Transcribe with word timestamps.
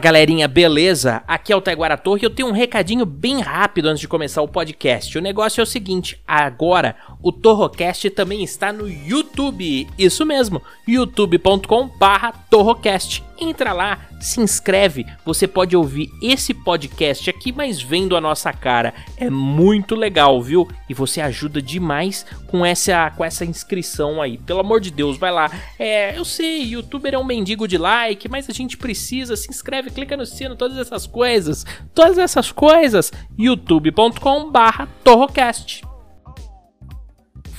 Fala 0.00 0.12
galerinha, 0.14 0.48
beleza? 0.48 1.22
Aqui 1.28 1.52
é 1.52 1.56
o 1.56 1.60
Taiguara 1.60 1.94
Torre 1.94 2.22
e 2.22 2.24
eu 2.24 2.30
tenho 2.30 2.48
um 2.48 2.52
recadinho 2.52 3.04
bem 3.04 3.40
rápido 3.42 3.86
antes 3.86 4.00
de 4.00 4.08
começar 4.08 4.40
o 4.40 4.48
podcast. 4.48 5.18
O 5.18 5.20
negócio 5.20 5.60
é 5.60 5.62
o 5.62 5.66
seguinte, 5.66 6.18
agora 6.26 6.96
o 7.22 7.30
Torrocast 7.30 8.08
também 8.08 8.42
está 8.42 8.72
no 8.72 8.88
YouTube. 8.88 9.86
Isso 9.98 10.24
mesmo, 10.24 10.62
youtube.com 10.88 11.88
barra 11.98 12.32
Torrocast. 12.48 13.22
Entra 13.40 13.72
lá, 13.72 14.00
se 14.20 14.38
inscreve, 14.38 15.06
você 15.24 15.48
pode 15.48 15.74
ouvir 15.74 16.10
esse 16.22 16.52
podcast 16.52 17.30
aqui, 17.30 17.50
mas 17.50 17.80
vendo 17.80 18.14
a 18.14 18.20
nossa 18.20 18.52
cara. 18.52 18.92
É 19.16 19.30
muito 19.30 19.94
legal, 19.94 20.42
viu? 20.42 20.68
E 20.88 20.94
você 20.94 21.22
ajuda 21.22 21.62
demais 21.62 22.26
com 22.46 22.64
essa, 22.66 23.10
com 23.10 23.24
essa 23.24 23.44
inscrição 23.44 24.20
aí. 24.20 24.36
Pelo 24.36 24.60
amor 24.60 24.78
de 24.78 24.90
Deus, 24.90 25.16
vai 25.16 25.30
lá. 25.30 25.50
É, 25.78 26.18
eu 26.18 26.24
sei, 26.24 26.62
youtuber 26.64 27.14
é 27.14 27.18
um 27.18 27.24
mendigo 27.24 27.66
de 27.66 27.78
like, 27.78 28.28
mas 28.28 28.48
a 28.50 28.52
gente 28.52 28.76
precisa, 28.76 29.34
se 29.36 29.48
inscreve, 29.50 29.90
clica 29.90 30.16
no 30.18 30.26
sino, 30.26 30.54
todas 30.54 30.76
essas 30.76 31.06
coisas. 31.06 31.64
Todas 31.94 32.18
essas 32.18 32.52
coisas, 32.52 33.10
youtube.com 33.38 34.50
barra 34.50 34.86
Torrocast. 35.02 35.89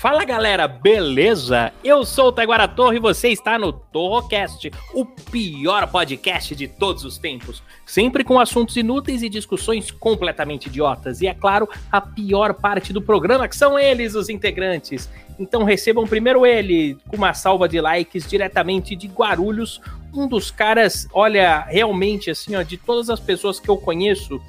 Fala 0.02 0.25
galera, 0.25 0.67
beleza? 0.67 1.71
Eu 1.83 2.03
sou 2.03 2.30
o 2.30 2.31
Taiguara 2.31 2.67
Torre 2.67 2.97
e 2.97 2.99
você 2.99 3.27
está 3.27 3.59
no 3.59 3.71
Torrocast, 3.71 4.71
o 4.95 5.05
pior 5.05 5.85
podcast 5.91 6.55
de 6.55 6.67
todos 6.67 7.05
os 7.05 7.19
tempos. 7.19 7.61
Sempre 7.85 8.23
com 8.23 8.39
assuntos 8.39 8.75
inúteis 8.75 9.22
e 9.22 9.29
discussões 9.29 9.91
completamente 9.91 10.66
idiotas. 10.66 11.22
E 11.22 11.27
é 11.27 11.35
claro, 11.35 11.69
a 11.91 12.02
pior 12.02 12.55
parte 12.55 12.91
do 12.91 12.99
programa, 12.99 13.47
que 13.47 13.55
são 13.55 13.77
eles, 13.77 14.16
os 14.16 14.27
integrantes. 14.27 15.07
Então 15.38 15.63
recebam 15.63 16.07
primeiro 16.07 16.47
ele, 16.47 16.97
com 17.07 17.17
uma 17.17 17.35
salva 17.35 17.69
de 17.69 17.79
likes 17.79 18.27
diretamente 18.27 18.95
de 18.95 19.07
Guarulhos. 19.07 19.79
Um 20.11 20.27
dos 20.27 20.49
caras, 20.49 21.07
olha, 21.13 21.59
realmente 21.69 22.31
assim, 22.31 22.55
ó, 22.55 22.63
de 22.63 22.75
todas 22.75 23.07
as 23.11 23.19
pessoas 23.19 23.59
que 23.59 23.69
eu 23.69 23.77
conheço, 23.77 24.41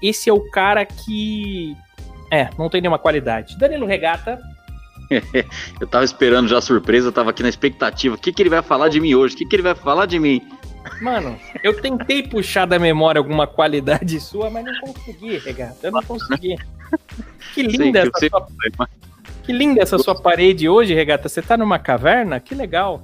esse 0.00 0.30
é 0.30 0.32
o 0.32 0.48
cara 0.52 0.86
que. 0.86 1.76
É, 2.30 2.48
não 2.56 2.70
tem 2.70 2.80
nenhuma 2.80 2.96
qualidade. 2.96 3.58
Danilo 3.58 3.86
Regata. 3.86 4.40
Eu 5.80 5.86
tava 5.86 6.04
esperando 6.04 6.48
já 6.48 6.58
a 6.58 6.62
surpresa, 6.62 7.08
eu 7.08 7.12
tava 7.12 7.30
aqui 7.30 7.42
na 7.42 7.48
expectativa. 7.48 8.14
O 8.14 8.18
que, 8.18 8.32
que 8.32 8.42
ele 8.42 8.50
vai 8.50 8.62
falar 8.62 8.88
de 8.88 9.00
mim 9.00 9.14
hoje? 9.14 9.34
O 9.34 9.38
que, 9.38 9.44
que 9.44 9.56
ele 9.56 9.62
vai 9.62 9.74
falar 9.74 10.06
de 10.06 10.18
mim? 10.18 10.40
Mano, 11.02 11.38
eu 11.62 11.80
tentei 11.80 12.22
puxar 12.22 12.66
da 12.66 12.78
memória 12.78 13.18
alguma 13.18 13.46
qualidade 13.46 14.18
sua, 14.20 14.48
mas 14.50 14.64
não 14.64 14.74
consegui, 14.80 15.38
Regata. 15.38 15.78
Eu 15.82 15.92
não 15.92 16.02
consegui. 16.02 16.56
Que 17.54 17.62
linda 17.62 18.02
que 18.02 18.24
essa 18.24 18.28
sua, 18.28 18.88
que 19.42 19.52
linda 19.52 19.82
essa 19.82 19.98
sua 19.98 20.14
parede 20.14 20.68
hoje, 20.68 20.94
Regata. 20.94 21.28
Você 21.28 21.42
tá 21.42 21.56
numa 21.56 21.78
caverna? 21.78 22.38
Que 22.38 22.54
legal. 22.54 23.02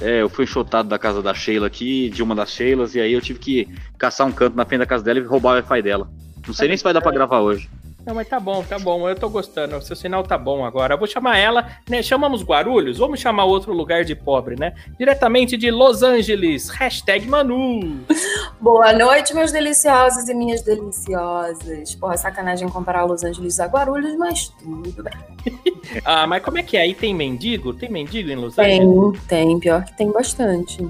É, 0.00 0.22
eu 0.22 0.28
fui 0.28 0.44
enxotado 0.44 0.88
da 0.88 0.98
casa 0.98 1.22
da 1.22 1.34
Sheila 1.34 1.66
aqui, 1.66 2.08
de 2.10 2.22
uma 2.22 2.34
das 2.34 2.50
Sheilas, 2.50 2.94
e 2.94 3.00
aí 3.00 3.12
eu 3.12 3.20
tive 3.20 3.38
que 3.38 3.68
caçar 3.96 4.26
um 4.26 4.32
canto 4.32 4.56
na 4.56 4.64
frente 4.64 4.80
da 4.80 4.86
casa 4.86 5.02
dela 5.02 5.18
e 5.18 5.22
roubar 5.22 5.50
o 5.50 5.54
Wi-Fi 5.54 5.82
dela. 5.82 6.08
Não 6.46 6.54
sei 6.54 6.68
nem 6.68 6.76
se 6.76 6.84
vai 6.84 6.92
dar 6.92 7.00
pra 7.00 7.10
gravar 7.10 7.40
hoje. 7.40 7.68
Não, 8.08 8.14
mas 8.14 8.26
tá 8.26 8.40
bom, 8.40 8.64
tá 8.64 8.78
bom. 8.78 9.06
Eu 9.06 9.14
tô 9.14 9.28
gostando. 9.28 9.76
O 9.76 9.82
seu 9.82 9.94
sinal 9.94 10.22
tá 10.22 10.38
bom 10.38 10.64
agora. 10.64 10.94
Eu 10.94 10.98
vou 10.98 11.06
chamar 11.06 11.36
ela, 11.36 11.68
né? 11.86 12.02
Chamamos 12.02 12.42
Guarulhos, 12.42 12.96
vamos 12.96 13.20
chamar 13.20 13.44
outro 13.44 13.70
lugar 13.74 14.02
de 14.02 14.14
pobre, 14.14 14.58
né? 14.58 14.72
Diretamente 14.98 15.58
de 15.58 15.70
Los 15.70 16.02
Angeles. 16.02 16.70
Hashtag 16.70 17.28
Manu. 17.28 18.00
Boa 18.58 18.94
noite, 18.94 19.34
meus 19.34 19.52
deliciosos 19.52 20.26
e 20.26 20.32
minhas 20.32 20.62
deliciosas. 20.62 21.94
Porra, 21.96 22.16
sacanagem 22.16 22.66
comparar 22.70 23.04
Los 23.04 23.24
Angeles 23.24 23.60
a 23.60 23.66
Guarulhos, 23.66 24.16
mas 24.16 24.48
tudo 24.58 25.02
bem. 25.02 25.12
Ah, 26.04 26.26
mas 26.26 26.42
como 26.42 26.58
é 26.58 26.62
que 26.62 26.76
é? 26.76 26.82
Aí 26.82 26.94
tem 26.94 27.14
mendigo? 27.14 27.72
Tem 27.72 27.90
mendigo 27.90 28.30
em 28.30 28.36
Los 28.36 28.58
Angeles? 28.58 29.20
Tem, 29.26 29.46
tem, 29.46 29.58
pior 29.58 29.84
que 29.84 29.96
tem 29.96 30.10
bastante. 30.12 30.86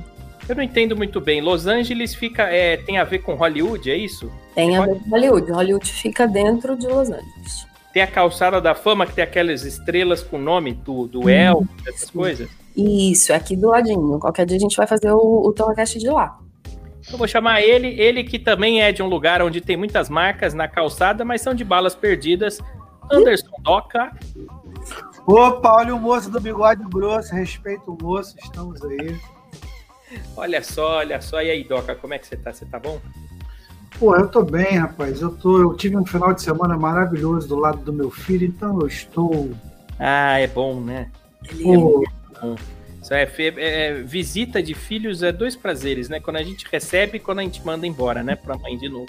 Eu 0.48 0.56
não 0.56 0.62
entendo 0.62 0.96
muito 0.96 1.20
bem. 1.20 1.40
Los 1.40 1.66
Angeles 1.66 2.14
fica, 2.14 2.44
é, 2.44 2.78
tem 2.78 2.98
a 2.98 3.04
ver 3.04 3.18
com 3.18 3.34
Hollywood, 3.34 3.90
é 3.90 3.96
isso? 3.96 4.32
Tem 4.54 4.76
a 4.76 4.86
ver 4.86 4.98
com 4.98 5.10
Hollywood. 5.10 5.52
Hollywood 5.52 5.92
fica 5.92 6.26
dentro 6.26 6.76
de 6.76 6.86
Los 6.86 7.10
Angeles. 7.10 7.66
Tem 7.92 8.02
a 8.02 8.06
calçada 8.06 8.60
da 8.60 8.74
fama 8.74 9.06
que 9.06 9.14
tem 9.14 9.24
aquelas 9.24 9.64
estrelas 9.64 10.22
com 10.22 10.38
nome 10.38 10.72
do, 10.72 11.06
do 11.06 11.28
El, 11.28 11.64
essas 11.86 12.10
coisas. 12.10 12.48
Isso, 12.76 13.32
é 13.32 13.34
aqui 13.34 13.56
do 13.56 13.68
ladinho. 13.68 14.18
Qualquer 14.18 14.46
dia 14.46 14.56
a 14.56 14.60
gente 14.60 14.76
vai 14.76 14.86
fazer 14.86 15.10
o, 15.10 15.46
o 15.46 15.52
Torrocast 15.52 15.98
de 15.98 16.08
lá. 16.08 16.38
Eu 17.10 17.18
vou 17.18 17.26
chamar 17.26 17.62
ele, 17.62 17.88
ele 18.00 18.22
que 18.22 18.38
também 18.38 18.82
é 18.82 18.92
de 18.92 19.02
um 19.02 19.06
lugar 19.06 19.42
onde 19.42 19.60
tem 19.60 19.76
muitas 19.76 20.08
marcas 20.08 20.54
na 20.54 20.68
calçada, 20.68 21.24
mas 21.24 21.40
são 21.40 21.54
de 21.54 21.64
balas 21.64 21.94
perdidas. 21.94 22.58
Anderson 23.10 23.50
Doca. 23.62 24.12
Opa, 25.26 25.72
olha 25.76 25.94
o 25.94 26.00
moço 26.00 26.30
do 26.30 26.40
bigode 26.40 26.82
grosso, 26.84 27.34
respeita 27.34 27.90
o 27.90 27.98
moço, 28.00 28.36
estamos 28.38 28.82
aí. 28.84 29.16
Olha 30.36 30.62
só, 30.62 30.98
olha 30.98 31.20
só. 31.20 31.42
E 31.42 31.50
aí, 31.50 31.64
Doca, 31.64 31.94
como 31.94 32.14
é 32.14 32.18
que 32.18 32.26
você 32.26 32.36
tá? 32.36 32.52
Você 32.52 32.64
tá 32.66 32.78
bom? 32.78 33.00
Pô, 33.98 34.14
eu 34.14 34.28
tô 34.28 34.42
bem, 34.42 34.76
rapaz. 34.78 35.20
Eu, 35.20 35.30
tô, 35.30 35.60
eu 35.60 35.74
tive 35.74 35.96
um 35.96 36.04
final 36.06 36.32
de 36.32 36.42
semana 36.42 36.76
maravilhoso 36.76 37.48
do 37.48 37.56
lado 37.56 37.78
do 37.78 37.92
meu 37.92 38.10
filho, 38.10 38.46
então 38.46 38.78
eu 38.80 38.86
estou. 38.86 39.50
Ah, 39.98 40.38
é 40.38 40.46
bom, 40.46 40.80
né? 40.80 41.10
Pô, 41.62 42.04
Isso 43.02 43.12
é, 43.14 43.26
fe- 43.26 43.54
é, 43.56 43.94
visita 44.02 44.62
de 44.62 44.74
filhos 44.74 45.22
é 45.22 45.32
dois 45.32 45.56
prazeres, 45.56 46.08
né? 46.08 46.20
Quando 46.20 46.36
a 46.36 46.42
gente 46.42 46.66
recebe 46.70 47.16
e 47.16 47.20
quando 47.20 47.40
a 47.40 47.42
gente 47.42 47.64
manda 47.64 47.86
embora, 47.86 48.22
né? 48.22 48.36
Pra 48.36 48.56
mãe 48.56 48.76
de 48.78 48.88
novo. 48.88 49.06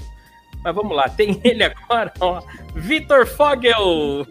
Mas 0.64 0.74
vamos 0.76 0.96
lá, 0.96 1.08
tem 1.08 1.40
ele 1.44 1.64
agora, 1.64 2.12
ó. 2.20 2.42
Vitor 2.76 3.26
Fogel! 3.28 4.26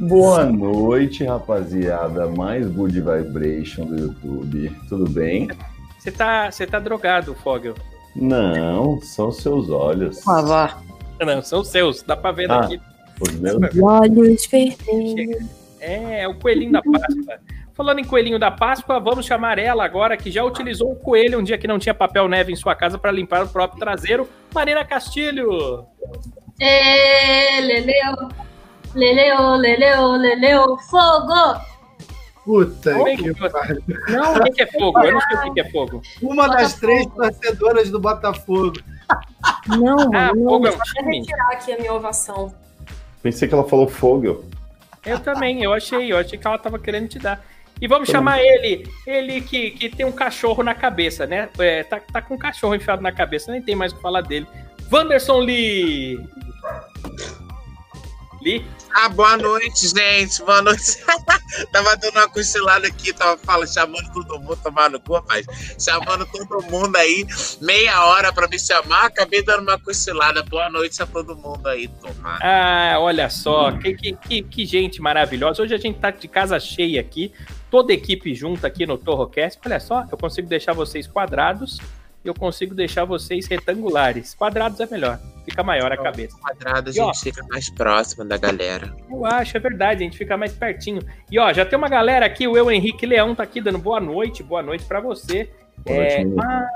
Boa 0.00 0.44
noite, 0.44 1.24
rapaziada. 1.24 2.26
Mais 2.28 2.66
Good 2.68 3.00
Vibration 3.00 3.86
do 3.86 3.96
YouTube. 3.98 4.70
Tudo 4.88 5.08
bem? 5.08 5.48
Você 6.06 6.12
tá, 6.12 6.48
você 6.48 6.64
tá 6.68 6.78
drogado, 6.78 7.34
Fogel. 7.34 7.74
Não, 8.14 9.00
são 9.02 9.32
seus 9.32 9.68
olhos. 9.68 10.22
Ah, 10.28 10.40
vá. 10.40 10.78
Não, 11.20 11.42
são 11.42 11.64
seus, 11.64 12.00
dá 12.00 12.16
pra 12.16 12.30
ver 12.30 12.48
Ah. 12.48 12.60
daqui. 12.60 12.80
Os 13.20 13.32
meus. 13.32 13.56
Olhos 13.82 14.46
vermelhos. 14.46 15.48
É, 15.80 16.22
é 16.22 16.28
o 16.28 16.36
coelhinho 16.38 16.70
da 16.70 16.80
Páscoa. 16.80 17.38
Falando 17.74 17.98
em 17.98 18.04
coelhinho 18.04 18.38
da 18.38 18.52
Páscoa, 18.52 19.00
vamos 19.00 19.26
chamar 19.26 19.58
ela 19.58 19.84
agora, 19.84 20.16
que 20.16 20.30
já 20.30 20.44
utilizou 20.44 20.92
o 20.92 20.96
coelho 20.96 21.40
um 21.40 21.42
dia 21.42 21.58
que 21.58 21.66
não 21.66 21.76
tinha 21.78 21.92
papel 21.92 22.28
neve 22.28 22.52
em 22.52 22.56
sua 22.56 22.76
casa 22.76 22.96
para 22.96 23.10
limpar 23.10 23.42
o 23.42 23.48
próprio 23.48 23.80
traseiro. 23.80 24.28
Marina 24.54 24.84
Castilho! 24.84 25.84
Ê, 26.60 27.60
Leleu, 27.62 28.28
Leleu, 28.94 29.56
Leleu, 29.56 30.12
Leleu, 30.12 30.78
fogo! 30.88 31.60
Puta 32.46 32.90
é 32.92 33.16
que 33.16 33.34
que- 33.34 33.50
pariu. 33.50 33.82
Não, 34.08 34.34
o 34.36 34.52
que 34.52 34.62
é 34.62 34.66
fogo? 34.68 34.98
Eu 35.04 35.12
não 35.12 35.20
sei 35.20 35.36
o 35.50 35.52
que 35.52 35.60
é 35.60 35.70
fogo. 35.70 36.00
Uma 36.22 36.48
das 36.48 36.74
três 36.74 37.04
torcedoras 37.06 37.90
do 37.90 37.98
Botafogo. 38.00 38.72
Não, 39.66 39.98
Ah, 40.14 40.32
mano. 40.32 40.44
fogo 40.44 40.66
é 40.68 40.70
não. 40.70 40.76
um 40.78 40.80
time? 40.80 41.18
retirar 41.18 41.50
aqui 41.52 41.72
a 41.72 41.78
minha 41.78 41.92
ovação. 41.92 42.54
Pensei 43.22 43.48
que 43.48 43.54
ela 43.54 43.64
falou 43.68 43.88
Fogel. 43.88 44.44
Eu 45.04 45.18
também, 45.20 45.62
eu 45.62 45.72
achei, 45.72 46.10
eu 46.12 46.16
achei 46.16 46.38
que 46.38 46.46
ela 46.46 46.56
tava 46.58 46.78
querendo 46.78 47.08
te 47.08 47.18
dar. 47.18 47.44
E 47.80 47.86
vamos 47.86 48.08
chamar 48.08 48.40
ele, 48.40 48.88
ele 49.06 49.40
que, 49.42 49.70
que 49.72 49.88
tem 49.90 50.06
um 50.06 50.12
cachorro 50.12 50.62
na 50.62 50.74
cabeça, 50.74 51.26
né? 51.26 51.48
É, 51.58 51.82
tá, 51.82 52.00
tá 52.00 52.22
com 52.22 52.34
um 52.34 52.38
cachorro 52.38 52.74
enfiado 52.74 53.02
na 53.02 53.12
cabeça, 53.12 53.52
nem 53.52 53.60
tem 53.60 53.74
mais 53.76 53.92
o 53.92 53.96
que 53.96 54.00
falar 54.02 54.22
dele. 54.22 54.46
Wanderson 54.90 55.38
Lee! 55.40 56.18
Lee? 58.42 58.64
Ah, 58.98 59.10
boa 59.10 59.36
noite, 59.36 59.88
gente. 59.88 60.42
Boa 60.42 60.62
noite. 60.62 60.96
tava 61.70 61.94
dando 61.98 62.16
uma 62.16 62.28
cochilada 62.30 62.86
aqui, 62.86 63.12
tava 63.12 63.36
falando, 63.36 63.68
chamando 63.68 64.10
todo 64.10 64.40
mundo, 64.40 64.56
tomar 64.56 64.88
no 64.88 64.98
cu, 64.98 65.12
rapaz. 65.12 65.44
Chamando 65.78 66.24
todo 66.24 66.62
mundo 66.62 66.96
aí, 66.96 67.26
meia 67.60 68.06
hora 68.06 68.32
pra 68.32 68.48
me 68.48 68.58
chamar, 68.58 69.04
acabei 69.04 69.42
dando 69.42 69.68
uma 69.68 69.78
cochilada. 69.78 70.42
Boa 70.44 70.70
noite 70.70 71.02
a 71.02 71.06
todo 71.06 71.36
mundo 71.36 71.66
aí, 71.66 71.88
tomar. 71.88 72.38
Ah, 72.42 72.96
olha 72.98 73.28
só, 73.28 73.70
que, 73.72 73.92
que, 73.92 74.12
que, 74.16 74.42
que 74.42 74.64
gente 74.64 74.98
maravilhosa. 75.02 75.62
Hoje 75.62 75.74
a 75.74 75.78
gente 75.78 75.98
tá 75.98 76.10
de 76.10 76.26
casa 76.26 76.58
cheia 76.58 76.98
aqui, 76.98 77.34
toda 77.70 77.92
a 77.92 77.94
equipe 77.94 78.34
junta 78.34 78.66
aqui 78.66 78.86
no 78.86 78.96
Torrocast. 78.96 79.60
Olha 79.66 79.78
só, 79.78 80.06
eu 80.10 80.16
consigo 80.16 80.48
deixar 80.48 80.72
vocês 80.72 81.06
quadrados 81.06 81.78
eu 82.28 82.34
consigo 82.34 82.74
deixar 82.74 83.04
vocês 83.04 83.46
retangulares. 83.46 84.34
Quadrados 84.34 84.80
é 84.80 84.86
melhor, 84.86 85.18
fica 85.44 85.62
maior 85.62 85.92
a 85.92 85.96
cabeça. 85.96 86.36
Quadrado, 86.38 86.90
a 86.90 86.92
E, 86.92 87.00
ó, 87.00 87.06
gente 87.12 87.22
fica 87.22 87.44
mais 87.50 87.68
próximo 87.70 88.24
da 88.24 88.36
galera. 88.36 88.94
Eu 89.10 89.24
acho, 89.26 89.56
é 89.56 89.60
verdade, 89.60 90.02
a 90.02 90.04
gente 90.06 90.16
fica 90.18 90.36
mais 90.36 90.52
pertinho. 90.52 91.00
E 91.30 91.38
ó, 91.38 91.52
já 91.52 91.64
tem 91.64 91.78
uma 91.78 91.88
galera 91.88 92.26
aqui, 92.26 92.46
o 92.46 92.56
Eu 92.56 92.70
Henrique 92.70 93.06
Leão 93.06 93.34
tá 93.34 93.42
aqui 93.42 93.60
dando 93.60 93.78
boa 93.78 94.00
noite, 94.00 94.42
boa 94.42 94.62
noite 94.62 94.84
pra 94.84 95.00
você. 95.00 95.50
Boa 95.84 95.96
noite, 95.98 96.12
É, 96.14 96.18
menino. 96.24 96.42
ah, 96.42 96.68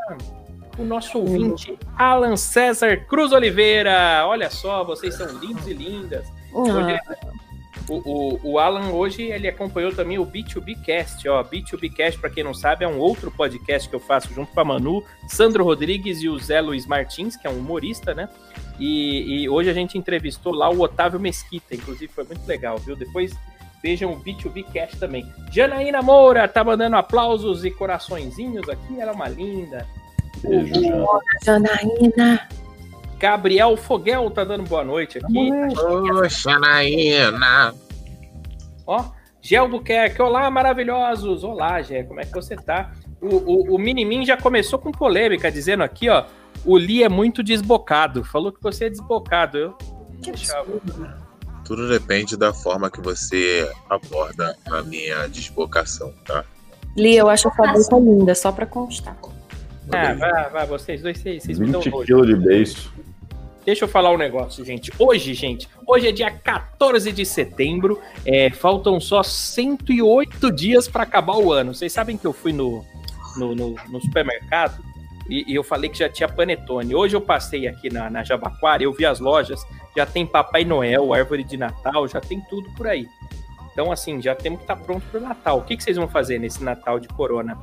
o 0.78 0.84
nosso 0.84 1.18
ouvinte, 1.18 1.78
Alan 1.96 2.36
César 2.36 2.96
Cruz 3.06 3.32
Oliveira. 3.32 4.24
Olha 4.26 4.48
só, 4.50 4.84
vocês 4.84 5.14
são 5.14 5.26
lindos 5.38 5.66
e 5.66 5.74
lindas. 5.74 6.26
Hoje, 6.52 6.98
o, 7.90 8.02
o, 8.04 8.52
o 8.52 8.58
Alan 8.58 8.90
hoje 8.90 9.22
ele 9.22 9.48
acompanhou 9.48 9.92
também 9.92 10.18
o 10.18 10.24
B2B 10.24 10.80
Cast, 10.82 11.28
ó. 11.28 11.42
B2B 11.42 11.92
Cast, 11.92 12.20
para 12.20 12.30
quem 12.30 12.44
não 12.44 12.54
sabe, 12.54 12.84
é 12.84 12.88
um 12.88 12.98
outro 12.98 13.30
podcast 13.30 13.88
que 13.88 13.94
eu 13.94 14.00
faço 14.00 14.32
junto 14.32 14.52
com 14.52 14.60
a 14.60 14.64
Manu, 14.64 15.04
Sandro 15.26 15.64
Rodrigues 15.64 16.22
e 16.22 16.28
o 16.28 16.38
Zé 16.38 16.60
Luiz 16.60 16.86
Martins, 16.86 17.36
que 17.36 17.46
é 17.46 17.50
um 17.50 17.58
humorista, 17.58 18.14
né? 18.14 18.28
E, 18.78 19.42
e 19.42 19.48
hoje 19.48 19.68
a 19.68 19.74
gente 19.74 19.98
entrevistou 19.98 20.54
lá 20.54 20.70
o 20.70 20.80
Otávio 20.80 21.18
Mesquita, 21.18 21.74
inclusive 21.74 22.12
foi 22.12 22.24
muito 22.24 22.46
legal, 22.46 22.78
viu? 22.78 22.94
Depois 22.94 23.32
vejam 23.82 24.12
o 24.12 24.20
B2B 24.20 24.64
Cast 24.72 24.98
também. 24.98 25.26
Janaína 25.50 26.00
Moura 26.00 26.46
tá 26.46 26.62
mandando 26.62 26.96
aplausos 26.96 27.64
e 27.64 27.70
coraçõezinhos 27.70 28.68
aqui, 28.68 29.00
ela 29.00 29.10
é 29.10 29.14
uma 29.14 29.28
linda. 29.28 29.86
Beijo. 30.42 30.74
Janaína. 31.44 32.48
Gabriel 33.20 33.76
Foguel 33.76 34.30
tá 34.30 34.44
dando 34.44 34.64
boa 34.64 34.82
noite 34.82 35.18
aqui. 35.18 35.50
Poxa, 35.74 36.58
Naína. 36.58 37.74
Ó, 38.86 39.04
Gé 39.42 39.56
Albuquerque, 39.56 40.22
olá, 40.22 40.50
maravilhosos! 40.50 41.44
Olá, 41.44 41.82
Gé, 41.82 42.02
como 42.02 42.18
é 42.20 42.24
que 42.24 42.32
você 42.32 42.56
tá? 42.56 42.92
O, 43.20 43.26
o, 43.26 43.74
o 43.74 43.78
Minimin 43.78 44.24
já 44.24 44.38
começou 44.38 44.78
com 44.78 44.90
polêmica, 44.90 45.52
dizendo 45.52 45.82
aqui, 45.82 46.08
ó, 46.08 46.24
o 46.64 46.78
Li 46.78 47.02
é 47.02 47.10
muito 47.10 47.42
desbocado. 47.42 48.24
Falou 48.24 48.50
que 48.50 48.62
você 48.62 48.86
é 48.86 48.88
desbocado. 48.88 49.58
Eu 49.58 49.72
Que 50.22 50.32
deixava. 50.32 50.66
Tudo 51.66 51.90
depende 51.90 52.38
da 52.38 52.54
forma 52.54 52.90
que 52.90 53.02
você 53.02 53.70
aborda 53.90 54.56
a 54.70 54.82
minha 54.82 55.26
desbocação, 55.28 56.10
tá? 56.24 56.42
Li, 56.96 57.16
eu 57.16 57.28
acho 57.28 57.48
a 57.48 57.74
sua 57.82 57.98
linda, 58.00 58.34
só 58.34 58.50
pra 58.50 58.64
constar. 58.64 59.14
Ah, 59.92 60.14
vai, 60.14 60.50
vai, 60.50 60.66
vocês 60.66 61.02
dois, 61.02 61.18
vocês, 61.18 61.42
vocês 61.42 61.58
me 61.58 61.70
dão 61.70 61.80
20 61.80 61.90
nojo. 61.90 62.06
quilos 62.06 62.26
de 62.26 62.36
beiço. 62.36 62.99
Deixa 63.64 63.84
eu 63.84 63.88
falar 63.88 64.10
um 64.10 64.16
negócio, 64.16 64.64
gente. 64.64 64.90
Hoje, 64.98 65.34
gente, 65.34 65.68
hoje 65.86 66.08
é 66.08 66.12
dia 66.12 66.30
14 66.30 67.12
de 67.12 67.24
setembro. 67.26 68.00
é, 68.24 68.50
faltam 68.50 68.98
só 69.00 69.22
108 69.22 70.50
dias 70.50 70.88
para 70.88 71.02
acabar 71.02 71.36
o 71.36 71.52
ano. 71.52 71.74
Vocês 71.74 71.92
sabem 71.92 72.16
que 72.16 72.26
eu 72.26 72.32
fui 72.32 72.52
no, 72.52 72.84
no, 73.36 73.54
no- 73.54 73.76
no 73.88 74.00
supermercado 74.00 74.82
e, 75.28 75.44
e 75.46 75.54
eu 75.54 75.62
falei 75.62 75.90
que 75.90 75.98
já 75.98 76.08
tinha 76.08 76.28
panetone. 76.28 76.94
Hoje 76.94 77.14
eu 77.14 77.20
passei 77.20 77.68
aqui 77.68 77.92
na, 77.92 78.08
na 78.10 78.24
Jabaquara, 78.24 78.82
eu 78.82 78.92
vi 78.92 79.04
as 79.04 79.20
lojas, 79.20 79.62
já 79.96 80.06
tem 80.06 80.26
Papai 80.26 80.64
Noel, 80.64 81.12
árvore 81.12 81.44
de 81.44 81.56
Natal, 81.56 82.08
já 82.08 82.20
tem 82.20 82.40
tudo 82.48 82.68
por 82.74 82.86
aí. 82.86 83.06
Então, 83.72 83.92
assim, 83.92 84.20
já 84.20 84.34
temos 84.34 84.58
que 84.60 84.64
estar 84.64 84.76
pronto 84.76 85.04
para 85.10 85.20
o 85.20 85.22
Natal. 85.22 85.58
O 85.58 85.62
que, 85.62 85.76
que 85.76 85.84
vocês 85.84 85.96
vão 85.96 86.08
fazer 86.08 86.38
nesse 86.40 86.62
Natal 86.64 86.98
de 86.98 87.06
Corona? 87.08 87.56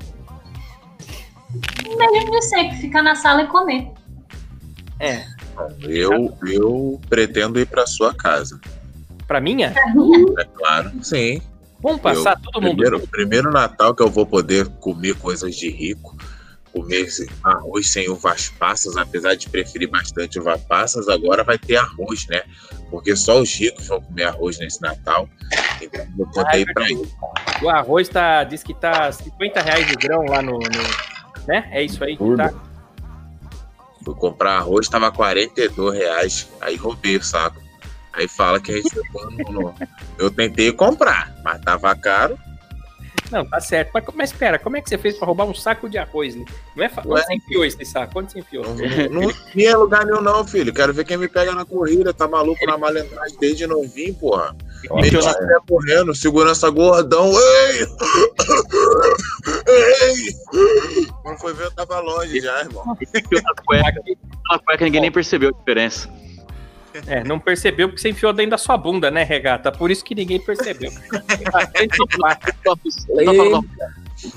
De 1.52 2.42
sempre, 2.44 2.78
ficar 2.78 3.02
na 3.04 3.16
sala 3.16 3.44
e 3.44 3.48
comer. 3.48 3.92
É, 5.00 5.24
Eu, 5.82 6.36
eu 6.48 7.00
pretendo 7.10 7.60
ir 7.60 7.66
pra 7.68 7.86
sua 7.86 8.14
casa. 8.14 8.60
para 9.28 9.40
minha? 9.42 9.74
É 10.40 10.44
claro. 10.46 10.92
Sim. 11.04 11.42
Vamos 11.82 12.02
passar 12.02 12.34
Eu- 12.34 12.52
todo 12.52 12.62
mundo. 12.62 12.78
Primeiro, 12.78 13.08
primeiro 13.08 13.52
Natal 13.52 13.94
que 13.94 14.02
eu 14.02 14.10
vou 14.10 14.26
poder 14.26 14.68
comer 14.80 15.16
coisas 15.16 15.56
de 15.56 15.70
rico. 15.70 16.16
Comer 16.74 17.08
arroz 17.44 17.90
sem 17.90 18.10
uvas 18.10 18.50
passas, 18.50 18.98
apesar 18.98 19.36
de 19.36 19.50
preferir 19.50 19.90
bastante 19.90 20.40
uvas 20.40 20.62
passas, 20.62 21.08
agora 21.08 21.44
vai 21.44 21.58
ter 21.58 21.76
arroz, 21.78 22.28
né? 22.28 22.42
Porque 22.90 23.16
só 23.16 23.40
os 23.42 23.52
ricos 23.54 23.88
vão 23.88 24.02
comer 24.02 24.24
arroz 24.26 24.60
nesse 24.60 24.82
Natal. 24.82 25.28
Então 25.82 26.02
eu 26.02 26.12
vou 26.16 26.28
poder 26.32 26.60
ir 26.60 26.74
pra 26.74 26.86
aí. 26.86 26.98
O 27.62 27.70
arroz 27.70 28.08
tá, 28.10 28.44
diz 28.44 28.64
que 28.64 28.74
tá 28.74 29.12
50 29.12 29.62
reais 29.62 29.92
o 29.92 29.98
grão 29.98 30.24
lá 30.26 30.42
no, 30.42 30.54
no- 30.54 31.48
Né? 31.48 31.68
É 31.72 31.84
isso 31.84 32.04
aí 32.04 32.16
que 32.18 32.36
tá. 32.36 32.54
Fui 34.08 34.16
comprar 34.16 34.54
arroz, 34.60 34.88
tava 34.88 35.12
42 35.12 35.94
reais. 35.98 36.48
Aí 36.62 36.78
roubei 36.78 37.18
o 37.18 37.22
saco. 37.24 37.62
Aí 38.14 38.26
fala 38.26 38.58
que 38.58 38.72
a 38.72 38.76
gente 38.78 38.90
ficou 38.90 39.30
no- 39.30 39.52
no- 39.52 39.76
Eu 40.18 40.32
tentei 40.32 40.72
comprar, 40.72 41.36
mas 41.44 41.60
tava 41.60 41.94
caro. 41.94 42.40
Não, 43.30 43.46
tá 43.46 43.60
certo. 43.60 43.92
Mas, 43.94 44.06
mas 44.16 44.32
espera, 44.32 44.58
como 44.58 44.78
é 44.78 44.82
que 44.82 44.88
você 44.88 44.98
fez 44.98 45.18
pra 45.18 45.26
roubar 45.26 45.44
um 45.44 45.54
saco 45.54 45.90
de 45.90 45.98
arroz? 45.98 46.36
Né? 46.36 46.46
Não 46.74 46.86
é 46.86 46.88
fácil. 46.88 47.12
Você 47.12 47.34
enfiou 47.34 47.66
esse 47.66 47.84
saco? 47.84 48.18
Onde 48.18 48.32
você 48.32 48.40
enfiou? 48.40 48.64
Não, 48.64 48.76
não, 48.76 49.22
não 49.28 49.34
tinha 49.52 49.78
lugar 49.78 50.06
nenhum, 50.06 50.22
não, 50.22 50.48
filho. 50.48 50.74
Quero 50.74 50.94
ver 50.94 51.04
quem 51.04 51.18
me 51.18 51.28
pega 51.28 51.54
na 51.54 51.66
corrida. 51.66 52.14
Tá 52.14 52.30
maluco 52.30 52.66
na 52.66 52.78
malandragem 52.78 53.38
desde 53.38 53.68
novinho, 53.68 54.14
porra. 54.14 54.56
Ó, 54.90 55.02
Meti 55.02 55.16
na 55.16 55.34
pé 55.34 55.58
correndo, 55.68 56.16
segurança 56.16 56.70
gordão. 56.70 57.32
Ei! 57.32 57.88
Ei! 59.68 61.06
Quando 61.24 61.40
foi 61.40 61.54
ver, 61.54 61.66
eu 61.66 61.72
tava 61.72 62.00
longe 62.00 62.40
já, 62.40 62.62
irmão. 62.62 62.84
Cueca, 63.66 63.90
aquela 63.90 64.60
cueca 64.66 64.86
ninguém 64.86 65.02
nem 65.02 65.12
percebeu 65.12 65.50
a 65.50 65.52
diferença. 65.52 66.10
É, 67.06 67.24
não 67.24 67.40
percebeu 67.40 67.90
porque 67.90 68.02
você 68.02 68.10
enfiou 68.10 68.34
dentro 68.34 68.52
da 68.52 68.58
sua 68.58 68.76
bunda, 68.78 69.12
né, 69.12 69.24
regata? 69.24 69.72
Por 69.72 69.92
isso 69.92 70.04
que 70.04 70.16
ninguém 70.16 70.40
percebeu. 70.40 70.92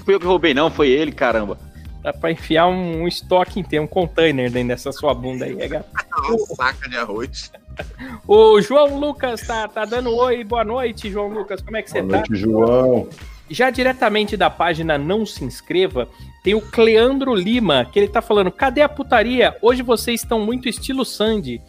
Fui 0.05 0.15
eu 0.15 0.21
que 0.21 0.27
roubei, 0.27 0.53
não, 0.53 0.71
foi 0.71 0.91
ele, 0.91 1.13
caramba. 1.13 1.57
Dá 2.03 2.13
pra 2.13 2.33
enfiar 2.33 2.67
um, 2.67 3.03
um 3.03 3.09
estoque 3.09 3.61
inteiro, 3.61 3.85
um 3.85 3.89
container 3.89 4.51
dentro 4.51 4.69
dessa 4.69 4.91
sua 4.91 5.13
bunda 5.13 5.45
aí, 5.45 5.55
regata. 5.55 5.87
Uma 6.29 6.47
saca 6.57 6.89
de 6.89 6.97
arroz. 6.97 7.53
O 8.27 8.61
João 8.61 8.99
Lucas 8.99 9.47
tá, 9.47 9.69
tá 9.69 9.85
dando 9.85 10.15
oi, 10.15 10.45
boa 10.45 10.65
noite, 10.65 11.11
João 11.11 11.29
Lucas. 11.29 11.63
Como 11.63 11.77
é 11.77 11.83
que 11.83 11.91
você 11.91 12.03
Boa 12.03 12.11
tá? 12.11 12.17
noite, 12.19 12.37
João. 12.37 13.09
Já 13.51 13.69
diretamente 13.71 14.37
da 14.37 14.49
página 14.49 14.97
Não 14.97 15.27
Se 15.27 15.45
Inscreva, 15.45 16.09
tem 16.43 16.55
o 16.55 16.61
Cleandro 16.61 17.35
Lima, 17.35 17.85
que 17.85 17.99
ele 17.99 18.09
tá 18.09 18.23
falando: 18.23 18.51
cadê 18.51 18.81
a 18.83 18.89
putaria? 18.89 19.57
Hoje 19.61 19.83
vocês 19.83 20.23
estão 20.23 20.41
muito 20.41 20.69
estilo 20.69 21.05
Sandy. 21.05 21.61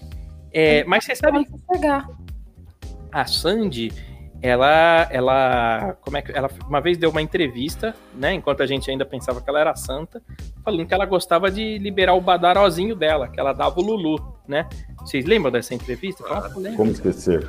É, 0.53 0.83
mas 0.83 1.05
vocês 1.05 1.17
sabem 1.17 1.45
a 3.11 3.25
Sandy, 3.25 3.91
ela, 4.41 5.07
ela, 5.11 5.95
como 6.01 6.17
é 6.17 6.21
que, 6.21 6.31
ela 6.31 6.49
uma 6.67 6.81
vez 6.81 6.97
deu 6.97 7.11
uma 7.11 7.21
entrevista, 7.21 7.95
né, 8.15 8.33
enquanto 8.33 8.63
a 8.63 8.65
gente 8.65 8.89
ainda 8.89 9.05
pensava 9.05 9.39
que 9.39 9.47
ela 9.47 9.59
era 9.59 9.75
santa, 9.75 10.21
falando 10.63 10.85
que 10.85 10.93
ela 10.93 11.05
gostava 11.05 11.51
de 11.51 11.77
liberar 11.77 12.15
o 12.15 12.21
badarozinho 12.21 12.95
dela, 12.95 13.27
que 13.27 13.39
ela 13.39 13.53
dava 13.53 13.79
o 13.79 13.83
Lulu, 13.83 14.35
né? 14.47 14.67
Vocês 14.99 15.25
lembram 15.25 15.51
dessa 15.51 15.73
entrevista? 15.73 16.23
Como 16.75 16.91
esquecer? 16.91 17.47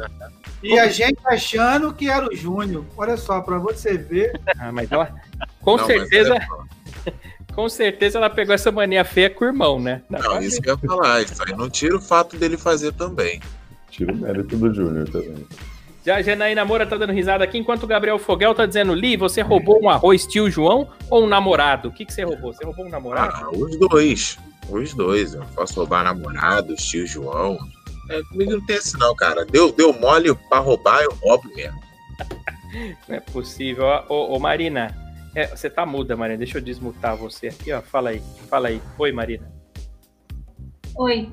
E 0.63 0.79
a 0.79 0.89
gente 0.89 1.19
achando 1.27 1.93
que 1.93 2.09
era 2.09 2.27
o 2.27 2.35
Júnior. 2.35 2.85
Olha 2.97 3.17
só, 3.17 3.41
pra 3.41 3.59
você 3.59 3.99
ver. 3.99 4.41
Ah, 4.59 4.73
mas 4.73 4.91
ela, 4.91 5.15
com 5.61 5.77
Não, 5.77 5.87
certeza, 5.87 6.35
com 7.55 7.69
certeza 7.69 8.19
ela 8.19 8.31
pegou 8.31 8.55
essa 8.55 8.71
mania 8.73 9.05
feia 9.05 9.29
com 9.29 9.45
o 9.45 9.49
irmão, 9.49 9.81
né? 9.81 10.03
Não, 10.09 10.41
isso 10.41 10.61
que 10.63 10.71
eu 10.71 10.79
ia 10.81 10.89
falar. 10.89 11.23
Isso 11.23 11.43
aí 11.47 11.55
não 11.55 11.69
tira 11.69 11.97
o 11.97 12.01
fato 12.01 12.37
dele 12.37 12.57
fazer 12.57 12.93
também. 12.93 13.41
Tira 13.91 14.13
o 14.13 14.17
mérito 14.17 14.57
do 14.57 14.73
Júnior 14.73 15.09
também. 15.09 15.47
Já 16.05 16.17
a 16.17 16.23
Janaína 16.23 16.65
Moura 16.65 16.85
tá 16.85 16.97
dando 16.97 17.13
risada 17.13 17.45
aqui, 17.45 17.57
enquanto 17.59 17.85
o 17.85 17.87
Gabriel 17.87 18.19
Fogel 18.19 18.55
tá 18.55 18.67
dizendo, 18.67 18.93
Li, 18.93 19.17
você 19.17 19.41
roubou 19.41 19.81
um 19.81 19.89
arroz 19.89 20.27
tio 20.27 20.51
João 20.51 20.89
ou 21.09 21.25
um 21.25 21.29
namorado? 21.29 21.89
O 21.89 21.93
que, 21.93 22.05
que 22.05 22.13
você 22.13 22.25
roubou? 22.25 22.53
Você 22.53 22.65
roubou 22.65 22.87
um 22.87 22.89
namorado? 22.89 23.33
Ah, 23.37 23.51
os 23.57 23.79
dois. 23.79 24.39
Os 24.69 24.93
dois. 24.95 25.35
Eu 25.35 25.45
posso 25.55 25.75
roubar 25.75 26.03
namorado, 26.03 26.75
tio 26.75 27.07
João. 27.07 27.57
É, 28.11 28.21
comigo 28.25 28.53
não 28.53 28.67
tem 28.67 28.77
esse 28.77 28.99
não, 28.99 29.15
cara. 29.15 29.45
Deu, 29.45 29.71
deu 29.71 29.93
mole 29.93 30.35
pra 30.49 30.59
roubar, 30.59 31.03
eu 31.03 31.15
roubo 31.23 31.49
mesmo. 31.55 31.81
Não 33.07 33.17
é 33.17 33.21
possível. 33.21 33.85
Ô, 34.09 34.35
ô, 34.35 34.39
Marina, 34.39 34.97
é, 35.35 35.47
você 35.47 35.69
tá 35.69 35.85
muda, 35.85 36.17
Marina. 36.17 36.39
Deixa 36.39 36.57
eu 36.57 36.63
desmutar 36.63 37.17
você 37.17 37.49
aqui, 37.49 37.71
ó. 37.71 37.83
Fala 37.83 38.11
aí, 38.11 38.23
fala 38.49 38.69
aí. 38.69 38.81
Oi, 38.99 39.13
Marina. 39.13 39.53
Oi. 40.97 41.31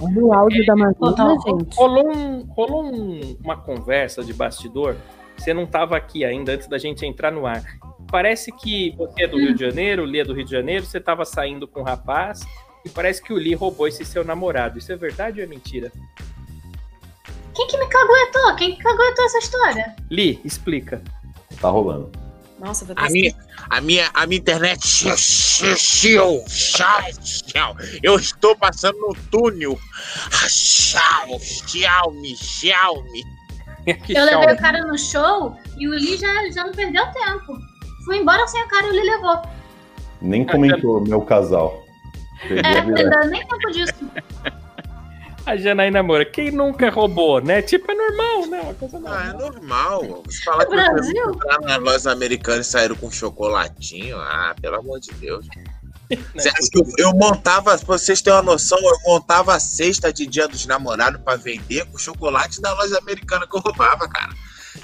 O 0.00 0.32
áudio 0.32 0.64
da 0.66 0.74
Marina, 0.76 0.94
Total. 0.98 1.40
gente. 1.40 1.76
Rolou, 1.76 2.16
um- 2.16 2.42
rolou 2.56 2.84
um- 2.84 3.36
uma 3.42 3.56
conversa 3.56 4.22
de 4.24 4.32
bastidor. 4.32 4.96
Você 5.36 5.54
não 5.54 5.66
tava 5.66 5.96
aqui 5.96 6.24
ainda 6.24 6.52
antes 6.52 6.66
da 6.68 6.78
gente 6.78 7.06
entrar 7.06 7.30
no 7.30 7.46
ar. 7.46 7.62
Parece 8.10 8.50
que 8.50 8.94
você 8.96 9.22
é 9.24 9.28
do 9.28 9.38
Rio 9.38 9.54
de 9.54 9.60
Janeiro, 9.64 10.02
o 10.02 10.06
Li 10.06 10.20
é 10.20 10.24
do 10.24 10.32
Rio 10.34 10.44
de 10.44 10.50
Janeiro, 10.50 10.84
você 10.84 10.98
tava 10.98 11.24
saindo 11.24 11.68
com 11.68 11.80
um 11.80 11.84
rapaz 11.84 12.40
e 12.84 12.88
parece 12.88 13.22
que 13.22 13.32
o 13.32 13.38
Li 13.38 13.54
roubou 13.54 13.86
esse 13.86 14.04
seu 14.04 14.24
namorado. 14.24 14.78
Isso 14.78 14.90
é 14.92 14.96
verdade 14.96 15.40
ou 15.40 15.44
é 15.44 15.48
mentira? 15.48 15.92
Quem 17.54 17.66
que 17.66 17.76
me 17.78 17.86
caguetou? 17.88 18.56
Quem 18.56 18.74
que 18.76 18.82
caguetou 18.82 19.24
essa 19.24 19.38
história? 19.38 19.96
Li, 20.10 20.40
explica. 20.44 21.02
Tá 21.60 21.68
rolando. 21.68 22.10
Nossa, 22.58 22.84
vai 22.84 22.94
A 22.98 23.08
minha, 23.08 23.34
a 23.70 23.80
minha, 23.80 24.10
a 24.12 24.26
minha 24.26 24.38
internet. 24.40 24.80
Tchau, 24.80 26.44
tchau, 26.46 27.02
tchau. 27.22 27.76
Eu 28.02 28.16
estou 28.16 28.56
passando 28.56 28.98
no 28.98 29.14
túnel. 29.30 29.78
Tchau, 30.48 31.38
tchau, 31.66 32.12
Eu 34.08 34.24
levei 34.24 34.54
o 34.54 34.58
cara 34.58 34.84
no 34.84 34.98
show 34.98 35.56
e 35.78 35.88
o 35.88 35.92
Lee 35.92 36.16
já, 36.16 36.50
já 36.50 36.64
não 36.64 36.72
perdeu 36.72 37.04
tempo. 37.12 37.56
Fui 38.04 38.18
embora 38.18 38.46
sem 38.48 38.62
o 38.62 38.68
cara 38.68 38.86
e 38.86 38.90
o 38.90 38.92
Lee 38.92 39.04
levou. 39.04 39.42
Nem 40.20 40.44
comentou 40.44 41.00
meu 41.00 41.20
casal. 41.22 41.84
Perdeu 42.48 42.70
É, 42.70 42.80
virada. 42.82 43.10
dá 43.10 43.26
nem 43.26 43.46
tempo 43.46 43.70
disso. 43.70 44.10
A 45.48 45.56
Janaína 45.56 46.02
Moura, 46.02 46.24
quem 46.26 46.50
nunca 46.50 46.90
roubou, 46.90 47.40
né? 47.40 47.62
Tipo, 47.62 47.90
é 47.90 47.94
normal, 47.94 48.46
né? 48.48 48.60
Uma 48.60 48.74
coisa 48.74 49.00
Ah, 49.06 49.24
é 49.28 49.32
normal. 49.32 50.02
normal. 50.02 50.22
Você 50.26 50.42
falar 50.44 50.66
que 50.66 50.70
Brasil? 50.76 50.94
vocês 51.24 51.36
entraram 51.36 51.60
nas 51.64 51.78
lojas 51.78 52.06
americanas 52.06 52.66
e 52.66 52.70
saíram 52.70 52.94
com 52.96 53.10
chocolatinho. 53.10 54.18
Ah, 54.18 54.54
pelo 54.60 54.76
amor 54.76 55.00
de 55.00 55.10
Deus. 55.14 55.46
Você 56.34 56.48
acha 56.48 56.70
que 56.70 56.78
eu, 56.78 56.84
eu 56.98 57.12
montava, 57.14 57.76
pra 57.78 57.98
vocês 57.98 58.20
terem 58.22 58.38
uma 58.38 58.42
noção, 58.42 58.78
eu 58.78 58.96
montava 59.06 59.54
a 59.54 59.60
cesta 59.60 60.12
de 60.12 60.26
dia 60.26 60.46
dos 60.48 60.64
namorados 60.66 61.20
pra 61.22 61.36
vender 61.36 61.84
com 61.86 61.98
chocolate 61.98 62.60
da 62.62 62.72
loja 62.74 62.98
americana 62.98 63.46
que 63.46 63.56
eu 63.56 63.60
roubava, 63.60 64.08
cara. 64.08 64.32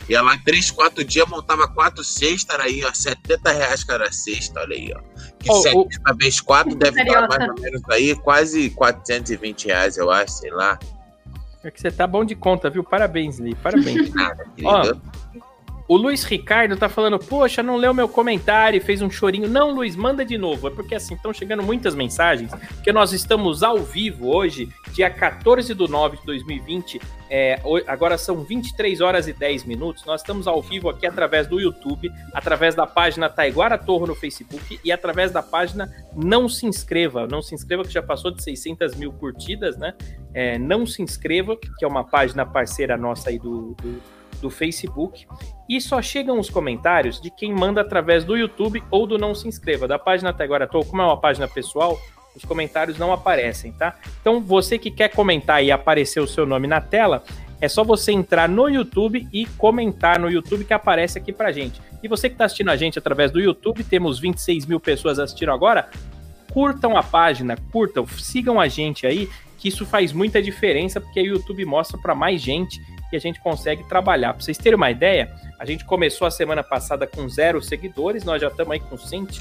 Ia 0.08 0.20
lá 0.22 0.38
três, 0.44 0.70
quatro 0.70 1.02
dias, 1.02 1.26
montava 1.28 1.66
quatro 1.66 2.04
cestas, 2.04 2.58
aí, 2.60 2.84
ó, 2.84 2.92
70 2.92 3.52
reais 3.52 3.84
cada 3.84 4.12
cesta, 4.12 4.60
olha 4.60 4.76
aí, 4.76 4.92
ó. 4.94 5.00
Que 5.38 5.50
Ô, 5.50 5.54
70 5.62 6.14
vezes 6.14 6.40
4 6.40 6.74
deve 6.76 7.04
dar 7.04 7.28
mais 7.28 7.48
ou 7.48 7.54
menos 7.60 7.82
aí, 7.90 8.14
quase 8.16 8.70
420 8.70 9.66
reais, 9.66 9.96
eu 9.96 10.10
acho, 10.10 10.32
sei 10.32 10.50
lá. 10.50 10.78
É 11.62 11.70
que 11.70 11.80
você 11.80 11.90
tá 11.90 12.06
bom 12.06 12.24
de 12.24 12.34
conta, 12.34 12.68
viu? 12.68 12.84
Parabéns, 12.84 13.38
Li. 13.38 13.54
Parabéns. 13.54 14.12
Nada, 14.12 14.46
Ó. 14.64 14.82
O 15.86 15.98
Luiz 15.98 16.24
Ricardo 16.24 16.76
tá 16.78 16.88
falando, 16.88 17.18
poxa, 17.18 17.62
não 17.62 17.76
leu 17.76 17.92
meu 17.92 18.08
comentário, 18.08 18.78
e 18.78 18.80
fez 18.80 19.02
um 19.02 19.10
chorinho. 19.10 19.46
Não, 19.48 19.70
Luiz, 19.70 19.94
manda 19.94 20.24
de 20.24 20.38
novo. 20.38 20.66
É 20.68 20.70
porque 20.70 20.94
assim, 20.94 21.14
estão 21.14 21.30
chegando 21.32 21.62
muitas 21.62 21.94
mensagens, 21.94 22.50
porque 22.74 22.90
nós 22.90 23.12
estamos 23.12 23.62
ao 23.62 23.78
vivo 23.78 24.34
hoje, 24.34 24.68
dia 24.92 25.10
14 25.10 25.74
do 25.74 25.86
9 25.86 26.16
de 26.16 26.24
2020. 26.24 27.00
É, 27.28 27.60
agora 27.86 28.16
são 28.16 28.36
23 28.44 29.00
horas 29.02 29.28
e 29.28 29.32
10 29.34 29.64
minutos. 29.64 30.06
Nós 30.06 30.22
estamos 30.22 30.46
ao 30.46 30.62
vivo 30.62 30.88
aqui 30.88 31.06
através 31.06 31.46
do 31.46 31.60
YouTube, 31.60 32.10
através 32.32 32.74
da 32.74 32.86
página 32.86 33.28
Taiguara 33.28 33.76
Torro 33.76 34.06
no 34.06 34.14
Facebook 34.14 34.80
e 34.82 34.90
através 34.90 35.32
da 35.32 35.42
página 35.42 35.92
Não 36.16 36.48
Se 36.48 36.64
Inscreva. 36.64 37.26
Não 37.26 37.42
Se 37.42 37.54
Inscreva, 37.54 37.82
que 37.82 37.92
já 37.92 38.02
passou 38.02 38.30
de 38.30 38.42
600 38.42 38.94
mil 38.94 39.12
curtidas, 39.12 39.76
né? 39.76 39.92
É, 40.32 40.58
não 40.58 40.86
Se 40.86 41.02
Inscreva, 41.02 41.56
que 41.56 41.84
é 41.84 41.88
uma 41.88 42.04
página 42.04 42.46
parceira 42.46 42.96
nossa 42.96 43.28
aí 43.30 43.38
do- 43.38 43.74
do, 43.82 44.00
do 44.40 44.50
Facebook. 44.50 45.26
E 45.68 45.80
só 45.80 46.02
chegam 46.02 46.38
os 46.38 46.50
comentários 46.50 47.20
de 47.20 47.30
quem 47.30 47.52
manda 47.52 47.80
através 47.80 48.24
do 48.24 48.36
YouTube 48.36 48.82
ou 48.90 49.06
do 49.06 49.18
Não 49.18 49.34
Se 49.34 49.48
Inscreva. 49.48 49.88
Da 49.88 49.98
página 49.98 50.30
até 50.30 50.44
agora, 50.44 50.66
tô, 50.66 50.84
como 50.84 51.02
é 51.02 51.04
uma 51.04 51.16
página 51.16 51.48
pessoal, 51.48 51.98
os 52.36 52.44
comentários 52.44 52.98
não 52.98 53.12
aparecem, 53.12 53.72
tá? 53.72 53.96
Então, 54.20 54.40
você 54.40 54.78
que 54.78 54.90
quer 54.90 55.08
comentar 55.08 55.64
e 55.64 55.70
aparecer 55.70 56.20
o 56.20 56.26
seu 56.26 56.44
nome 56.44 56.66
na 56.66 56.80
tela, 56.80 57.22
é 57.60 57.68
só 57.68 57.82
você 57.82 58.12
entrar 58.12 58.48
no 58.48 58.68
YouTube 58.68 59.26
e 59.32 59.46
comentar 59.46 60.18
no 60.18 60.30
YouTube 60.30 60.64
que 60.64 60.74
aparece 60.74 61.18
aqui 61.18 61.32
pra 61.32 61.52
gente. 61.52 61.80
E 62.02 62.08
você 62.08 62.28
que 62.28 62.36
tá 62.36 62.44
assistindo 62.44 62.70
a 62.70 62.76
gente 62.76 62.98
através 62.98 63.30
do 63.30 63.40
YouTube, 63.40 63.82
temos 63.84 64.18
26 64.18 64.66
mil 64.66 64.80
pessoas 64.80 65.18
assistindo 65.18 65.52
agora, 65.52 65.88
curtam 66.52 66.96
a 66.96 67.02
página, 67.02 67.56
curtam, 67.72 68.06
sigam 68.06 68.60
a 68.60 68.68
gente 68.68 69.06
aí, 69.06 69.30
que 69.56 69.68
isso 69.68 69.86
faz 69.86 70.12
muita 70.12 70.42
diferença, 70.42 71.00
porque 71.00 71.22
o 71.22 71.26
YouTube 71.26 71.64
mostra 71.64 71.96
para 71.96 72.14
mais 72.14 72.40
gente 72.40 72.80
e 73.14 73.16
a 73.16 73.20
gente 73.20 73.40
consegue 73.40 73.82
trabalhar. 73.88 74.34
Para 74.34 74.42
vocês 74.42 74.58
terem 74.58 74.76
uma 74.76 74.90
ideia, 74.90 75.32
a 75.58 75.64
gente 75.64 75.84
começou 75.84 76.26
a 76.26 76.30
semana 76.30 76.62
passada 76.62 77.06
com 77.06 77.28
zero 77.28 77.62
seguidores, 77.62 78.24
nós 78.24 78.40
já 78.40 78.48
estamos 78.48 78.72
aí 78.72 78.80
com 78.80 78.96
cento, 78.98 79.34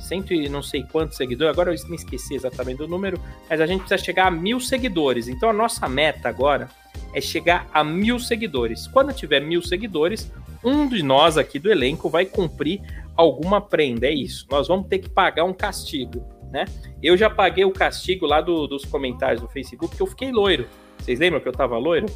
cento 0.00 0.34
e 0.34 0.48
não 0.48 0.62
sei 0.62 0.82
quantos 0.82 1.16
seguidores, 1.16 1.52
agora 1.52 1.74
eu 1.74 1.88
me 1.88 1.96
esqueci 1.96 2.34
exatamente 2.34 2.78
do 2.78 2.88
número, 2.88 3.20
mas 3.48 3.60
a 3.60 3.66
gente 3.66 3.80
precisa 3.80 4.02
chegar 4.02 4.26
a 4.26 4.30
mil 4.30 4.60
seguidores. 4.60 5.28
Então 5.28 5.48
a 5.48 5.52
nossa 5.52 5.88
meta 5.88 6.28
agora 6.28 6.68
é 7.14 7.20
chegar 7.20 7.68
a 7.72 7.84
mil 7.84 8.18
seguidores. 8.18 8.86
Quando 8.86 9.12
tiver 9.12 9.40
mil 9.40 9.62
seguidores, 9.62 10.30
um 10.64 10.88
de 10.88 11.02
nós 11.02 11.36
aqui 11.36 11.58
do 11.58 11.70
elenco 11.70 12.08
vai 12.08 12.24
cumprir 12.24 12.80
alguma 13.16 13.60
prenda, 13.60 14.06
é 14.06 14.12
isso. 14.12 14.46
Nós 14.50 14.68
vamos 14.68 14.86
ter 14.88 14.98
que 14.98 15.08
pagar 15.08 15.44
um 15.44 15.52
castigo, 15.52 16.24
né? 16.50 16.64
Eu 17.02 17.16
já 17.16 17.28
paguei 17.28 17.64
o 17.64 17.70
castigo 17.70 18.26
lá 18.26 18.40
do- 18.40 18.66
dos 18.66 18.84
comentários 18.84 19.40
do 19.40 19.48
Facebook, 19.48 19.90
porque 19.90 20.02
eu 20.02 20.06
fiquei 20.06 20.32
loiro. 20.32 20.66
Vocês 20.98 21.18
lembram 21.18 21.40
que 21.40 21.48
eu 21.48 21.52
tava 21.52 21.76
loiro? 21.76 22.06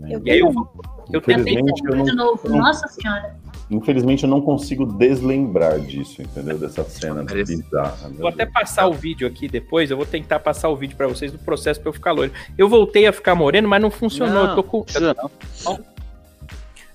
Eu 0.00 0.20
E 0.24 0.30
aí 0.30 0.38
eu, 0.40 0.52
eu 1.12 1.20
tentei 1.20 1.54
Infelizmente, 1.54 1.82
eu 1.86 2.02
de 2.04 2.12
não, 2.14 2.26
novo. 2.26 2.48
Nossa 2.50 2.86
senhora. 2.88 3.34
infelizmente, 3.70 4.24
eu 4.24 4.28
não 4.28 4.40
consigo 4.42 4.84
deslembrar 4.84 5.80
disso, 5.80 6.20
entendeu? 6.22 6.58
Dessa 6.58 6.84
cena 6.84 7.24
Parece- 7.24 7.56
bizarra. 7.56 8.08
meu 8.08 8.18
Vou 8.18 8.28
até 8.28 8.44
Deus. 8.44 8.52
passar 8.52 8.86
o 8.86 8.92
vídeo 8.92 9.26
aqui 9.26 9.48
depois, 9.48 9.90
eu 9.90 9.96
vou 9.96 10.04
tentar 10.06 10.38
passar 10.40 10.68
o 10.68 10.76
vídeo 10.76 10.96
pra 10.96 11.06
vocês 11.06 11.32
do 11.32 11.38
processo 11.38 11.80
pra 11.80 11.88
eu 11.88 11.92
ficar 11.94 12.12
loiro. 12.12 12.32
Eu 12.58 12.68
voltei 12.68 13.06
a 13.06 13.12
ficar 13.12 13.34
moreno, 13.34 13.66
mas 13.68 13.80
não 13.80 13.90
funcionou. 13.90 14.34
Não, 14.34 14.50
eu 14.50 14.54
tô 14.56 14.62
com. 14.62 14.84
não. 15.00 15.80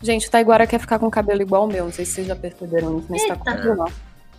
Gente, 0.01 0.27
o 0.27 0.31
Taiguara 0.31 0.65
quer 0.65 0.79
ficar 0.79 0.97
com 0.97 1.05
o 1.07 1.11
cabelo 1.11 1.41
igual 1.41 1.65
o 1.65 1.67
meu. 1.67 1.85
Não 1.85 1.91
sei 1.91 2.05
se 2.05 2.13
vocês 2.13 2.27
já 2.27 2.35
perceberam 2.35 2.97
isso, 2.99 3.07
mas 3.09 3.23
tá 3.27 3.33
Eita. 3.35 3.51
comigo 3.51 3.75
não. 3.75 3.87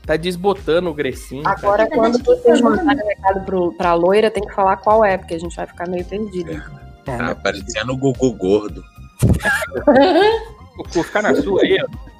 Tá 0.05 0.17
desbotando 0.17 0.91
o 0.91 0.95
Grecinho. 0.95 1.45
tá? 1.45 1.53
Agora, 1.53 1.89
quando 1.89 2.19
vocês 2.25 2.61
mandarem 2.61 3.07
recado 3.07 3.45
pro, 3.45 3.73
pra 3.75 3.95
loira, 3.95 4.29
tem 4.29 4.43
que 4.45 4.53
falar 4.53 4.77
qual 4.79 5.05
é, 5.05 5.17
porque 5.17 5.35
a 5.35 5.39
gente 5.39 5.55
vai 5.55 5.65
ficar 5.67 5.89
meio 5.89 6.05
perdido. 6.05 6.51
É, 6.51 6.63
Tá 7.05 7.17
né? 7.17 7.35
parecendo 7.35 7.93
o 7.93 7.97
Gugu 7.97 8.33
gordo. 8.33 8.85
O 10.79 10.85
cu 10.85 11.03
ficar 11.03 11.23
na 11.23 11.35
sua 11.35 11.63
aí, 11.63 11.77
ó. 11.83 12.13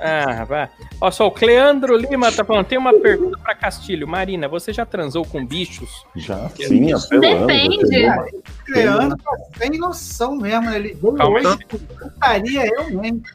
Ah, 0.00 0.44
vai. 0.44 0.68
Ó, 1.00 1.10
só 1.10 1.26
o 1.26 1.30
Cleandro 1.30 1.96
Lima 1.96 2.30
tá 2.30 2.44
falando: 2.44 2.66
tem 2.66 2.78
uma 2.78 2.92
pergunta 2.94 3.36
pra 3.38 3.54
Castilho. 3.54 4.06
Marina, 4.06 4.46
você 4.46 4.72
já 4.72 4.86
transou 4.86 5.24
com 5.24 5.44
bichos? 5.44 5.90
Já, 6.14 6.48
sim, 6.50 6.92
apelando. 6.92 7.46
Depende. 7.46 7.76
já 8.00 8.14
chegou. 8.14 8.30
Leandro 8.68 9.18
tá 9.18 9.68
noção 9.78 10.36
mesmo. 10.36 10.70
Ele 10.70 10.96
Calma 11.16 11.38
aí. 11.40 11.56
putaria 11.98 12.62
realmente. 12.62 13.28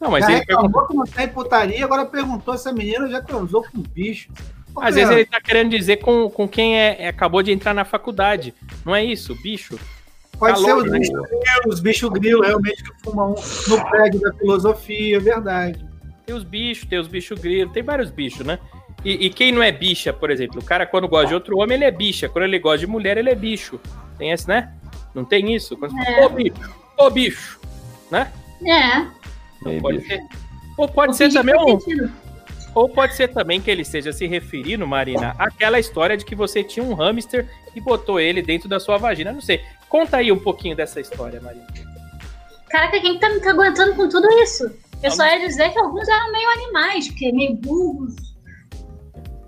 Não, 0.00 0.10
mas 0.10 0.24
já 0.24 0.32
ele 0.32 0.46
perguntou. 0.46 0.86
que 0.86 0.94
não 0.94 1.04
tem 1.04 1.28
putaria, 1.28 1.84
agora 1.84 2.06
perguntou 2.06 2.56
se 2.56 2.68
a 2.68 2.72
menina 2.72 3.06
já 3.08 3.20
transou 3.20 3.62
com 3.62 3.82
bicho. 3.82 4.30
Ô, 4.74 4.80
Às 4.80 4.94
vezes 4.94 5.10
Leandro, 5.10 5.18
ele 5.18 5.26
tá 5.26 5.40
querendo 5.40 5.70
dizer 5.70 5.98
com, 5.98 6.30
com 6.30 6.48
quem 6.48 6.78
é, 6.78 6.96
é- 7.02 7.08
acabou 7.08 7.42
de 7.42 7.52
entrar 7.52 7.74
na 7.74 7.84
faculdade. 7.84 8.54
Não 8.84 8.94
é 8.94 9.04
isso, 9.04 9.34
bicho? 9.42 9.78
Pode 10.38 10.58
ser 10.58 10.66
calor, 10.66 10.84
os 10.84 10.90
né? 10.90 10.98
bichos 10.98 11.28
grilo, 11.28 11.68
os 11.68 11.80
bichos 11.80 12.10
grilo, 12.10 12.42
realmente, 12.42 12.82
que 12.82 12.92
fumam 13.02 13.34
no 13.68 13.90
prédio 13.90 14.20
da 14.20 14.32
filosofia, 14.34 15.16
é 15.16 15.20
verdade. 15.20 15.86
Tem 16.26 16.34
os 16.34 16.44
bichos, 16.44 16.88
tem 16.88 16.98
os 16.98 17.08
bichos 17.08 17.38
grilos, 17.38 17.72
tem 17.72 17.82
vários 17.82 18.10
bichos, 18.10 18.44
né? 18.44 18.58
E, 19.04 19.26
e 19.26 19.30
quem 19.30 19.52
não 19.52 19.62
é 19.62 19.70
bicha, 19.70 20.12
por 20.12 20.30
exemplo, 20.30 20.60
o 20.60 20.64
cara 20.64 20.84
quando 20.84 21.08
gosta 21.08 21.28
de 21.28 21.34
outro 21.34 21.58
homem, 21.58 21.76
ele 21.76 21.84
é 21.84 21.90
bicha. 21.90 22.28
Quando 22.28 22.44
ele 22.44 22.58
gosta 22.58 22.78
de 22.78 22.86
mulher, 22.86 23.16
ele 23.16 23.30
é 23.30 23.34
bicho. 23.34 23.80
Tem 24.18 24.32
esse, 24.32 24.48
né? 24.48 24.72
Não 25.14 25.24
tem 25.24 25.54
isso? 25.54 25.76
Quando 25.76 25.92
fala, 25.92 26.26
ô 26.26 26.28
bicho, 26.28 26.54
ô 26.98 27.10
bicho, 27.10 27.60
né? 28.10 28.32
É. 28.64 29.70
Ei, 29.70 29.80
Pode 29.80 29.98
bicho. 29.98 30.08
ser. 30.08 30.20
Ou 30.76 30.88
pode 30.88 31.12
o 31.12 31.14
ser 31.14 31.32
também 31.32 31.54
um, 31.54 31.80
sentido. 31.80 32.12
Ou 32.76 32.90
pode 32.90 33.16
ser 33.16 33.28
também 33.28 33.58
que 33.58 33.70
ele 33.70 33.80
esteja 33.80 34.12
se 34.12 34.26
referindo, 34.26 34.86
Marina, 34.86 35.34
àquela 35.38 35.80
história 35.80 36.14
de 36.14 36.26
que 36.26 36.34
você 36.34 36.62
tinha 36.62 36.84
um 36.84 36.92
hamster 36.92 37.48
e 37.74 37.80
botou 37.80 38.20
ele 38.20 38.42
dentro 38.42 38.68
da 38.68 38.78
sua 38.78 38.98
vagina. 38.98 39.32
Não 39.32 39.40
sei. 39.40 39.64
Conta 39.88 40.18
aí 40.18 40.30
um 40.30 40.38
pouquinho 40.38 40.76
dessa 40.76 41.00
história, 41.00 41.40
Marina. 41.40 41.66
Caraca, 42.68 43.00
quem 43.00 43.18
tá 43.18 43.30
me 43.30 43.42
aguentando 43.48 43.94
com 43.94 44.06
tudo 44.10 44.30
isso? 44.42 44.70
Eu 45.02 45.10
só 45.10 45.24
ia 45.24 45.38
dizer 45.38 45.70
que 45.70 45.78
alguns 45.78 46.06
eram 46.06 46.30
meio 46.30 46.50
animais, 46.50 47.08
porque 47.08 47.32
meio 47.32 47.54
burros. 47.54 48.14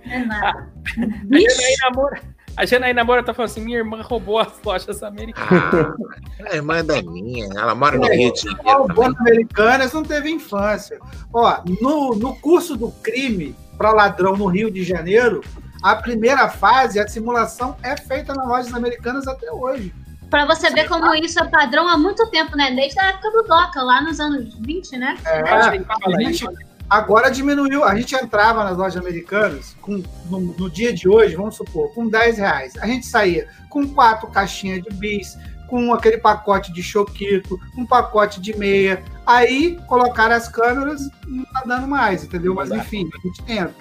Não 0.06 0.12
é 0.14 0.24
nada. 0.24 0.72
A 0.86 1.38
Janaína 1.38 1.90
Moura, 1.94 2.22
a 2.58 2.66
Janaína 2.66 3.04
Moura 3.04 3.22
tá 3.22 3.32
falando 3.32 3.52
assim: 3.52 3.60
minha 3.60 3.78
irmã 3.78 4.02
roubou 4.02 4.40
as 4.40 4.60
lojas 4.64 5.00
americanas. 5.04 5.94
Ah, 6.42 6.50
a 6.50 6.56
irmã 6.56 6.78
é 6.78 6.82
da 6.82 7.00
minha, 7.00 7.46
ela 7.56 7.72
mora 7.72 7.96
no 7.96 8.04
é, 8.06 8.16
Rio 8.16 8.32
de 8.32 8.40
Janeiro. 8.40 9.16
Americanas 9.20 9.92
não 9.92 10.02
teve 10.02 10.28
infância. 10.28 10.98
Ó, 11.32 11.62
no, 11.80 12.16
no 12.16 12.34
curso 12.40 12.76
do 12.76 12.90
crime 13.00 13.54
para 13.76 13.92
ladrão 13.92 14.36
no 14.36 14.46
Rio 14.46 14.72
de 14.72 14.82
Janeiro, 14.82 15.40
a 15.84 15.94
primeira 15.94 16.48
fase, 16.48 16.98
a 16.98 17.06
simulação 17.06 17.76
é 17.80 17.96
feita 17.96 18.34
nas 18.34 18.48
lojas 18.48 18.74
americanas 18.74 19.28
até 19.28 19.52
hoje. 19.52 19.94
Para 20.28 20.44
você 20.44 20.68
ver 20.70 20.88
como 20.88 21.14
isso 21.14 21.38
é 21.38 21.46
padrão 21.46 21.88
há 21.88 21.96
muito 21.96 22.28
tempo, 22.28 22.56
né? 22.56 22.72
Desde 22.72 22.98
a 22.98 23.10
época 23.10 23.30
do 23.30 23.44
DOCA, 23.44 23.82
lá 23.82 24.00
nos 24.02 24.18
anos 24.18 24.52
20, 24.58 24.98
né? 24.98 25.16
É, 25.24 25.38
é, 25.38 25.70
20, 26.18 26.44
agora 26.88 27.30
diminuiu. 27.30 27.84
A 27.84 27.94
gente 27.94 28.14
entrava 28.14 28.64
nas 28.64 28.76
lojas 28.76 28.96
americanas 28.96 29.76
com, 29.80 30.02
no, 30.30 30.40
no 30.40 30.70
dia 30.70 30.92
de 30.92 31.08
hoje, 31.08 31.36
vamos 31.36 31.56
supor, 31.56 31.92
com 31.94 32.08
10 32.08 32.38
reais. 32.38 32.74
A 32.80 32.86
gente 32.86 33.06
saía 33.06 33.48
com 33.68 33.86
quatro 33.88 34.28
caixinhas 34.28 34.82
de 34.82 34.90
bis, 34.90 35.36
com 35.68 35.92
aquele 35.92 36.18
pacote 36.18 36.72
de 36.72 36.82
choquito, 36.82 37.60
um 37.76 37.86
pacote 37.86 38.40
de 38.40 38.56
meia. 38.56 39.02
Aí 39.26 39.78
colocaram 39.86 40.34
as 40.34 40.48
câmeras, 40.48 41.02
não 41.26 41.44
tá 41.44 41.62
dando 41.66 41.86
mais, 41.86 42.24
entendeu? 42.24 42.54
Mas 42.54 42.70
enfim, 42.70 43.08
a 43.14 43.26
gente 43.26 43.42
tenta. 43.42 43.74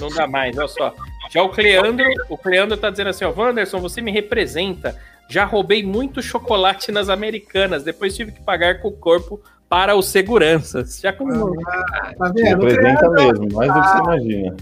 Não 0.00 0.08
dá 0.08 0.26
mais, 0.26 0.56
olha 0.56 0.68
só. 0.68 0.94
Já 1.30 1.42
o 1.42 1.50
Cleandro, 1.50 2.04
o 2.28 2.36
Cleandro 2.36 2.76
tá 2.76 2.90
dizendo 2.90 3.10
assim, 3.10 3.24
ó, 3.24 3.30
Wanderson, 3.30 3.78
você 3.78 4.00
me 4.00 4.10
representa. 4.10 4.96
Já 5.30 5.44
roubei 5.44 5.84
muito 5.84 6.20
chocolate 6.20 6.90
nas 6.90 7.08
americanas, 7.08 7.84
depois 7.84 8.16
tive 8.16 8.32
que 8.32 8.42
pagar 8.42 8.82
com 8.82 8.88
o 8.88 8.92
corpo 8.92 9.40
para 9.68 9.94
os 9.94 10.08
seguranças. 10.08 10.98
Já 11.00 11.12
com... 11.12 11.28
Tá 11.28 12.32
vendo? 12.34 12.66
Representa 12.66 13.08
mesmo, 13.10 13.48
mais 13.52 13.72
do 13.72 13.80
que 13.80 13.88
você 13.88 13.98
imagina. 13.98 14.56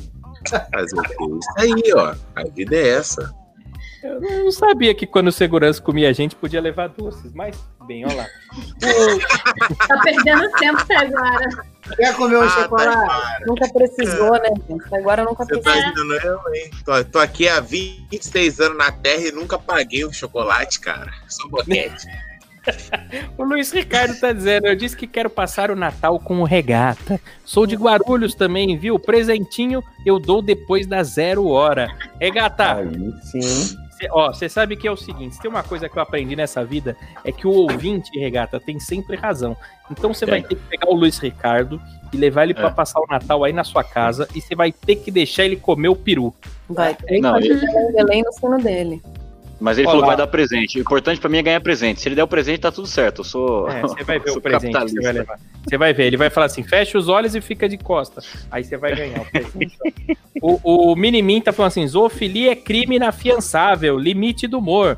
Fazer 0.70 0.98
o 0.98 1.02
quê? 1.02 1.16
Isso 1.38 1.52
aí, 1.56 1.92
ó. 1.94 2.14
A 2.36 2.44
vida 2.44 2.76
é 2.76 2.88
essa. 2.88 3.34
Eu 4.02 4.20
não 4.20 4.52
sabia 4.52 4.94
que 4.94 5.06
quando 5.06 5.28
o 5.28 5.32
segurança 5.32 5.80
comia 5.80 6.10
a 6.10 6.12
gente 6.12 6.36
podia 6.36 6.60
levar 6.60 6.88
doces, 6.90 7.32
mas 7.32 7.56
bem, 7.88 8.04
olha 8.06 8.14
lá. 8.16 8.26
Tá 9.88 9.98
perdendo 10.02 10.50
tempo 10.52 10.80
até 10.80 10.96
agora. 10.96 11.48
Quer 11.96 12.14
comer 12.16 12.36
um 12.36 12.42
Ah, 12.42 12.48
chocolate? 12.48 13.44
Nunca 13.46 13.68
precisou, 13.72 14.32
né, 14.32 14.48
gente? 14.68 14.94
Agora 14.94 15.24
nunca 15.24 15.44
Você 15.44 15.60
tá 15.60 15.72
precisou. 15.72 16.04
indo, 16.04 16.14
eu, 16.14 16.54
hein? 16.54 16.70
Tô, 16.84 17.04
tô 17.04 17.18
aqui 17.18 17.48
há 17.48 17.60
26 17.60 18.60
anos 18.60 18.78
na 18.78 18.92
Terra 18.92 19.22
e 19.28 19.32
nunca 19.32 19.58
paguei 19.58 20.04
um 20.04 20.12
chocolate, 20.12 20.80
cara. 20.80 21.10
Só 21.28 21.48
boquete. 21.48 22.06
O 23.38 23.44
Luiz 23.44 23.72
Ricardo 23.72 24.14
tá 24.20 24.30
dizendo, 24.30 24.66
eu 24.66 24.76
disse 24.76 24.94
que 24.94 25.06
quero 25.06 25.30
passar 25.30 25.70
o 25.70 25.76
Natal 25.76 26.20
com 26.20 26.40
o 26.40 26.44
regata. 26.44 27.18
Sou 27.42 27.66
de 27.66 27.74
Guarulhos 27.74 28.34
também, 28.34 28.76
viu? 28.76 28.98
Presentinho 28.98 29.82
eu 30.04 30.18
dou 30.18 30.42
depois 30.42 30.86
da 30.86 31.02
zero 31.02 31.46
hora. 31.48 31.88
Regata, 32.20 32.74
Aí 32.74 33.12
sim. 33.22 33.74
Cê- 33.98 34.08
ó, 34.10 34.32
você 34.32 34.48
sabe 34.48 34.76
que 34.76 34.86
é 34.86 34.90
o 34.90 34.96
seguinte, 34.96 35.34
se 35.34 35.42
tem 35.42 35.50
uma 35.50 35.62
coisa 35.62 35.88
que 35.88 35.98
eu 35.98 36.02
aprendi 36.02 36.34
nessa 36.36 36.64
vida, 36.64 36.96
é 37.24 37.30
que 37.32 37.46
o 37.46 37.50
ouvinte, 37.50 38.10
Regata, 38.18 38.58
tem 38.60 38.78
sempre 38.80 39.16
razão. 39.16 39.56
Então 39.90 40.12
você 40.14 40.24
vai 40.26 40.40
ter 40.42 40.54
que 40.54 40.62
pegar 40.68 40.88
o 40.88 40.94
Luiz 40.94 41.18
Ricardo 41.18 41.80
e 42.12 42.16
levar 42.16 42.44
ele 42.44 42.54
pra 42.54 42.68
É. 42.68 42.70
passar 42.70 43.00
o 43.00 43.06
Natal 43.08 43.44
aí 43.44 43.52
na 43.52 43.64
sua 43.64 43.82
casa 43.84 44.28
e 44.34 44.40
você 44.40 44.54
vai 44.54 44.70
ter 44.72 44.96
que 44.96 45.10
deixar 45.10 45.44
ele 45.44 45.56
comer 45.56 45.88
o 45.88 45.96
peru. 45.96 46.34
Vai 46.68 46.94
ter 46.94 47.20
Não, 47.20 47.38
que 47.38 47.46
ele- 47.48 47.58
fazer 47.60 47.92
Belém 47.92 48.22
no 48.22 48.32
sino 48.32 48.58
dele. 48.58 49.02
Mas 49.60 49.76
ele 49.76 49.86
Olá. 49.86 49.92
falou 49.94 50.02
que 50.04 50.06
vai 50.08 50.16
dar 50.16 50.26
presente. 50.30 50.78
O 50.78 50.80
importante 50.80 51.20
pra 51.20 51.28
mim 51.28 51.38
é 51.38 51.42
ganhar 51.42 51.60
presente. 51.60 52.00
Se 52.00 52.08
ele 52.08 52.14
der 52.14 52.22
o 52.22 52.28
presente, 52.28 52.60
tá 52.60 52.70
tudo 52.70 52.86
certo. 52.86 53.20
Eu 53.20 53.24
sou. 53.24 53.68
É, 53.68 53.80
você 53.82 54.04
vai 54.04 54.18
ver 54.20 54.30
o 54.30 54.40
presente 54.40 54.72
que 54.72 54.78
você 54.78 54.94
capitalista. 54.94 55.02
vai 55.02 55.12
levar. 55.12 55.40
Você 55.68 55.76
vai 55.78 55.92
ver, 55.92 56.04
ele 56.06 56.16
vai 56.16 56.30
falar 56.30 56.46
assim: 56.46 56.62
fecha 56.62 56.96
os 56.96 57.08
olhos 57.08 57.34
e 57.34 57.40
fica 57.40 57.68
de 57.68 57.76
costa. 57.76 58.22
Aí 58.50 58.62
você 58.62 58.76
vai 58.76 58.94
ganhar 58.94 59.20
o 59.20 59.24
presente. 59.30 59.76
o, 60.40 60.92
o 60.92 60.96
Minimin 60.96 61.40
tá 61.40 61.52
falando 61.52 61.68
assim: 61.72 61.86
zoofilia 61.86 62.52
é 62.52 62.56
crime 62.56 62.96
inafiançável, 62.96 63.98
limite 63.98 64.46
do 64.46 64.58
humor. 64.58 64.96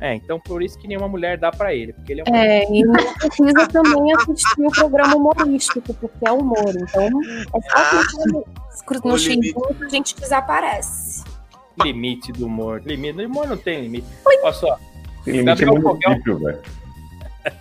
É, 0.00 0.14
então 0.16 0.40
por 0.40 0.60
isso 0.62 0.76
que 0.80 0.88
nenhuma 0.88 1.06
mulher 1.06 1.38
dá 1.38 1.52
pra 1.52 1.72
ele, 1.72 1.92
porque 1.92 2.12
ele 2.12 2.22
é 2.22 2.24
um. 2.28 2.34
É, 2.34 2.64
e 2.64 2.82
não 2.84 2.92
precisa 3.14 3.68
também 3.68 4.12
assistir 4.16 4.60
o 4.66 4.70
programa 4.72 5.14
humorístico, 5.14 5.80
porque 5.94 6.26
é 6.26 6.32
humor. 6.32 6.68
Então, 6.70 7.08
é 7.54 7.60
só 7.70 8.00
clicar 8.00 8.26
no- 8.26 8.44
no 9.04 9.84
a 9.86 9.88
gente 9.88 10.16
desaparece. 10.18 11.22
Limite 11.82 12.32
do 12.32 12.46
humor. 12.46 12.82
Limite 12.84 13.16
do 13.18 13.24
humor 13.24 13.46
não 13.46 13.56
tem 13.56 13.82
limite. 13.82 14.06
Olha 14.24 14.52
só. 14.52 14.78
Limite 15.26 15.44
Gabriel 15.44 15.80
município, 15.80 16.38
velho. 16.38 16.60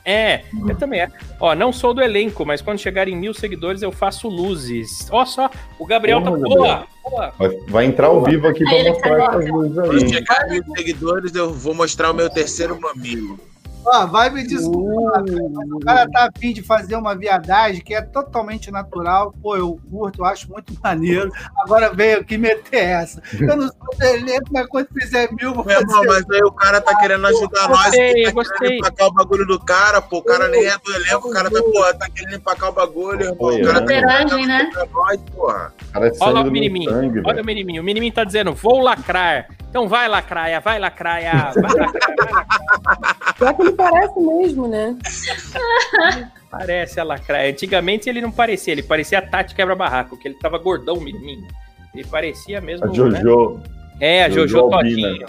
É, 0.05 0.43
eu 0.67 0.75
também 0.75 1.01
é. 1.01 1.09
Ó, 1.39 1.55
não 1.55 1.73
sou 1.73 1.93
do 1.93 2.01
elenco, 2.01 2.45
mas 2.45 2.61
quando 2.61 2.77
chegar 2.77 3.07
em 3.07 3.15
mil 3.15 3.33
seguidores 3.33 3.81
eu 3.81 3.91
faço 3.91 4.27
luzes. 4.27 5.07
Ó 5.11 5.25
só, 5.25 5.49
o 5.79 5.85
Gabriel 5.85 6.21
Porra, 6.21 6.31
tá. 6.31 6.37
Gabriel. 6.37 6.87
Boa, 7.03 7.33
boa. 7.37 7.55
Vai, 7.67 7.85
entrar 7.85 8.07
ao 8.07 8.23
vivo 8.23 8.47
aqui 8.47 8.63
pra 8.63 8.83
mostrar 8.83 9.23
essas 9.23 9.49
luzes 9.49 9.73
Quando 9.73 9.91
aí. 9.91 10.09
chegar 10.09 10.41
a 10.41 10.47
mil 10.47 10.63
seguidores, 10.75 11.35
eu 11.35 11.51
vou 11.51 11.73
mostrar 11.73 12.11
o 12.11 12.13
meu 12.13 12.29
terceiro 12.29 12.79
mamilo. 12.79 13.39
Ó, 13.83 14.05
vai 14.05 14.29
me 14.29 14.43
desculpar, 14.45 15.23
cara, 15.25 15.49
mas 15.53 15.71
o 15.71 15.79
cara 15.79 16.09
tá 16.11 16.29
afim 16.35 16.53
de 16.53 16.61
fazer 16.61 16.95
uma 16.95 17.15
viadagem 17.15 17.81
que 17.81 17.93
é 17.95 18.01
totalmente 18.01 18.69
natural. 18.69 19.33
Pô, 19.41 19.57
eu 19.57 19.79
curto, 19.89 20.21
eu 20.21 20.25
acho 20.25 20.49
muito 20.51 20.73
maneiro. 20.83 21.31
Agora 21.63 21.91
veio 21.93 22.19
aqui 22.19 22.37
meter 22.37 22.77
essa. 22.83 23.21
Eu 23.39 23.55
não 23.57 23.67
sou 23.67 23.97
do 23.97 24.03
elenco, 24.05 24.45
mas 24.51 24.67
quando 24.67 24.87
fizer 24.93 25.29
mil, 25.31 25.49
eu 25.49 25.53
vou 25.55 25.65
Meu 25.65 25.79
irmão, 25.79 25.95
fazer. 26.03 26.07
mas 26.09 26.29
aí 26.29 26.43
o 26.43 26.51
cara 26.51 26.79
tá 26.79 26.95
querendo 26.99 27.25
ajudar 27.27 27.67
nós. 27.69 27.83
Gostei, 27.85 28.23
tá 28.23 28.31
gostei. 28.31 28.57
querendo 28.59 28.77
empacar 28.77 29.07
o 29.07 29.13
bagulho 29.13 29.47
do 29.47 29.59
cara, 29.59 30.01
pô. 30.01 30.17
O 30.19 30.23
cara 30.23 30.47
nem 30.47 30.65
é 30.65 30.77
do 30.77 30.93
elenco, 30.93 31.27
o 31.29 31.31
cara 31.31 31.49
tá, 31.49 31.61
porra, 31.63 31.93
tá 31.95 32.09
querendo 32.09 32.35
empacar 32.35 32.69
o 32.69 32.73
bagulho, 32.73 33.21
irmão. 33.21 33.35
O 33.55 33.61
cara 33.63 33.73
tá 33.73 33.79
Superagem, 33.79 34.45
né? 34.45 34.69
pra 34.71 34.85
nós, 34.93 35.19
porra. 35.35 35.73
Olha 36.19 36.41
o 36.41 36.51
Minimin. 36.51 36.85
sangue, 36.87 37.21
Olha 37.25 37.41
o 37.41 37.45
Minimin. 37.45 37.79
O 37.79 37.83
Minimin 37.83 38.11
tá 38.11 38.23
dizendo, 38.23 38.53
vou 38.53 38.79
lacrar. 38.79 39.47
Então 39.69 39.87
vai 39.87 40.07
lacraia, 40.09 40.59
vai 40.59 40.77
lacraia, 40.77 41.53
vai 41.55 41.73
lacraia, 41.73 42.11
vai 43.39 43.53
lacraia. 43.53 43.70
Que 43.71 43.77
parece 43.77 44.19
mesmo, 44.19 44.67
né? 44.67 44.97
Parece 46.51 46.99
a 46.99 47.03
lacraia. 47.05 47.49
Antigamente 47.49 48.09
ele 48.09 48.19
não 48.19 48.29
parecia, 48.29 48.73
ele 48.73 48.83
parecia 48.83 49.19
a 49.19 49.21
Tati 49.21 49.55
quebra-barraco, 49.55 50.17
que 50.17 50.27
ele 50.27 50.35
tava 50.35 50.57
gordão, 50.57 50.95
o 50.97 51.01
Minimin. 51.01 51.47
Ele 51.95 52.03
parecia 52.05 52.59
mesmo. 52.59 52.85
A 52.85 52.89
né? 52.89 52.93
Jojo. 52.93 53.61
É, 54.01 54.25
a 54.25 54.29
Jojo, 54.29 54.47
Jojo 54.49 54.73
Albina. 54.73 55.07
Todinho. 55.09 55.27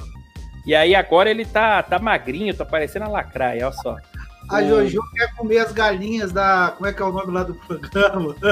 E 0.66 0.74
aí 0.74 0.94
agora 0.96 1.30
ele 1.30 1.44
tá, 1.44 1.80
tá 1.82 1.98
magrinho, 2.00 2.52
tá 2.54 2.64
parecendo 2.64 3.04
a 3.04 3.08
lacraia, 3.08 3.66
olha 3.66 3.72
só. 3.76 3.96
A 4.50 4.64
Jojo 4.64 5.00
quer 5.16 5.32
comer 5.36 5.58
as 5.58 5.70
galinhas 5.70 6.32
da. 6.32 6.74
Como 6.76 6.88
é 6.88 6.92
que 6.92 7.00
é 7.00 7.04
o 7.04 7.12
nome 7.12 7.32
lá 7.32 7.44
do 7.44 7.54
programa? 7.54 8.34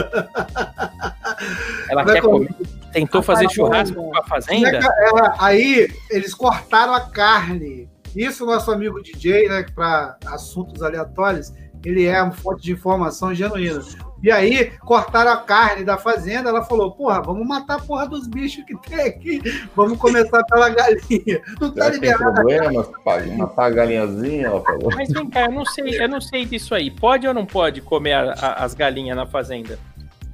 Ela 1.90 2.04
Vai 2.04 2.14
quer 2.14 2.20
comer. 2.22 2.46
comer. 2.54 2.68
Tentou 2.92 3.20
fazer 3.22 3.50
churrasco 3.50 3.96
com 3.96 4.16
a 4.16 4.22
fazenda? 4.22 4.78
Ela- 4.78 5.34
aí 5.40 5.88
eles 6.08 6.32
cortaram 6.34 6.94
a 6.94 7.00
carne. 7.00 7.89
Isso, 8.16 8.44
nosso 8.46 8.70
amigo 8.70 9.02
DJ, 9.02 9.48
né, 9.48 9.64
para 9.74 10.16
assuntos 10.26 10.82
aleatórios, 10.82 11.52
ele 11.84 12.04
é 12.06 12.20
uma 12.22 12.32
fonte 12.32 12.62
de 12.62 12.72
informação 12.72 13.34
genuína. 13.34 13.80
E 14.22 14.30
aí, 14.30 14.70
cortaram 14.80 15.30
a 15.32 15.38
carne 15.38 15.82
da 15.82 15.96
fazenda. 15.96 16.50
Ela 16.50 16.62
falou: 16.62 16.92
Porra, 16.92 17.22
vamos 17.22 17.46
matar 17.48 17.76
a 17.76 17.80
porra 17.80 18.06
dos 18.06 18.26
bichos 18.28 18.62
que 18.66 18.76
tem 18.86 19.00
aqui. 19.00 19.40
Vamos 19.74 19.96
começar 19.98 20.44
pela 20.44 20.68
galinha. 20.68 21.40
Não 21.58 21.70
tá 21.70 21.88
liberado. 21.88 22.34
problemas? 22.34 22.86
Pá, 23.02 23.18
Matar 23.38 23.64
a 23.64 23.70
galinhazinha, 23.70 24.48
ela 24.48 24.60
falou. 24.62 24.90
Mas 24.94 25.08
vem 25.08 25.26
cá, 25.30 25.46
eu 25.46 25.52
não 25.52 25.64
sei, 25.64 26.02
eu 26.02 26.08
não 26.08 26.20
sei 26.20 26.44
disso 26.44 26.74
aí. 26.74 26.90
Pode 26.90 27.26
ou 27.26 27.32
não 27.32 27.46
pode 27.46 27.80
comer 27.80 28.12
a- 28.12 28.34
a- 28.34 28.64
as 28.64 28.74
galinhas 28.74 29.16
na 29.16 29.24
fazenda? 29.24 29.78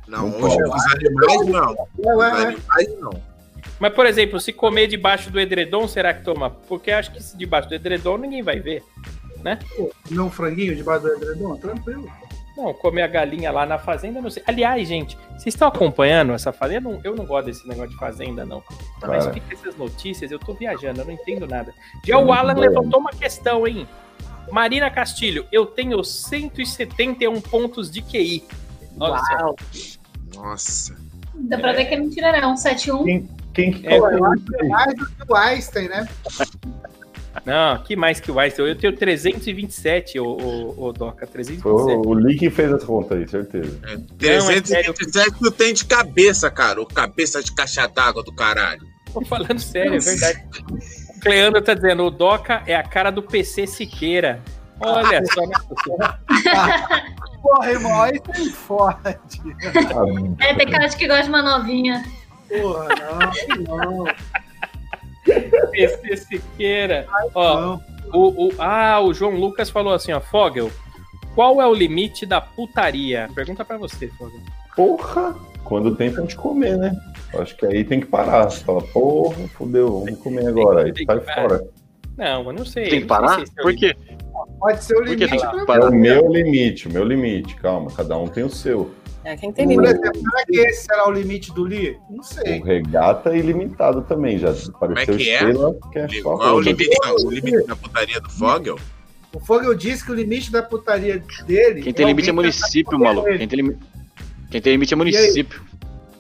Não, 0.09 0.31
Não 0.31 0.43
hoje 0.43 0.57
os 0.65 0.87
animais 0.95 1.47
não. 1.47 1.71
É, 1.73 2.15
Os 2.17 2.23
é, 2.25 2.27
é. 2.27 2.43
animais 2.47 3.01
não. 3.01 3.36
Mas, 3.79 3.93
por 3.93 4.07
exemplo, 4.07 4.41
se 4.41 4.53
comer 4.53 4.87
debaixo 4.87 5.31
do 5.31 5.39
edredom, 5.39 5.87
será 5.87 6.15
que 6.15 6.25
toma? 6.25 6.51
Porque 6.51 6.91
acho 6.91 7.13
que 7.13 7.23
se 7.23 7.37
debaixo 7.37 7.69
do 7.69 7.75
edredom 7.75 8.17
ninguém 8.17 8.43
vai 8.43 8.61
ver. 8.61 8.83
Comer 10.09 10.21
um 10.21 10.31
franguinho 10.31 10.75
debaixo 10.75 11.03
do 11.05 11.13
edredom? 11.13 11.57
Tranquilo. 11.57 12.11
Não, 12.57 12.73
comer 12.73 13.03
a 13.03 13.07
galinha 13.07 13.53
lá 13.53 13.67
na 13.67 13.79
fazenda, 13.79 14.21
não 14.21 14.31
sei. 14.31 14.43
Aliás, 14.47 14.89
gente, 14.89 15.17
vocês 15.33 15.55
estão 15.55 15.69
acompanhando 15.69 16.33
essa 16.33 16.53
fazenda? 16.53 16.89
Eu 16.89 16.93
não, 16.93 17.01
eu 17.05 17.15
não 17.15 17.27
gosto 17.27 17.47
desse 17.47 17.69
negócio 17.69 17.91
de 17.91 17.99
fazenda, 17.99 18.47
não. 18.47 18.63
Mas 19.03 19.25
Cara. 19.25 19.35
fica 19.35 19.55
essas 19.55 19.77
notícias, 19.77 20.31
eu 20.31 20.39
tô 20.39 20.55
viajando, 20.55 21.03
eu 21.03 21.05
não 21.05 21.13
entendo 21.13 21.47
nada. 21.47 21.75
Já 22.03 22.17
o 22.17 22.25
muito 22.25 22.39
Alan 22.39 22.55
levantou 22.55 22.99
uma 22.99 23.11
questão, 23.11 23.67
hein? 23.67 23.87
Marina 24.51 24.91
Castilho, 24.91 25.47
eu 25.53 25.67
tenho 25.67 26.03
171 26.03 27.41
pontos 27.43 27.91
de 27.91 28.01
QI. 28.01 28.45
Olha 28.99 29.19
só. 29.19 29.55
Nossa. 30.35 30.97
Dá 31.35 31.59
pra 31.59 31.73
ver 31.73 31.85
que 31.85 31.95
é 31.95 31.99
mentira, 31.99 32.33
né? 32.33 32.47
Um 32.47 32.55
7-1. 32.55 33.05
Quem 33.05 33.29
que 33.73 33.87
É, 33.87 33.99
eu 33.99 34.25
acho 34.25 34.45
que 34.45 34.57
é 34.57 34.69
mais 34.69 34.95
do 34.95 35.07
que 35.07 35.15
o 35.29 35.35
Einstein, 35.35 35.89
né? 35.89 36.09
Não, 37.45 37.79
que 37.83 37.95
mais 37.95 38.19
que 38.19 38.31
o 38.31 38.41
Einstein? 38.41 38.67
Eu 38.69 38.77
tenho 38.77 38.97
327, 38.97 40.19
ô, 40.19 40.25
ô, 40.25 40.87
ô 40.87 40.93
Doca, 40.93 41.27
Foi 41.27 41.45
327. 41.45 42.07
o, 42.07 42.11
o 42.11 42.15
Lee 42.15 42.37
que 42.39 42.51
fez 42.51 42.73
essa 42.73 42.87
conta 42.87 43.15
aí, 43.15 43.29
certeza. 43.29 43.79
É, 43.85 43.95
Não, 43.97 44.51
é. 44.51 44.61
327 44.61 45.39
tu 45.39 45.51
tem 45.51 45.73
de 45.75 45.85
cabeça, 45.85 46.51
cara. 46.51 46.81
O 46.81 46.87
cabeça 46.87 47.43
de 47.43 47.53
caixa 47.55 47.87
d'água 47.87 48.23
do 48.25 48.33
caralho. 48.35 48.83
Tô 49.13 49.21
falando 49.25 49.59
sério, 49.61 49.95
é 49.95 49.99
verdade. 49.99 50.45
O 51.17 51.21
Cleandro 51.21 51.63
tá 51.63 51.75
dizendo, 51.75 52.05
o 52.05 52.11
Doca 52.11 52.63
é 52.67 52.75
a 52.75 52.83
cara 52.83 53.11
do 53.11 53.23
PC 53.23 53.67
Siqueira. 53.67 54.41
Olha 54.81 55.23
só, 55.27 55.47
né? 55.47 55.55
Porra, 57.43 57.71
irmão, 57.71 58.03
aí 58.03 58.19
tem 58.21 58.51
forte. 58.51 59.41
Ah, 59.65 60.45
É, 60.45 60.55
tem 60.55 60.69
cara 60.69 60.87
de 60.89 60.97
que 60.97 61.07
gosta 61.07 61.23
de 61.25 61.29
uma 61.29 61.43
novinha. 61.43 62.05
Porra, 62.49 62.89
não, 63.69 63.97
não. 63.97 64.05
PC 65.71 66.17
Siqueira. 66.17 67.07
Ó, 67.35 67.61
não. 67.61 67.83
o, 68.13 68.47
o, 68.49 68.53
ah, 68.59 69.01
o 69.01 69.13
João 69.13 69.33
Lucas 69.35 69.71
falou 69.71 69.93
assim, 69.93 70.13
ó, 70.13 70.21
Fogel, 70.21 70.71
qual 71.35 71.61
é 71.61 71.67
o 71.67 71.75
limite 71.75 72.25
da 72.25 72.41
putaria? 72.41 73.29
Pergunta 73.35 73.65
pra 73.65 73.77
você, 73.77 74.09
Fogel. 74.09 74.41
porra! 74.75 75.35
Quando 75.65 75.97
tentam 75.97 76.25
te 76.29 76.37
comer, 76.37 76.77
né? 76.79 76.95
Acho 77.41 77.57
que 77.57 77.67
aí 77.67 77.83
tem 77.83 77.99
que 77.99 78.07
parar. 78.07 78.45
Você 78.49 78.63
fala, 78.63 78.81
porra, 78.83 79.49
fodeu, 79.49 79.99
vamos 80.05 80.21
comer 80.21 80.47
agora. 80.47 80.85
Aí 80.85 80.93
Tem 80.93 81.05
sai 81.05 81.19
parar. 81.19 81.49
fora. 81.49 81.65
Não, 82.17 82.45
eu 82.47 82.53
não 82.53 82.65
sei. 82.65 82.89
Tem 82.89 83.01
que 83.01 83.07
parar? 83.07 83.45
se 83.45 83.53
é 83.59 83.63
Por 83.63 83.73
limite. 83.75 83.95
quê? 83.97 84.15
Pode 84.61 84.85
ser 84.85 84.97
o 84.97 85.03
limite. 85.03 85.29
tem 85.29 85.39
pra- 85.41 85.51
que 85.51 85.59
É 85.59 85.63
o 85.63 85.67
parar? 85.67 85.91
meu 85.91 86.29
limite, 86.33 86.87
o 86.87 86.93
meu 86.93 87.03
limite. 87.03 87.57
Calma, 87.57 87.91
cada 87.91 88.17
um 88.17 88.29
tem 88.29 88.45
o 88.45 88.49
seu. 88.49 88.95
É, 89.27 89.37
quem 89.37 89.53
tem 89.53 89.65
Por 89.65 89.83
limite. 89.83 89.99
exemplo, 89.99 90.21
será 90.21 90.47
que 90.47 90.57
esse 90.57 90.85
será 90.85 91.09
o 91.09 91.11
limite 91.11 91.53
do 91.53 91.65
Lee? 91.65 91.99
Não 92.09 92.23
sei. 92.23 92.61
O 92.61 92.65
regata 92.65 93.31
é 93.31 93.39
ilimitado 93.39 94.03
também, 94.03 94.39
já 94.39 94.51
apareceu 94.73 95.17
que 95.17 95.29
é? 95.29 95.35
estrela 95.35 95.77
que 95.91 95.99
é 95.99 96.09
só 96.23 96.37
Qual 96.37 96.49
é 96.49 96.53
o 96.53 96.61
limite, 96.61 96.97
o 97.25 97.31
limite 97.31 97.67
da 97.67 97.75
putaria 97.75 98.21
do 98.21 98.31
Fogel? 98.31 98.79
O 99.33 99.41
Fogel 99.41 99.75
disse 99.75 100.05
que 100.05 100.13
o 100.13 100.15
limite 100.15 100.53
da 100.53 100.63
putaria 100.63 101.21
dele. 101.45 101.83
Quem 101.83 101.93
tem 101.93 102.07
limite 102.07 102.31
é 102.31 102.33
município, 102.33 102.97
maluco. 102.97 103.27
Quem 103.37 103.49
tem, 103.49 103.57
limi- 103.57 103.77
Quem 104.49 104.63
tem 104.63 104.73
limite 104.75 104.95
é 104.95 104.97
município. 104.97 105.61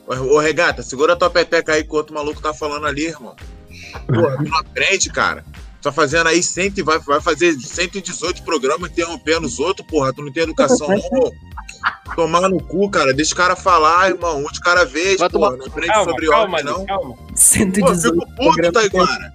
Ô, 0.05 0.39
Regata, 0.41 0.83
segura 0.83 1.15
tua 1.15 1.31
peteca 1.31 1.75
aí 1.75 1.85
que 1.85 1.93
o 1.93 1.95
outro 1.95 2.13
maluco 2.13 2.43
tá 2.43 2.53
falando 2.53 2.87
ali, 2.87 3.07
irmão. 3.07 3.37
Tu 4.09 4.13
não 4.13 4.59
aprende, 4.59 5.11
cara. 5.11 5.45
Tá 5.81 5.93
fazendo 5.93 6.27
aí 6.27 6.43
100, 6.43 6.73
e 6.79 6.83
vai, 6.83 6.99
vai 6.99 7.21
fazer 7.21 7.53
118 7.53 8.43
programas 8.43 8.91
interrompendo 8.91 9.47
os 9.47 9.61
outros, 9.61 9.87
porra. 9.87 10.13
Tu 10.13 10.23
não 10.23 10.33
tem 10.33 10.43
educação, 10.43 10.89
não. 10.89 11.31
Tomar 12.15 12.49
no 12.49 12.63
cu, 12.63 12.89
cara. 12.91 13.13
Deixa 13.13 13.35
o 13.35 13.37
cara 13.37 13.55
falar, 13.57 14.11
irmão. 14.11 14.39
Um 14.45 14.51
de 14.53 14.61
cada 14.61 14.85
vez, 14.85 15.19
Vai 15.19 15.29
porra. 15.29 15.51
tomar- 15.51 15.59
Não 15.59 15.67
aprende 15.67 15.93
Calma, 15.93 16.11
sobre 16.11 16.27
calma, 16.27 16.57
Liz, 16.59 16.67
não. 16.67 16.87
calma. 16.87 17.15
Pô, 17.27 17.37
118. 17.37 18.03
fico 18.15 18.37
puto, 18.37 18.73
Taiguara. 18.73 19.33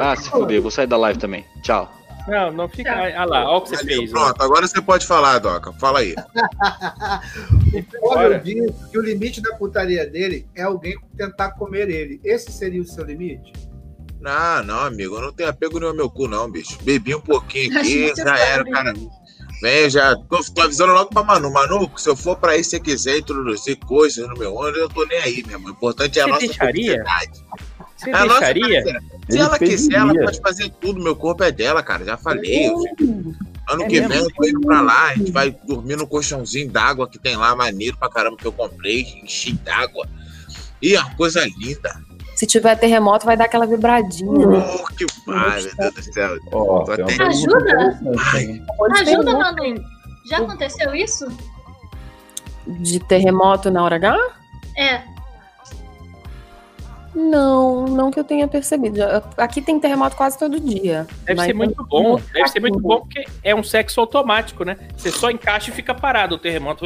Ah, 0.00 0.16
se 0.16 0.30
fuder, 0.30 0.60
vou 0.60 0.70
sair 0.70 0.86
da 0.86 0.96
live 0.96 1.18
também. 1.18 1.44
Tchau. 1.62 1.90
Não, 2.26 2.52
não 2.52 2.68
fica. 2.68 2.92
Ah 2.92 3.24
lá, 3.24 3.48
olha 3.48 3.56
o 3.58 3.62
que 3.62 3.70
você 3.70 3.84
fez. 3.84 4.12
ó. 4.12 4.24
Pronto, 4.26 4.42
agora 4.42 4.66
você 4.68 4.82
pode 4.82 5.06
falar, 5.06 5.38
Doca. 5.38 5.72
Fala 5.74 6.00
aí. 6.00 6.14
O 7.72 7.82
Fogel 7.82 8.28
Olha. 8.30 8.38
disse 8.40 8.74
que 8.90 8.98
o 8.98 9.02
limite 9.02 9.40
da 9.42 9.54
putaria 9.56 10.06
dele 10.06 10.46
é 10.54 10.62
alguém 10.62 10.96
tentar 11.16 11.50
comer 11.52 11.88
ele. 11.90 12.20
Esse 12.24 12.50
seria 12.50 12.80
o 12.80 12.84
seu 12.84 13.04
limite? 13.04 13.52
Não, 14.20 14.62
não, 14.64 14.80
amigo, 14.80 15.16
eu 15.16 15.20
não 15.20 15.32
tenho 15.32 15.48
apego 15.50 15.78
nenhum 15.78 15.90
ao 15.90 15.96
meu 15.96 16.10
cu, 16.10 16.26
não, 16.26 16.50
bicho. 16.50 16.78
Bebi 16.82 17.14
um 17.14 17.20
pouquinho 17.20 17.78
aqui, 17.78 18.12
já 18.16 18.38
era, 18.38 18.64
cara. 18.64 18.94
Vem, 19.60 19.90
já. 19.90 20.14
Tô, 20.16 20.38
tô 20.54 20.62
avisando 20.62 20.92
logo 20.92 21.10
pra 21.10 21.22
Manu. 21.22 21.50
Manu, 21.52 21.90
se 21.96 22.08
eu 22.08 22.16
for 22.16 22.36
pra 22.36 22.52
aí, 22.52 22.62
se 22.62 22.70
você 22.70 22.80
quiser 22.80 23.18
introduzir 23.18 23.76
coisas 23.76 24.26
no 24.28 24.34
meu 24.38 24.54
ônibus, 24.54 24.80
eu 24.80 24.88
tô 24.88 25.04
nem 25.06 25.18
aí, 25.18 25.42
meu 25.46 25.56
irmão. 25.56 25.70
O 25.72 25.74
importante 25.74 26.18
é 26.18 26.22
a 26.22 26.26
Você 26.26 26.30
nossa 26.30 26.46
deixaria? 26.46 26.84
felicidade. 26.92 27.44
Você 27.96 28.10
É 28.10 28.14
a 28.14 28.24
nossa 28.24 28.40
deixaria? 28.40 28.64
felicidade. 28.82 29.06
Se 29.28 29.38
ela 29.38 29.58
quiser, 29.58 29.94
ela 29.96 30.14
pode 30.14 30.40
fazer 30.40 30.70
tudo. 30.80 31.02
Meu 31.02 31.16
corpo 31.16 31.42
é 31.44 31.50
dela, 31.52 31.82
cara. 31.82 32.04
Já 32.04 32.16
falei. 32.16 32.68
eu- 32.68 32.82
Ano 33.70 33.82
É 33.82 33.86
que 33.86 34.00
mesmo? 34.00 34.08
vem 34.08 34.18
eu 34.20 34.30
tô 34.32 34.46
indo 34.48 34.60
pra 34.62 34.80
lá. 34.80 35.08
A 35.08 35.14
gente 35.14 35.30
vai 35.30 35.50
dormir 35.50 35.96
no 35.96 36.06
colchãozinho 36.06 36.70
d'água 36.70 37.06
que 37.06 37.18
tem 37.18 37.36
lá, 37.36 37.54
maneiro 37.54 37.98
pra 37.98 38.08
caramba, 38.08 38.36
que 38.38 38.46
eu 38.46 38.52
comprei. 38.52 39.02
Enchi 39.22 39.52
d'água. 39.52 40.08
E 40.80 40.94
é 40.94 41.00
uma 41.00 41.14
coisa 41.16 41.44
linda. 41.58 42.00
Se 42.38 42.46
tiver 42.46 42.76
terremoto, 42.76 43.26
vai 43.26 43.36
dar 43.36 43.46
aquela 43.46 43.66
vibradinha. 43.66 44.46
né? 44.46 44.64
Oh, 44.72 44.84
que 44.94 45.04
pai, 45.26 45.60
meu 45.60 45.74
Deus 45.76 45.94
do 45.94 46.02
céu. 46.14 46.38
Uma 46.52 46.82
até- 46.82 47.24
Ajuda? 47.24 48.00
ter 48.94 49.00
Ajuda, 49.00 49.32
Manu. 49.32 49.84
Já 50.24 50.38
aconteceu 50.38 50.94
isso? 50.94 51.26
De 52.64 53.00
terremoto 53.00 53.72
na 53.72 53.82
hora 53.82 53.96
H? 53.96 54.16
É. 54.76 55.02
Não, 57.18 57.84
não 57.86 58.12
que 58.12 58.20
eu 58.20 58.22
tenha 58.22 58.46
percebido. 58.46 59.00
Aqui 59.36 59.60
tem 59.60 59.80
terremoto 59.80 60.14
quase 60.14 60.38
todo 60.38 60.60
dia. 60.60 61.04
Deve 61.24 61.42
ser 61.42 61.52
muito 61.52 61.84
bom. 61.84 62.14
Deve 62.16 62.32
ser 62.48 62.58
assim. 62.58 62.60
muito 62.60 62.78
bom 62.78 63.00
porque 63.00 63.24
é 63.42 63.52
um 63.52 63.62
sexo 63.62 64.00
automático, 64.00 64.64
né? 64.64 64.76
Você 64.96 65.10
só 65.10 65.28
encaixa 65.28 65.70
e 65.70 65.74
fica 65.74 65.92
parado 65.92 66.36
o 66.36 66.38
terremoto. 66.38 66.84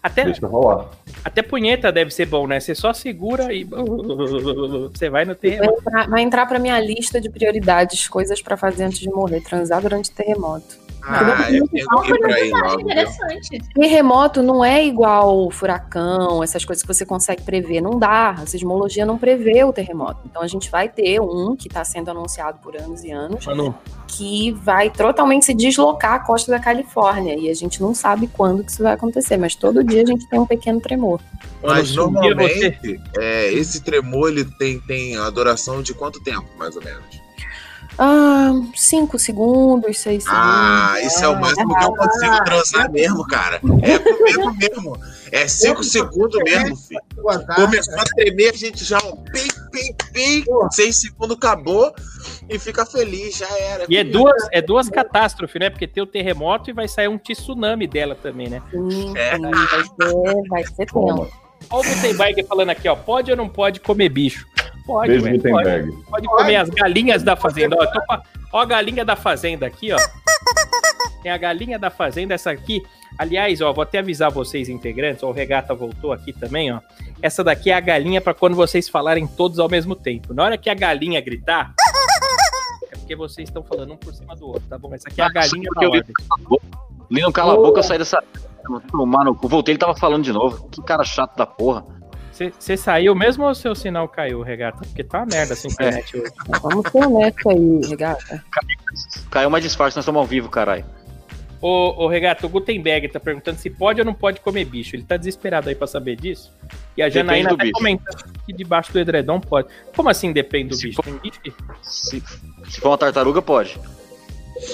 Até, 0.00 0.24
Deixa 0.24 0.46
rolar. 0.46 0.86
até 1.24 1.42
punheta 1.42 1.90
deve 1.90 2.12
ser 2.12 2.26
bom, 2.26 2.46
né? 2.46 2.60
Você 2.60 2.76
só 2.76 2.92
segura 2.92 3.52
e. 3.52 3.64
Você 4.94 5.10
vai 5.10 5.24
no 5.24 5.30
Vai 5.32 5.34
terremoto. 5.34 5.80
entrar, 5.80 6.08
vai 6.08 6.22
entrar 6.22 6.46
pra 6.46 6.58
minha 6.60 6.78
lista 6.78 7.20
de 7.20 7.28
prioridades, 7.28 8.06
coisas 8.06 8.40
pra 8.40 8.56
fazer 8.56 8.84
antes 8.84 9.00
de 9.00 9.10
morrer, 9.10 9.40
transar 9.40 9.82
durante 9.82 10.12
terremoto. 10.12 10.85
Ah, 11.08 11.50
eu 11.52 11.68
tenho 11.68 11.86
que 12.02 12.10
ir 12.10 12.18
pra 12.18 12.34
aí 12.34 12.52
Acho 12.52 12.64
logo. 12.64 12.76
viu? 12.76 12.80
interessante. 12.80 13.62
Terremoto 13.74 14.42
não 14.42 14.64
é 14.64 14.84
igual 14.84 15.50
furacão, 15.50 16.42
essas 16.42 16.64
coisas 16.64 16.82
que 16.82 16.92
você 16.92 17.06
consegue 17.06 17.42
prever. 17.42 17.80
Não 17.80 17.98
dá. 17.98 18.30
A 18.30 18.46
sismologia 18.46 19.06
não 19.06 19.16
prevê 19.16 19.62
o 19.62 19.72
terremoto. 19.72 20.20
Então 20.24 20.42
a 20.42 20.48
gente 20.48 20.70
vai 20.70 20.88
ter 20.88 21.20
um 21.20 21.54
que 21.54 21.68
está 21.68 21.84
sendo 21.84 22.10
anunciado 22.10 22.58
por 22.58 22.76
anos 22.76 23.04
e 23.04 23.12
anos, 23.12 23.46
Manu, 23.46 23.74
que 24.08 24.52
vai 24.52 24.90
totalmente 24.90 25.46
se 25.46 25.54
deslocar 25.54 26.14
à 26.14 26.18
costa 26.18 26.50
da 26.50 26.58
Califórnia. 26.58 27.36
E 27.36 27.48
a 27.48 27.54
gente 27.54 27.80
não 27.80 27.94
sabe 27.94 28.26
quando 28.26 28.64
que 28.64 28.72
isso 28.72 28.82
vai 28.82 28.94
acontecer, 28.94 29.36
mas 29.36 29.54
todo 29.54 29.84
dia 29.84 30.02
a 30.02 30.06
gente 30.06 30.28
tem 30.28 30.40
um 30.40 30.46
pequeno 30.46 30.80
tremor. 30.80 31.20
Mas 31.62 31.94
normalmente, 31.94 33.00
é, 33.18 33.52
esse 33.52 33.82
tremor 33.82 34.28
ele 34.30 34.44
tem, 34.44 34.80
tem 34.80 35.16
a 35.16 35.30
duração 35.30 35.82
de 35.82 35.94
quanto 35.94 36.22
tempo, 36.22 36.46
mais 36.58 36.76
ou 36.76 36.82
menos? 36.82 37.25
Ah, 37.98 38.52
cinco 38.74 39.18
segundos, 39.18 39.98
seis 39.98 40.22
segundos. 40.24 40.44
Ah, 40.44 40.96
isso 41.02 41.24
é 41.24 41.28
o 41.28 41.40
máximo 41.40 41.74
que 41.76 41.84
eu 41.84 41.92
consigo 41.94 42.44
transar 42.44 42.92
mesmo, 42.92 43.26
cara. 43.26 43.56
É 43.82 43.98
comigo 43.98 44.54
mesmo. 44.54 44.98
É 45.32 45.48
cinco 45.48 45.82
segundos 45.82 46.38
mesmo, 46.44 46.76
filho. 46.76 47.00
Começou 47.54 47.98
a 47.98 48.04
tremer, 48.04 48.50
a 48.52 48.56
gente 48.56 48.84
já, 48.84 48.98
ó, 48.98 49.16
pim, 49.32 49.48
pim, 49.72 49.94
pim, 50.12 50.44
seis 50.72 51.00
segundos 51.00 51.36
acabou 51.36 51.92
e 52.48 52.58
fica 52.58 52.84
feliz, 52.84 53.38
já 53.38 53.48
era. 53.58 53.86
E 53.88 53.96
é 53.96 54.04
duas, 54.04 54.46
é 54.52 54.60
duas 54.60 54.88
catástrofes, 54.90 55.58
né? 55.58 55.70
Porque 55.70 55.86
tem 55.86 56.02
o 56.02 56.06
terremoto 56.06 56.68
e 56.70 56.72
vai 56.74 56.86
sair 56.88 57.08
um 57.08 57.18
tsunami 57.18 57.86
dela 57.86 58.14
também, 58.14 58.48
né? 58.48 58.62
Sim, 58.70 59.14
É. 59.16 59.38
vai 59.38 59.50
ser, 59.84 60.48
vai 60.48 60.64
ser 60.64 60.86
tempo. 60.86 61.28
Olha 61.70 61.90
o 61.90 61.94
Gutenberg 61.94 62.44
falando 62.44 62.70
aqui, 62.70 62.88
ó. 62.88 62.94
Pode 62.94 63.30
ou 63.30 63.36
não 63.36 63.48
pode 63.48 63.80
comer 63.80 64.10
bicho? 64.10 64.46
Pode, 64.86 65.18
Beijo, 65.18 65.42
pode, 65.42 65.92
pode 66.08 66.26
comer 66.28 66.56
as 66.56 66.70
galinhas 66.70 67.22
da 67.22 67.34
fazenda. 67.34 67.76
Ó, 68.08 68.18
ó 68.52 68.60
a 68.60 68.64
galinha 68.64 69.04
da 69.04 69.16
fazenda 69.16 69.66
aqui, 69.66 69.92
ó. 69.92 69.98
Tem 71.22 71.32
a 71.32 71.36
galinha 71.36 71.76
da 71.76 71.90
fazenda, 71.90 72.34
essa 72.34 72.52
aqui. 72.52 72.80
Aliás, 73.18 73.60
ó, 73.60 73.72
vou 73.72 73.82
até 73.82 73.98
avisar 73.98 74.30
vocês, 74.30 74.68
integrantes. 74.68 75.24
Ó, 75.24 75.30
o 75.30 75.32
Regata 75.32 75.74
voltou 75.74 76.12
aqui 76.12 76.32
também, 76.32 76.72
ó. 76.72 76.78
Essa 77.20 77.42
daqui 77.42 77.70
é 77.70 77.74
a 77.74 77.80
galinha 77.80 78.20
pra 78.20 78.32
quando 78.32 78.54
vocês 78.54 78.88
falarem 78.88 79.26
todos 79.26 79.58
ao 79.58 79.68
mesmo 79.68 79.96
tempo. 79.96 80.32
Na 80.32 80.44
hora 80.44 80.56
que 80.56 80.70
a 80.70 80.74
galinha 80.74 81.20
gritar, 81.20 81.74
é 82.92 82.96
porque 82.96 83.16
vocês 83.16 83.48
estão 83.48 83.64
falando 83.64 83.94
um 83.94 83.96
por 83.96 84.14
cima 84.14 84.36
do 84.36 84.46
outro, 84.46 84.68
tá 84.68 84.78
bom? 84.78 84.94
Essa 84.94 85.08
aqui 85.08 85.20
é 85.20 85.24
a 85.24 85.30
galinha 85.30 85.68
da 85.74 85.88
ordem. 85.88 86.14
Lino, 87.10 87.32
cala 87.32 87.54
a 87.54 87.56
boca, 87.56 87.80
eu 87.80 87.82
saí 87.82 87.98
dessa. 87.98 88.22
Tomar 88.90 89.24
no 89.24 89.34
cu. 89.34 89.48
Voltei, 89.48 89.72
ele 89.72 89.78
tava 89.78 89.96
falando 89.96 90.22
de 90.22 90.32
novo. 90.32 90.68
Que 90.68 90.80
cara 90.82 91.02
chato 91.02 91.36
da 91.36 91.46
porra. 91.46 91.84
Você 92.58 92.76
saiu 92.76 93.14
mesmo 93.14 93.44
ou 93.44 93.54
seu 93.54 93.74
sinal 93.74 94.06
caiu, 94.08 94.42
Regata? 94.42 94.78
Porque 94.84 95.02
tá 95.02 95.18
uma 95.20 95.26
merda 95.26 95.54
essa 95.54 95.66
internet 95.66 96.16
hoje. 96.18 96.32
Vamos 96.62 96.90
ser 96.90 96.98
honestos 97.06 97.46
aí, 97.46 97.80
regata. 97.88 98.44
Caiu 99.30 99.48
mais 99.48 99.64
disfarce, 99.64 99.96
nós 99.96 100.02
estamos 100.04 100.20
ao 100.20 100.26
vivo, 100.26 100.48
caralho. 100.50 100.84
Ô, 101.62 102.04
ô 102.04 102.08
Regato, 102.08 102.44
o 102.46 102.48
Gutenberg 102.50 103.08
tá 103.08 103.18
perguntando 103.18 103.58
se 103.58 103.70
pode 103.70 104.00
ou 104.00 104.04
não 104.04 104.12
pode 104.12 104.40
comer 104.40 104.66
bicho. 104.66 104.94
Ele 104.94 105.02
tá 105.04 105.16
desesperado 105.16 105.70
aí 105.70 105.74
pra 105.74 105.86
saber 105.86 106.14
disso. 106.14 106.52
E 106.94 107.02
a 107.02 107.06
Depende 107.06 107.14
Janaína 107.26 107.48
do 107.48 107.54
até 107.54 107.62
bicho. 107.64 107.72
comenta 107.72 108.04
que 108.44 108.52
debaixo 108.52 108.92
do 108.92 108.98
edredom 109.00 109.40
pode. 109.40 109.68
Como 109.96 110.08
assim 110.10 110.32
depende 110.32 110.68
do 110.68 110.76
Se 110.76 110.88
bicho? 110.88 110.96
for- 111.02 111.04
Tem 111.04 111.18
bicho 111.18 111.40
Se, 111.82 112.22
se 112.68 112.80
for 112.80 112.88
uma 112.90 112.98
tartaruga, 112.98 113.40
pode. 113.40 113.80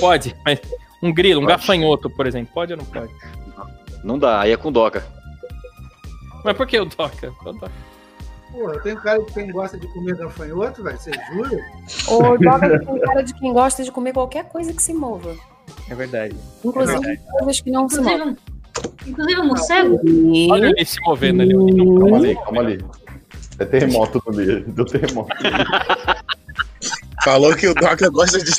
pode, 0.01 0.35
mas 0.45 0.61
um 1.01 1.13
grilo, 1.15 1.41
um 1.41 1.45
Pode. 1.45 1.57
gafanhoto, 1.59 2.11
por 2.11 2.27
exemplo, 2.27 2.53
pode 2.53 2.73
ou 2.73 2.79
não 2.79 2.85
pode? 2.85 3.13
Não 4.03 4.19
dá, 4.19 4.41
aí 4.41 4.51
é 4.51 4.57
com 4.57 4.73
doca. 4.73 5.05
Mas 6.45 6.57
por 6.57 6.67
que 6.67 6.79
o 6.79 6.85
Doca? 6.85 7.33
O 7.45 7.53
Doca- 7.53 7.71
Pô, 8.51 8.71
eu 8.71 8.83
tenho 8.83 8.97
cara 9.01 9.19
de 9.19 9.33
quem 9.33 9.51
gosta 9.51 9.79
de 9.79 9.87
comer 9.89 10.15
gafanhoto, 10.17 10.83
velho. 10.83 10.99
Você 10.99 11.11
jura? 11.33 11.59
O 12.09 12.37
Doga 12.37 12.79
tem 12.85 13.01
cara 13.01 13.23
de 13.23 13.35
quem 13.35 13.53
gosta 13.53 13.83
de 13.83 13.91
comer 13.91 14.13
qualquer 14.13 14.45
coisa 14.49 14.73
que 14.75 14.83
se 14.83 14.93
mova. 14.93 15.35
É 15.89 15.95
verdade. 15.95 16.37
Inclusive 16.63 17.17
coisas 17.39 17.61
que 17.61 17.71
não 17.71 17.89
se 17.89 18.01
movem. 18.01 18.37
Inclusive, 19.07 19.11
inclusive 19.11 19.41
o 19.41 19.45
morcego. 19.45 20.01
Olha 20.51 20.67
ele 20.67 20.85
se 20.85 21.01
movendo 21.03 21.41
ali. 21.43 21.55
Calma 21.55 22.17
ali, 22.19 22.35
calma 22.35 22.61
ali. 22.61 22.85
É 23.59 23.65
terremoto 23.65 24.21
do, 24.27 24.39
li- 24.41 24.61
do 24.65 24.85
terremoto. 24.85 25.31
Falou 27.25 27.55
que 27.55 27.69
o 27.69 27.75
Doca 27.75 28.09
gosta 28.11 28.39
de. 28.43 28.51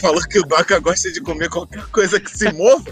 Falou 0.00 0.20
que 0.28 0.38
o 0.38 0.42
Doca 0.44 0.78
gosta 0.78 1.10
de 1.10 1.20
comer 1.20 1.48
qualquer 1.48 1.84
coisa 1.86 2.20
que 2.20 2.30
se 2.30 2.52
mova. 2.52 2.90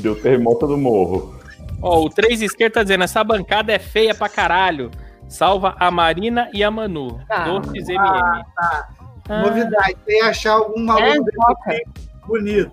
Deu 0.00 0.14
terremoto 0.14 0.66
do 0.66 0.78
morro. 0.78 1.34
Ó, 1.82 2.04
o 2.04 2.08
3 2.08 2.40
esquerdo 2.42 2.74
tá 2.74 2.82
dizendo: 2.82 3.04
essa 3.04 3.22
bancada 3.24 3.72
é 3.72 3.78
feia 3.78 4.14
pra 4.14 4.28
caralho. 4.28 4.90
Salva 5.28 5.74
a 5.78 5.90
Marina 5.90 6.48
e 6.52 6.62
a 6.62 6.70
Manu. 6.70 7.18
Ah. 7.28 7.44
Doces 7.44 7.88
MM. 7.88 8.44
tá. 8.54 8.88
Ah, 9.28 9.42
Novidade. 9.42 9.96
Tem 10.04 10.18
que 10.18 10.24
achar 10.24 10.52
algum 10.52 10.80
É, 10.80 10.84
maluco 10.84 11.30
aqui 11.48 11.82
bonito. 12.26 12.70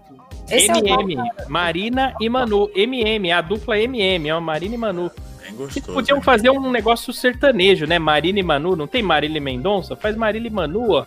Esse 0.49 0.71
é. 0.71 0.77
MM, 0.77 1.15
Marina 1.47 2.13
e 2.19 2.27
Manu, 2.27 2.69
MM, 2.75 3.31
a 3.31 3.39
dupla 3.41 3.77
MM, 3.79 4.31
ó, 4.31 4.41
Marina 4.41 4.75
e 4.75 4.77
Manu. 4.77 5.11
Bem 5.41 5.51
Que 5.51 5.79
gostoso. 5.79 5.93
podiam 5.93 6.21
fazer 6.21 6.49
um 6.49 6.71
negócio 6.71 7.13
sertanejo, 7.13 7.85
né? 7.85 7.99
Marina 7.99 8.39
e 8.39 8.43
Manu, 8.43 8.75
não 8.75 8.87
tem 8.87 9.01
Marília 9.03 9.39
Mendonça? 9.39 9.95
Faz 9.95 10.15
Marília 10.15 10.47
e 10.47 10.51
Manu, 10.51 10.91
ó. 10.91 11.05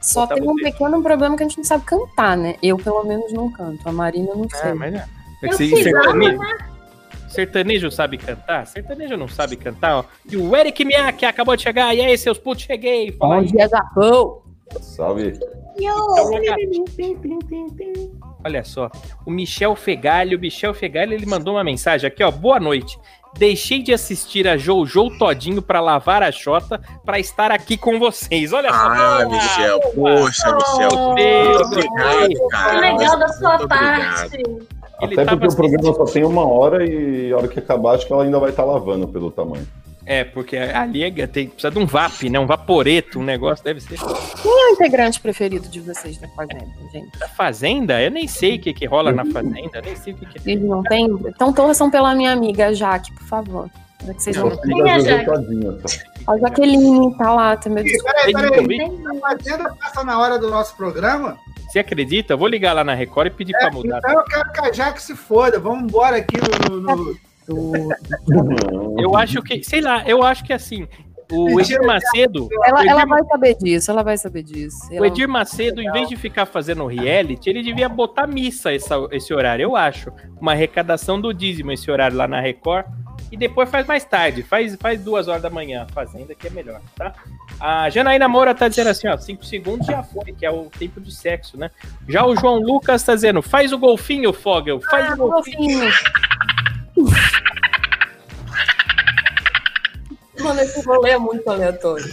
Só 0.00 0.26
tem 0.26 0.42
um 0.48 0.54
pequeno 0.54 1.02
problema 1.02 1.36
que 1.36 1.42
a 1.42 1.48
gente 1.48 1.56
não 1.58 1.64
sabe 1.64 1.84
cantar, 1.84 2.36
né? 2.36 2.56
Eu, 2.62 2.76
pelo 2.76 3.02
menos, 3.04 3.32
não 3.32 3.50
canto. 3.50 3.86
A 3.88 3.92
Marina, 3.92 4.28
eu 4.30 4.36
não 4.36 4.48
sei. 4.48 4.70
É, 4.70 4.74
mas 4.74 4.94
é. 4.94 5.04
Eu 5.42 5.48
Esse 5.50 5.68
fiz 5.68 5.84
sertanejo 7.34 7.90
sabe 7.90 8.16
cantar? 8.16 8.66
Sertanejo 8.66 9.16
não 9.16 9.28
sabe 9.28 9.56
cantar, 9.56 9.98
ó. 9.98 10.04
E 10.30 10.36
o 10.36 10.54
Eric 10.56 10.84
Miak 10.84 11.24
acabou 11.26 11.56
de 11.56 11.62
chegar. 11.62 11.94
E 11.94 12.00
aí, 12.00 12.16
seus 12.16 12.38
putos, 12.38 12.64
cheguei. 12.64 13.12
Fala 13.12 13.34
Bom 13.36 13.40
aí. 13.42 13.46
dia, 13.46 13.68
Japão! 13.68 14.42
Salve. 14.80 15.38
Olha 18.44 18.62
só, 18.64 18.90
o 19.26 19.30
Michel 19.30 19.74
Fegalho, 19.74 20.36
o 20.36 20.40
Michel 20.40 20.74
Fegalho, 20.74 21.14
ele 21.14 21.26
mandou 21.26 21.54
uma 21.54 21.64
mensagem 21.64 22.06
aqui, 22.06 22.22
ó. 22.22 22.30
Boa 22.30 22.60
noite. 22.60 22.98
Deixei 23.36 23.82
de 23.82 23.92
assistir 23.92 24.46
a 24.46 24.56
Jojo 24.56 25.10
Todinho 25.18 25.60
pra 25.60 25.80
lavar 25.80 26.22
a 26.22 26.30
chota 26.30 26.80
pra 27.04 27.18
estar 27.18 27.50
aqui 27.50 27.76
com 27.76 27.98
vocês. 27.98 28.52
Olha 28.52 28.68
só. 28.70 28.76
Ah, 28.76 29.24
Boa! 29.24 29.28
Michel. 29.36 29.80
Poxa, 29.94 30.54
Michel. 30.54 31.14
Deus, 31.14 31.56
Muito 31.58 31.64
obrigado, 31.66 32.28
Que 32.28 32.48
cara. 32.50 32.80
legal 32.80 33.18
da 33.18 33.28
sua 33.28 33.66
parte. 33.66 34.42
Ele 35.02 35.14
Até 35.14 35.24
tava 35.24 35.40
porque 35.40 35.52
o 35.52 35.56
programa 35.56 35.94
só 35.94 36.04
tem 36.04 36.24
uma 36.24 36.46
hora 36.46 36.88
e 36.88 37.32
a 37.32 37.36
hora 37.36 37.48
que 37.48 37.58
acabar, 37.58 37.94
acho 37.94 38.06
que 38.06 38.12
ela 38.12 38.24
ainda 38.24 38.38
vai 38.38 38.50
estar 38.50 38.64
lavando 38.64 39.08
pelo 39.08 39.30
tamanho. 39.30 39.66
É, 40.06 40.22
porque 40.22 40.56
ali 40.56 41.02
é- 41.02 41.26
tem, 41.26 41.48
precisa 41.48 41.70
de 41.70 41.78
um 41.78 41.86
VAP, 41.86 42.28
né? 42.28 42.38
Um 42.38 42.46
vaporeto, 42.46 43.18
um 43.18 43.24
negócio, 43.24 43.64
deve 43.64 43.80
ser. 43.80 43.98
Quem 43.98 44.50
é 44.50 44.70
o 44.70 44.72
integrante 44.72 45.18
preferido 45.18 45.66
de 45.68 45.80
vocês 45.80 46.18
da 46.18 46.28
Fazenda, 46.28 46.66
gente? 46.92 47.18
Da 47.18 47.28
Fazenda? 47.28 48.02
Eu 48.02 48.10
nem 48.10 48.28
sei 48.28 48.56
o 48.56 48.60
que, 48.60 48.74
que 48.74 48.84
rola 48.84 49.12
na 49.12 49.24
Fazenda, 49.24 49.80
nem 49.82 49.96
sei 49.96 50.12
o 50.12 50.16
que, 50.16 50.26
que 50.26 50.38
é. 50.38 50.40
Vocês 50.42 50.62
não 50.62 50.82
têm? 50.82 51.06
Então 51.26 51.52
torçam 51.52 51.90
pela 51.90 52.14
minha 52.14 52.32
amiga 52.32 52.74
Jaque, 52.74 53.12
por 53.14 53.24
favor. 53.26 53.70
Que 53.98 54.22
vocês 54.22 54.36
não... 54.36 54.50
Quem 54.50 54.88
é, 54.88 54.94
as 54.94 55.04
Jaque? 55.04 55.30
A 56.26 56.38
Jaqueline 56.38 57.14
tá 57.16 57.32
lá 57.32 57.56
também. 57.56 57.84
Peraí, 57.84 58.32
peraí. 58.32 58.80
A 59.06 59.20
Fazenda 59.20 59.74
passa 59.80 60.04
na 60.04 60.18
hora 60.18 60.38
do 60.38 60.50
nosso 60.50 60.76
programa? 60.76 61.36
Você 61.68 61.78
acredita? 61.80 62.32
Eu 62.34 62.38
vou 62.38 62.48
ligar 62.48 62.72
lá 62.72 62.84
na 62.84 62.94
Record 62.94 63.26
e 63.26 63.30
pedir 63.30 63.52
pra 63.58 63.70
mudar. 63.70 63.98
Então 63.98 64.12
eu 64.12 64.24
quero 64.24 64.52
que 64.52 64.60
a 64.60 64.72
Jaque 64.72 65.02
se 65.02 65.14
foda. 65.16 65.58
Vamos 65.58 65.84
embora 65.84 66.16
aqui 66.16 66.36
no. 66.68 66.80
no- 66.80 66.96
no- 66.96 67.18
Eu 69.00 69.16
acho 69.16 69.42
que, 69.42 69.62
sei 69.62 69.80
lá, 69.82 70.02
eu 70.06 70.22
acho 70.22 70.42
que 70.44 70.52
assim, 70.52 70.86
O 71.30 71.60
Edir 71.60 71.82
Macedo. 71.84 72.48
Ela, 72.64 72.76
o 72.76 72.80
Edir 72.80 72.90
ela 72.90 73.04
vai 73.06 73.24
saber 73.24 73.54
disso, 73.56 73.90
ela 73.90 74.02
vai 74.02 74.16
saber 74.16 74.42
disso. 74.42 74.76
O 74.90 74.94
Ela- 74.94 75.06
Edir 75.08 75.28
Macedo, 75.28 75.80
em 75.82 75.90
vez 75.92 76.08
de 76.08 76.16
ficar 76.16 76.46
fazendo 76.46 76.86
reality, 76.86 77.50
ele 77.50 77.62
devia 77.62 77.88
botar 77.88 78.26
missa 78.26 78.72
essa- 78.72 78.96
esse 79.10 79.34
horário, 79.34 79.62
eu 79.64 79.76
acho. 79.76 80.10
Uma 80.40 80.52
arrecadação 80.52 81.20
do 81.20 81.34
dízimo 81.34 81.72
esse 81.72 81.90
horário 81.90 82.16
lá 82.16 82.26
na 82.28 82.40
Record. 82.40 82.86
E 83.34 83.36
depois 83.36 83.68
faz 83.68 83.84
mais 83.84 84.04
tarde, 84.04 84.44
faz, 84.44 84.76
faz 84.80 85.02
duas 85.02 85.26
horas 85.26 85.42
da 85.42 85.50
manhã, 85.50 85.88
fazenda 85.92 86.36
que 86.36 86.46
é 86.46 86.50
melhor, 86.50 86.80
tá? 86.94 87.12
A 87.58 87.90
Janaína 87.90 88.28
Moura 88.28 88.54
tá 88.54 88.68
dizendo 88.68 88.90
assim, 88.90 89.08
ó, 89.08 89.16
cinco 89.16 89.44
segundos 89.44 89.88
já 89.88 90.04
foi, 90.04 90.26
que 90.32 90.46
é 90.46 90.50
o 90.52 90.66
tempo 90.66 91.00
de 91.00 91.12
sexo, 91.12 91.58
né? 91.58 91.68
Já 92.08 92.24
o 92.24 92.36
João 92.36 92.60
Lucas 92.60 93.02
tá 93.02 93.12
dizendo, 93.12 93.42
faz 93.42 93.72
o 93.72 93.78
golfinho, 93.78 94.32
Fogel, 94.32 94.80
faz 94.82 95.10
Ah, 95.10 95.14
o 95.14 95.16
golfinho. 95.16 95.80
golfinho. 95.80 95.90
Mano, 100.38 100.60
esse 100.60 100.80
rolê 100.86 101.10
é 101.10 101.18
muito 101.18 101.50
aleatório. 101.50 102.06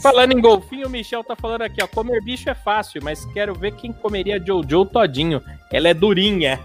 Falando 0.00 0.30
em 0.30 0.40
golfinho, 0.40 0.86
o 0.86 0.90
Michel 0.90 1.24
tá 1.24 1.34
falando 1.34 1.62
aqui, 1.62 1.82
ó, 1.82 1.88
comer 1.88 2.22
bicho 2.22 2.48
é 2.48 2.54
fácil, 2.54 3.00
mas 3.02 3.24
quero 3.32 3.52
ver 3.52 3.72
quem 3.72 3.92
comeria 3.92 4.40
Jojo 4.40 4.84
todinho. 4.86 5.42
Ela 5.72 5.88
é 5.88 5.94
durinha. 5.94 6.60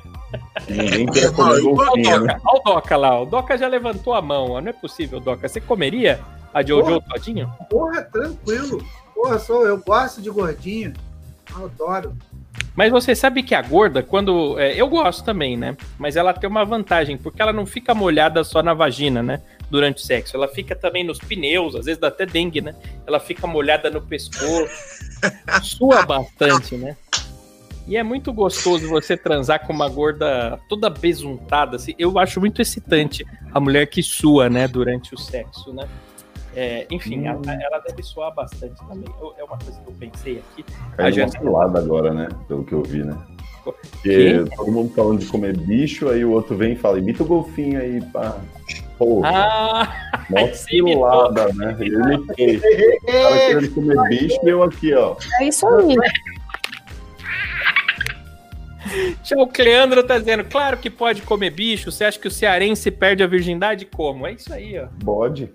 Ninguém 0.69 1.05
quer 1.07 1.33
comer 1.33 1.51
Olha 1.51 1.63
o 1.63 1.75
golfinho, 1.75 2.19
né? 2.21 2.33
Doca, 2.33 2.41
olha 2.45 2.59
o 2.59 2.63
Doca 2.63 2.97
lá, 2.97 3.21
o 3.21 3.25
Doca 3.25 3.57
já 3.57 3.67
levantou 3.67 4.13
a 4.13 4.21
mão, 4.21 4.51
ó. 4.51 4.61
não 4.61 4.69
é 4.69 4.73
possível, 4.73 5.19
Doca. 5.19 5.47
Você 5.47 5.59
comeria 5.59 6.19
a 6.53 6.61
Jojo 6.61 6.85
Porra. 6.85 7.01
todinho? 7.09 7.51
Porra, 7.69 8.01
tranquilo. 8.03 8.85
Porra, 9.13 9.39
sou, 9.39 9.65
eu 9.65 9.77
gosto 9.77 10.21
de 10.21 10.29
gordinho. 10.29 10.93
Adoro. 11.53 12.15
Mas 12.75 12.91
você 12.91 13.13
sabe 13.13 13.43
que 13.43 13.53
a 13.53 13.61
gorda, 13.61 14.01
quando. 14.01 14.57
é, 14.59 14.73
eu 14.75 14.87
gosto 14.87 15.23
também, 15.23 15.57
né? 15.57 15.75
Mas 15.97 16.15
ela 16.15 16.33
tem 16.33 16.49
uma 16.49 16.63
vantagem, 16.63 17.17
porque 17.17 17.41
ela 17.41 17.51
não 17.51 17.65
fica 17.65 17.93
molhada 17.93 18.43
só 18.43 18.63
na 18.63 18.73
vagina, 18.73 19.21
né? 19.21 19.41
Durante 19.69 20.01
o 20.01 20.05
sexo. 20.05 20.35
Ela 20.35 20.47
fica 20.47 20.75
também 20.75 21.03
nos 21.03 21.19
pneus, 21.19 21.75
às 21.75 21.85
vezes 21.85 21.99
dá 21.99 22.07
até 22.07 22.25
dengue, 22.25 22.61
né? 22.61 22.75
Ela 23.05 23.19
fica 23.19 23.45
molhada 23.45 23.89
no 23.89 24.01
pescoço. 24.01 24.69
sua 25.63 26.05
bastante, 26.05 26.75
né? 26.75 26.95
E 27.91 27.97
é 27.97 28.03
muito 28.03 28.31
gostoso 28.31 28.87
você 28.87 29.17
transar 29.17 29.67
com 29.67 29.73
uma 29.73 29.89
gorda 29.89 30.57
toda 30.69 30.89
besuntada, 30.89 31.75
assim. 31.75 31.93
Eu 31.99 32.17
acho 32.17 32.39
muito 32.39 32.61
excitante 32.61 33.25
a 33.53 33.59
mulher 33.59 33.85
que 33.85 34.01
sua, 34.01 34.49
né? 34.49 34.65
Durante 34.65 35.13
o 35.13 35.17
sexo, 35.17 35.73
né? 35.73 35.85
É, 36.55 36.87
enfim, 36.89 37.27
ela, 37.27 37.41
ela 37.47 37.79
deve 37.79 38.01
suar 38.01 38.33
bastante 38.33 38.75
também. 38.87 39.03
Eu- 39.19 39.33
é 39.37 39.43
uma 39.43 39.57
coisa 39.57 39.77
que 39.81 39.89
eu 39.89 39.93
pensei 39.99 40.41
aqui. 40.53 40.63
A 40.93 40.95
Caiu 40.95 41.13
Jana- 41.15 41.27
uma 41.33 41.39
cilada 41.41 41.79
agora, 41.79 42.13
né? 42.13 42.29
Pelo 42.47 42.63
que 42.63 42.71
eu 42.71 42.81
vi, 42.81 43.03
né? 43.03 43.17
Que? 44.01 44.35
Porque 44.39 44.55
todo 44.55 44.71
mundo 44.71 44.93
falando 44.95 45.19
de 45.19 45.25
comer 45.25 45.57
bicho, 45.57 46.07
aí 46.07 46.23
o 46.23 46.31
outro 46.31 46.55
vem 46.55 46.71
e 46.71 46.75
fala, 46.77 46.97
imita 46.97 47.23
o 47.23 47.25
golfinho 47.25 47.77
aí, 47.77 47.99
pá. 48.13 48.37
Porra, 48.97 49.29
Ah, 49.33 50.23
mó 50.29 50.47
cilada, 50.55 51.51
né? 51.55 51.75
Eu 51.77 51.87
imitei. 52.13 52.55
O 52.57 52.61
cara 53.05 53.37
querendo 53.47 53.73
comer 53.73 54.07
bicho 54.07 54.39
e 54.45 54.49
eu 54.49 54.63
aqui, 54.63 54.93
ó. 54.93 55.17
É 55.41 55.45
isso 55.49 55.67
aí. 55.67 55.95
O 59.37 59.47
Cleandro 59.47 60.03
tá 60.03 60.17
dizendo, 60.17 60.43
claro 60.43 60.77
que 60.77 60.89
pode 60.89 61.21
comer 61.21 61.51
bicho. 61.51 61.91
Você 61.91 62.03
acha 62.03 62.19
que 62.19 62.27
o 62.27 62.31
cearense 62.31 62.91
perde 62.91 63.23
a 63.23 63.27
virgindade 63.27 63.85
como? 63.85 64.27
É 64.27 64.33
isso 64.33 64.53
aí, 64.53 64.77
ó. 64.79 64.87
Bode. 65.03 65.49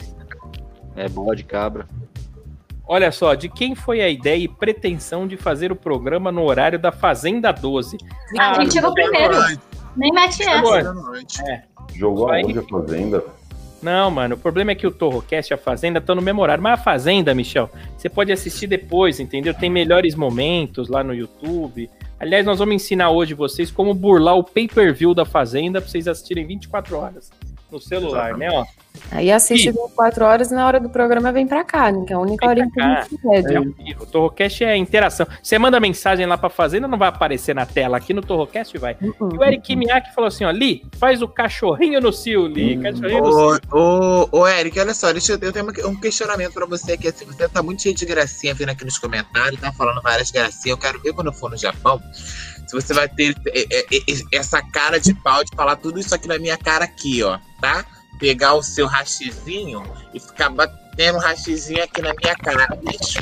É 0.94 1.08
bode, 1.08 1.44
cabra. 1.44 1.86
Olha 2.88 3.10
só, 3.10 3.34
de 3.34 3.48
quem 3.48 3.74
foi 3.74 4.00
a 4.00 4.08
ideia 4.08 4.44
e 4.44 4.48
pretensão 4.48 5.26
de 5.26 5.36
fazer 5.36 5.72
o 5.72 5.76
programa 5.76 6.30
no 6.30 6.44
horário 6.44 6.78
da 6.78 6.92
Fazenda 6.92 7.52
12? 7.52 7.98
a 8.38 8.54
gente 8.60 8.74
chegou 8.74 8.94
primeiro. 8.94 9.34
Nem 9.96 10.12
mete 10.12 10.42
essa. 10.42 10.90
antes. 11.12 11.40
É. 11.40 11.64
Jogou 11.94 12.30
aonde 12.30 12.58
a 12.58 12.62
fazenda? 12.62 13.24
Não, 13.82 14.10
mano, 14.10 14.34
o 14.34 14.38
problema 14.38 14.72
é 14.72 14.74
que 14.74 14.86
o 14.86 14.90
Torrocast 14.90 15.52
e 15.52 15.54
a 15.54 15.58
Fazenda 15.58 15.98
estão 15.98 16.14
no 16.14 16.22
mesmo 16.22 16.42
horário. 16.42 16.62
Mas 16.62 16.80
a 16.80 16.82
Fazenda, 16.82 17.34
Michel, 17.34 17.70
você 17.96 18.08
pode 18.08 18.32
assistir 18.32 18.66
depois, 18.66 19.20
entendeu? 19.20 19.54
Tem 19.54 19.70
melhores 19.70 20.14
momentos 20.14 20.88
lá 20.88 21.04
no 21.04 21.14
YouTube. 21.14 21.90
Aliás, 22.18 22.46
nós 22.46 22.58
vamos 22.58 22.74
ensinar 22.74 23.10
hoje 23.10 23.34
vocês 23.34 23.70
como 23.70 23.92
burlar 23.92 24.36
o 24.36 24.44
pay-per-view 24.44 25.14
da 25.14 25.26
Fazenda 25.26 25.80
pra 25.80 25.90
vocês 25.90 26.08
assistirem 26.08 26.46
24 26.46 26.96
horas 26.96 27.30
no 27.76 27.80
celular, 27.80 28.36
né? 28.36 28.48
Ó, 28.50 28.64
Aí 29.10 29.30
assiste 29.30 29.70
24 29.70 30.24
horas 30.24 30.50
e 30.50 30.54
na 30.54 30.66
hora 30.66 30.80
do 30.80 30.88
programa 30.88 31.32
vem 31.32 31.46
pra 31.46 31.64
cá, 31.64 31.92
né? 31.92 32.04
Que 32.06 32.12
é 32.12 32.16
a 32.16 32.18
única 32.18 32.46
hora 32.46 32.68
que 32.70 32.80
a 32.80 33.02
gente 33.02 33.18
pede. 33.18 33.54
É. 33.54 33.60
O 34.00 34.06
Torrocast 34.06 34.64
é 34.64 34.76
interação. 34.76 35.26
Você 35.42 35.58
manda 35.58 35.78
mensagem 35.78 36.26
lá 36.26 36.36
pra 36.36 36.48
Fazenda, 36.48 36.88
não 36.88 36.98
vai 36.98 37.08
aparecer 37.08 37.54
na 37.54 37.66
tela. 37.66 37.96
Aqui 37.96 38.12
no 38.12 38.22
Torrocast 38.22 38.76
vai. 38.78 38.96
E 39.00 39.36
o 39.36 39.44
Eric 39.44 39.76
Miak 39.76 40.14
falou 40.14 40.28
assim, 40.28 40.44
ó, 40.44 40.50
Li, 40.50 40.84
faz 40.98 41.22
o 41.22 41.28
cachorrinho 41.28 42.00
no 42.00 42.12
cio, 42.12 42.46
Li. 42.46 42.78
Cachorrinho 42.78 43.22
no 43.22 43.28
Ô, 43.28 43.54
cio. 43.54 43.62
ô, 43.72 44.28
ô, 44.40 44.48
Eric, 44.48 44.78
olha 44.80 44.94
só, 44.94 45.12
deixa 45.12 45.32
eu, 45.32 45.38
eu 45.40 45.52
tenho 45.52 45.88
um 45.88 45.96
questionamento 45.96 46.52
pra 46.52 46.66
você 46.66 46.92
aqui. 46.92 47.08
Assim, 47.08 47.26
você 47.26 47.48
tá 47.48 47.62
muito 47.62 47.82
cheio 47.82 47.94
de 47.94 48.04
gracinha 48.06 48.54
vindo 48.54 48.70
aqui 48.70 48.84
nos 48.84 48.98
comentários, 48.98 49.60
tá 49.60 49.72
falando 49.72 50.00
várias 50.02 50.30
gracinhas. 50.30 50.66
Eu 50.66 50.78
quero 50.78 51.00
ver 51.00 51.12
quando 51.12 51.28
eu 51.28 51.32
for 51.32 51.50
no 51.50 51.56
Japão 51.56 52.00
se 52.66 52.74
você 52.74 52.92
vai 52.92 53.08
ter 53.08 53.36
é, 53.48 53.60
é, 53.60 53.96
é, 53.96 54.02
essa 54.32 54.60
cara 54.60 54.98
de 54.98 55.14
pau 55.14 55.44
de 55.44 55.54
falar 55.54 55.76
tudo 55.76 56.00
isso 56.00 56.14
aqui 56.14 56.26
na 56.26 56.38
minha 56.38 56.56
cara 56.56 56.84
aqui, 56.84 57.22
ó, 57.22 57.38
tá? 57.60 57.84
Pegar 58.18 58.54
o 58.54 58.62
seu 58.62 58.86
rachizinho 58.86 59.82
e 60.12 60.18
ficar 60.18 60.50
batendo 60.50 61.18
rachizinho 61.18 61.82
aqui 61.82 62.02
na 62.02 62.12
minha 62.14 62.34
cara, 62.34 62.66
bicho. 62.76 63.20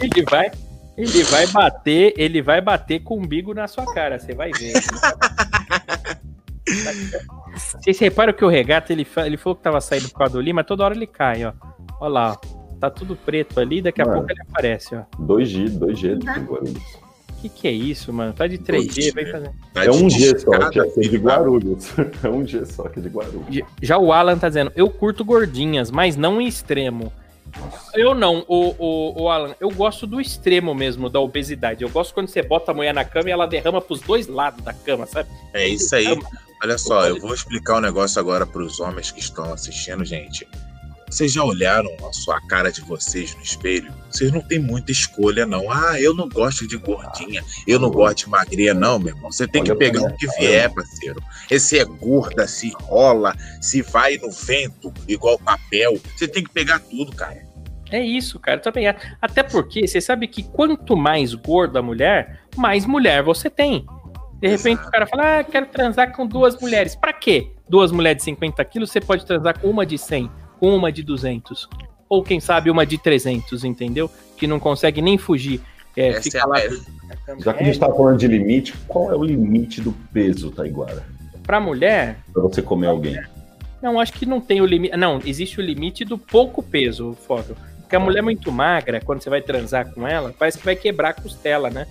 Ele 0.00 0.24
vai, 0.24 0.50
ele 0.96 1.22
vai 1.24 1.46
bater, 1.48 2.14
ele 2.16 2.40
vai 2.40 2.60
bater 2.60 3.00
com 3.00 3.14
o 3.14 3.18
umbigo 3.18 3.52
na 3.52 3.68
sua 3.68 3.92
cara, 3.92 4.18
você 4.18 4.34
vai 4.34 4.50
ver. 4.52 4.72
Vocês 7.54 7.98
reparam 7.98 8.32
que 8.32 8.44
o 8.44 8.48
regata, 8.48 8.92
ele, 8.92 9.06
ele 9.24 9.36
falou 9.36 9.56
que 9.56 9.62
tava 9.62 9.80
saindo 9.80 10.08
por 10.10 10.18
causa 10.18 10.34
do 10.34 10.40
Lima, 10.40 10.62
toda 10.62 10.84
hora 10.84 10.94
ele 10.94 11.06
cai, 11.06 11.44
ó. 11.44 11.52
Olha 12.00 12.12
lá, 12.12 12.32
ó. 12.32 12.58
Tá 12.78 12.88
tudo 12.88 13.16
preto 13.16 13.58
ali, 13.58 13.82
daqui 13.82 14.00
a 14.00 14.04
Mano. 14.04 14.18
pouco 14.18 14.32
ele 14.32 14.40
aparece, 14.42 14.94
ó. 14.94 15.02
2G, 15.18 15.78
2G 15.78 16.18
do. 16.18 17.07
Que 17.40 17.48
que 17.48 17.68
é 17.68 17.70
isso, 17.70 18.12
mano? 18.12 18.32
Tá 18.32 18.46
de 18.46 18.58
3G, 18.58 19.14
vai 19.14 19.26
fazer. 19.26 19.50
Tá 19.72 19.84
É 19.84 19.90
um 19.90 20.08
de 20.08 20.18
G 20.18 20.38
só, 20.38 20.70
que 20.70 20.80
é 20.80 20.82
aqui 20.82 21.08
de? 21.08 21.16
Guarulhos. 21.16 21.88
É 22.22 22.28
um 22.28 22.44
G 22.44 22.64
só 22.66 22.88
que 22.88 22.98
é 22.98 23.02
de 23.02 23.08
Guarulhos. 23.08 23.64
Já 23.80 23.96
o 23.96 24.12
Alan 24.12 24.36
tá 24.36 24.48
dizendo, 24.48 24.72
eu 24.74 24.90
curto 24.90 25.24
gordinhas, 25.24 25.90
mas 25.90 26.16
não 26.16 26.40
em 26.40 26.48
extremo. 26.48 27.12
Eu 27.94 28.14
não, 28.14 28.44
o, 28.46 28.74
o, 28.78 29.22
o 29.22 29.30
Alan, 29.30 29.54
eu 29.60 29.70
gosto 29.70 30.06
do 30.06 30.20
extremo 30.20 30.74
mesmo, 30.74 31.08
da 31.08 31.20
obesidade. 31.20 31.82
Eu 31.82 31.88
gosto 31.88 32.12
quando 32.12 32.28
você 32.28 32.42
bota 32.42 32.72
a 32.72 32.74
mulher 32.74 32.92
na 32.92 33.04
cama 33.04 33.28
e 33.28 33.32
ela 33.32 33.46
derrama 33.46 33.80
pros 33.80 34.00
dois 34.00 34.26
lados 34.26 34.62
da 34.64 34.72
cama, 34.72 35.06
sabe? 35.06 35.28
É 35.54 35.66
isso 35.66 35.94
aí. 35.94 36.18
Olha 36.62 36.76
só, 36.76 37.06
eu 37.06 37.20
vou 37.20 37.32
explicar 37.32 37.78
um 37.78 37.80
negócio 37.80 38.18
agora 38.20 38.44
para 38.44 38.62
os 38.62 38.80
homens 38.80 39.12
que 39.12 39.20
estão 39.20 39.52
assistindo, 39.52 40.04
gente. 40.04 40.46
Vocês 41.10 41.32
já 41.32 41.42
olharam 41.42 41.90
a 42.06 42.12
sua 42.12 42.40
cara 42.42 42.70
de 42.70 42.80
vocês 42.82 43.34
no 43.34 43.42
espelho? 43.42 43.92
Vocês 44.10 44.30
não 44.30 44.40
têm 44.40 44.58
muita 44.58 44.92
escolha, 44.92 45.46
não. 45.46 45.70
Ah, 45.70 46.00
eu 46.00 46.14
não 46.14 46.28
gosto 46.28 46.66
de 46.66 46.76
gordinha, 46.76 47.42
eu 47.66 47.78
não 47.78 47.90
gosto 47.90 48.24
de 48.24 48.28
magrinha, 48.28 48.74
não, 48.74 48.98
meu 48.98 49.14
irmão. 49.14 49.32
Você 49.32 49.46
tem 49.46 49.64
que 49.64 49.74
pegar 49.74 50.02
o 50.02 50.16
que 50.16 50.26
vier, 50.38 50.72
parceiro. 50.72 51.22
Esse 51.50 51.78
é 51.78 51.84
gorda, 51.84 52.46
se 52.46 52.70
rola, 52.74 53.34
se 53.60 53.82
vai 53.82 54.18
no 54.18 54.30
vento, 54.30 54.92
igual 55.06 55.38
papel. 55.38 55.98
Você 56.16 56.28
tem 56.28 56.44
que 56.44 56.50
pegar 56.50 56.78
tudo, 56.80 57.14
cara. 57.14 57.46
É 57.90 58.00
isso, 58.00 58.38
cara. 58.38 58.58
Também 58.60 58.86
acho. 58.86 59.00
Até 59.20 59.42
porque 59.42 59.86
você 59.86 60.00
sabe 60.00 60.28
que 60.28 60.42
quanto 60.42 60.96
mais 60.96 61.34
gorda 61.34 61.78
a 61.78 61.82
mulher, 61.82 62.42
mais 62.56 62.84
mulher 62.84 63.22
você 63.22 63.48
tem. 63.48 63.86
De 64.40 64.48
repente 64.48 64.82
o 64.86 64.90
cara 64.90 65.06
fala, 65.06 65.40
ah, 65.40 65.44
quero 65.44 65.66
transar 65.66 66.14
com 66.14 66.26
duas 66.26 66.60
mulheres. 66.60 66.94
Pra 66.94 67.12
quê? 67.12 67.52
Duas 67.68 67.90
mulheres 67.90 68.18
de 68.18 68.24
50 68.24 68.64
quilos, 68.66 68.90
você 68.90 69.00
pode 69.00 69.26
transar 69.26 69.58
com 69.58 69.68
uma 69.68 69.84
de 69.84 69.98
100, 69.98 70.30
com 70.58 70.74
uma 70.74 70.90
de 70.92 71.02
200. 71.02 71.68
Ou 72.08 72.22
quem 72.22 72.40
sabe 72.40 72.70
uma 72.70 72.86
de 72.86 72.98
300, 72.98 73.64
entendeu? 73.64 74.10
Que 74.36 74.46
não 74.46 74.58
consegue 74.58 75.02
nem 75.02 75.18
fugir. 75.18 75.60
É, 75.96 76.08
Essa 76.08 76.22
fica 76.22 76.38
é 76.38 76.44
lá. 76.44 76.56
Já 77.38 77.52
que 77.52 77.62
a 77.62 77.66
gente 77.66 77.78
tá 77.78 77.86
falando 77.92 78.18
de 78.18 78.26
limite, 78.26 78.74
qual 78.86 79.10
é 79.12 79.16
o 79.16 79.24
limite 79.24 79.80
do 79.80 79.92
peso, 80.12 80.50
Taiguara? 80.50 81.04
Pra 81.42 81.60
mulher, 81.60 82.18
Pra 82.32 82.42
você 82.42 82.62
comer 82.62 82.86
alguém? 82.86 83.18
Não, 83.82 83.98
acho 83.98 84.12
que 84.12 84.26
não 84.26 84.40
tem 84.40 84.60
o 84.60 84.66
limite. 84.66 84.96
Não, 84.96 85.20
existe 85.24 85.60
o 85.60 85.62
limite 85.62 86.04
do 86.04 86.18
pouco 86.18 86.62
peso, 86.62 87.16
Fóbio. 87.26 87.56
Porque 87.80 87.96
a 87.96 88.00
mulher 88.00 88.18
é 88.18 88.22
muito 88.22 88.52
magra, 88.52 89.00
quando 89.00 89.22
você 89.22 89.30
vai 89.30 89.40
transar 89.40 89.90
com 89.92 90.06
ela, 90.06 90.34
parece 90.38 90.58
que 90.58 90.64
vai 90.64 90.76
quebrar 90.76 91.10
a 91.10 91.14
costela, 91.14 91.70
né? 91.70 91.86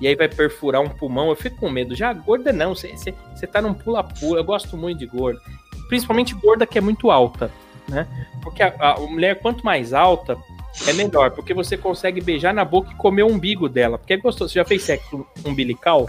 E 0.00 0.06
aí 0.06 0.14
vai 0.14 0.28
perfurar 0.28 0.80
um 0.80 0.88
pulmão. 0.88 1.28
Eu 1.28 1.36
fico 1.36 1.56
com 1.56 1.68
medo. 1.68 1.94
Já 1.94 2.12
gorda, 2.12 2.52
não. 2.52 2.74
Você 2.74 3.46
tá 3.50 3.60
num 3.60 3.74
pula-pula. 3.74 4.38
Eu 4.38 4.44
gosto 4.44 4.76
muito 4.76 4.98
de 4.98 5.06
gorda. 5.06 5.40
Principalmente 5.88 6.34
gorda 6.34 6.66
que 6.66 6.78
é 6.78 6.80
muito 6.80 7.10
alta, 7.10 7.50
né? 7.90 8.06
Porque 8.42 8.62
a, 8.62 8.72
a 8.78 9.00
mulher, 9.00 9.38
quanto 9.40 9.64
mais 9.64 9.92
alta, 9.92 10.38
é 10.86 10.92
melhor. 10.92 11.30
Porque 11.32 11.52
você 11.52 11.76
consegue 11.76 12.20
beijar 12.20 12.54
na 12.54 12.64
boca 12.64 12.90
e 12.92 12.94
comer 12.94 13.24
o 13.24 13.26
umbigo 13.28 13.68
dela. 13.68 13.98
Porque 13.98 14.12
é 14.14 14.16
gostoso. 14.16 14.52
Você 14.52 14.58
já 14.58 14.64
fez 14.64 14.82
sexo 14.82 15.26
umbilical? 15.44 16.08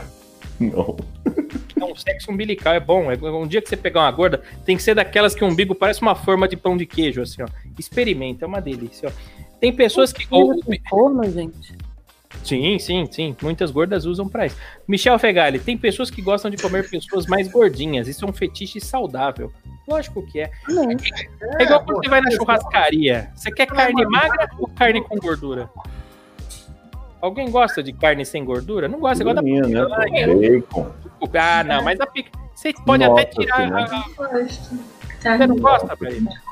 Não. 0.59 0.95
Não, 1.75 1.95
sexo 1.95 2.29
umbilical 2.31 2.73
é 2.73 2.79
bom. 2.79 3.11
É- 3.11 3.15
Um 3.17 3.47
dia 3.47 3.61
que 3.61 3.67
você 3.69 3.75
pegar 3.75 4.01
uma 4.01 4.11
gorda, 4.11 4.41
tem 4.65 4.77
que 4.77 4.83
ser 4.83 4.93
daquelas 4.93 5.33
que 5.33 5.43
o 5.43 5.47
umbigo 5.47 5.73
parece 5.73 6.01
uma 6.01 6.13
forma 6.15 6.47
de 6.47 6.55
pão 6.55 6.77
de 6.77 6.85
queijo, 6.85 7.21
assim, 7.21 7.41
ó. 7.41 7.47
Experimenta, 7.79 8.45
é 8.45 8.47
uma 8.47 8.61
delícia, 8.61 9.09
ó. 9.09 9.41
Tem 9.59 9.73
pessoas 9.73 10.13
que. 10.13 10.25
ou- 10.29 10.53
forma, 10.89 11.29
gente. 11.29 11.75
Sim, 12.43 12.77
sim, 12.79 13.07
sim. 13.11 13.35
Muitas 13.41 13.71
gordas 13.71 14.05
usam 14.05 14.27
pra 14.27 14.45
isso. 14.45 14.55
Michel 14.87 15.17
Fegali, 15.19 15.59
tem 15.59 15.77
pessoas 15.77 16.09
que 16.09 16.21
gostam 16.21 16.49
de 16.51 16.57
comer 16.57 16.89
pessoas 16.89 17.25
mais 17.27 17.47
gordinhas. 17.47 18.07
Isso 18.07 18.25
é 18.25 18.27
um 18.29 18.33
fetiche 18.33 18.79
saudável. 18.79 19.51
Lógico 19.87 20.25
que 20.25 20.39
é. 20.41 20.51
Não. 20.69 20.89
É 20.91 21.63
igual 21.63 21.83
quando 21.83 22.03
você 22.03 22.09
vai 22.09 22.21
na 22.21 22.31
churrascaria. 22.31 23.29
Você 23.35 23.51
quer 23.51 23.65
carne 23.67 24.05
magra 24.05 24.49
ou 24.59 24.67
carne 24.69 25.01
com 25.01 25.17
gordura? 25.17 25.69
Alguém 27.21 27.51
gosta 27.51 27.83
de 27.83 27.93
carne 27.93 28.25
sem 28.25 28.43
gordura? 28.43 28.87
Não 28.87 28.99
gosta, 28.99 29.17
você 29.17 29.23
gosta 29.23 29.35
da 29.35 29.41
Minha, 29.43 29.61
né? 29.61 29.85
picanha. 29.85 30.27
Bacon. 30.61 30.91
Ah, 31.39 31.63
não, 31.63 31.83
mas 31.83 31.99
a 31.99 32.07
pica... 32.07 32.31
Você 32.55 32.73
pode 32.85 33.05
Nossa 33.05 33.21
até 33.21 33.31
tirar. 33.31 33.57
Senhora. 33.57 33.83
a- 33.85 34.25
a-. 34.25 35.37
Você 35.37 35.47
não 35.47 35.55
gosta? 35.57 35.97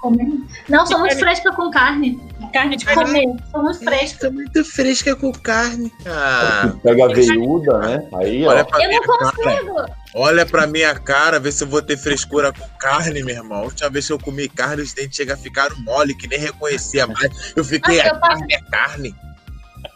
Comer. 0.02 0.28
Não, 0.68 0.86
sou 0.86 1.00
muito 1.00 1.18
fresca 1.18 1.52
com 1.52 1.72
carne. 1.72 2.20
Carne 2.54 2.76
de 2.76 2.86
comer. 2.86 3.26
Sou 3.52 3.64
muito 3.64 3.80
fresca. 3.84 4.20
Tá 4.28 4.32
muito 4.32 4.66
fresca 4.66 5.16
com 5.16 5.32
carne. 5.32 5.92
Ah, 6.06 6.74
Pega 6.84 7.06
a 7.06 7.08
veiuda, 7.14 7.78
né? 7.80 8.10
Aí, 8.16 8.46
ó. 8.46 8.50
olha 8.50 8.66
pra 8.66 8.82
Eu 8.84 8.92
não 8.92 9.02
cara. 9.02 9.32
consigo. 9.32 9.76
Olha 10.16 10.46
pra 10.46 10.66
minha 10.68 10.96
cara, 10.96 11.40
ver 11.40 11.52
se 11.52 11.64
eu 11.64 11.68
vou 11.68 11.82
ter 11.82 11.98
frescura 11.98 12.52
com 12.52 12.68
carne, 12.80 13.22
meu 13.24 13.36
irmão. 13.36 13.60
A 13.60 13.64
última 13.64 13.90
vez 13.90 14.08
que 14.08 14.14
eu 14.14 14.20
comi 14.20 14.50
carne, 14.50 14.82
os 14.82 14.94
dentes 14.94 15.16
chegam 15.18 15.36
a 15.36 15.38
ficar 15.38 15.70
mole, 15.80 16.16
que 16.16 16.28
nem 16.28 16.40
reconhecia 16.40 17.06
mais. 17.06 17.54
Eu 17.56 17.64
fiquei, 17.64 17.98
Nossa, 17.98 18.10
eu 18.10 18.16
a 18.16 18.20
pago- 18.20 18.34
carne 18.40 18.54
é 18.54 18.62
carne. 18.72 19.16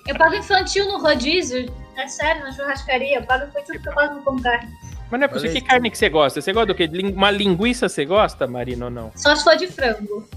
Eu 0.07 0.15
pago 0.15 0.35
infantil 0.35 0.85
no 0.87 0.99
rodízio. 1.01 1.73
É 1.97 2.07
sério, 2.07 2.43
na 2.43 2.51
churrascaria. 2.51 3.17
Eu 3.19 3.23
pago 3.23 3.45
infantil 3.47 3.79
porque 3.81 3.99
eu 3.99 4.13
não 4.13 4.23
como 4.23 4.41
carne. 4.41 4.69
Mas 5.11 5.19
não 5.19 5.25
é 5.25 5.27
possível. 5.27 5.53
Que 5.53 5.61
carne 5.61 5.91
que 5.91 5.97
você 5.97 6.09
gosta? 6.09 6.41
Você 6.41 6.51
gosta 6.53 6.67
do 6.67 6.75
quê? 6.75 6.89
Uma 7.15 7.29
linguiça 7.29 7.87
você 7.87 8.03
gosta, 8.03 8.47
Marina, 8.47 8.85
ou 8.85 8.91
não? 8.91 9.11
Só 9.15 9.35
se 9.35 9.43
for 9.43 9.55
de 9.55 9.67
frango. 9.67 10.27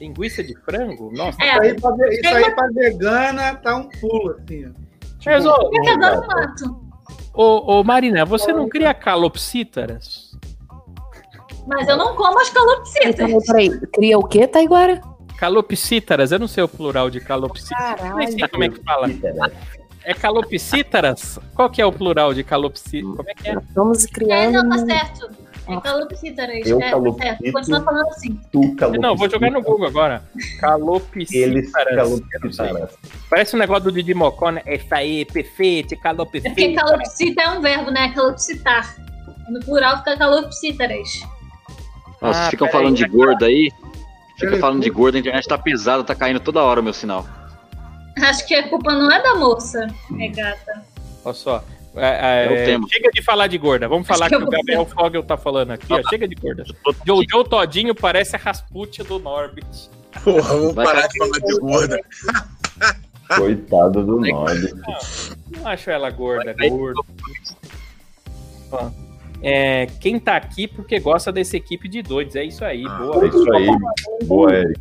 Linguiça 0.00 0.42
de 0.42 0.54
frango? 0.64 1.10
Nossa. 1.12 1.36
É, 1.42 1.52
Isso 1.52 1.60
aí, 1.60 1.74
pra, 2.22 2.36
aí 2.36 2.54
pra 2.54 2.66
vegana 2.68 3.54
tá 3.56 3.76
um 3.76 3.88
pulo, 3.88 4.36
assim. 4.38 4.66
ó. 4.66 4.70
Mas, 5.26 5.44
ô, 5.44 5.52
ô, 7.34 7.80
ô, 7.80 7.84
Marina, 7.84 8.24
você 8.24 8.52
não 8.52 8.68
cria 8.68 8.94
calopsítaras? 8.94 10.36
Mas 11.66 11.88
eu 11.88 11.96
não 11.96 12.14
como 12.14 12.40
as 12.40 12.48
calopsitas. 12.50 13.14
Peraí, 13.16 13.44
peraí. 13.44 13.80
Cria 13.92 14.18
o 14.18 14.24
quê, 14.26 14.46
Taiguara? 14.46 15.00
Calopsítaras, 15.38 16.32
eu 16.32 16.38
não 16.38 16.48
sei 16.48 16.62
o 16.64 16.68
plural 16.68 17.10
de 17.10 17.20
calopsítaras. 17.20 18.00
Eu 18.10 18.16
nem 18.16 18.30
sei 18.30 18.48
como 18.48 18.64
é 18.64 18.68
que 18.70 18.82
fala. 18.82 19.08
É 20.04 20.14
calopsítaras? 20.14 21.38
Qual 21.54 21.68
que 21.68 21.82
é 21.82 21.86
o 21.86 21.92
plural 21.92 22.32
de 22.32 22.42
calopsítaras? 22.42 23.16
Como 23.16 23.28
é 23.30 23.34
que 23.34 23.48
é? 23.50 23.56
Vamos 23.74 24.04
É, 24.04 24.08
criando. 24.08 24.62
não, 24.62 24.68
tá 24.70 24.84
certo. 24.86 25.30
É 25.68 25.80
calopsítaras. 25.80 26.66
Eu 26.66 26.78
é, 26.80 26.84
tá 26.84 26.90
calopsito. 26.90 27.22
certo. 27.22 27.52
Continua 27.52 27.82
falando 27.82 28.08
assim. 28.08 28.40
Tu 28.50 28.74
calopsita. 28.76 29.06
Não, 29.06 29.16
vou 29.16 29.30
jogar 29.30 29.50
no 29.50 29.62
Google 29.62 29.86
agora. 29.86 30.22
Eles 31.30 31.70
calopsitaras. 31.72 32.94
Parece 33.28 33.56
um 33.56 33.58
negócio 33.58 33.84
do 33.84 33.92
Didi 33.92 34.14
Mocó, 34.14 34.50
né? 34.50 34.62
Isso 34.66 34.94
aí, 34.94 35.24
perfeito, 35.24 35.94
É 35.94 35.98
porque 35.98 36.74
calopsita 36.74 37.42
é 37.42 37.50
um 37.50 37.60
verbo, 37.60 37.90
né? 37.90 38.12
Calopsitar. 38.14 38.96
No 39.48 39.60
plural 39.60 39.98
fica 39.98 40.16
calopsítaras. 40.16 41.08
Ó, 42.20 42.32
vocês 42.32 42.46
Ah, 42.46 42.50
ficam 42.50 42.68
falando 42.68 42.96
de 42.96 43.06
gordo 43.06 43.44
aí. 43.44 43.70
Fica 44.38 44.56
falando 44.58 44.82
de 44.82 44.90
gordo, 44.90 45.16
a 45.16 45.18
internet 45.18 45.46
tá 45.48 45.58
pesada, 45.58 46.04
tá 46.04 46.14
caindo 46.14 46.38
toda 46.38 46.62
hora 46.62 46.80
o 46.80 46.82
meu 46.82 46.92
sinal. 46.92 47.26
Acho 48.20 48.46
que 48.46 48.54
a 48.54 48.68
culpa 48.68 48.94
não 48.94 49.10
é 49.10 49.22
da 49.22 49.34
moça, 49.34 49.86
é 50.18 50.28
gata. 50.28 50.82
Olha 51.24 51.34
só. 51.34 51.64
É, 51.98 52.44
É 52.44 52.48
o 52.48 52.52
é, 52.54 52.64
tema. 52.64 52.86
chega 52.88 53.10
de 53.10 53.22
falar 53.22 53.46
de 53.46 53.58
gorda. 53.58 53.88
Vamos 53.88 54.06
falar 54.06 54.28
que 54.28 54.36
que 54.36 54.42
o 54.42 54.44
vou 54.44 54.50
Gabriel 54.50 54.86
Fogel 54.86 55.22
tá 55.22 55.36
falando 55.36 55.72
aqui, 55.72 55.92
ó. 55.92 56.00
Chega 56.08 56.26
de 56.26 56.34
gorda. 56.34 56.64
Jojo 57.06 57.44
Todinho 57.44 57.94
parece 57.94 58.36
a 58.36 58.38
Rasputia 58.38 59.04
do 59.04 59.18
Norbit. 59.18 59.90
Porra, 60.24 60.42
vamos 60.42 60.74
Vai 60.74 60.86
parar 60.86 61.06
de 61.06 61.18
falar 61.18 61.38
de 61.38 61.58
gorda. 61.60 62.00
Coitado 63.36 64.04
do 64.04 64.20
Nord. 64.20 64.74
Não 65.50 65.66
acho 65.66 65.90
ela 65.90 66.10
gorda, 66.10 66.54
gordo. 66.68 67.04
Ó, 68.72 68.90
é, 69.42 69.86
quem 70.00 70.18
tá 70.18 70.36
aqui 70.36 70.66
porque 70.66 70.98
gosta 70.98 71.30
dessa 71.30 71.56
equipe 71.56 71.88
de 71.88 72.02
doidos. 72.02 72.36
É 72.36 72.44
isso 72.44 72.64
aí, 72.64 72.84
Ah, 72.86 72.98
boa. 72.98 73.24
É 73.24 73.28
isso 73.28 73.52
aí. 73.52 73.68
Boa, 74.24 74.54
Eric. 74.54 74.80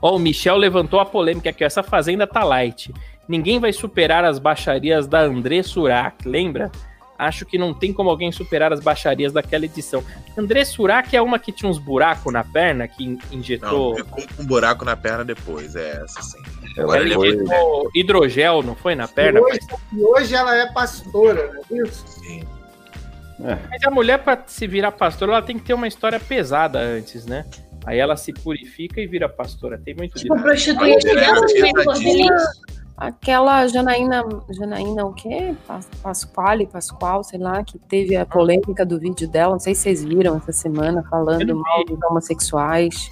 Ó, 0.00 0.16
o 0.16 0.18
Michel 0.18 0.56
levantou 0.56 1.00
a 1.00 1.06
polêmica 1.06 1.50
aqui, 1.50 1.64
ó, 1.64 1.66
essa 1.66 1.82
fazenda 1.82 2.26
tá 2.26 2.44
light. 2.44 2.92
Ninguém 3.28 3.58
vai 3.58 3.72
superar 3.72 4.24
as 4.24 4.38
baixarias 4.38 5.06
da 5.06 5.20
André 5.20 5.62
Surak, 5.62 6.26
lembra? 6.28 6.70
Acho 7.18 7.46
que 7.46 7.56
não 7.56 7.72
tem 7.72 7.94
como 7.94 8.10
alguém 8.10 8.30
superar 8.30 8.72
as 8.74 8.80
baixarias 8.80 9.32
daquela 9.32 9.64
edição. 9.64 10.04
André 10.36 10.64
Surak 10.66 11.16
é 11.16 11.22
uma 11.22 11.38
que 11.38 11.50
tinha 11.50 11.70
uns 11.70 11.78
buracos 11.78 12.30
na 12.32 12.44
perna, 12.44 12.86
que 12.86 13.04
in- 13.04 13.18
Não, 13.30 13.38
injetou, 13.38 13.96
ficou 13.96 14.22
com 14.36 14.42
um 14.42 14.46
buraco 14.46 14.84
na 14.84 14.94
perna 14.96 15.24
depois. 15.24 15.74
É 15.74 16.02
essa 16.04 16.20
sim. 16.22 16.38
Ela 16.76 16.98
ela 16.98 17.14
foi. 17.14 17.28
injetou 17.34 17.90
hidrogel, 17.94 18.62
não 18.62 18.74
foi 18.76 18.94
na 18.94 19.08
perna? 19.08 19.40
E 19.40 19.42
hoje, 19.42 19.58
e 19.94 20.02
hoje 20.02 20.34
ela 20.34 20.54
é 20.56 20.70
pastora, 20.72 21.52
não 21.70 21.78
é 21.78 21.82
isso? 21.88 22.04
Sim. 22.06 22.42
Mas 23.38 23.82
a 23.84 23.90
mulher, 23.90 24.18
pra 24.18 24.42
se 24.46 24.66
virar 24.66 24.92
pastora, 24.92 25.32
ela 25.32 25.42
tem 25.42 25.58
que 25.58 25.64
ter 25.64 25.74
uma 25.74 25.88
história 25.88 26.20
pesada 26.20 26.78
antes, 26.78 27.24
né? 27.26 27.44
Aí 27.86 27.98
ela 27.98 28.16
se 28.16 28.32
purifica 28.32 29.00
e 29.00 29.06
vira 29.06 29.26
pastora. 29.28 29.78
Tem 29.78 29.94
muito 29.94 30.18
Tipo, 30.18 30.38
prostituir 30.40 30.98
crianças. 31.00 31.52
Aquela 32.96 33.66
Janaína, 33.68 34.24
Janaína 34.50 35.04
o 35.04 35.12
quê? 35.12 35.54
Pas- 35.66 35.86
Pasquale, 36.02 36.66
Pascoal, 36.66 37.22
sei 37.22 37.38
lá, 37.38 37.62
que 37.62 37.78
teve 37.78 38.16
a 38.16 38.24
polêmica 38.24 38.86
do 38.86 38.98
vídeo 38.98 39.28
dela, 39.28 39.52
não 39.52 39.60
sei 39.60 39.74
se 39.74 39.82
vocês 39.82 40.02
viram 40.04 40.36
essa 40.36 40.52
semana, 40.52 41.02
falando 41.10 41.54
mal 41.56 41.84
dos 41.84 41.98
homossexuais. 42.02 43.10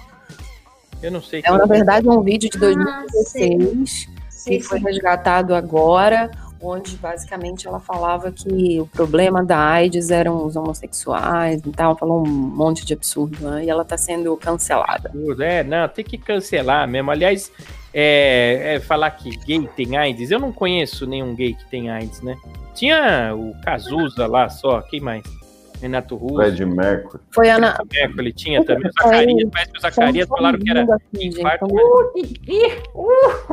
Eu 1.03 1.11
não 1.11 1.21
sei. 1.21 1.43
É, 1.45 1.51
na 1.51 1.65
verdade, 1.65 2.09
um 2.09 2.21
vídeo 2.21 2.49
de 2.49 2.57
Ah, 2.57 2.61
2016 2.61 4.09
Sim, 4.29 4.49
que 4.57 4.61
foi 4.63 4.79
sim. 4.79 4.85
resgatado 4.85 5.53
agora, 5.53 6.31
onde 6.59 6.95
basicamente 6.97 7.67
ela 7.67 7.79
falava 7.79 8.31
que 8.31 8.79
o 8.81 8.87
problema 8.87 9.43
da 9.43 9.57
AIDS 9.59 10.09
eram 10.09 10.45
os 10.45 10.55
homossexuais 10.55 11.61
e 11.63 11.71
tal, 11.71 11.95
falou 11.95 12.25
um 12.25 12.29
monte 12.29 12.83
de 12.85 12.93
absurdo, 12.93 13.37
né? 13.47 13.65
E 13.65 13.69
ela 13.69 13.85
tá 13.85 13.97
sendo 13.99 14.35
cancelada. 14.37 15.09
absurdo. 15.09 15.43
É, 15.43 15.63
não, 15.63 15.87
tem 15.87 16.03
que 16.03 16.17
cancelar 16.17 16.87
mesmo. 16.87 17.11
Aliás, 17.11 17.51
é, 17.97 18.75
é 18.75 18.79
falar 18.81 19.09
que 19.11 19.29
gay 19.45 19.67
tem 19.73 19.95
AIDS. 19.95 20.29
Eu 20.29 20.39
não 20.39 20.51
conheço 20.51 21.07
nenhum 21.07 21.33
gay 21.33 21.53
que 21.53 21.65
tem 21.69 21.89
AIDS, 21.89 22.21
né? 22.21 22.35
Tinha 22.73 23.33
o 23.33 23.55
Cazuza 23.63 24.27
lá 24.27 24.49
só, 24.49 24.81
quem 24.81 24.99
mais? 24.99 25.23
Renato 25.81 26.15
Russo, 26.15 26.35
Fred 26.35 26.65
Mercury. 26.65 27.23
Foi 27.31 27.49
Ana. 27.49 27.77
Mercury 27.91 28.33
tinha 28.33 28.63
também. 28.65 28.89
O 28.89 29.03
Zacarias, 29.03 29.49
parece 29.51 29.71
que 29.71 29.77
o 29.77 29.81
Zacarias 29.81 30.27
falaram 30.27 30.59
que 30.59 30.69
era 30.69 30.81
Assim, 30.83 31.21
gente, 31.31 31.39
infarto. 31.39 31.67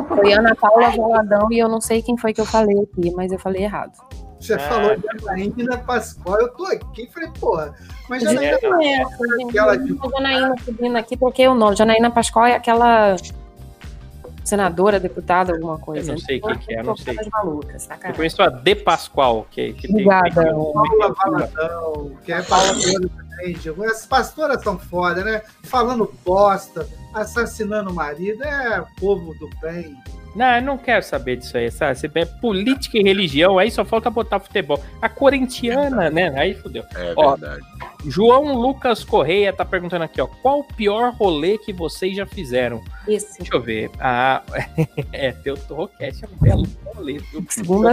Foi 0.09 0.33
Ana 0.33 0.55
Paula 0.55 0.90
Valadão 0.90 1.48
e 1.52 1.59
eu 1.59 1.68
não 1.68 1.81
sei 1.81 2.02
quem 2.02 2.16
foi 2.16 2.33
que 2.33 2.40
eu 2.40 2.46
falei 2.46 2.76
aqui, 2.81 3.11
mas 3.14 3.33
eu 3.33 3.38
falei 3.38 3.62
errado. 3.64 3.92
Você 4.40 4.55
Ah. 4.55 4.59
falou 4.59 4.96
de 4.96 5.02
Janaína 5.24 5.78
Pascoal, 5.78 6.40
eu 6.40 6.48
tô 6.48 6.66
aqui 6.66 7.02
e 7.02 7.07
falei, 7.12 7.28
porra, 7.38 7.74
mas 8.09 8.22
É, 8.24 8.26
Janaína. 8.26 8.85
É, 8.85 9.02
aquela 9.48 9.76
de 9.76 9.92
a 10.00 10.09
Janaína 10.11 10.55
subindo 10.64 10.96
aqui, 10.96 11.16
troquei 11.16 11.46
o 11.48 11.55
nome. 11.55 11.76
Janaína 11.76 12.11
Pascoal 12.11 12.46
é 12.46 12.55
aquela 12.57 13.14
senadora, 14.44 14.98
deputada, 14.98 15.52
alguma 15.52 15.78
coisa. 15.78 16.12
Eu 16.12 16.14
não 16.14 16.20
sei 16.20 16.40
quem 16.40 16.59
que 16.59 16.74
é, 16.74 16.81
eu 16.81 16.85
não 16.85 16.96
sei. 16.96 17.16
Malucas, 17.33 17.87
tá, 17.87 17.98
Eu 18.05 18.14
conheço 18.14 18.42
a 18.42 18.48
De 18.48 18.74
Pascoal, 18.74 19.46
que, 19.50 19.72
que 19.74 19.87
tem. 19.87 20.07
Obrigada. 20.07 20.52
Paula 20.52 21.14
Valadão, 21.14 22.16
que 22.24 22.33
é 22.33 22.42
pastora 22.42 23.09
também. 23.09 23.55
Diego. 23.55 23.85
As 23.85 24.07
pastoras 24.07 24.62
são 24.62 24.78
foda, 24.78 25.24
né? 25.24 25.42
Falando 25.62 26.12
bosta, 26.24 26.87
assassinando 27.14 27.90
o 27.90 27.94
marido, 27.94 28.42
é 28.44 28.85
povo 28.98 29.35
do 29.35 29.48
bem. 29.61 29.96
Não, 30.35 30.46
eu 30.57 30.62
não 30.62 30.79
quero 30.79 31.05
saber 31.05 31.37
disso 31.37 31.57
aí, 31.59 31.70
sabe? 31.70 31.98
Você 31.98 32.11
é 32.14 32.25
política 32.25 32.96
e 32.96 33.03
religião, 33.03 33.59
aí 33.59 33.70
só 33.70 33.85
falta 33.85 34.09
botar 34.09 34.40
futebol. 34.40 34.83
A 35.01 35.09
corintiana, 35.09 36.09
né? 36.09 36.33
Aí 36.38 36.55
fodeu. 36.55 36.85
É 36.94 37.12
Ó, 37.16 37.37
verdade. 37.37 37.62
João 38.07 38.55
Lucas 38.55 39.05
Correia 39.05 39.53
tá 39.53 39.64
perguntando 39.64 40.05
aqui, 40.05 40.20
ó. 40.20 40.27
Qual 40.27 40.61
o 40.61 40.64
pior 40.64 41.12
rolê 41.14 41.59
que 41.59 41.72
vocês 41.72 42.16
já 42.16 42.27
fizeram? 42.27 42.83
Esse. 43.07 43.38
Deixa 43.38 43.55
eu 43.55 43.61
ver. 43.61 43.90
Ah, 44.01 44.42
é, 45.12 45.33
teu 45.33 45.57
Torrocast 45.57 46.25
é 46.25 46.29
um 46.29 46.38
belo 46.38 46.66
rolê, 46.94 47.18
viu? 47.18 47.44
Segunda 47.48 47.92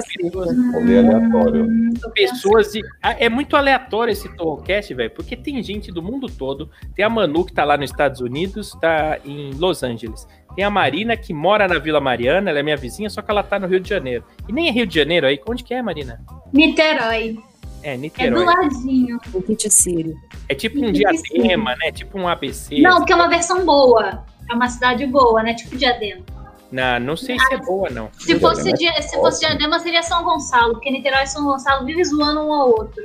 Rolê 0.73 0.99
aleatório. 0.99 1.67
pessoas 2.13 2.71
de. 2.71 2.81
Ah, 3.03 3.15
é 3.19 3.29
muito 3.29 3.55
aleatório 3.55 4.11
esse 4.11 4.29
Torrocast, 4.35 4.93
velho, 4.93 5.11
porque 5.11 5.35
tem 5.35 5.61
gente 5.61 5.91
do 5.91 6.01
mundo 6.01 6.27
todo. 6.27 6.69
Tem 6.95 7.03
a 7.03 7.09
Manu 7.09 7.45
que 7.45 7.53
tá 7.53 7.63
lá 7.63 7.77
nos 7.77 7.91
Estados 7.91 8.21
Unidos, 8.21 8.75
tá 8.81 9.08
em 9.25 9.51
Los 9.53 9.83
Angeles. 9.83 10.27
Tem 10.55 10.63
a 10.65 10.69
Marina 10.69 11.15
que 11.15 11.33
mora 11.33 11.67
na 11.67 11.79
Vila 11.79 11.99
Mariana, 12.01 12.49
ela 12.49 12.59
é 12.59 12.63
minha 12.63 12.75
vizinha, 12.77 13.09
só 13.09 13.21
que 13.21 13.31
ela 13.31 13.43
tá 13.43 13.57
no 13.59 13.67
Rio 13.67 13.79
de 13.79 13.89
Janeiro. 13.89 14.23
E 14.47 14.51
nem 14.53 14.67
é 14.67 14.71
Rio 14.71 14.85
de 14.85 14.95
Janeiro 14.95 15.25
aí. 15.27 15.39
Onde 15.47 15.63
que 15.63 15.73
é, 15.73 15.81
Marina? 15.81 16.19
Niterói. 16.51 17.39
É, 17.81 17.93
É 17.93 17.95
do 17.95 18.01
Niterói. 18.01 18.45
ladinho. 18.45 19.19
O 19.33 19.41
Kit 19.41 19.69
Sírio. 19.69 20.15
É 20.49 20.55
tipo 20.55 20.79
um 20.83 20.91
diadema, 20.91 21.75
né? 21.77 21.91
Tipo 21.91 22.19
um 22.19 22.27
ABC. 22.27 22.81
Não, 22.81 22.97
porque 22.97 23.13
é 23.13 23.15
uma 23.15 23.29
versão 23.29 23.65
boa. 23.65 24.25
É 24.49 24.53
uma 24.53 24.67
cidade 24.67 25.05
boa, 25.05 25.41
né? 25.43 25.53
Tipo 25.53 25.77
Diadema. 25.77 26.21
Não, 26.71 26.99
não 26.99 27.15
sei 27.17 27.39
se 27.39 27.53
é 27.53 27.57
boa, 27.57 27.89
não. 27.89 28.09
Se 28.19 28.37
fosse, 28.39 28.63
Diadema 28.73 28.77
Dia- 28.93 29.01
se 29.01 29.15
fosse 29.15 29.39
Diadema, 29.39 29.79
seria 29.79 30.03
São 30.03 30.23
Gonçalo, 30.23 30.73
porque 30.73 30.91
Niterói 30.91 31.23
e 31.23 31.27
São 31.27 31.43
Gonçalo 31.45 31.85
vivem 31.85 32.03
zoando 32.03 32.41
um 32.41 32.53
ao 32.53 32.69
outro. 32.69 33.03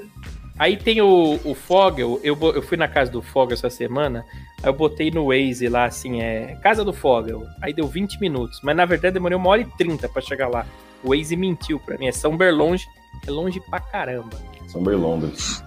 Aí 0.59 0.77
tem 0.77 1.01
o, 1.01 1.41
o 1.45 1.55
Fogel, 1.55 2.21
eu, 2.23 2.39
eu 2.55 2.63
fui 2.63 2.77
na 2.77 2.87
casa 2.87 3.11
do 3.11 3.21
Fogel 3.21 3.55
essa 3.55 3.69
semana, 3.69 4.25
aí 4.63 4.69
eu 4.69 4.73
botei 4.73 5.11
no 5.11 5.27
Waze 5.27 5.69
lá, 5.69 5.87
assim, 5.87 6.21
é 6.21 6.57
casa 6.63 6.85
do 6.85 6.93
Fogel, 6.93 7.45
aí 7.61 7.73
deu 7.73 7.89
20 7.89 8.21
minutos, 8.21 8.61
mas 8.63 8.77
na 8.77 8.85
verdade 8.85 9.15
demorei 9.15 9.37
uma 9.37 9.49
hora 9.51 9.63
e 9.63 9.65
30 9.65 10.09
pra 10.09 10.23
chegar 10.23 10.49
lá. 10.49 10.65
O 11.03 11.09
Waze 11.09 11.37
mentiu 11.37 11.81
pra 11.81 11.99
mim, 11.99 12.07
é 12.07 12.13
São 12.13 12.37
Berlonge, 12.37 12.87
é 13.27 13.31
longe 13.31 13.61
pra 13.61 13.81
caramba. 13.81 14.37
São 14.69 14.83
Berlondres. 14.83 15.63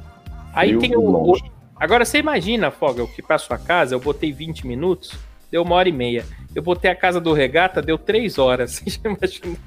Aí 0.54 0.78
tem 0.78 0.96
o, 0.96 1.02
o. 1.02 1.38
Agora 1.76 2.06
você 2.06 2.20
imagina, 2.20 2.72
Fogel, 2.72 3.08
que 3.08 3.22
pra 3.22 3.38
sua 3.38 3.58
casa 3.58 3.94
eu 3.94 4.00
botei 4.00 4.32
20 4.32 4.66
minutos, 4.66 5.14
deu 5.52 5.62
uma 5.64 5.76
hora 5.76 5.90
e 5.90 5.92
meia. 5.94 6.26
Eu 6.56 6.62
botei 6.64 6.90
a 6.90 6.96
casa 6.96 7.20
do 7.22 7.34
regata, 7.34 7.82
deu 7.82 7.98
3 7.98 8.38
horas. 8.38 8.82
Você 8.84 8.90
já 8.90 9.00
imaginou? 9.10 9.58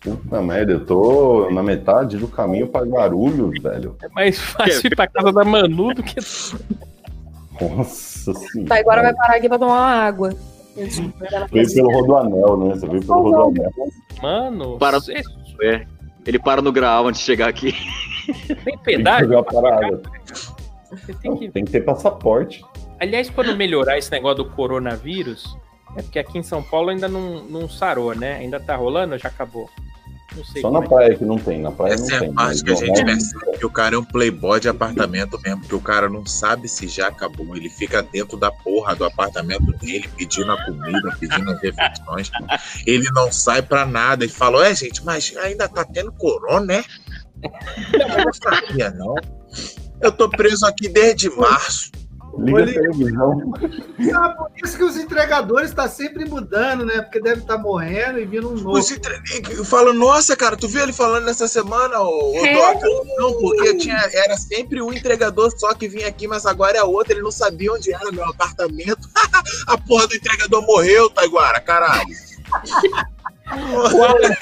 Puta 0.00 0.40
merda, 0.42 0.72
eu 0.72 0.84
tô 0.86 1.50
na 1.50 1.62
metade 1.62 2.16
do 2.16 2.28
caminho 2.28 2.68
pra 2.68 2.82
Guarulhos, 2.82 3.60
velho. 3.62 3.96
É 4.02 4.08
mais 4.08 4.38
fácil 4.38 4.86
ir 4.86 4.96
pra 4.96 5.06
casa 5.06 5.32
da 5.32 5.44
Manu 5.44 5.92
do 5.94 6.02
que. 6.02 6.16
Nossa 7.60 8.32
senhora. 8.34 8.68
Tá, 8.68 8.78
agora 8.78 9.02
vai 9.02 9.14
parar 9.14 9.36
aqui 9.36 9.48
pra 9.48 9.58
tomar 9.58 9.72
uma 9.74 9.86
água. 10.04 10.34
Veio 11.50 11.74
pelo 11.74 11.90
Rodoanel, 11.90 12.56
né? 12.56 12.74
Você 12.74 12.86
veio 12.86 13.04
pelo 13.04 13.22
Rodoanel. 13.22 13.72
Mano, 14.22 14.78
Para- 14.78 15.00
você 15.00 15.22
É. 15.62 15.84
Ele 16.26 16.38
para 16.38 16.60
no 16.62 16.70
grau 16.70 17.06
antes 17.08 17.20
de 17.20 17.26
chegar 17.26 17.48
aqui. 17.48 17.72
tem 18.46 18.56
Tem 18.64 18.76
que 18.76 18.84
pedágio? 18.84 19.42
parada. 19.44 20.00
Você 20.90 21.14
tem 21.14 21.30
Não, 21.30 21.38
que... 21.38 21.48
Tem 21.50 21.64
que 21.64 21.72
ter 21.72 21.80
passaporte. 21.80 22.62
Aliás, 23.00 23.30
quando 23.30 23.56
melhorar 23.56 23.98
esse 23.98 24.10
negócio 24.10 24.44
do 24.44 24.50
coronavírus, 24.50 25.56
é 25.96 26.02
porque 26.02 26.18
aqui 26.18 26.38
em 26.38 26.42
São 26.42 26.62
Paulo 26.62 26.90
ainda 26.90 27.08
não, 27.08 27.44
não 27.44 27.68
sarou, 27.68 28.14
né? 28.14 28.36
Ainda 28.36 28.60
tá 28.60 28.76
rolando 28.76 29.14
ou 29.14 29.18
já 29.18 29.28
acabou? 29.28 29.70
Não 30.36 30.44
sei. 30.44 30.60
Só 30.60 30.70
na 30.70 30.80
é. 30.80 30.88
praia 30.88 31.16
que 31.16 31.24
não 31.24 31.38
tem. 31.38 31.60
Na 31.60 31.72
praia 31.72 31.94
Essa 31.94 32.06
não 32.06 32.16
é 32.16 32.20
tem. 32.20 32.30
a 32.30 32.32
parte 32.34 32.64
que 32.64 32.70
a 32.70 32.74
gente 32.74 33.04
percebe 33.04 33.58
que 33.58 33.66
o 33.66 33.70
cara 33.70 33.94
é 33.94 33.98
um 33.98 34.04
playboy 34.04 34.60
de 34.60 34.68
apartamento 34.68 35.40
mesmo, 35.40 35.62
que 35.62 35.74
o 35.74 35.80
cara 35.80 36.08
não 36.08 36.26
sabe 36.26 36.68
se 36.68 36.86
já 36.86 37.08
acabou. 37.08 37.56
Ele 37.56 37.70
fica 37.70 38.02
dentro 38.02 38.36
da 38.36 38.50
porra 38.50 38.94
do 38.94 39.04
apartamento 39.04 39.72
dele, 39.78 40.08
pedindo 40.16 40.52
a 40.52 40.64
comida, 40.64 41.16
pedindo 41.18 41.50
as 41.50 41.60
refeições. 41.60 42.30
Ele 42.86 43.08
não 43.12 43.32
sai 43.32 43.62
pra 43.62 43.86
nada. 43.86 44.24
Ele 44.24 44.32
falou, 44.32 44.62
é, 44.62 44.74
gente, 44.74 45.04
mas 45.04 45.34
ainda 45.36 45.68
tá 45.68 45.84
tendo 45.84 46.12
corona, 46.12 46.66
né? 46.66 46.84
Eu 47.92 48.24
não 48.24 48.32
sabia, 48.32 48.90
não. 48.90 49.14
Eu 50.00 50.12
tô 50.12 50.28
preso 50.28 50.66
aqui 50.66 50.88
desde 50.88 51.30
março. 51.30 51.90
Liga 52.36 52.58
a 52.58 52.62
Olha- 52.62 52.72
televisão. 52.74 53.52
Ah, 54.14 54.28
por 54.30 54.50
isso 54.64 54.76
que 54.76 54.84
os 54.84 54.96
entregadores 54.96 55.70
estão 55.70 55.88
sempre 55.88 56.24
mudando, 56.24 56.84
né? 56.84 57.00
Porque 57.02 57.20
deve 57.20 57.40
estar 57.40 57.58
morrendo 57.58 58.18
e 58.20 58.24
vindo 58.24 58.48
um 58.50 58.54
novo. 58.54 58.78
Os 58.78 58.90
entre- 58.90 59.20
Eu 59.50 59.64
falo, 59.64 59.92
nossa, 59.92 60.36
cara, 60.36 60.56
tu 60.56 60.68
viu 60.68 60.82
ele 60.82 60.92
falando 60.92 61.24
nessa 61.24 61.48
semana, 61.48 62.00
ô, 62.00 62.32
ô 62.32 62.36
É? 62.36 62.54
Doca? 62.54 62.86
Não, 63.18 63.32
porque 63.40 63.76
tinha, 63.78 63.96
era 64.12 64.36
sempre 64.36 64.80
um 64.80 64.92
entregador 64.92 65.50
só 65.58 65.74
que 65.74 65.88
vinha 65.88 66.06
aqui, 66.08 66.28
mas 66.28 66.46
agora 66.46 66.78
é 66.78 66.82
outro, 66.82 67.12
ele 67.12 67.22
não 67.22 67.30
sabia 67.32 67.72
onde 67.72 67.92
era 67.92 68.12
meu 68.12 68.24
apartamento. 68.26 69.08
a 69.66 69.76
porra 69.78 70.06
do 70.06 70.14
entregador 70.14 70.62
morreu, 70.62 71.10
Taiguara, 71.10 71.60
caralho. 71.60 72.06
O 73.74 74.02
Alan... 74.04 74.36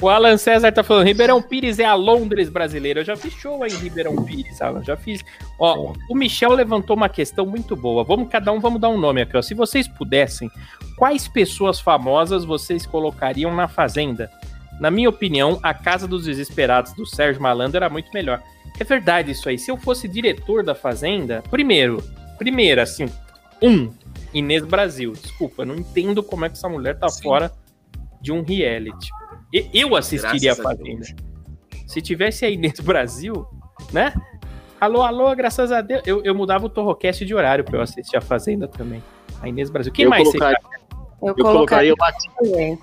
o 0.00 0.08
Alan 0.08 0.36
César 0.36 0.70
tá 0.70 0.82
falando, 0.82 1.06
Ribeirão 1.06 1.40
Pires 1.40 1.78
é 1.78 1.84
a 1.84 1.94
Londres 1.94 2.48
brasileira. 2.50 3.00
Eu 3.00 3.04
já 3.04 3.16
fiz 3.16 3.32
show 3.32 3.62
aí 3.62 3.72
em 3.72 3.76
Ribeirão 3.76 4.22
Pires, 4.24 4.60
Alan. 4.60 4.84
Já 4.84 4.96
fiz. 4.96 5.24
Ó, 5.58 5.94
o 6.10 6.14
Michel 6.14 6.52
levantou 6.52 6.96
uma 6.96 7.08
questão 7.08 7.46
muito 7.46 7.74
boa. 7.74 8.04
Vamos, 8.04 8.28
cada 8.28 8.52
um, 8.52 8.60
vamos 8.60 8.80
dar 8.80 8.88
um 8.88 8.98
nome 8.98 9.22
aqui, 9.22 9.36
ó. 9.36 9.42
Se 9.42 9.54
vocês 9.54 9.88
pudessem, 9.88 10.50
quais 10.98 11.26
pessoas 11.26 11.80
famosas 11.80 12.44
vocês 12.44 12.84
colocariam 12.84 13.54
na 13.54 13.68
Fazenda? 13.68 14.30
Na 14.78 14.90
minha 14.90 15.08
opinião, 15.08 15.58
a 15.62 15.72
Casa 15.72 16.06
dos 16.06 16.24
Desesperados 16.24 16.92
do 16.92 17.06
Sérgio 17.06 17.40
Malandro 17.40 17.78
era 17.78 17.88
muito 17.88 18.10
melhor. 18.12 18.42
É 18.78 18.84
verdade 18.84 19.30
isso 19.30 19.48
aí. 19.48 19.58
Se 19.58 19.70
eu 19.70 19.78
fosse 19.78 20.06
diretor 20.06 20.62
da 20.62 20.74
Fazenda, 20.74 21.42
primeiro, 21.50 22.02
primeiro, 22.36 22.82
assim, 22.82 23.06
um, 23.62 23.90
Inês 24.34 24.64
Brasil. 24.64 25.12
Desculpa, 25.12 25.62
eu 25.62 25.66
não 25.66 25.76
entendo 25.76 26.22
como 26.22 26.44
é 26.44 26.50
que 26.50 26.56
essa 26.56 26.68
mulher 26.68 26.98
tá 26.98 27.08
Sim. 27.08 27.22
fora 27.22 27.50
de 28.20 28.32
um 28.32 28.42
reality. 28.42 29.08
Eu 29.52 29.94
assistiria 29.96 30.54
Graças 30.54 30.58
a 30.58 30.62
a 30.70 30.76
Fazenda. 30.76 31.06
Se 31.86 32.02
tivesse 32.02 32.44
a 32.44 32.50
Inês 32.50 32.80
Brasil, 32.80 33.46
né? 33.92 34.12
Alô, 34.80 35.02
alô, 35.02 35.34
graças 35.34 35.72
a 35.72 35.80
Deus. 35.80 36.02
Eu, 36.04 36.22
eu 36.24 36.34
mudava 36.34 36.66
o 36.66 36.68
Torrocast 36.68 37.24
de 37.24 37.34
horário 37.34 37.64
pra 37.64 37.78
eu 37.78 37.82
assistir 37.82 38.16
a 38.16 38.20
Fazenda 38.20 38.68
também. 38.68 39.02
A 39.40 39.48
Inês 39.48 39.70
Brasil. 39.70 39.92
Quem 39.92 40.04
eu 40.04 40.10
mais? 40.10 40.24
você- 40.24 40.38
colocaria, 40.38 40.58
Eu, 41.22 41.28
eu 41.28 41.34
colocaria 41.34 41.94
o. 41.94 41.96
Ray. 42.54 42.78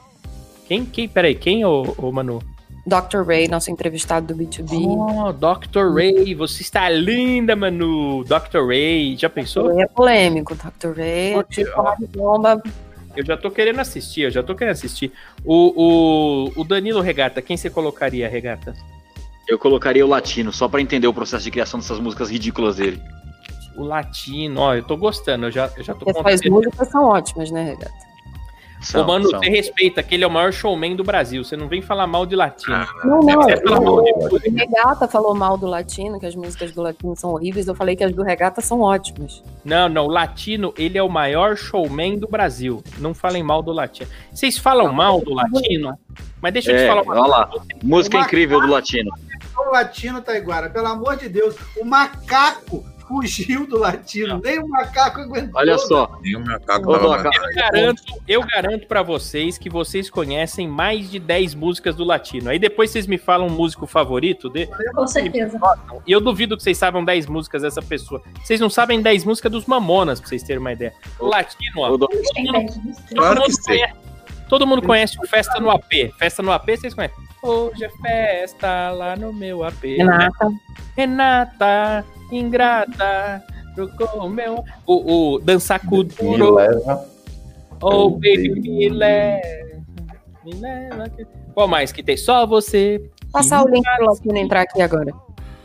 Quem? 0.67 0.85
Quem? 0.85 1.07
Peraí, 1.07 1.35
quem, 1.35 1.65
ô, 1.65 1.93
ô 1.97 2.11
Manu? 2.11 2.41
Dr. 2.85 3.21
Ray, 3.25 3.47
nosso 3.47 3.71
entrevistado 3.71 4.33
do 4.33 4.43
B2B. 4.43 4.73
Oh, 4.85 5.31
Dr. 5.31 5.93
Ray, 5.93 6.35
você 6.35 6.61
está 6.63 6.89
linda, 6.89 7.55
Manu. 7.55 8.23
Dr. 8.25 8.65
Ray, 8.67 9.15
já 9.17 9.29
pensou? 9.29 9.67
Ray 9.69 9.83
é 9.83 9.87
polêmico, 9.87 10.53
Dr. 10.55 10.91
Ray. 10.97 11.35
Olha, 11.35 11.43
tipo, 11.49 11.71
bomba. 12.09 12.61
Eu 13.15 13.25
já 13.25 13.37
tô 13.37 13.51
querendo 13.51 13.79
assistir, 13.79 14.21
eu 14.21 14.31
já 14.31 14.41
tô 14.41 14.55
querendo 14.55 14.73
assistir. 14.73 15.11
O, 15.45 16.47
o, 16.55 16.61
o 16.61 16.63
Danilo 16.63 17.01
Regata, 17.01 17.41
quem 17.41 17.55
você 17.55 17.69
colocaria, 17.69 18.27
Regata? 18.27 18.73
Eu 19.47 19.59
colocaria 19.59 20.05
o 20.05 20.09
Latino, 20.09 20.51
só 20.51 20.67
pra 20.67 20.81
entender 20.81 21.07
o 21.07 21.13
processo 21.13 21.43
de 21.43 21.51
criação 21.51 21.79
dessas 21.79 21.99
músicas 21.99 22.29
ridículas 22.31 22.77
dele. 22.77 23.01
O 23.75 23.83
Latino, 23.83 24.61
ó, 24.61 24.73
eu 24.75 24.83
tô 24.83 24.95
gostando, 24.95 25.47
eu 25.47 25.51
já, 25.51 25.69
eu 25.75 25.83
já 25.83 25.93
tô 25.93 26.05
Porque 26.05 26.21
contando. 26.21 26.51
músicas 26.51 26.87
são 26.89 27.03
ótimas, 27.05 27.51
né, 27.51 27.63
Regata? 27.63 28.12
Ô, 28.95 29.03
Manu, 29.03 29.29
você 29.31 29.49
respeita 29.49 30.03
que 30.03 30.15
ele 30.15 30.23
é 30.23 30.27
o 30.27 30.31
maior 30.31 30.51
showman 30.51 30.95
do 30.95 31.03
Brasil. 31.03 31.43
Você 31.43 31.55
não 31.55 31.67
vem 31.67 31.81
falar 31.81 32.05
mal 32.05 32.25
de 32.25 32.35
latino. 32.35 32.75
Ah, 32.75 32.87
Não, 33.03 33.19
não. 33.21 33.41
Você 33.41 33.57
fala 33.57 33.79
mal 33.81 34.03
de 34.03 34.11
O 34.11 34.29
tudo. 34.29 34.41
Regata 34.55 35.07
falou 35.07 35.33
mal 35.33 35.57
do 35.57 35.67
latino, 35.67 36.19
que 36.19 36.25
as 36.25 36.35
músicas 36.35 36.71
do 36.71 36.81
latino 36.81 37.15
são 37.15 37.31
horríveis. 37.31 37.67
Eu 37.67 37.75
falei 37.75 37.95
que 37.95 38.03
as 38.03 38.13
do 38.13 38.23
Regata 38.23 38.61
são 38.61 38.81
ótimas. 38.81 39.43
Não, 39.63 39.87
não, 39.87 40.05
o 40.05 40.09
latino, 40.09 40.73
ele 40.77 40.97
é 40.97 41.03
o 41.03 41.09
maior 41.09 41.55
showman 41.55 42.17
do 42.17 42.27
Brasil. 42.27 42.83
Não 42.97 43.13
falem 43.13 43.41
mal 43.43 43.61
do 43.61 43.71
latino. 43.71 44.09
Vocês 44.31 44.57
falam 44.57 44.91
mal 44.91 45.21
do 45.21 45.33
latino, 45.33 45.97
mas 46.41 46.53
deixa 46.53 46.71
eu 46.71 46.77
te 46.77 46.83
É, 46.83 46.87
falar 46.87 47.01
uma 47.03 47.13
olha 47.13 47.27
lá. 47.27 47.49
Música 47.81 48.17
Uma 48.17 48.25
incrível 48.25 48.59
do 48.61 48.67
Latino. 48.67 49.11
O 49.57 49.71
latino, 49.71 50.21
Taiguara, 50.21 50.69
pelo 50.69 50.87
amor 50.87 51.15
de 51.15 51.29
Deus, 51.29 51.55
o 51.79 51.85
macaco 51.85 52.83
fugiu 53.07 53.67
do 53.67 53.77
latino. 53.77 54.39
Nem 54.43 54.59
o 54.59 54.67
macaco 54.67 55.21
aguentou. 55.21 55.59
Olha 55.59 55.77
só. 55.77 56.19
Nem 56.21 56.35
o 56.35 56.45
macaco 56.45 56.91
Ô, 56.91 56.97
Doca. 56.97 57.29
Eu 57.33 57.55
garanto, 57.55 58.03
eu 58.27 58.41
garanto 58.43 58.87
para 58.87 59.01
vocês 59.01 59.57
que 59.57 59.69
vocês 59.69 60.09
conhecem 60.09 60.67
mais 60.67 61.09
de 61.09 61.19
10 61.19 61.55
músicas 61.55 61.95
do 61.95 62.03
latino. 62.03 62.49
Aí 62.49 62.59
depois 62.59 62.91
vocês 62.91 63.07
me 63.07 63.17
falam 63.17 63.47
um 63.47 63.51
músico 63.51 63.85
favorito 63.85 64.49
de... 64.49 64.67
Com 64.93 65.07
certeza. 65.07 65.59
E 66.05 66.11
eu 66.11 66.19
duvido 66.21 66.57
que 66.57 66.63
vocês 66.63 66.77
saibam 66.77 67.03
10 67.03 67.27
músicas 67.27 67.61
dessa 67.61 67.81
pessoa. 67.81 68.21
Vocês 68.43 68.59
não 68.59 68.69
sabem 68.69 69.01
10 69.01 69.25
músicas 69.25 69.51
dos 69.51 69.65
Mamonas, 69.65 70.19
pra 70.19 70.29
vocês 70.29 70.43
terem 70.43 70.59
uma 70.59 70.73
ideia. 70.73 70.93
O 71.19 71.27
latino, 71.27 71.81
ó. 71.81 71.89
Todo 71.89 72.09
Claro 73.15 73.41
mundo, 73.41 73.45
que 73.45 73.53
sei. 73.53 73.77
conhece, 73.79 73.99
todo 74.49 74.67
mundo 74.67 74.81
conhece 74.81 75.17
o 75.19 75.27
Festa 75.27 75.59
no 75.59 75.69
AP. 75.69 76.13
Festa 76.17 76.43
no 76.43 76.51
AP, 76.51 76.69
vocês 76.77 76.93
conhecem? 76.93 77.17
Hoje 77.41 77.83
é 77.83 77.89
festa 77.89 78.91
lá 78.91 79.15
no 79.15 79.33
meu 79.33 79.63
AP. 79.63 79.83
Renata. 79.97 80.49
Renata, 80.95 82.05
ingrata, 82.37 83.43
trocou 83.75 84.25
o 84.25 84.29
meu. 84.29 84.63
O, 84.85 85.33
o 85.35 85.39
Dançar 85.39 85.79
com 85.85 85.95
o 85.97 86.03
Me 86.03 86.05
Duro. 86.05 86.55
leva. 86.55 87.05
Oh, 87.81 88.09
baby, 88.11 88.49
me 88.61 88.89
leva. 88.89 89.41
Me 90.45 90.53
leva. 90.53 91.11
Qual 91.53 91.67
mais 91.67 91.91
que 91.91 92.01
tem? 92.03 92.15
Só 92.17 92.45
você. 92.45 93.09
Passar 93.31 93.63
o 93.63 93.67
link 93.69 93.83
pro 93.97 94.05
latino 94.05 94.37
entrar 94.37 94.61
aqui 94.61 94.81
agora. 94.81 95.11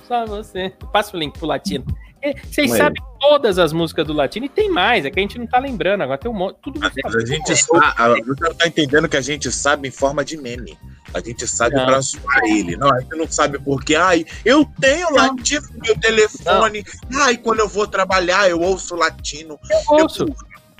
Só 0.07 0.25
você. 0.27 0.73
Passa 0.93 1.17
o 1.17 1.21
link 1.21 1.39
pro 1.39 1.47
latino. 1.47 1.85
É, 2.21 2.35
Vocês 2.35 2.73
sabem 2.73 3.01
todas 3.21 3.59
as 3.61 3.73
músicas 3.73 4.05
do 4.07 4.13
latino 4.13 4.47
e 4.47 4.49
tem 4.49 4.69
mais, 4.69 5.05
é 5.05 5.11
que 5.11 5.21
a 5.21 5.23
gente 5.23 5.39
não 5.39 5.47
tá 5.47 5.59
lembrando. 5.61 6.03
Agora 6.03 6.19
tem 6.19 6.29
um 6.31 6.35
monte. 6.35 6.57
Tudo 6.61 6.81
A 6.85 6.89
a 6.89 7.25
gente 7.27 7.55
sa- 7.55 7.95
a- 7.97 8.09
você 8.09 8.43
não 8.45 8.55
tá 8.55 8.67
entendendo 8.67 9.09
que 9.09 9.17
a 9.17 9.21
gente 9.21 9.53
sabe 9.53 9.87
em 9.87 9.91
forma 9.93 10.25
de 10.25 10.37
meme. 10.37 10.77
A 11.15 11.21
gente 11.21 11.47
sabe 11.47 11.75
Não. 11.75 11.87
pra 11.87 12.01
zoar 12.01 12.45
ele. 12.45 12.77
Não, 12.77 12.93
a 12.93 13.01
gente 13.01 13.17
não 13.17 13.27
sabe 13.27 13.59
porque. 13.59 13.95
Ai, 13.95 14.25
eu 14.45 14.67
tenho 14.81 15.11
latino 15.15 15.67
no 15.73 15.81
meu 15.81 15.99
telefone. 15.99 16.85
Ai, 17.15 17.37
quando 17.39 17.61
eu 17.61 17.69
vou 17.69 17.87
trabalhar, 17.87 18.49
eu 18.49 18.61
ouço 18.61 18.95
latino. 18.95 19.59
Eu 19.71 19.97
ouço. 19.97 20.27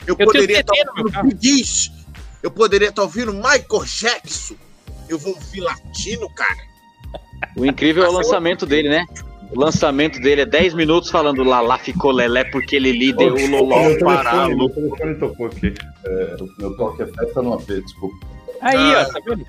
Eu, 0.07 0.15
tenho 0.15 0.27
poderia 0.31 0.61
estar 0.61 0.75
ouvindo 0.75 1.13
carro. 1.13 1.29
Big 1.29 1.61
East. 1.61 1.93
Eu 2.43 2.51
poderia 2.51 2.89
estar 2.89 3.03
ouvindo 3.03 3.33
Michael 3.33 3.85
Jackson. 3.85 4.55
Eu 5.09 5.19
vou 5.19 5.35
ouvir 5.35 5.61
latino, 5.61 6.29
cara. 6.35 6.69
O 7.57 7.65
incrível 7.65 8.05
é 8.05 8.09
o 8.09 8.13
lançamento 8.13 8.67
dele, 8.67 8.89
né? 8.89 9.07
O 9.51 9.59
lançamento 9.59 10.21
dele 10.21 10.43
é 10.43 10.47
10 10.47 10.75
minutos 10.75 11.11
falando 11.11 11.43
lá, 11.43 11.61
lá 11.61 11.79
ficou 11.79 12.11
Lelé 12.11 12.45
porque 12.45 12.77
ele 12.77 12.93
líder, 12.93 13.33
o 13.33 13.47
Loló 13.47 13.99
paralo. 14.05 14.57
meu 14.57 14.69
telefone 14.69 15.15
tocou 15.15 15.47
aqui. 15.47 15.75
É, 16.05 16.37
o 16.39 16.61
meu 16.61 16.77
toque 16.77 17.03
é 17.03 17.07
festa 17.07 17.41
no 17.41 17.55
AP, 17.55 17.67
desculpa. 17.67 18.27
Aí, 18.61 18.95
ó, 18.97 19.01
Ah, 19.01 19.05
tá 19.07 19.21
vendo? 19.25 19.47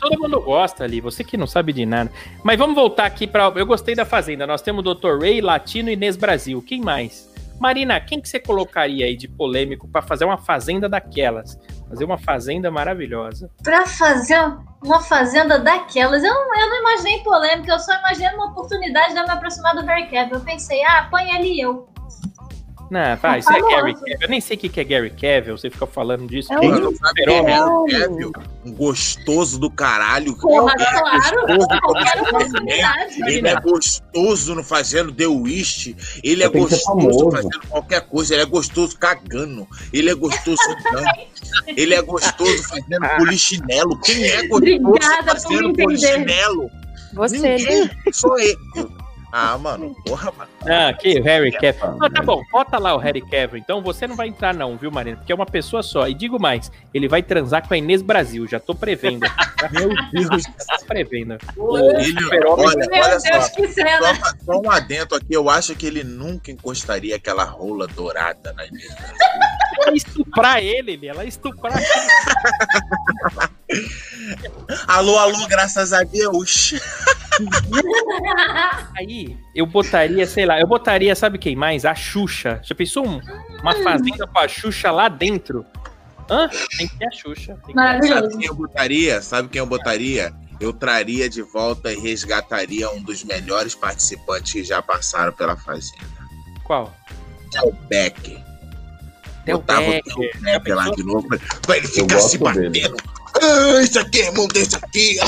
Todo 0.00 0.20
mundo 0.20 0.40
gosta 0.40 0.84
ali, 0.84 1.00
você 1.00 1.24
que 1.24 1.36
não 1.36 1.46
sabe 1.46 1.72
de 1.72 1.84
nada. 1.84 2.10
Mas 2.42 2.58
vamos 2.58 2.74
voltar 2.74 3.06
aqui 3.06 3.26
para. 3.26 3.52
Eu 3.56 3.66
gostei 3.66 3.94
da 3.94 4.04
Fazenda. 4.04 4.46
Nós 4.46 4.62
temos 4.62 4.84
o 4.86 4.94
Dr. 4.94 5.18
Ray, 5.20 5.40
Latino 5.40 5.90
e 5.90 5.94
Inês 5.94 6.16
Brasil. 6.16 6.62
Quem 6.62 6.80
mais? 6.80 7.32
Marina, 7.60 8.00
quem 8.00 8.20
que 8.20 8.28
você 8.28 8.40
colocaria 8.40 9.06
aí 9.06 9.16
de 9.16 9.28
polêmico 9.28 9.86
pra 9.88 10.02
fazer 10.02 10.24
uma 10.24 10.36
fazenda 10.36 10.88
daquelas? 10.88 11.58
Fazer 11.88 12.04
uma 12.04 12.18
fazenda 12.18 12.70
maravilhosa. 12.70 13.48
Pra 13.62 13.86
fazer 13.86 14.38
uma 14.82 15.00
fazenda 15.00 15.58
daquelas, 15.58 16.22
eu 16.24 16.34
não, 16.34 16.60
eu 16.60 16.68
não 16.68 16.80
imaginei 16.80 17.20
polêmica, 17.20 17.72
eu 17.72 17.78
só 17.78 17.96
imaginei 17.98 18.34
uma 18.34 18.46
oportunidade 18.46 19.14
de 19.14 19.20
eu 19.20 19.24
me 19.24 19.30
aproximar 19.30 19.74
do 19.74 19.82
Harry. 19.86 20.08
Eu 20.30 20.40
pensei, 20.40 20.82
ah, 20.84 21.06
põe 21.10 21.30
ali 21.30 21.60
eu. 21.60 21.88
Não, 22.90 23.16
vai, 23.16 23.38
isso 23.40 23.50
é. 23.52 23.60
Gary 23.60 23.94
Cavill. 23.94 24.16
Eu 24.20 24.28
nem 24.28 24.40
sei 24.40 24.56
o 24.56 24.60
que 24.60 24.68
que 24.68 24.80
é 24.80 24.84
Gary 24.84 25.10
Cavill, 25.10 25.56
você 25.58 25.70
fica 25.70 25.86
falando 25.86 26.26
disso. 26.28 26.52
É 26.52 26.58
Quem- 26.60 26.70
um- 26.72 26.96
sabe 26.96 27.24
quem 27.24 27.36
é 27.52 27.64
o 27.64 27.86
Super-homem. 27.88 28.32
Kevin? 28.32 28.32
Um 28.66 28.72
gostoso 28.72 29.58
do 29.58 29.70
caralho. 29.70 30.36
Porra, 30.36 30.72
Ele 30.74 30.82
é 30.84 30.90
claro. 31.00 31.46
gostoso 31.46 31.66
oportunidade. 32.28 33.14
Ele 33.26 33.48
é 33.48 33.60
gostoso 33.60 34.54
no 34.54 34.62
fazendo 34.64 35.12
The 35.12 35.26
Wish. 35.26 35.96
Ele 36.22 36.42
é 36.44 36.48
gostoso 36.48 37.30
fazendo 37.30 37.60
qualquer 37.68 38.00
coisa. 38.02 38.34
Ele 38.34 38.42
é 38.42 38.46
gostoso 38.46 38.98
cagando. 38.98 39.66
Ele 39.92 40.10
é 40.10 40.14
gostoso 40.14 40.58
andando. 40.68 41.06
Ele 41.76 41.94
é 41.94 42.02
gostoso 42.02 42.62
fazendo 42.68 43.08
polichinelo. 43.18 43.98
Quem 44.00 44.24
é 44.24 44.46
gostoso 44.46 44.76
Obrigada 44.86 45.32
fazendo 45.40 45.72
polichinelo? 45.72 46.70
Você, 47.14 47.38
Ninguém. 47.38 47.90
Só 48.12 48.36
ele. 48.38 48.56
Ah, 49.36 49.58
mano. 49.58 49.96
Porra, 50.06 50.30
mano. 50.30 50.50
Ah, 50.64 50.92
que 50.92 51.18
Harry 51.18 51.50
Cavill. 51.50 51.74
Ah, 51.82 51.96
Ah, 52.02 52.08
tá 52.10 52.22
bom, 52.22 52.40
bota 52.52 52.78
lá 52.78 52.94
o 52.94 52.98
Harry 52.98 53.20
Cavill. 53.20 53.58
Então 53.58 53.82
você 53.82 54.06
não 54.06 54.14
vai 54.14 54.28
entrar 54.28 54.54
não, 54.54 54.76
viu, 54.76 54.92
Marina? 54.92 55.16
Porque 55.16 55.32
é 55.32 55.34
uma 55.34 55.44
pessoa 55.44 55.82
só. 55.82 56.06
E 56.06 56.14
digo 56.14 56.40
mais, 56.40 56.70
ele 56.94 57.08
vai 57.08 57.20
transar 57.20 57.66
com 57.66 57.74
a 57.74 57.76
Inês 57.76 58.00
Brasil. 58.00 58.46
Já 58.46 58.60
tô 58.60 58.76
prevendo. 58.76 59.26
Meu 59.72 59.88
Deus. 60.12 60.44
Já 60.44 60.78
tô 60.78 60.84
prevendo. 60.86 61.32
Ele, 61.34 62.20
Super-Homem. 62.20 62.66
olha, 62.66 62.86
Meu 62.88 63.02
olha 63.02 63.18
Deus, 63.18 63.44
só. 63.46 63.48
que 63.56 63.66
cena. 63.66 64.14
Só, 64.14 64.32
só 64.44 64.60
um 64.60 64.70
adento 64.70 65.16
aqui, 65.16 65.32
eu 65.34 65.50
acho 65.50 65.74
que 65.74 65.86
ele 65.86 66.04
nunca 66.04 66.52
encostaria 66.52 67.16
aquela 67.16 67.42
rola 67.42 67.88
dourada 67.88 68.52
na 68.52 68.64
Inês. 68.66 68.94
Ela 69.80 69.90
ia 69.90 69.96
estuprar 69.96 70.58
ele, 70.62 70.92
ele. 70.92 71.08
Ela 71.08 71.24
estuprar 71.24 71.76
ele. 71.76 71.86
Alô, 74.86 75.18
alô, 75.18 75.46
graças 75.46 75.92
a 75.92 76.02
Deus. 76.02 76.74
Aí 78.96 79.36
eu 79.54 79.66
botaria, 79.66 80.26
sei 80.26 80.46
lá, 80.46 80.60
eu 80.60 80.66
botaria, 80.66 81.14
sabe 81.14 81.38
quem 81.38 81.56
mais? 81.56 81.84
A 81.84 81.94
Xuxa. 81.94 82.60
Já 82.62 82.74
pensou 82.74 83.06
um- 83.06 83.20
uma 83.60 83.74
fazenda 83.82 84.26
com 84.26 84.38
a 84.38 84.48
Xuxa 84.48 84.90
lá 84.90 85.08
dentro? 85.08 85.64
Hã? 86.30 86.48
Tem 86.78 86.88
que 86.88 86.96
ter 86.98 87.06
a 87.06 87.10
Xuxa. 87.10 87.56
Tem 87.66 87.74
que 87.74 87.80
ter 88.00 88.12
a 88.12 88.20
Sabe 88.20 88.36
quem 88.38 88.46
eu 88.46 88.54
botaria? 88.54 89.22
Sabe 89.22 89.48
quem 89.48 89.58
eu 89.58 89.66
botaria? 89.66 90.32
Eu 90.60 90.72
traria 90.72 91.28
de 91.28 91.42
volta 91.42 91.92
e 91.92 91.98
resgataria 91.98 92.88
um 92.90 93.02
dos 93.02 93.24
melhores 93.24 93.74
participantes 93.74 94.52
que 94.52 94.64
já 94.64 94.80
passaram 94.80 95.32
pela 95.32 95.56
Fazenda. 95.56 96.04
Qual? 96.62 96.94
Del 97.50 97.72
Beck. 97.88 98.38
Del 99.44 99.58
Botava 99.58 99.82
o 99.82 99.90
Becker. 99.90 100.40
Del 100.40 100.60
Beck 100.60 100.68
lá 100.74 100.88
de 100.90 101.02
novo 101.04 101.26
pra, 101.66 101.76
ele 101.76 101.86
ficar 101.88 102.20
se 102.20 102.38
dele. 102.38 102.94
Ah, 103.40 103.80
isso 103.82 103.98
aqui, 103.98 104.20
irmão, 104.20 104.46
desse 104.48 104.76
aqui. 104.76 105.18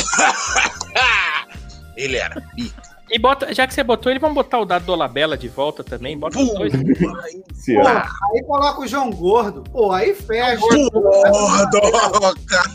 ele 1.96 2.16
era 2.16 2.40
pica. 2.54 2.96
E 3.08 3.18
bota, 3.20 3.54
já 3.54 3.66
que 3.66 3.72
você 3.72 3.84
botou 3.84 4.10
ele, 4.10 4.18
vamos 4.18 4.34
botar 4.34 4.58
o 4.58 4.64
Dado 4.64 4.84
Dolabella 4.84 5.38
de 5.38 5.48
volta 5.48 5.84
também. 5.84 6.18
Bota 6.18 6.40
os 6.40 6.52
dois. 6.54 6.72
Pô, 6.72 7.72
é. 7.72 8.08
aí 8.32 8.42
coloca 8.44 8.80
o 8.80 8.86
João 8.86 9.10
Gordo. 9.10 9.62
Pô, 9.70 9.92
aí 9.92 10.12
fecha. 10.12 10.60
Porra, 10.60 11.66
Doca. 11.70 12.34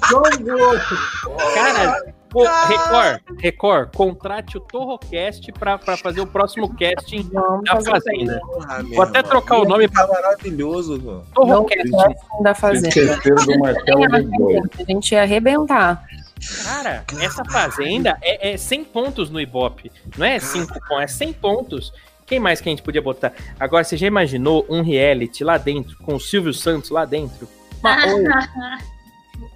João 0.10 0.24
Gordo. 0.42 0.98
Cara, 1.54 2.14
pô, 2.32 2.44
Record, 2.44 3.22
Record, 3.38 3.96
contrate 3.96 4.58
o 4.58 4.62
Torrocast 4.62 5.52
pra, 5.52 5.78
pra 5.78 5.98
fazer 5.98 6.22
o 6.22 6.26
próximo 6.26 6.74
casting 6.76 7.30
vamos 7.32 7.66
da 7.66 7.74
fazer 7.74 7.92
Fazenda. 7.92 8.42
Meu 8.84 8.96
Vou 8.96 9.04
até 9.04 9.22
trocar 9.22 9.60
o 9.60 9.66
nome 9.66 9.88
Tá 9.90 10.08
maravilhoso, 10.08 11.02
mano. 11.02 11.26
Torrocast. 11.34 11.90
da 12.42 12.56
fazenda. 12.56 12.88
Esqueceram 12.88 13.46
do 13.46 13.60
Marcelo 13.60 14.02
D2. 14.02 14.70
A 14.80 14.84
gente 14.92 15.12
ia 15.12 15.22
arrebentar. 15.24 16.04
Cara, 16.64 17.04
essa 17.20 17.46
Fazenda 17.46 18.18
é, 18.22 18.54
é 18.54 18.58
100 18.58 18.86
pontos 18.86 19.30
no 19.30 19.40
Ibope. 19.40 19.92
Não 20.18 20.26
é 20.26 20.40
5 20.40 20.74
pontos, 20.74 21.04
é 21.04 21.08
100 21.08 21.34
pontos. 21.34 21.94
Quem 22.26 22.40
mais 22.40 22.62
que 22.62 22.70
a 22.70 22.72
gente 22.72 22.82
podia 22.82 23.02
botar? 23.02 23.34
Agora, 23.60 23.84
você 23.84 23.98
já 23.98 24.08
imaginou 24.08 24.66
um 24.70 24.82
reality 24.82 25.44
lá 25.44 25.58
dentro, 25.58 25.98
com 25.98 26.16
o 26.16 26.20
Silvio 26.20 26.54
Santos 26.54 26.90
lá 26.90 27.06
dentro? 27.06 27.48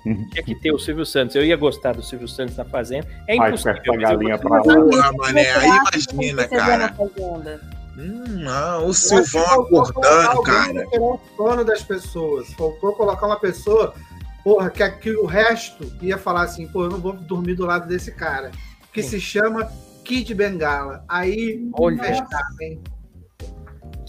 Tinha 0.04 0.44
que 0.44 0.56
ter 0.56 0.72
o 0.72 0.80
Silvio 0.80 1.06
Santos. 1.06 1.36
Eu 1.36 1.44
ia 1.44 1.56
gostar 1.56 1.94
do 1.94 2.04
Silvio 2.04 2.28
Santos 2.28 2.56
na 2.56 2.66
Fazenda. 2.66 3.08
É 3.28 3.36
impossível. 3.36 3.74
essa 3.74 3.98
galinha 3.98 4.38
pra 4.38 4.58
lá. 4.58 4.64
Porra, 4.64 5.12
mané, 5.14 5.52
aí 5.52 5.70
imagina, 5.70 6.48
cara. 6.48 6.96
Hum, 7.98 8.24
não, 8.28 8.88
o 8.88 8.94
Silvão 8.94 9.62
acordando, 9.62 10.42
cara. 10.42 10.86
o 11.00 11.20
sono 11.38 11.64
das 11.64 11.82
pessoas. 11.82 12.52
Faltou 12.54 12.94
colocar 12.94 13.26
uma 13.26 13.40
pessoa, 13.40 13.94
porra, 14.44 14.70
que, 14.70 14.84
aqui 14.84 15.12
o 15.12 15.26
resto 15.26 15.92
ia 16.02 16.18
falar 16.18 16.44
assim, 16.44 16.68
pô, 16.68 16.84
eu 16.84 16.90
não 16.90 17.00
vou 17.00 17.14
dormir 17.14 17.56
do 17.56 17.66
lado 17.66 17.88
desse 17.88 18.12
cara. 18.12 18.52
Que 18.92 19.02
Sim. 19.02 19.12
se 19.12 19.22
chama 19.22 19.72
Kid 20.04 20.34
Bengala. 20.34 21.04
Aí, 21.08 21.70
Olha. 21.74 22.04
fechar, 22.04 22.48
hein? 22.62 22.82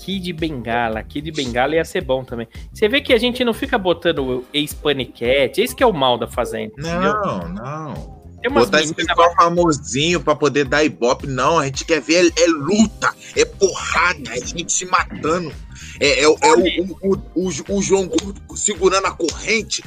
Kid 0.07 0.33
Bengala. 0.35 1.03
Kid 1.03 1.33
Bengala 1.33 1.75
ia 1.75 1.85
ser 1.85 2.01
bom 2.01 2.23
também. 2.23 2.47
Você 2.73 2.89
vê 2.89 3.01
que 3.01 3.13
a 3.13 3.19
gente 3.19 3.43
não 3.45 3.53
fica 3.53 3.77
botando 3.77 4.21
o 4.25 4.45
ex-paniquete. 4.55 5.61
Esse 5.61 5.75
que 5.75 5.83
é 5.83 5.87
o 5.87 5.93
mal 5.93 6.17
da 6.17 6.29
Fazenda. 6.29 6.73
entendeu? 6.79 7.13
Não, 7.13 7.49
não. 7.49 8.17
Tem 8.41 8.49
umas 8.49 8.67
Botar 8.67 8.83
esse 8.83 8.95
pessoal 8.95 9.35
famosinho 9.35 10.21
pra 10.21 10.37
poder 10.37 10.65
dar 10.65 10.85
ibope, 10.85 11.27
não. 11.27 11.59
A 11.59 11.65
gente 11.65 11.85
quer 11.85 12.01
ver 12.01 12.33
é, 12.37 12.43
é 12.43 12.47
luta, 12.47 13.13
é 13.35 13.45
porrada, 13.45 14.31
é 14.31 14.47
gente 14.47 14.73
se 14.73 14.87
matando. 14.87 15.53
É, 15.99 16.23
é, 16.23 16.29
o- 16.29 16.39
é 16.41 16.53
o, 16.53 16.97
o, 17.03 17.23
o, 17.35 17.77
o 17.77 17.83
João 17.83 18.07
Gordo 18.07 18.41
segurando 18.57 19.07
a 19.07 19.11
corrente 19.11 19.83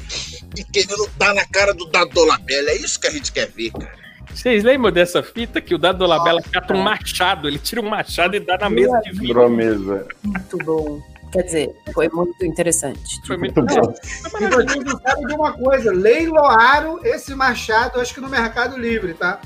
e 0.57 0.63
querendo 0.65 1.09
dar 1.17 1.33
na 1.33 1.45
cara 1.45 1.73
do 1.73 1.85
Dado 1.85 2.11
Dolabella. 2.11 2.71
É 2.71 2.75
isso 2.75 2.99
que 2.99 3.07
a 3.07 3.11
gente 3.11 3.31
quer 3.31 3.47
ver, 3.49 3.71
cara. 3.71 4.08
Vocês 4.33 4.63
lembram 4.63 4.91
dessa 4.91 5.21
fita 5.21 5.59
que 5.59 5.75
o 5.75 5.77
Dado 5.77 5.99
Dolabella 5.99 6.41
cata 6.41 6.73
um 6.73 6.81
machado? 6.81 7.47
Ele 7.47 7.59
tira 7.59 7.81
um 7.81 7.89
machado 7.89 8.35
e 8.35 8.39
dá 8.39 8.57
na 8.57 8.69
mesa 8.69 8.99
de 9.01 9.11
vidro. 9.11 9.49
Mesa. 9.49 10.07
Muito 10.23 10.57
bom. 10.59 11.01
Quer 11.31 11.43
dizer, 11.43 11.75
foi 11.93 12.09
muito 12.09 12.43
interessante. 12.43 13.21
Foi 13.25 13.37
muito 13.37 13.61
bom. 13.61 13.93
E 14.41 14.47
vocês 14.47 14.83
não 14.83 14.99
sabem 14.99 15.27
de 15.27 15.33
uma 15.35 15.53
coisa, 15.53 15.91
leiloaram 15.91 16.99
esse 17.05 17.35
machado, 17.35 18.01
acho 18.01 18.15
que 18.15 18.21
no 18.21 18.29
Mercado 18.29 18.79
Livre, 18.79 19.13
tá? 19.13 19.39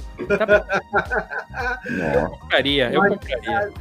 Nossa. 1.90 2.30
compraria, 2.40 2.90
eu 2.90 3.02
compraria. 3.02 3.74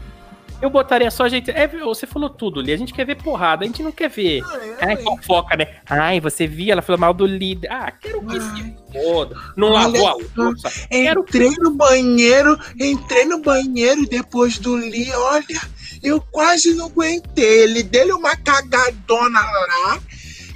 Eu 0.63 0.71
botaria 0.71 1.11
só 1.11 1.29
gente. 1.29 1.51
É, 1.51 1.67
você 1.67 2.07
falou 2.07 2.31
tudo, 2.31 2.61
Li. 2.61 2.73
A 2.73 2.77
gente 2.77 2.95
quer 2.95 3.05
ver 3.05 3.21
porrada, 3.21 3.65
a 3.65 3.67
gente 3.67 3.83
não 3.83 3.91
quer 3.91 4.09
ver. 4.09 4.43
Ai, 4.81 4.97
fofoca, 4.97 5.57
né? 5.57 5.81
Ai, 5.91 6.21
você 6.21 6.47
via, 6.47 6.73
ela 6.73 6.81
falou 6.81 7.01
mal 7.01 7.13
do 7.13 7.27
líder. 7.27 7.69
Ah, 7.69 7.91
quero 7.91 8.25
que 8.25 8.41
se 8.41 8.77
foda. 8.93 9.37
Não 9.57 9.71
lavou 9.71 10.07
a 10.07 10.15
louça. 10.37 10.71
Quero 10.89 11.23
Entrei 11.23 11.51
no 11.59 11.73
banheiro, 11.73 12.57
entrei 12.79 13.25
no 13.25 13.41
banheiro 13.41 14.07
depois 14.07 14.59
do 14.59 14.77
Lee, 14.77 15.13
olha, 15.13 15.61
eu 16.01 16.21
quase 16.31 16.73
não 16.75 16.87
aguentei. 16.87 17.65
Ele 17.65 17.83
dele 17.83 18.13
uma 18.13 18.37
cagadona 18.37 19.41
lá. 19.41 20.01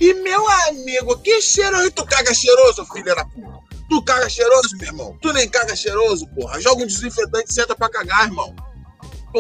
E 0.01 0.15
meu 0.15 0.49
amigo, 0.69 1.19
que 1.19 1.41
cheiroso. 1.41 1.91
Tu 1.91 2.05
caga 2.07 2.33
cheiroso, 2.33 2.87
filho 2.87 3.13
da 3.13 3.25
puta. 3.25 3.57
Tu 3.89 4.03
caga 4.05 4.29
cheiroso, 4.29 4.77
meu 4.79 4.87
irmão. 4.87 5.19
Tu 5.21 5.33
nem 5.33 5.49
caga 5.49 5.75
cheiroso, 5.75 6.29
porra. 6.29 6.61
Joga 6.61 6.85
um 6.85 6.87
desinfetante 6.87 7.51
e 7.51 7.53
senta 7.53 7.75
pra 7.75 7.89
cagar, 7.89 8.27
irmão. 8.27 8.55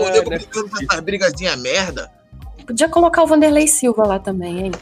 Pô, 0.00 0.06
Ah, 0.06 0.10
nego 0.10 0.28
brigando 0.30 0.68
com 0.70 0.76
essas 0.82 1.00
brigazinhas 1.00 1.56
merda. 1.60 2.10
Podia 2.66 2.88
colocar 2.88 3.22
o 3.22 3.26
Vanderlei 3.26 3.66
Silva 3.66 4.06
lá 4.06 4.18
também, 4.18 4.66
hein? 4.66 4.72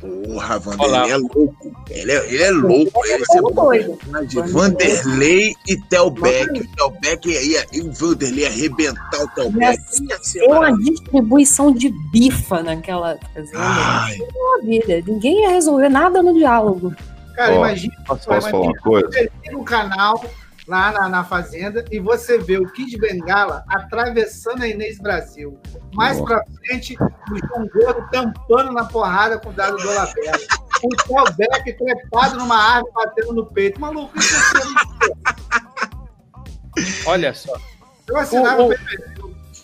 Porra, 0.00 0.60
Olá. 0.78 0.98
Vanderlei 1.06 1.10
é 1.12 1.16
louco. 1.16 1.72
Ele 1.90 2.12
é, 2.12 2.28
ele 2.34 2.42
é 2.42 2.50
louco. 2.50 3.06
Ele 3.06 3.24
é 3.24 3.52
doido. 3.54 3.98
de 4.26 4.42
Vanderlei 4.52 5.54
e 5.66 5.76
Telbeck. 5.88 6.60
O 6.60 6.76
Telbeck 6.76 7.28
ia, 7.30 7.66
e 7.72 7.80
o 7.80 7.90
Vanderlei 7.92 8.42
ia 8.44 8.48
arrebentar 8.48 9.22
o 9.22 9.28
Telbeck. 9.28 9.80
Ia 10.10 10.18
ser 10.22 10.40
Deu 10.40 10.50
uma 10.50 10.76
distribuição 10.76 11.72
de 11.72 11.88
bifa 12.12 12.62
naquela 12.62 13.18
fazenda. 13.32 13.58
Ai, 13.58 14.18
Uma 14.36 14.60
vida. 14.62 15.02
Ninguém 15.06 15.42
ia 15.42 15.50
resolver 15.50 15.88
nada 15.88 16.22
no 16.22 16.34
diálogo. 16.34 16.94
Cara, 17.34 17.52
Ó, 17.54 17.56
imagina 17.56 17.94
Posso, 18.06 18.26
posso 18.28 18.50
falar 18.50 18.62
uma 18.62 18.74
coisa? 18.80 19.08
um 19.54 19.64
canal 19.64 20.22
lá 20.66 20.92
na, 20.92 21.08
na 21.08 21.24
fazenda 21.24 21.84
e 21.90 21.98
você 22.00 22.38
vê 22.38 22.56
o 22.58 22.70
Kid 22.72 22.96
Bengala 22.98 23.64
atravessando 23.68 24.62
a 24.62 24.68
Inês 24.68 24.98
Brasil. 24.98 25.58
Mais 25.94 26.18
Nossa. 26.18 26.34
pra 26.36 26.44
frente, 26.66 26.96
o 26.96 27.38
João 27.46 27.68
Gordo 27.68 28.08
tampando 28.10 28.72
na 28.72 28.84
porrada 28.84 29.38
com 29.38 29.50
o 29.50 29.52
Dado 29.52 29.76
Dolabella. 29.76 30.38
O 30.82 30.88
Theo 31.06 31.24
Beck 31.36 31.72
trepado 31.78 32.36
numa 32.36 32.56
árvore 32.56 32.92
batendo 32.94 33.32
no 33.34 33.46
peito. 33.46 33.80
Maluco, 33.80 34.18
isso 34.18 34.34
é 34.34 34.50
Olha 37.10 37.32
só. 37.34 37.56
Eu 38.08 38.16
assinava 38.18 38.62
O- 38.62 38.66
o- 38.66 38.72
o 38.72 38.78
PPC. 38.78 39.13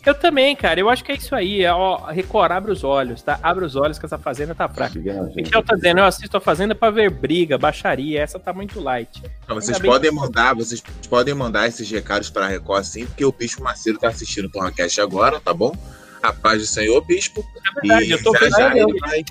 Eu 0.05 0.14
também, 0.14 0.57
cara. 0.57 0.80
Eu 0.80 0.88
acho 0.88 1.05
que 1.05 1.12
é 1.12 1.14
isso 1.14 1.34
aí. 1.34 1.62
É, 1.62 1.72
Ó, 1.72 2.07
Record, 2.07 2.53
abre 2.53 2.72
os 2.72 2.82
olhos, 2.82 3.22
tá? 3.22 3.38
Abre 3.42 3.64
os 3.64 3.76
olhos 3.76 3.98
que 3.98 4.07
essa 4.07 4.18
fazenda 4.18 4.55
tá 4.55 4.68
fraca. 4.68 4.98
O 4.98 5.03
gente. 5.03 5.36
Michel 5.36 5.62
tá 5.62 5.74
dizendo, 5.74 5.98
eu 5.98 6.05
assisto 6.05 6.36
a 6.36 6.40
Fazenda 6.40 6.74
pra 6.74 6.90
ver 6.90 7.11
briga, 7.11 7.59
baixaria. 7.59 8.20
Essa 8.20 8.38
tá 8.38 8.53
muito 8.53 8.80
light. 8.80 9.22
Então, 9.44 9.57
vocês 9.57 9.76
Ainda 9.76 9.82
bem 9.82 9.90
podem 9.90 10.11
mandar, 10.11 10.55
vocês 10.55 10.82
podem 11.09 11.34
mandar 11.34 11.68
esses 11.68 11.90
recados 11.90 12.30
para 12.30 12.46
a 12.46 12.48
Record 12.48 12.84
sim, 12.84 13.07
porque 13.07 13.24
o 13.24 13.32
Bispo 13.32 13.62
Macedo 13.62 13.98
tá 13.98 14.09
assistindo 14.09 14.46
o 14.46 14.51
Torracast 14.51 15.01
agora, 15.01 15.38
tá 15.38 15.53
bom? 15.53 15.76
A 16.22 16.32
paz 16.32 16.61
do 16.61 16.66
Senhor, 16.66 17.05
Bispo. 17.05 17.44
É 17.57 17.80
verdade, 17.80 18.05
E 18.07 18.11
eu 18.11 18.22
tô 18.22 18.34
já 18.36 18.48
já 18.48 18.76
ele 18.76 18.98
vai 19.01 19.24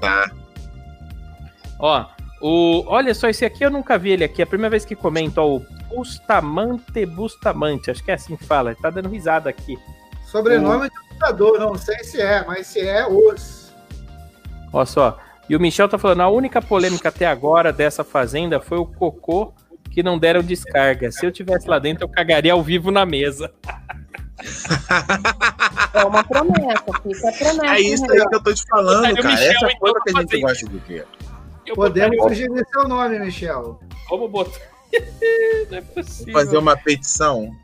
tá. 0.00 0.30
Ó, 1.78 2.06
o, 2.40 2.84
olha 2.86 3.14
só, 3.14 3.28
esse 3.28 3.44
aqui 3.44 3.64
eu 3.64 3.70
nunca 3.70 3.98
vi 3.98 4.10
ele 4.10 4.24
aqui. 4.24 4.42
É 4.42 4.44
a 4.44 4.46
primeira 4.46 4.70
vez 4.70 4.84
que 4.84 4.94
comento, 4.94 5.40
ó, 5.40 5.56
o 5.56 5.75
Bustamante 5.88 7.06
Bustamante. 7.06 7.90
Acho 7.90 8.02
que 8.02 8.10
é 8.10 8.14
assim 8.14 8.36
que 8.36 8.44
fala. 8.44 8.70
Ele 8.70 8.80
tá 8.80 8.90
dando 8.90 9.08
risada 9.08 9.48
aqui. 9.50 9.78
Sobrenome 10.24 10.88
de 10.88 10.96
computador, 10.96 11.58
não 11.58 11.76
sei 11.76 12.02
se 12.04 12.20
é, 12.20 12.44
mas 12.44 12.66
se 12.66 12.80
é, 12.80 13.06
os. 13.06 13.72
Olha 14.72 14.86
só. 14.86 15.18
E 15.48 15.54
o 15.54 15.60
Michel 15.60 15.88
tá 15.88 15.96
falando, 15.96 16.22
a 16.22 16.28
única 16.28 16.60
polêmica 16.60 17.08
até 17.08 17.26
agora 17.26 17.72
dessa 17.72 18.02
fazenda 18.02 18.60
foi 18.60 18.78
o 18.78 18.84
cocô 18.84 19.54
que 19.90 20.02
não 20.02 20.18
deram 20.18 20.42
descarga. 20.42 21.10
Se 21.12 21.24
eu 21.24 21.30
tivesse 21.30 21.68
lá 21.68 21.78
dentro, 21.78 22.04
eu 22.04 22.08
cagaria 22.08 22.52
ao 22.52 22.62
vivo 22.62 22.90
na 22.90 23.06
mesa. 23.06 23.52
É 25.94 26.04
uma 26.04 26.22
promessa, 26.22 26.84
fica 27.02 27.28
a 27.28 27.32
promessa. 27.32 27.74
É 27.74 27.80
isso 27.80 28.06
né? 28.06 28.18
aí 28.18 28.28
que 28.28 28.34
eu 28.34 28.42
tô 28.42 28.52
te 28.52 28.64
falando, 28.68 29.16
cara. 29.16 29.28
Michel, 29.28 29.50
Essa 29.52 29.66
então, 29.66 29.78
coisa 29.78 30.00
que 30.04 30.10
a 30.10 30.20
gente 30.20 30.30
fazer 30.30 30.40
gosta 30.42 30.68
de 30.68 30.78
ver. 30.78 31.06
Eu 31.64 31.74
Podemos 31.74 32.22
sugerir 32.22 32.66
seu 32.70 32.88
nome, 32.88 33.18
Michel. 33.18 33.80
Vamos 34.10 34.30
botar. 34.30 34.75
não 35.70 35.78
é 35.78 35.80
possível. 35.80 36.32
Vou 36.32 36.42
fazer 36.42 36.58
uma 36.58 36.76
petição. 36.76 37.54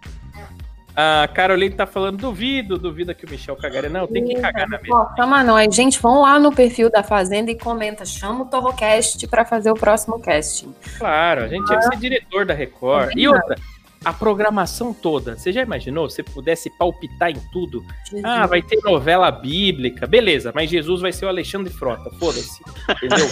A 0.95 1.27
Caroline 1.29 1.75
tá 1.75 1.87
falando, 1.87 2.18
duvido, 2.18 2.77
duvida 2.77 3.14
que 3.14 3.25
o 3.25 3.31
Michel 3.31 3.57
cagaria. 3.57 3.89
Não, 3.89 4.07
tem 4.07 4.27
que 4.27 4.35
cagar 4.35 4.68
na 4.68 4.79
mesa. 4.79 4.95
Ó, 4.95 5.16
chama 5.16 5.43
nós. 5.43 5.75
Gente, 5.75 5.99
vão 5.99 6.20
lá 6.20 6.39
no 6.39 6.53
perfil 6.53 6.91
da 6.91 7.03
Fazenda 7.03 7.51
e 7.51 7.59
comenta. 7.59 8.05
Chama 8.05 8.43
o 8.43 8.47
Torrocast 8.47 9.27
pra 9.27 9.45
fazer 9.45 9.70
o 9.70 9.75
próximo 9.75 10.20
casting. 10.20 10.75
Claro, 10.99 11.45
a 11.45 11.49
gente 11.49 11.64
tinha 11.64 11.79
que 11.79 11.87
ser 11.87 11.97
diretor 11.97 12.45
da 12.45 12.53
Record. 12.53 13.12
E 13.16 13.27
outra, 13.27 13.57
a 14.05 14.12
programação 14.12 14.93
toda. 14.93 15.37
Você 15.39 15.51
já 15.51 15.62
imaginou? 15.62 16.11
Se 16.11 16.23
pudesse 16.23 16.68
palpitar 16.68 17.31
em 17.31 17.41
tudo? 17.53 17.83
Ah, 18.23 18.47
vai 18.47 18.61
ter 18.61 18.79
novela 18.83 19.31
bíblica. 19.31 20.07
Beleza, 20.07 20.53
mas 20.55 20.68
Jesus 20.68 21.01
vai 21.01 21.12
ser 21.12 21.25
o 21.25 21.29
Alexandre 21.29 21.73
Frota. 21.73 22.11
Foda-se. 22.18 22.62
Entendeu? 23.03 23.27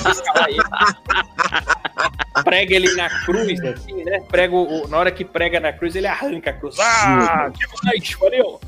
Prega 2.51 2.74
ele 2.74 2.92
na 2.94 3.09
cruz, 3.24 3.61
assim, 3.61 4.03
né? 4.03 4.18
Prega 4.28 4.53
o, 4.53 4.88
na 4.88 4.98
hora 4.98 5.12
que 5.12 5.24
prega 5.24 5.61
na 5.61 5.72
cruz, 5.72 5.94
ele 5.94 6.09
arranca 6.09 6.51
a 6.51 6.53
cruz. 6.53 6.74
Ah, 6.80 7.48
que 7.48 7.64
mais, 7.84 8.12
valeu. 8.18 8.61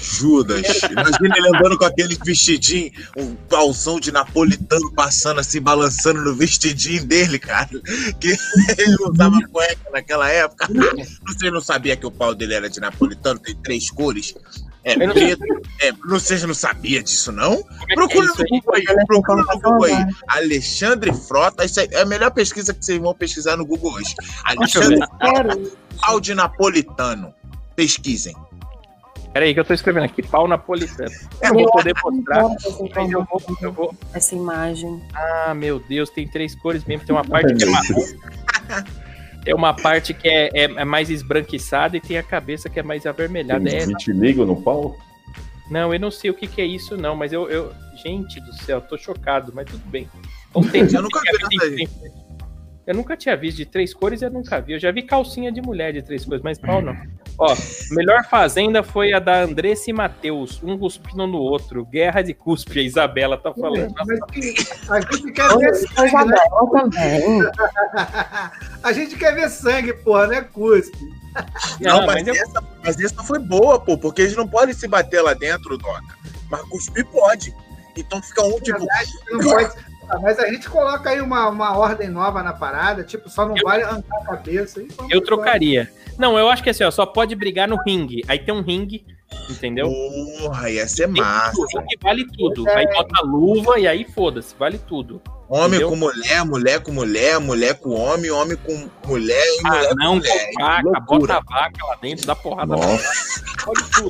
Judas. 0.00 0.66
Imagina 0.90 1.36
ele 1.36 1.56
andando 1.56 1.78
com 1.78 1.84
aquele 1.84 2.18
vestidinho, 2.24 2.90
um 3.16 3.36
calção 3.48 4.00
de 4.00 4.10
napolitano 4.10 4.92
passando 4.94 5.38
assim, 5.38 5.60
balançando 5.60 6.22
no 6.22 6.34
vestidinho 6.34 7.04
dele, 7.04 7.38
cara. 7.38 7.70
Que 8.20 8.36
ele 8.76 8.96
usava 9.08 9.38
cueca 9.52 9.90
naquela 9.92 10.28
época. 10.28 10.66
Você 11.28 11.52
não 11.52 11.60
sabia 11.60 11.96
que 11.96 12.06
o 12.06 12.10
pau 12.10 12.34
dele 12.34 12.54
era 12.54 12.68
de 12.68 12.80
napolitano, 12.80 13.38
tem 13.38 13.54
três 13.54 13.90
cores? 13.90 14.34
É 14.84 14.96
não 14.96 15.12
preto. 15.12 15.44
É, 15.80 15.92
você 16.08 16.46
não 16.46 16.54
sabia 16.54 17.02
disso, 17.02 17.30
não? 17.30 17.54
É 17.88 17.92
é 17.92 17.94
Procura 17.94 18.26
no 18.26 18.32
aí? 18.32 18.48
Google 18.48 18.74
aí, 18.74 19.06
procura 19.06 19.42
no 19.42 19.60
Google 19.60 19.84
aí. 19.84 20.06
Alexandre 20.26 21.12
Frota, 21.12 21.64
isso 21.64 21.80
é 21.80 22.00
a 22.00 22.06
melhor 22.06 22.30
pesquisa 22.30 22.72
que 22.72 22.84
vocês 22.84 22.98
vão 22.98 23.14
pesquisar 23.14 23.56
no 23.56 23.66
Google 23.66 23.92
hoje. 23.92 24.14
Alexandre 24.44 24.96
Frota, 24.96 25.60
pau 26.00 26.20
de 26.20 26.34
napolitano. 26.34 27.34
Pesquisem. 27.76 28.34
Peraí, 29.32 29.54
que 29.54 29.60
eu 29.60 29.64
tô 29.64 29.72
escrevendo 29.72 30.04
aqui. 30.04 30.22
Pau 30.22 30.48
napolitano. 30.48 31.10
É 31.40 31.48
Eu 31.48 31.54
vou 31.54 31.70
poder 31.70 31.94
mostrar. 32.02 32.42
Mas 32.42 33.12
eu 33.12 33.24
vou, 33.24 33.42
eu 33.60 33.72
vou. 33.72 33.94
Essa 34.12 34.34
imagem. 34.34 35.00
Ah, 35.14 35.54
meu 35.54 35.78
Deus, 35.78 36.10
tem 36.10 36.26
três 36.26 36.54
cores 36.54 36.84
mesmo. 36.84 37.06
Tem 37.06 37.14
uma 37.14 37.24
parte 37.24 37.54
que 37.54 37.64
é 37.64 37.66
marrom. 37.66 38.94
Tem 39.44 39.54
uma 39.54 39.72
parte 39.74 40.12
que 40.12 40.28
é, 40.28 40.48
é- 40.54 40.64
é 40.64 40.84
mais 40.84 41.08
esbranquiçada 41.10 41.96
e 41.96 42.00
tem 42.00 42.18
a 42.18 42.22
cabeça 42.22 42.68
que 42.68 42.78
é 42.78 42.82
mais 42.82 43.06
avermelhada. 43.06 43.68
É, 43.68 43.86
Vitiligo 43.86 44.44
no 44.44 44.60
pau? 44.60 44.96
não, 45.70 45.94
eu 45.94 46.00
não 46.00 46.10
sei 46.10 46.30
o 46.30 46.34
que, 46.34 46.46
que 46.46 46.60
é 46.60 46.64
isso, 46.66 46.96
não, 46.96 47.14
mas 47.16 47.32
eu, 47.32 47.48
eu- 47.50 47.72
Gente 48.02 48.40
do 48.40 48.52
céu, 48.54 48.80
tô 48.80 48.96
chocado, 48.96 49.52
mas 49.54 49.66
tudo 49.70 49.82
bem. 49.90 50.08
Vamos 50.54 50.70
tentar. 50.72 50.96
Eu 50.96 51.02
nunca 51.02 51.20
vi 51.20 51.32
nada 51.32 51.66
frente. 51.76 51.90
Eu 52.86 52.94
nunca 52.94 53.14
tinha 53.16 53.36
visto 53.36 53.58
de 53.58 53.66
três 53.66 53.92
cores, 53.92 54.22
eu 54.22 54.30
nunca 54.30 54.58
vi. 54.58 54.72
Eu 54.72 54.80
já 54.80 54.90
vi 54.90 55.02
calcinha 55.02 55.52
de 55.52 55.60
mulher 55.60 55.92
de 55.92 56.00
três 56.00 56.24
cores, 56.24 56.42
mas 56.42 56.58
pau 56.58 56.80
não. 56.80 56.96
Ó, 57.38 57.54
melhor 57.92 58.24
fazenda 58.24 58.82
foi 58.82 59.12
a 59.12 59.18
da 59.18 59.40
Andressa 59.42 59.90
e 59.90 59.92
Matheus, 59.92 60.60
um 60.62 60.76
cuspindo 60.78 61.26
no 61.26 61.38
outro. 61.38 61.84
Guerra 61.86 62.22
de 62.22 62.34
cuspe, 62.34 62.78
a 62.80 62.82
Isabela 62.82 63.38
tá 63.38 63.52
falando. 63.54 63.94
Mas 63.96 64.18
que 64.26 64.40
a 64.90 65.00
gente 65.16 65.32
quer 65.32 65.48
ver 65.58 65.74
sangue, 65.74 66.24
né? 66.26 66.36
Também. 66.70 67.40
A 68.82 68.92
gente 68.92 69.16
quer 69.16 69.34
ver 69.34 69.48
sangue, 69.50 69.92
porra, 69.92 70.26
não 70.26 70.34
é 70.34 70.42
cuspe. 70.42 70.98
Não, 71.80 72.00
Não, 72.00 72.06
mas, 72.06 72.16
mas 72.24 72.26
eu- 72.26 72.34
essa, 72.34 72.62
mas 72.84 73.00
essa 73.00 73.22
foi 73.22 73.38
boa, 73.38 73.78
pô, 73.78 73.96
porque 73.96 74.22
eles 74.22 74.36
não 74.36 74.48
podem 74.48 74.74
se 74.74 74.88
bater 74.88 75.22
lá 75.22 75.32
dentro, 75.34 75.76
Doca. 75.78 76.02
Mas 76.50 76.60
cuspir 76.62 77.06
pode. 77.06 77.54
Então 77.96 78.20
fica 78.22 78.42
um 78.42 78.58
tipo. 78.60 78.80
Não 79.30 79.38
pode- 79.40 79.89
Mas 80.22 80.38
a 80.38 80.46
gente 80.50 80.68
coloca 80.68 81.10
aí 81.10 81.20
uma, 81.20 81.48
uma 81.48 81.76
ordem 81.76 82.08
nova 82.08 82.42
na 82.42 82.52
parada, 82.52 83.02
tipo, 83.04 83.28
só 83.30 83.46
não 83.46 83.56
Eu- 83.56 83.64
vale 83.64 83.82
arrancar 83.82 84.16
a 84.22 84.24
cabeça. 84.24 84.80
Eu 84.80 84.86
embora. 84.86 85.20
trocaria. 85.24 85.90
Não, 86.18 86.38
eu 86.38 86.48
acho 86.48 86.62
que 86.62 86.70
assim, 86.70 86.84
ó, 86.84 86.90
só 86.90 87.06
pode 87.06 87.34
brigar 87.34 87.68
no 87.68 87.76
ringue. 87.82 88.22
Aí 88.28 88.38
tem 88.38 88.52
um 88.54 88.60
ringue, 88.62 89.04
entendeu? 89.48 89.88
Porra, 90.40 90.70
ia 90.70 90.86
ser 90.86 91.10
Tem 91.10 91.22
massa. 91.22 91.56
vale 92.02 92.26
tudo. 92.36 92.68
Aí 92.68 92.86
bota 92.86 93.22
luva 93.24 93.78
e 93.78 93.86
aí 93.88 94.04
foda-se, 94.12 94.54
vale 94.58 94.78
tudo. 94.78 95.22
Homem 95.48 95.80
Entendeu? 95.80 95.88
com 95.88 95.96
mulher, 95.96 96.44
mulher 96.44 96.80
com 96.80 96.92
mulher, 96.92 97.40
mulher 97.40 97.74
com 97.80 97.90
homem, 97.90 98.30
homem 98.30 98.56
com 98.56 98.88
mulher 99.08 99.42
e 99.42 99.60
Ah, 99.66 99.70
mulher 99.70 99.88
com 99.88 99.94
não, 99.96 100.14
mulher. 100.16 100.46
com 100.54 100.62
vaca, 100.62 100.82
Loucura. 100.84 101.18
bota 101.18 101.34
a 101.34 101.40
vaca 101.60 101.86
lá 101.86 101.96
dentro, 102.00 102.26
dá 102.26 102.36
porrada. 102.36 102.66
Nossa. 102.76 103.42
Pode 103.64 103.90
tudo. 103.90 104.08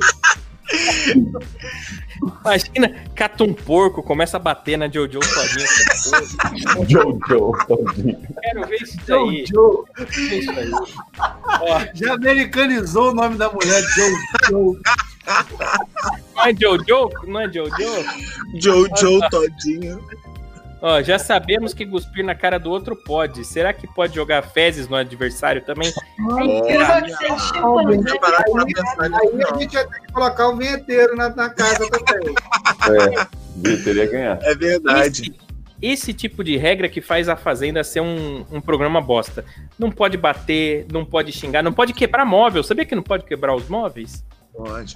Imagina, 2.43 3.03
cata 3.15 3.43
um 3.43 3.53
porco, 3.53 4.03
começa 4.03 4.37
a 4.37 4.39
bater 4.39 4.77
na 4.77 4.87
Jojo 4.87 5.19
sozinha. 5.23 5.65
Jojo. 6.87 7.53
tadinho. 7.67 8.17
Quero 8.41 8.67
ver 8.67 8.81
isso 8.81 8.97
daí. 9.07 9.45
Ver 10.05 10.39
isso 10.39 10.51
aí. 10.51 10.71
Ó, 11.61 11.81
Já 11.93 12.13
americanizou 12.13 13.11
o 13.11 13.13
nome 13.13 13.37
da 13.37 13.49
mulher. 13.51 13.81
Joe. 14.49 14.77
não 16.35 16.45
é 16.45 16.53
Jojo? 16.55 17.09
Não 17.27 17.39
é 17.39 17.51
Jojo? 17.51 17.75
Jojo 18.55 19.19
todinho. 19.29 19.99
Ó, 20.81 20.99
já 21.03 21.19
sabemos 21.19 21.75
que 21.75 21.85
cuspir 21.85 22.25
na 22.25 22.33
cara 22.33 22.57
do 22.57 22.71
outro 22.71 22.95
pode. 22.95 23.45
Será 23.45 23.71
que 23.71 23.85
pode 23.87 24.15
jogar 24.15 24.41
fezes 24.41 24.87
no 24.87 24.95
adversário 24.95 25.63
também? 25.63 25.91
Tipo, 25.91 26.11
não 26.33 28.03
tinha 28.03 28.19
parado 28.19 28.51
pra 28.51 28.65
pensar 28.65 29.09
nisso, 29.09 29.21
Aí 29.21 29.43
a 29.43 29.59
gente 29.59 29.73
ia 29.75 29.87
ter 29.87 29.99
que 30.01 30.11
colocar 30.11 30.49
o 30.49 30.57
vinheteiro 30.57 31.15
na, 31.15 31.29
na 31.29 31.49
casa 31.51 31.87
também. 31.87 32.33
É, 32.89 33.27
viu, 33.57 33.83
teria 33.83 34.07
ganhar. 34.07 34.39
É 34.41 34.55
verdade. 34.55 35.21
Esse, 35.21 35.35
esse 35.81 36.13
tipo 36.13 36.43
de 36.43 36.57
regra 36.57 36.89
que 36.89 36.99
faz 36.99 37.29
a 37.29 37.35
Fazenda 37.35 37.83
ser 37.83 38.01
um, 38.01 38.43
um 38.51 38.59
programa 38.59 38.99
bosta. 38.99 39.45
Não 39.77 39.91
pode 39.91 40.17
bater, 40.17 40.87
não 40.91 41.05
pode 41.05 41.31
xingar, 41.31 41.61
não 41.61 41.73
pode 41.73 41.93
quebrar 41.93 42.25
móvel. 42.25 42.63
Sabia 42.63 42.85
que 42.85 42.95
não 42.95 43.03
pode 43.03 43.25
quebrar 43.25 43.55
os 43.55 43.69
móveis? 43.69 44.23
Pode. 44.53 44.95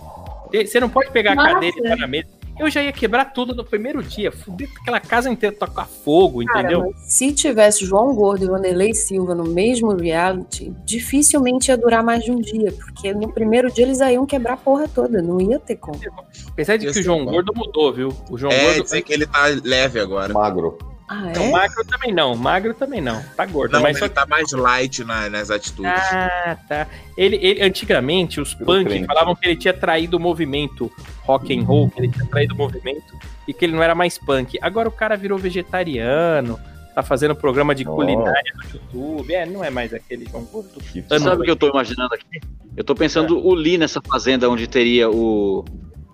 Você 0.52 0.80
não 0.80 0.90
pode 0.90 1.12
pegar 1.12 1.32
a 1.32 1.36
Nossa. 1.36 1.54
cadeira 1.54 1.78
e 1.78 1.82
botar 1.82 1.96
na 1.98 2.08
mesa. 2.08 2.28
Eu 2.58 2.70
já 2.70 2.82
ia 2.82 2.92
quebrar 2.94 3.26
tudo 3.34 3.54
no 3.54 3.66
primeiro 3.66 4.02
dia. 4.02 4.32
Fuder 4.32 4.70
aquela 4.82 5.00
casa 5.02 5.30
inteira, 5.30 5.54
tocar 5.54 5.86
fogo, 5.86 6.42
entendeu? 6.42 6.80
Cara, 6.84 6.92
mas 6.96 7.14
se 7.14 7.34
tivesse 7.34 7.86
João 7.86 8.16
Gordo 8.16 8.46
e 8.46 8.48
Vanderlei 8.48 8.94
Silva 8.94 9.36
no 9.36 9.44
mesmo 9.44 9.94
reality, 9.94 10.74
dificilmente 10.86 11.70
ia 11.70 11.76
durar 11.78 12.02
mais 12.02 12.24
de 12.24 12.32
um 12.32 12.40
dia, 12.40 12.72
porque 12.72 13.14
no 13.14 13.30
primeiro 13.34 13.70
dia 13.70 13.84
eles 13.84 14.00
iam 14.00 14.26
quebrar 14.26 14.54
a 14.54 14.58
porra 14.58 14.88
toda, 14.88 15.22
não 15.22 15.42
ia 15.42 15.60
ter 15.60 15.76
como. 15.76 16.00
Apesar 16.48 16.78
de 16.78 16.86
que 16.86 16.92
o 16.92 16.94
ser 16.94 17.04
João 17.04 17.26
bom. 17.26 17.32
Gordo 17.32 17.52
mudou, 17.54 17.92
viu? 17.92 18.10
O 18.30 18.38
João 18.38 18.54
É, 18.54 18.66
Gordo. 18.68 18.84
dizer 18.84 19.02
que 19.02 19.12
ele 19.12 19.26
tá 19.28 19.48
leve 19.62 20.00
agora. 20.00 20.34
Magro. 20.34 20.78
Ah, 21.08 21.32
Não, 21.36 21.44
é? 21.44 21.52
magro 21.52 21.86
também 21.86 22.12
não, 22.14 22.36
magro 22.36 22.74
também 22.74 23.00
não. 23.02 23.22
Tá 23.38 23.46
gordo, 23.46 23.74
Não, 23.74 23.80
mas 23.82 23.92
mas 23.94 24.00
só 24.00 24.06
ele 24.06 24.14
tá 24.16 24.26
mais 24.26 24.52
light 24.52 25.04
na- 25.04 25.30
nas 25.30 25.52
atitudes. 25.52 25.92
Ah, 25.92 26.58
tá. 26.68 26.88
Ele, 27.16 27.36
ele- 27.36 27.62
antigamente, 27.62 28.42
os 28.42 28.56
Pelo 28.56 28.66
punk 28.66 28.88
trem. 28.90 29.06
falavam 29.06 29.36
que 29.36 29.48
ele 29.48 29.56
tinha 29.56 29.74
traído 29.74 30.18
o 30.18 30.20
movimento 30.20 30.92
rock 31.22 31.56
and 31.56 31.64
roll, 31.64 31.92
que 31.92 32.00
ele 32.00 32.10
tinha 32.12 32.26
traído 32.26 32.56
o 32.56 32.58
movimento 32.58 33.14
e 33.48 33.54
que 33.54 33.66
ele 33.66 33.74
não 33.74 33.84
era 33.84 33.94
mais 33.94 34.18
punk. 34.18 34.58
Agora 34.62 34.90
o 34.90 34.92
cara 34.92 35.16
virou 35.16 35.38
vegetariano, 35.38 36.60
tá 36.96 37.04
fazendo 37.04 37.36
programa 37.36 37.76
de 37.76 37.84
Nossa. 37.86 37.96
culinária 37.98 38.54
no 38.56 38.64
YouTube. 38.74 39.34
É, 39.34 39.46
não 39.46 39.64
é 39.64 39.70
mais 39.70 39.94
aquele 39.94 40.26
João 40.28 40.44
Gordo. 40.46 40.82
Sabe 41.20 41.42
o 41.42 41.44
que 41.44 41.52
eu 41.52 41.56
tô 41.56 41.70
imaginando 41.70 42.16
aqui? 42.16 42.42
Eu 42.76 42.84
tô 42.84 42.96
pensando 42.96 43.38
o 43.38 43.54
Lee 43.54 43.78
nessa 43.78 44.02
fazenda 44.02 44.50
onde 44.50 44.66
teria 44.68 45.08
o 45.10 45.64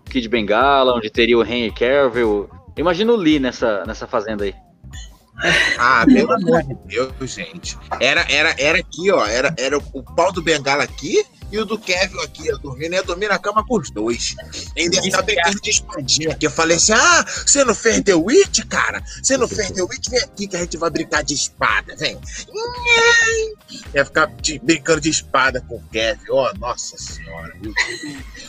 Kid 0.09 0.27
Bengala, 0.27 0.93
onde 0.93 1.09
teria 1.09 1.37
o 1.37 1.43
Henry 1.45 1.71
Cavill. 1.71 2.49
Imagina 2.75 3.13
o 3.13 3.15
Lee 3.15 3.39
nessa, 3.39 3.83
nessa 3.85 4.05
fazenda 4.05 4.43
aí. 4.43 4.53
Ah, 5.77 6.05
pelo 6.05 6.34
amor 6.34 6.63
de 6.63 6.75
Deus, 6.86 7.32
gente. 7.32 7.77
Era, 7.99 8.25
era, 8.29 8.55
era 8.59 8.79
aqui, 8.79 9.11
ó. 9.11 9.25
Era, 9.25 9.53
era 9.57 9.77
o 9.77 10.03
pau 10.15 10.32
do 10.32 10.41
Bengala 10.41 10.84
aqui 10.84 11.25
e 11.51 11.57
o 11.57 11.65
do 11.65 11.77
Kevin 11.77 12.19
aqui. 12.19 12.47
Eu 12.47 12.59
dormindo, 12.59 12.93
ia 12.93 13.03
dormir 13.03 13.27
na 13.27 13.39
cama 13.39 13.65
com 13.65 13.77
os 13.77 13.89
dois. 13.89 14.36
Ainda 14.77 14.97
estar 14.99 15.21
brincando 15.21 15.59
de 15.61 15.69
espadinha 15.69 16.32
aqui. 16.32 16.45
Eu 16.45 16.51
falei 16.51 16.77
assim: 16.77 16.93
ah, 16.93 17.25
você 17.27 17.63
não 17.63 17.73
fez 17.73 18.01
The 18.01 18.13
Witch, 18.13 18.65
cara? 18.69 19.01
Você 19.21 19.38
não 19.38 19.47
fez 19.47 19.71
The 19.71 19.82
Witch? 19.82 20.09
Vem 20.09 20.19
aqui 20.19 20.47
que 20.47 20.55
a 20.55 20.59
gente 20.59 20.77
vai 20.77 20.89
brincar 20.89 21.23
de 21.23 21.34
espada, 21.34 21.95
vem. 21.95 22.19
Ia 23.95 24.05
ficar 24.05 24.27
de- 24.41 24.59
brincando 24.59 25.01
de 25.01 25.09
espada 25.09 25.61
com 25.67 25.75
o 25.75 25.84
Kevin. 25.91 26.21
Ó, 26.29 26.53
nossa 26.59 26.97
senhora. 26.97 27.53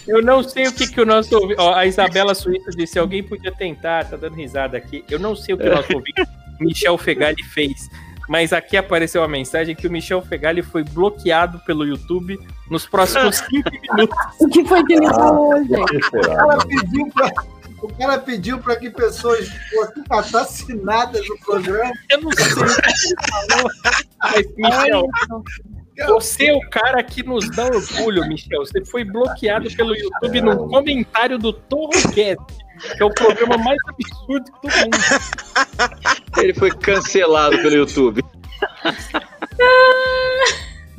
Eu 0.07 0.23
não 0.23 0.43
sei 0.43 0.67
o 0.67 0.73
que, 0.73 0.87
que 0.89 1.01
o 1.01 1.07
nosso 1.07 1.39
ó, 1.59 1.75
a 1.75 1.87
Isabela 1.87 2.35
Suíça 2.35 2.71
disse, 2.71 2.99
alguém 2.99 3.23
podia 3.23 3.53
tentar, 3.53 4.05
tá 4.05 4.17
dando 4.17 4.35
risada 4.37 4.77
aqui. 4.77 5.05
Eu 5.09 5.19
não 5.19 5.35
sei 5.35 5.55
o 5.55 5.59
que 5.59 5.69
o 5.69 5.75
nosso 5.75 5.93
ouvinte 5.95 6.23
Michel 6.61 6.97
Fegali 6.99 7.43
fez. 7.45 7.89
mas 8.29 8.53
aqui 8.53 8.77
apareceu 8.77 9.21
uma 9.23 9.29
mensagem 9.29 9.75
que 9.75 9.87
o 9.87 9.91
Michel 9.91 10.23
Fegali 10.23 10.63
foi 10.63 10.85
bloqueado 10.85 11.59
pelo 11.61 11.85
YouTube 11.85 12.39
nos 12.71 12.87
próximos 12.87 13.37
5 13.51 13.71
minutos. 13.71 14.19
O 14.41 14.49
que 14.49 14.65
foi 14.65 14.85
que 14.85 14.95
ele 14.95 15.07
falou, 15.09 15.57
gente? 15.65 16.11
Cara 16.11 16.59
pediu 16.67 17.09
pra, 17.09 17.31
o 17.83 17.89
cara 17.95 18.19
pediu 18.19 18.59
pra 18.59 18.77
que 18.77 18.91
pessoas 18.91 19.49
fossem 19.49 20.05
assassinadas 20.09 21.29
no 21.29 21.39
programa. 21.41 21.93
Eu 22.11 22.21
não 22.23 22.31
sei 22.33 22.53
o 22.53 22.57
que 22.57 22.63
ele 22.63 23.17
falou. 23.31 23.71
Mas, 24.23 24.47
Michel, 24.57 25.07
você 26.07 26.47
é 26.47 26.55
o 26.55 26.61
cara 26.71 27.03
que 27.03 27.23
nos 27.23 27.51
dá 27.51 27.67
orgulho, 27.67 28.27
Michel. 28.29 28.61
Você 28.61 28.85
foi 28.85 29.05
bloqueado 29.05 29.69
pelo 29.77 29.95
YouTube 29.97 30.41
num 30.41 30.69
comentário 30.69 31.39
do 31.39 31.53
Torrocast, 31.53 32.39
que 32.97 33.03
é 33.03 33.05
o 33.05 33.11
programa 33.11 33.57
mais 33.59 33.79
absurdo 33.89 34.45
que 34.45 34.61
todo 34.61 34.77
mundo. 34.81 34.99
Ele 36.39 36.55
foi 36.55 36.71
cancelado 36.71 37.57
pelo 37.59 37.75
YouTube. 37.75 38.23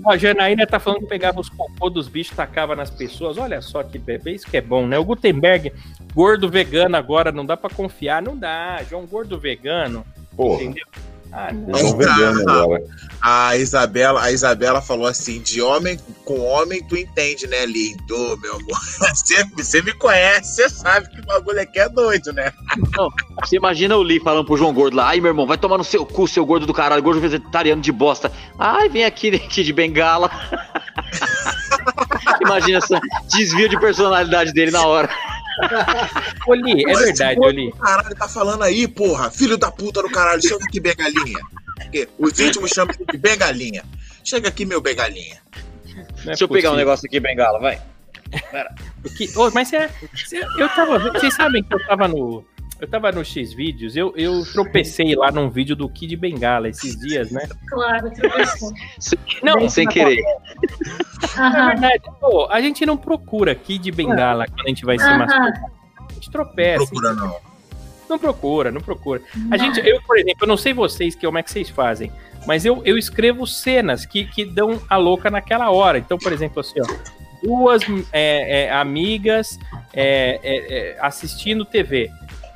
A 0.06 0.18
Janaína 0.18 0.68
tá 0.68 0.80
falando 0.80 1.02
que 1.02 1.08
pegava 1.08 1.40
os 1.40 1.50
cocô 1.50 1.90
dos 1.90 2.08
bichos, 2.08 2.36
tacava 2.36 2.76
nas 2.76 2.90
pessoas. 2.90 3.38
Olha 3.38 3.62
só 3.62 3.84
que 3.84 3.98
bebê, 3.98 4.32
isso 4.32 4.50
que 4.50 4.58
é 4.58 4.62
bom, 4.62 4.86
né? 4.86 5.00
O 5.00 5.06
Gutenberg, 5.06 5.72
gordo 6.14 6.50
vegano 6.50 6.98
agora, 6.98 7.32
não 7.32 7.46
dá 7.46 7.56
pra 7.56 7.70
confiar. 7.70 8.22
Não 8.22 8.38
dá, 8.38 8.84
João 8.90 9.06
Gordo 9.06 9.40
vegano, 9.40 10.06
Porra, 10.36 10.64
entendeu? 10.64 10.86
Ah, 11.34 11.52
não. 11.52 11.80
eu 11.80 11.92
tô 11.92 11.98
vegano 11.98 12.50
agora. 12.50 12.84
A 13.20 13.58
Isabela, 13.58 14.22
a 14.22 14.32
Isabela 14.32 14.82
falou 14.82 15.08
assim: 15.08 15.42
de 15.42 15.62
homem 15.62 15.98
com 16.24 16.40
homem, 16.40 16.82
tu 16.84 16.96
entende, 16.96 17.48
né, 17.48 17.66
lindo, 17.66 18.38
meu 18.42 18.56
amor? 18.56 18.80
Você, 19.14 19.44
você 19.56 19.82
me 19.82 19.94
conhece, 19.94 20.56
você 20.56 20.70
sabe 20.70 21.10
que 21.10 21.20
o 21.20 21.26
bagulho 21.26 21.62
aqui 21.62 21.80
é 21.80 21.90
doido, 21.90 22.32
né? 22.34 22.52
Não, 22.96 23.10
você 23.42 23.56
imagina 23.56 23.96
o 23.96 24.02
Lee 24.02 24.20
falando 24.20 24.46
pro 24.46 24.58
João 24.58 24.74
Gordo 24.74 24.96
lá, 24.96 25.10
ai 25.10 25.20
meu 25.20 25.30
irmão, 25.30 25.48
vai 25.48 25.58
tomar 25.58 25.78
no 25.78 25.84
seu 25.84 26.06
cu, 26.06 26.28
seu 26.28 26.46
gordo 26.46 26.66
do 26.66 26.74
caralho, 26.74 27.02
gordo 27.02 27.22
vegetariano 27.22 27.82
de 27.82 27.92
bosta. 27.92 28.32
Ai, 28.58 28.90
vem 28.90 29.06
aqui, 29.06 29.36
aqui 29.36 29.64
de 29.64 29.74
bengala. 29.74 30.30
imagina 32.42 32.80
esse 32.80 33.00
desvio 33.30 33.70
de 33.70 33.80
personalidade 33.80 34.54
dele 34.54 34.72
na 34.72 34.86
hora. 34.86 35.10
Oli, 36.48 36.84
é 36.84 36.94
verdade, 36.96 37.40
Oli. 37.40 37.72
Caralho, 37.74 38.16
tá 38.16 38.28
falando 38.28 38.64
aí, 38.64 38.88
porra. 38.88 39.30
Filho 39.32 39.58
da 39.58 39.72
puta 39.72 40.02
do 40.02 40.10
caralho, 40.10 40.42
chega 40.42 40.64
aqui, 40.66 40.80
bengalinha. 40.80 41.40
Porque 41.76 42.08
Os 42.18 42.40
íntimos 42.40 42.72
chamam 42.72 42.94
de 43.12 43.18
bengalinha. 43.18 43.84
Chega 44.24 44.48
aqui, 44.50 44.66
meu 44.66 44.82
bengalinha. 44.82 45.38
Não 45.96 46.02
é 46.02 46.26
Deixa 46.28 46.44
eu 46.44 46.48
pegar 46.50 46.72
um 46.72 46.76
negócio 46.76 47.06
aqui, 47.06 47.20
bengala, 47.20 47.60
vai. 47.60 47.82
Que, 49.18 49.30
ô, 49.38 49.52
mas 49.52 49.72
é, 49.74 49.90
cê- 50.26 50.44
eu 50.58 50.70
tava. 50.70 50.98
Vocês 51.12 51.36
sabem 51.36 51.64
que 51.64 51.74
eu 51.74 51.86
tava 51.86 52.08
no. 52.08 52.44
Eu 52.84 52.88
tava 52.90 53.14
no 53.14 53.24
X 53.24 53.54
vídeos, 53.54 53.96
eu, 53.96 54.14
eu 54.18 54.44
tropecei 54.52 55.16
lá 55.16 55.32
num 55.32 55.50
vídeo 55.50 55.74
do 55.74 55.88
Kid 55.88 56.18
Bengala 56.18 56.68
esses 56.68 57.00
dias, 57.00 57.32
né? 57.32 57.48
Claro, 57.70 58.12
tropeçou. 58.12 58.74
Não, 59.42 59.70
Sem 59.70 59.88
querer. 59.88 60.22
na 61.38 61.68
verdade, 61.70 62.04
pô, 62.20 62.46
a 62.52 62.60
gente 62.60 62.86
não 62.86 62.98
procura 62.98 63.56
Kid 63.56 63.90
Bengala 63.90 64.48
quando 64.48 64.66
a 64.66 64.68
gente 64.68 64.84
vai 64.84 65.00
se 65.00 65.06
masturbar. 65.06 65.72
A 66.10 66.14
gente 66.14 66.30
tropeça. 66.30 66.86
Procura 66.86 67.14
não. 67.14 67.38
Não 68.10 68.20
procura, 68.20 68.70
não 68.70 68.82
procura. 68.82 69.22
A 69.50 69.56
gente, 69.56 69.80
eu, 69.80 70.02
por 70.02 70.18
exemplo, 70.18 70.40
eu 70.42 70.48
não 70.48 70.58
sei 70.58 70.74
vocês 70.74 71.16
que, 71.16 71.26
como 71.26 71.38
é 71.38 71.44
que 71.44 71.52
vocês 71.52 71.70
fazem, 71.70 72.12
mas 72.46 72.66
eu, 72.66 72.82
eu 72.84 72.98
escrevo 72.98 73.48
cenas 73.48 74.06
que, 74.06 74.26
que 74.26 74.44
dão 74.44 74.82
a 74.90 74.98
louca 74.98 75.32
naquela 75.32 75.72
hora. 75.72 75.98
Então, 75.98 76.18
por 76.18 76.34
exemplo, 76.34 76.60
assim, 76.60 76.82
ó, 76.82 76.86
duas 77.42 77.82
é, 78.12 78.66
é, 78.66 78.72
amigas 78.74 79.58
é, 79.94 80.38
é, 80.44 80.58
é, 80.92 80.98
assistindo 81.00 81.64
TV. 81.64 82.12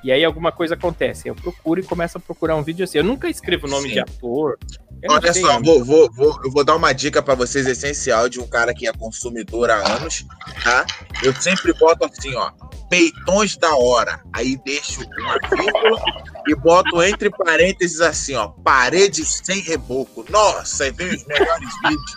E 0.08 0.12
aí 0.14 0.24
alguma 0.24 0.54
coisa 0.54 0.74
acontece. 0.74 1.28
Eu 1.28 1.36
procuro 1.36 1.82
e 1.82 1.84
começo 1.84 2.18
a 2.18 2.22
procurar 2.22 2.56
um 2.56 2.64
vídeo 2.64 2.86
assim. 2.86 2.98
Eu 2.98 3.04
nunca 3.04 3.30
escrevo 3.30 3.68
o 3.68 3.70
nome 3.70 3.90
Sim. 3.90 3.96
de 3.96 4.00
ator. 4.00 4.58
Eu 5.04 5.12
Olha 5.12 5.34
sei, 5.34 5.42
só, 5.42 5.60
vou, 5.60 5.84
vou, 5.84 6.10
vou, 6.14 6.40
eu 6.46 6.50
vou 6.50 6.64
dar 6.64 6.78
uma 6.78 6.94
dica 6.94 7.22
pra 7.22 7.36
vocês 7.36 7.68
essencial 7.68 8.30
de 8.30 8.40
um 8.40 8.48
cara 8.48 8.74
que 8.74 8.88
é 8.88 8.94
consumidor 8.94 9.70
há 9.70 9.76
anos, 9.98 10.26
tá? 10.64 10.86
Eu 11.22 11.36
sempre 11.36 11.74
boto 11.74 12.06
assim, 12.06 12.34
ó, 12.36 12.52
peitões 12.90 13.58
da 13.58 13.76
hora. 13.76 14.22
Aí 14.32 14.58
deixo 14.64 15.02
uma 15.20 15.38
vírgula 15.50 16.02
e 16.48 16.56
boto 16.56 17.04
entre 17.04 17.30
parênteses 17.30 18.00
assim, 18.00 18.34
ó, 18.36 18.48
parede 18.48 19.26
sem 19.26 19.60
reboco. 19.60 20.26
Nossa, 20.30 20.86
aí 20.86 20.92
vem 20.92 21.16
os 21.16 21.26
melhores 21.26 21.70
vídeos. 21.84 22.16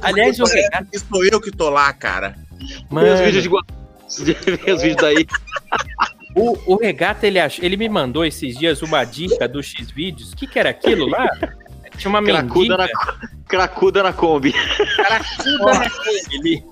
Aliás, 0.00 0.38
que 0.90 0.98
sou 0.98 1.24
eu 1.26 1.38
que 1.42 1.50
tô 1.50 1.68
lá, 1.68 1.92
cara. 1.92 2.38
Vê 2.90 3.12
os 3.12 3.20
vídeos 3.20 3.46
mano, 3.46 3.62
de 3.66 3.85
Gua- 4.18 4.56
Vê 4.64 4.72
os 4.72 4.82
vídeos 4.82 4.96
daí. 5.02 5.26
o, 6.34 6.74
o 6.74 6.76
Regata, 6.76 7.26
ele, 7.26 7.38
ach- 7.40 7.58
ele 7.62 7.76
me 7.76 7.88
mandou 7.88 8.24
esses 8.24 8.56
dias 8.58 8.82
uma 8.82 9.04
dica 9.04 9.46
do 9.48 9.62
X 9.62 9.90
vídeos. 9.90 10.32
O 10.32 10.36
que, 10.36 10.46
que 10.46 10.58
era 10.58 10.70
aquilo 10.70 11.06
lá? 11.08 11.26
Tinha 11.96 12.10
uma 12.10 12.22
Cracuda 12.22 12.76
mendiga. 12.76 12.76
na, 12.76 12.88
cracuda 13.48 14.02
na 14.02 14.12
Kombi. 14.12 14.52
Ele, 16.30 16.62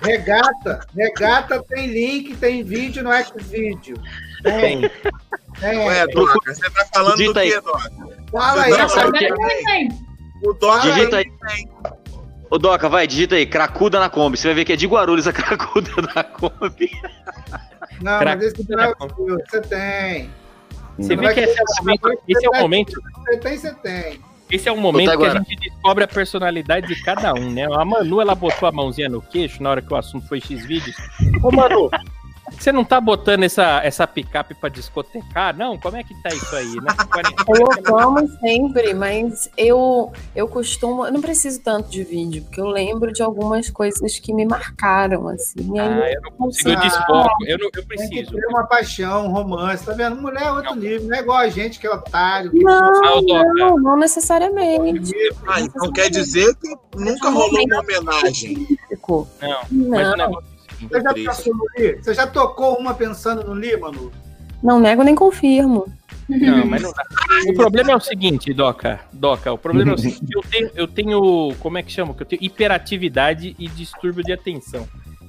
Regata, 0.00 0.86
regata 0.96 1.60
tem 1.64 1.88
link, 1.88 2.36
tem 2.36 2.62
vídeo 2.62 3.02
no 3.02 3.10
Xvideo. 3.12 3.96
Tem, 4.44 4.80
tem. 4.82 4.90
tem. 5.58 5.78
Ué, 5.88 6.06
Doca, 6.06 6.54
você 6.54 6.70
tá 6.70 6.86
falando 6.94 7.16
Digita 7.16 7.32
do 7.34 7.38
aí. 7.40 7.50
quê, 7.50 7.60
Doca? 7.60 7.90
Fala 8.30 8.62
aí, 8.62 8.70
Não, 8.70 8.88
sabe 8.88 9.26
agora 9.26 9.56
que- 9.56 9.64
tem. 9.64 9.88
O 10.44 10.52
Doca 10.52 10.80
Digita 10.82 11.16
aí. 11.16 11.24
aí. 11.42 11.68
Ô, 12.50 12.58
Doca, 12.58 12.88
vai, 12.88 13.06
digita 13.06 13.34
aí, 13.34 13.46
cracuda 13.46 14.00
na 14.00 14.08
Kombi. 14.08 14.36
Você 14.38 14.48
vai 14.48 14.54
ver 14.54 14.64
que 14.64 14.72
é 14.72 14.76
de 14.76 14.86
Guarulhos 14.86 15.26
a 15.26 15.32
cracuda 15.34 15.90
na 16.14 16.24
Kombi. 16.24 16.90
Não, 18.00 18.24
mas 18.24 18.42
esse 18.42 18.62
é 18.62 18.64
seu, 18.64 18.96
você 18.98 19.60
tem. 19.62 20.30
Você 20.98 21.16
vê 21.16 21.34
que 21.34 21.40
esse 21.40 21.60
é 21.60 21.62
o 21.62 21.84
momento, 21.84 22.22
esse 22.26 22.46
é 22.46 22.50
o 22.50 22.60
momento, 22.60 23.02
Você 23.24 23.36
tem, 23.38 23.56
você 23.56 23.74
tem. 23.74 24.20
esse 24.50 24.68
é 24.68 24.72
o 24.72 24.76
momento 24.76 25.16
que 25.16 25.26
a 25.26 25.34
gente 25.34 25.56
descobre 25.56 26.04
a 26.04 26.08
personalidade 26.08 26.88
de 26.88 27.02
cada 27.02 27.32
um, 27.34 27.52
né? 27.52 27.66
A 27.72 27.84
Manu, 27.84 28.20
ela 28.20 28.34
botou 28.34 28.68
a 28.68 28.72
mãozinha 28.72 29.08
no 29.08 29.22
queixo 29.22 29.62
na 29.62 29.70
hora 29.70 29.82
que 29.82 29.92
o 29.92 29.96
assunto 29.96 30.26
foi 30.26 30.40
X 30.40 30.64
vídeos. 30.66 30.96
Ô, 31.42 31.52
Manu, 31.52 31.88
você 32.58 32.72
não 32.72 32.84
tá 32.84 33.00
botando 33.00 33.44
essa, 33.44 33.80
essa 33.84 34.06
picape 34.06 34.54
pra 34.54 34.68
discotecar? 34.68 35.56
Não? 35.56 35.78
Como 35.78 35.96
é 35.96 36.02
que 36.02 36.14
tá 36.22 36.28
isso 36.30 36.54
aí, 36.56 36.74
né? 36.76 36.88
Colocamos 37.46 38.30
sempre, 38.40 38.94
mas 38.94 39.48
eu, 39.56 40.12
eu 40.34 40.48
costumo. 40.48 41.06
Eu 41.06 41.12
não 41.12 41.20
preciso 41.20 41.60
tanto 41.62 41.88
de 41.88 42.02
vídeo, 42.04 42.42
porque 42.44 42.60
eu 42.60 42.66
lembro 42.66 43.12
de 43.12 43.22
algumas 43.22 43.70
coisas 43.70 44.18
que 44.18 44.32
me 44.34 44.44
marcaram, 44.44 45.28
assim. 45.28 45.78
Ah, 45.78 46.10
eu 46.10 46.20
não 46.22 46.32
consigo, 46.32 46.70
eu 46.70 46.78
Ah. 46.78 46.80
desfoco. 46.80 47.44
Eu, 47.46 47.58
não, 47.58 47.66
eu 47.66 47.70
Tem 47.70 47.82
que 47.82 47.88
preciso. 47.88 48.32
ter 48.32 48.46
uma 48.46 48.66
paixão, 48.66 49.26
um 49.26 49.30
romance, 49.32 49.84
tá 49.84 49.92
vendo? 49.92 50.16
Mulher 50.20 50.42
é 50.44 50.52
outro 50.52 50.74
nível, 50.74 51.08
não 51.08 51.16
é 51.16 51.20
igual 51.20 51.38
a 51.38 51.48
gente 51.48 51.78
que 51.78 51.86
é 51.86 51.90
otário. 51.90 52.50
que- 52.50 52.62
Não, 52.62 53.04
Ah, 53.04 53.18
o 53.18 53.22
Doca. 53.22 53.44
não, 53.54 53.74
não 53.76 53.96
necessariamente. 53.96 55.12
Ah, 55.46 55.60
então 55.60 55.90
quer 55.92 56.10
dizer 56.10 56.54
que 56.56 56.74
nunca 56.98 57.30
rolou 57.30 57.48
uma 57.64 57.80
homenagem. 57.80 58.66
Não, 59.40 59.88
mas 59.88 60.08
o 60.08 60.16
Não, 60.16 60.16
negócio 60.16 60.28
é 60.28 60.28
o 60.28 60.40
seguinte. 60.42 60.57
Você 60.80 61.00
já, 61.00 61.14
pensou 61.14 61.54
no 61.54 61.64
Li? 61.76 61.96
Você 61.96 62.14
já 62.14 62.26
tocou 62.26 62.76
uma 62.76 62.94
pensando 62.94 63.44
no 63.44 63.54
Li, 63.54 63.76
Manu? 63.76 64.12
não 64.62 64.80
nego 64.80 65.02
nem 65.02 65.14
confirmo. 65.14 65.86
Não, 66.28 66.66
mas 66.66 66.82
não 66.82 66.92
dá. 66.92 67.04
O 67.48 67.54
problema 67.54 67.92
é 67.92 67.96
o 67.96 68.00
seguinte, 68.00 68.52
Doca. 68.52 69.00
Doca, 69.12 69.52
o 69.52 69.56
problema 69.56 69.92
é 69.92 69.94
o 69.94 69.98
seguinte: 69.98 70.26
eu 70.30 70.42
tenho, 70.42 70.70
eu 70.74 70.88
tenho. 70.88 71.54
Como 71.58 71.78
é 71.78 71.82
que 71.82 71.90
chama? 71.90 72.12
Que 72.12 72.22
eu 72.22 72.26
tenho 72.26 72.44
hiperatividade 72.44 73.56
e 73.58 73.68
distúrbio 73.68 74.22
de 74.22 74.32
atenção. 74.32 74.86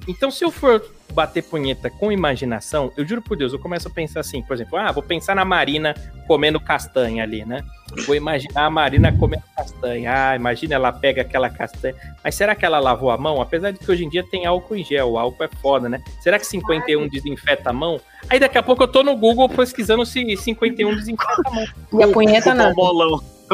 Então, 0.10 0.32
se 0.32 0.44
eu 0.44 0.50
for 0.50 0.84
bater 1.14 1.44
punheta 1.44 1.88
com 1.88 2.12
imaginação, 2.12 2.92
eu 2.98 3.08
juro 3.08 3.22
por 3.22 3.38
Deus, 3.38 3.54
eu 3.54 3.60
começo 3.60 3.88
a 3.88 3.92
pensar 3.92 4.22
assim, 4.22 4.42
por 4.42 4.56
exemplo, 4.56 4.76
ah, 4.76 4.92
vou 4.92 5.04
pensar 5.04 5.36
na 5.36 5.46
Marina 5.46 5.94
comendo 6.28 6.60
castanha 6.60 7.24
ali, 7.24 7.46
né? 7.46 7.64
Vou 8.08 8.16
imaginar 8.16 8.66
a 8.66 8.70
Marina 8.72 9.16
comendo 9.16 9.44
castanha. 9.56 10.12
Ah, 10.32 10.36
imagina 10.36 10.74
ela 10.74 10.92
pega 10.92 11.22
aquela 11.22 11.48
castanha. 11.48 11.94
Mas 12.24 12.34
será 12.34 12.56
que 12.56 12.66
ela 12.66 12.80
lavou 12.80 13.12
a 13.12 13.18
mão? 13.20 13.40
Apesar 13.40 13.70
de 13.70 13.78
que 13.78 13.92
hoje 13.92 14.04
em 14.04 14.10
dia 14.10 14.24
tem 14.24 14.48
álcool 14.48 14.76
em 14.76 14.84
gel, 14.84 15.12
o 15.12 15.20
álcool 15.20 15.44
é 15.44 15.50
foda, 15.62 15.88
né? 15.88 16.02
Será 16.22 16.40
que 16.40 16.46
51 16.48 17.08
desinfeta 17.08 17.70
a 17.70 17.74
mão? 17.74 18.02
Aí 18.28 18.40
daqui 18.40 18.58
a 18.58 18.64
pouco 18.64 18.82
eu 18.82 18.88
tô 18.88 19.04
no 19.04 19.16
Google 19.16 19.48
pesquisando 19.48 20.04
se 20.08 20.36
51 20.36 20.96
desinfeta 20.96 21.44
a 21.46 21.52
mão. 21.52 21.66
E 22.00 22.04
a 22.04 22.08
punheta 22.08 22.56
não. 22.56 22.74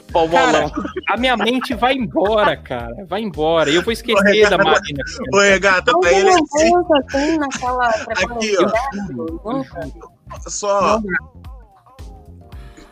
Palmolão. 0.02 0.72
A 1.10 1.18
minha 1.18 1.38
mente 1.38 1.74
vai 1.74 1.94
embora, 1.94 2.56
cara. 2.58 3.06
Vai 3.08 3.22
embora. 3.22 3.70
E 3.70 3.76
eu 3.76 3.82
vou 3.82 3.94
esquecer 3.94 4.50
da 4.50 4.58
Marina. 4.58 5.04
Ô, 5.34 5.40
regata, 5.40 5.98
pra 6.00 6.12
ele 6.12 6.30
assim, 6.30 7.38
naquela 7.38 7.90
Aqui, 7.90 8.56
ó. 8.60 9.64
Só. 10.48 11.00
Não, 11.00 11.04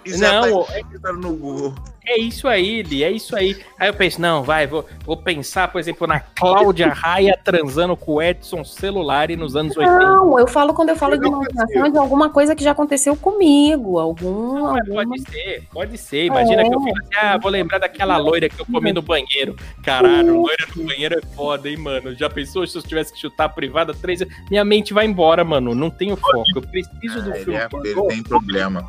tá 0.04 0.78
escrito 0.80 1.14
no 1.14 1.36
Google. 1.36 1.74
É 2.06 2.20
isso 2.20 2.50
aí, 2.50 2.82
Li, 2.84 3.02
é 3.02 3.10
isso 3.10 3.34
aí. 3.34 3.56
Aí 3.80 3.88
eu 3.88 3.94
penso, 3.94 4.20
não, 4.20 4.44
vai, 4.44 4.68
vou, 4.68 4.86
vou 5.06 5.16
pensar, 5.16 5.70
por 5.72 5.80
exemplo, 5.80 6.06
na 6.06 6.20
Cláudia 6.20 6.90
Raia 6.94 7.40
transando 7.42 7.96
com 7.96 8.16
o 8.16 8.22
Edson 8.22 8.66
Celulari 8.66 9.38
nos 9.38 9.56
anos 9.56 9.76
80. 9.78 10.00
Não, 10.00 10.38
eu 10.38 10.46
falo 10.46 10.74
quando 10.74 10.90
eu 10.90 10.98
falo 10.98 11.18
de 11.18 11.26
Eu 11.26 11.32
não 11.32 11.42
imaginação 11.42 11.90
de 11.90 11.98
alguma 11.98 12.30
coisa 12.30 12.54
que 12.54 12.64
já 12.64 12.72
aconteceu 12.72 13.16
comigo. 13.16 13.98
Algum. 14.00 14.64
Mas 14.74 14.82
alguma... 14.82 15.06
pode 15.06 15.22
ser, 15.32 15.64
pode 15.72 15.98
ser. 15.98 16.26
Imagina 16.26 16.62
É. 16.64 16.70
que 16.70 16.76
eu 16.76 16.82
fico 16.82 17.00
assim, 17.00 17.16
ah, 17.26 17.38
vou 17.38 17.50
lembrar 17.50 17.78
daquela 17.78 18.18
loira 18.18 18.50
que 18.50 18.60
eu 18.60 18.66
comi 18.66 18.92
no 18.92 19.02
banheiro. 19.02 19.56
Caralho, 19.82 20.42
loira 20.42 20.68
no 20.76 20.84
banheiro 20.84 21.18
é 21.18 21.22
foda, 21.36 21.70
hein, 21.70 21.78
mano? 21.78 22.14
Já 22.16 22.30
pensou 22.30 22.68
se 22.68 22.78
eu 22.78 22.82
tivesse 22.82 23.14
que 23.14 23.20
chutar 23.22 23.46
a 23.46 23.50
privada 23.50 23.94
três 23.94 24.20
vezes? 24.20 24.34
Minha 24.50 24.66
mente 24.66 24.94
vai 24.94 25.06
embora, 25.06 25.46
mano. 25.46 25.74
Não 25.74 25.90
tenho 25.90 26.18
foco. 26.18 26.44
Eu 26.54 26.62
preciso 26.64 27.22
do 27.22 27.32
Ah, 27.32 27.36
ele, 27.38 27.46
filme. 27.46 27.60
é- 27.60 27.70
ele 27.86 28.08
tem 28.10 28.24
problema. 28.24 28.86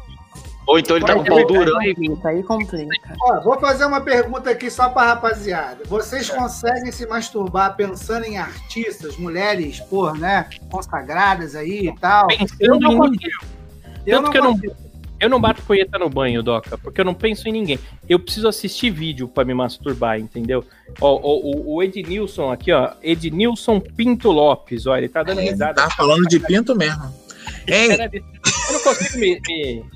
Ou 0.66 0.78
então 0.78 0.96
ele 0.96 1.04
tá 1.04 1.14
com 1.14 1.20
Aí 1.20 1.26
pau 1.26 1.46
durão 1.46 1.82
e 1.82 1.94
complica, 1.94 2.28
aí 2.28 2.42
complica. 2.42 3.16
Ó, 3.20 3.40
vou 3.42 3.58
fazer 3.60 3.84
uma 3.84 4.00
pergunta 4.00 4.50
aqui 4.50 4.70
só 4.70 4.88
pra 4.88 5.04
rapaziada. 5.04 5.82
Vocês 5.86 6.30
conseguem 6.30 6.90
se 6.90 7.06
masturbar 7.06 7.76
pensando 7.76 8.24
em 8.24 8.38
artistas, 8.38 9.16
mulheres, 9.16 9.80
porra, 9.80 10.14
né? 10.14 10.48
Consagradas 10.70 11.54
aí 11.54 11.88
e 11.88 11.94
tal? 11.96 12.28
Eu 12.30 12.38
Pensando 12.38 12.80
não 12.80 12.92
em 12.92 12.96
consigo. 12.96 13.10
ninguém. 13.10 13.30
Eu 14.06 14.22
Tanto 14.22 14.24
não 14.24 14.30
que 14.30 14.38
eu 14.38 14.42
não, 14.42 14.76
eu 15.20 15.30
não 15.30 15.40
bato 15.40 15.62
punheta 15.62 15.98
no 15.98 16.10
banho, 16.10 16.42
Doca, 16.42 16.76
porque 16.76 17.00
eu 17.00 17.04
não 17.04 17.14
penso 17.14 17.48
em 17.48 17.52
ninguém. 17.52 17.78
Eu 18.08 18.18
preciso 18.18 18.48
assistir 18.48 18.90
vídeo 18.90 19.28
pra 19.28 19.44
me 19.44 19.54
masturbar, 19.54 20.18
entendeu? 20.18 20.64
Ó, 21.00 21.14
ó, 21.22 21.36
o, 21.38 21.74
o 21.76 21.82
Ednilson 21.82 22.50
aqui, 22.50 22.72
ó. 22.72 22.92
Ednilson 23.02 23.80
Pinto 23.80 24.30
Lopes, 24.30 24.86
ó, 24.86 24.96
ele 24.96 25.08
tá 25.08 25.22
dando 25.22 25.40
risada. 25.40 25.74
Tá 25.82 25.90
falando 25.90 26.26
de 26.26 26.40
pinto 26.40 26.74
mesmo. 26.76 27.02
Hein? 27.66 27.90
Eu 27.92 28.72
não 28.72 28.80
consigo 28.80 29.18
me. 29.18 29.40
me... 29.46 29.93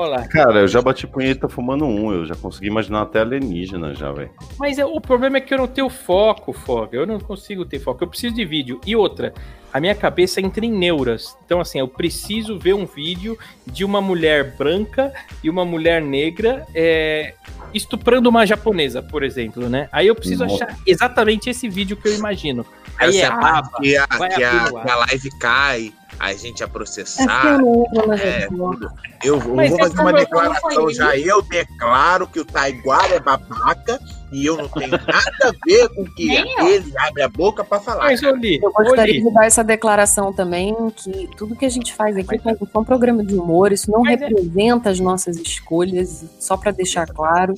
Olha 0.00 0.16
lá. 0.16 0.28
Cara, 0.28 0.60
eu 0.60 0.68
já 0.68 0.80
bati 0.80 1.06
punheta 1.06 1.46
fumando 1.46 1.84
um, 1.84 2.10
eu 2.10 2.24
já 2.24 2.34
consegui 2.34 2.68
imaginar 2.68 3.02
até 3.02 3.20
alienígena 3.20 3.94
já, 3.94 4.10
velho. 4.10 4.30
Mas 4.58 4.78
é- 4.78 4.84
o 4.86 4.98
problema 4.98 5.36
é 5.36 5.40
que 5.40 5.52
eu 5.52 5.58
não 5.58 5.66
tenho 5.66 5.90
foco, 5.90 6.54
Foga. 6.54 6.96
Eu 6.96 7.06
não 7.06 7.20
consigo 7.20 7.66
ter 7.66 7.78
foco. 7.78 8.02
Eu 8.02 8.08
preciso 8.08 8.34
de 8.34 8.44
vídeo. 8.44 8.80
E 8.86 8.96
outra, 8.96 9.34
a 9.72 9.78
minha 9.78 9.94
cabeça 9.94 10.40
entra 10.40 10.64
em 10.64 10.72
neuras. 10.72 11.36
Então, 11.44 11.60
assim, 11.60 11.78
eu 11.78 11.86
preciso 11.86 12.58
ver 12.58 12.74
um 12.74 12.86
vídeo 12.86 13.38
de 13.66 13.84
uma 13.84 14.00
mulher 14.00 14.56
branca 14.56 15.12
e 15.44 15.50
uma 15.50 15.64
mulher 15.66 16.00
negra 16.00 16.66
é, 16.74 17.34
estuprando 17.74 18.28
uma 18.28 18.46
japonesa, 18.46 19.02
por 19.02 19.22
exemplo, 19.22 19.68
né? 19.68 19.86
Aí 19.92 20.06
eu 20.06 20.14
preciso 20.14 20.46
Nossa. 20.46 20.64
achar 20.64 20.76
exatamente 20.86 21.50
esse 21.50 21.68
vídeo 21.68 21.96
que 21.96 22.08
eu 22.08 22.14
imagino. 22.14 22.64
Aí 22.98 23.08
Essa 23.10 23.18
é 23.18 23.20
é 23.20 23.26
a 23.26 23.62
que 23.80 23.96
a, 23.96 24.06
vai 24.18 24.28
que, 24.30 24.44
a, 24.44 24.64
que 24.82 24.90
a 24.90 24.96
live 24.96 25.30
cai, 25.38 25.92
a 26.20 26.34
gente 26.34 26.62
é 26.62 26.66
É 26.66 26.68
que 26.68 28.06
na 28.06 28.14
É, 28.14 28.46
tudo. 28.46 28.90
Eu, 29.24 29.38
eu 29.40 29.54
Mas 29.54 29.70
vou 29.70 29.78
fazer 29.78 30.00
uma 30.00 30.12
declaração 30.12 30.90
já. 30.90 31.16
Eu 31.16 31.40
declaro 31.40 32.26
que 32.26 32.38
o 32.38 32.44
Taiguara 32.44 33.14
é 33.14 33.20
babaca 33.20 33.98
e 34.30 34.44
eu 34.44 34.58
não 34.58 34.68
tenho 34.68 34.90
nada 34.90 35.36
a 35.44 35.52
ver 35.66 35.88
com 35.88 36.04
que 36.04 36.26
Nem 36.26 36.58
eu. 36.58 36.66
ele 36.68 36.92
abre 36.98 37.22
a 37.22 37.28
boca 37.28 37.64
pra 37.64 37.80
falar. 37.80 38.04
Mas, 38.04 38.22
Oli, 38.22 38.60
Eu 38.62 38.70
gostaria 38.70 39.20
de 39.22 39.32
dar 39.32 39.46
essa 39.46 39.64
declaração 39.64 40.30
também, 40.32 40.76
que 40.94 41.28
tudo 41.38 41.56
que 41.56 41.64
a 41.64 41.70
gente 41.70 41.94
faz 41.94 42.14
aqui 42.16 42.36
é 42.46 42.78
um 42.78 42.84
programa 42.84 43.24
de 43.24 43.34
humor, 43.34 43.72
isso 43.72 43.90
não 43.90 44.02
Mas 44.02 44.20
é- 44.20 44.26
representa 44.28 44.90
as 44.90 45.00
nossas 45.00 45.36
escolhas, 45.38 46.24
só 46.38 46.54
pra 46.56 46.70
deixar 46.70 47.06
claro, 47.08 47.54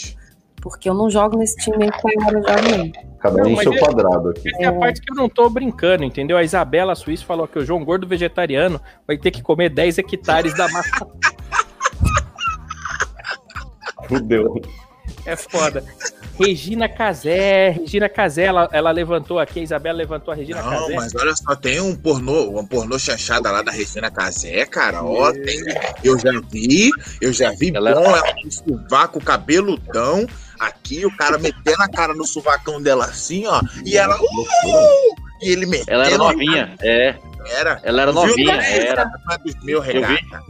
porque 0.63 0.89
eu 0.89 0.95
não 0.95 1.11
jogo 1.11 1.37
nesse 1.37 1.57
time 1.57 1.85
aí 1.85 1.91
que 1.91 2.09
a 2.09 2.25
Yara 2.25 2.41
joga, 2.41 2.79
não. 2.79 2.93
Cada 3.19 3.43
um 3.47 3.57
seu 3.57 3.75
é- 3.75 3.79
quadrado 3.79 4.29
aqui. 4.31 4.49
Essa 4.49 4.63
é 4.63 4.67
a 4.67 4.73
parte 4.73 5.01
que 5.03 5.13
eu 5.13 5.17
não 5.17 5.29
tô 5.29 5.49
brincando, 5.51 6.05
entendeu? 6.05 6.37
A 6.39 6.43
Isabela 6.43 6.95
Suíça 6.95 7.25
falou 7.25 7.47
que 7.47 7.59
o 7.59 7.65
João 7.65 7.85
Gordo 7.85 8.07
vegetariano 8.07 8.81
vai 9.07 9.19
ter 9.19 9.31
que 9.31 9.43
comer 9.43 9.69
10 9.69 9.99
hectares 9.99 10.55
da 10.57 10.67
massa. 10.69 10.91
Fudeu. 14.09 14.61
É 15.25 15.37
foda. 15.37 15.85
Regina 16.39 16.89
Casé, 16.89 17.71
Regina 17.71 18.09
Casé, 18.09 18.45
ela, 18.45 18.69
ela 18.73 18.91
levantou 18.91 19.39
aqui, 19.39 19.61
a 19.61 19.63
Isabela 19.63 19.99
levantou 19.99 20.33
a 20.33 20.37
Regina 20.37 20.61
Não, 20.63 20.71
Casé. 20.71 20.95
mas 20.97 21.15
olha 21.15 21.35
só, 21.37 21.55
tem 21.55 21.81
um 21.81 21.95
pornô, 21.95 22.59
um 22.59 22.67
pornô 22.67 22.99
chanchada 22.99 23.51
lá 23.51 23.63
da 23.63 23.71
Regina 23.71 24.11
Casé, 24.11 24.65
cara. 24.67 25.03
Ó, 25.05 25.31
tem, 25.33 25.61
eu 26.03 26.19
já 26.19 26.31
vi, 26.51 26.91
eu 27.21 27.33
já 27.33 27.51
vi 27.53 27.71
Ela- 27.75 27.95
bom, 27.95 28.05
ela 28.05 28.35
com 28.43 28.51
sovaco 28.51 29.23
cabeludão, 29.23 30.27
aqui, 30.67 31.05
o 31.05 31.17
cara 31.17 31.39
metendo 31.39 31.83
a 31.83 31.89
cara 31.89 32.15
no 32.15 32.27
sovacão 32.27 32.81
dela 32.81 33.07
assim, 33.07 33.47
ó, 33.47 33.61
e 33.85 33.97
ela. 33.97 34.17
Uh, 34.17 35.15
e 35.43 35.51
ele 35.51 35.67
metendo. 35.67 35.91
ela 35.91 36.07
era 36.07 36.19
novinha. 36.19 36.75
É, 36.81 37.17
Era. 37.57 37.81
ela 37.83 38.03
era 38.03 38.13
novinha, 38.13 38.57
Thaís? 38.57 38.85
era. 38.85 39.11
Meu 39.65 39.81
regata. 39.81 40.43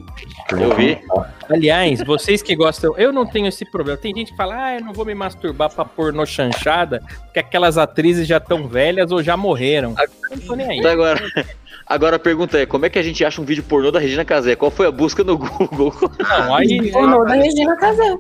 Eu 0.51 0.77
vi. 0.77 0.99
Aliás, 1.49 2.01
vocês 2.05 2.43
que 2.43 2.55
gostam, 2.55 2.95
eu 2.99 3.13
não 3.13 3.27
tenho 3.27 3.47
esse 3.47 3.65
problema. 3.65 3.99
Tem 3.99 4.15
gente 4.15 4.33
que 4.33 4.37
fala, 4.37 4.67
ah, 4.67 4.75
eu 4.75 4.85
não 4.85 4.93
vou 4.93 5.05
me 5.07 5.15
masturbar 5.15 5.71
pra 5.71 5.85
pornô 5.85 6.27
chanchada, 6.27 7.03
porque 7.25 7.39
aquelas 7.39 7.79
atrizes 7.79 8.27
já 8.27 8.37
estão 8.37 8.69
velhas 8.69 9.11
ou 9.11 9.23
já 9.23 9.37
morreram. 9.37 9.95
Eu 10.31 10.37
não 10.37 10.47
tô 10.47 10.55
nem 10.55 10.69
aí. 10.69 10.79
Então 10.79 10.91
agora, 10.91 11.21
agora 11.87 12.17
a 12.17 12.19
pergunta 12.19 12.59
é: 12.59 12.67
como 12.67 12.85
é 12.85 12.91
que 12.91 12.99
a 12.99 13.03
gente 13.03 13.25
acha 13.25 13.41
um 13.41 13.45
vídeo 13.45 13.65
pornô 13.65 13.91
da 13.91 13.99
Regina 13.99 14.25
Casé? 14.25 14.55
Qual 14.55 14.71
foi 14.71 14.87
a 14.87 14.91
busca 14.91 15.25
no 15.25 15.39
Google? 15.39 15.95
Não, 16.19 16.55
aí. 16.55 16.93
Pornô 16.93 17.25
da 17.25 17.35
Regina 17.35 17.75
Casé. 17.77 18.17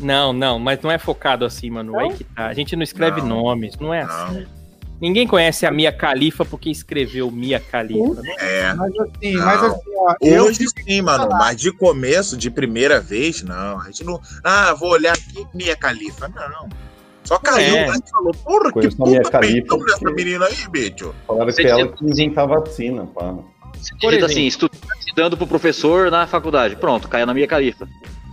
Não, 0.00 0.32
não, 0.32 0.58
mas 0.58 0.80
não 0.80 0.90
é 0.90 0.98
focado 0.98 1.44
assim, 1.44 1.70
mano. 1.70 1.98
Aí 1.98 2.12
que 2.14 2.24
tá. 2.24 2.46
A 2.46 2.54
gente 2.54 2.74
não 2.76 2.82
escreve 2.82 3.20
Não. 3.20 3.28
nomes, 3.42 3.76
não 3.80 3.92
é 3.92 4.02
assim. 4.02 4.40
Não, 4.40 4.58
Ninguém 5.00 5.28
conhece 5.28 5.64
a 5.64 5.70
Mia 5.70 5.90
Khalifa 5.92 6.44
porque 6.44 6.70
escreveu 6.70 7.30
Mia 7.30 7.60
Khalifa. 7.60 8.20
né? 8.20 8.34
é. 8.40 8.74
Mas 8.74 8.92
assim, 8.98 9.32
Não. 9.34 9.44
mas 9.46 9.62
assim, 9.62 9.90
ó, 9.96 10.14
eu 10.20 10.44
Hoje 10.46 10.64
sim, 10.84 11.02
mano, 11.02 11.28
mas 11.30 11.56
de 11.56 11.70
começo, 11.72 12.36
de 12.36 12.50
primeira 12.50 13.00
vez, 13.00 13.42
não. 13.42 13.80
A 13.80 13.84
gente 13.86 14.02
não. 14.04 14.20
Ah, 14.42 14.74
vou 14.74 14.90
olhar 14.90 15.12
aqui, 15.12 15.46
Mia 15.54 15.76
Califa. 15.76 16.28
Não. 16.28 16.68
Só 17.22 17.38
caiu 17.38 17.76
É. 17.76 17.86
lá 17.86 17.94
e 17.94 18.10
falou, 18.10 18.34
porra, 18.34 18.64
que 18.66 18.72
Conheço 18.72 19.02
Mia 19.06 19.22
puta 19.22 19.38
Khalifa 19.38 19.52
peitão 19.54 19.78
dessa 19.78 19.98
porque- 19.98 20.14
menina 20.14 20.46
aí, 20.46 20.68
bicho. 20.68 21.14
Falaram 21.26 21.52
que 21.52 21.62
é 21.62 21.70
ela 21.70 21.88
que 21.88 22.04
inventa 22.04 22.42
a 22.42 22.46
vacina, 22.46 23.06
pá. 23.06 23.34
Por 23.34 23.42
digita 23.76 24.06
exemplo. 24.06 24.24
assim, 24.26 24.46
estudando 24.46 25.36
pro 25.36 25.46
professor 25.46 26.10
na 26.10 26.26
faculdade. 26.26 26.74
Pronto, 26.74 27.06
caiu 27.08 27.24
na 27.26 27.34
minha 27.34 27.46
califa. 27.46 27.86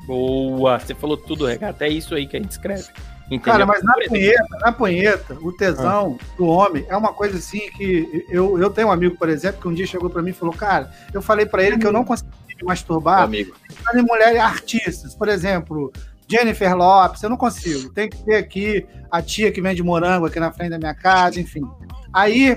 Boa, 0.06 0.80
você 0.80 0.94
falou 0.94 1.18
tudo, 1.18 1.46
regata. 1.46 1.86
É 1.86 1.90
isso 1.90 2.14
aí 2.16 2.28
que 2.28 2.38
a 2.38 2.40
gente 2.40 2.52
escreve. 2.52 2.86
Entendeu? 3.26 3.42
Cara, 3.42 3.66
mas 3.66 3.84
na 3.84 3.94
punheta, 4.08 4.58
na 4.62 4.72
punheta, 4.72 5.38
o 5.42 5.52
tesão 5.52 6.18
do 6.38 6.46
homem 6.46 6.86
é 6.88 6.96
uma 6.96 7.12
coisa 7.12 7.38
assim 7.38 7.72
que 7.72 8.26
eu, 8.30 8.60
eu 8.60 8.70
tenho 8.70 8.88
um 8.88 8.92
amigo, 8.92 9.18
por 9.18 9.30
exemplo, 9.30 9.62
que 9.62 9.68
um 9.68 9.74
dia 9.74 9.88
chegou 9.88 10.12
pra 10.12 10.22
mim 10.22 10.30
e 10.30 10.34
falou: 10.34 10.54
Cara, 10.54 10.92
eu 11.12 11.22
falei 11.24 11.46
pra 11.46 11.64
ele 11.64 11.80
que 11.80 11.88
eu 11.88 11.92
não 11.92 12.06
conseguia 12.06 12.32
me 12.48 12.56
Meu 12.58 12.68
masturbar 12.68 13.24
amigo. 13.24 13.56
em 13.96 14.02
mulheres 14.04 14.40
artistas, 14.40 15.16
por 15.16 15.28
exemplo, 15.28 15.92
Jennifer 16.28 16.76
Lopes, 16.76 17.24
eu 17.24 17.30
não 17.30 17.38
consigo. 17.38 17.92
Tem 17.94 18.10
que 18.10 18.24
ter 18.24 18.36
aqui 18.36 18.86
a 19.10 19.24
tia 19.24 19.52
que 19.52 19.62
vende 19.62 19.82
morango 19.82 20.28
aqui 20.28 20.40
na 20.40 20.52
frente 20.52 20.70
da 20.70 20.78
minha 20.78 20.94
casa, 20.94 21.40
enfim. 21.40 21.62
Aí 22.16 22.56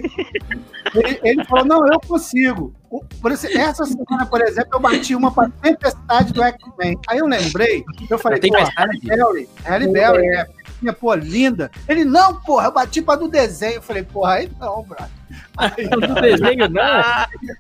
ele, 0.95 1.21
ele 1.25 1.45
falou: 1.45 1.65
Não, 1.65 1.87
eu 1.93 1.99
consigo. 2.01 2.73
Por 3.21 3.33
esse- 3.33 3.59
essa 3.59 3.85
semana, 3.85 4.25
por 4.25 4.41
exemplo, 4.41 4.71
eu 4.75 4.81
bati 4.81 5.15
uma 5.17 5.31
pra 5.33 5.51
tempestade 5.61 6.33
do 6.33 6.43
X-Men. 6.43 6.97
Aí 7.09 7.19
eu 7.19 7.27
lembrei, 7.27 7.85
eu 8.09 8.19
falei: 8.19 8.39
Pô, 8.41 8.47
Tempestade? 8.49 8.75
Halle 8.77 9.01
Berry, 9.03 9.49
Halle 9.65 9.89
Berry, 9.93 10.27
né? 10.29 10.47
Minha, 10.81 10.93
pô, 10.93 11.13
linda. 11.13 11.71
Ele, 11.89 12.05
não, 12.05 12.41
porra, 12.41 12.67
eu 12.67 12.73
bati 12.73 13.03
pra 13.03 13.17
do 13.17 13.27
desenho. 13.29 13.75
Eu 13.75 13.83
falei, 13.83 14.05
porra, 14.05 14.35
aí 14.35 14.51
não, 14.61 14.85
brother. 14.85 15.09
Aí, 15.57 15.89
do 15.89 16.15
desenho, 16.21 16.69
não. 16.69 17.03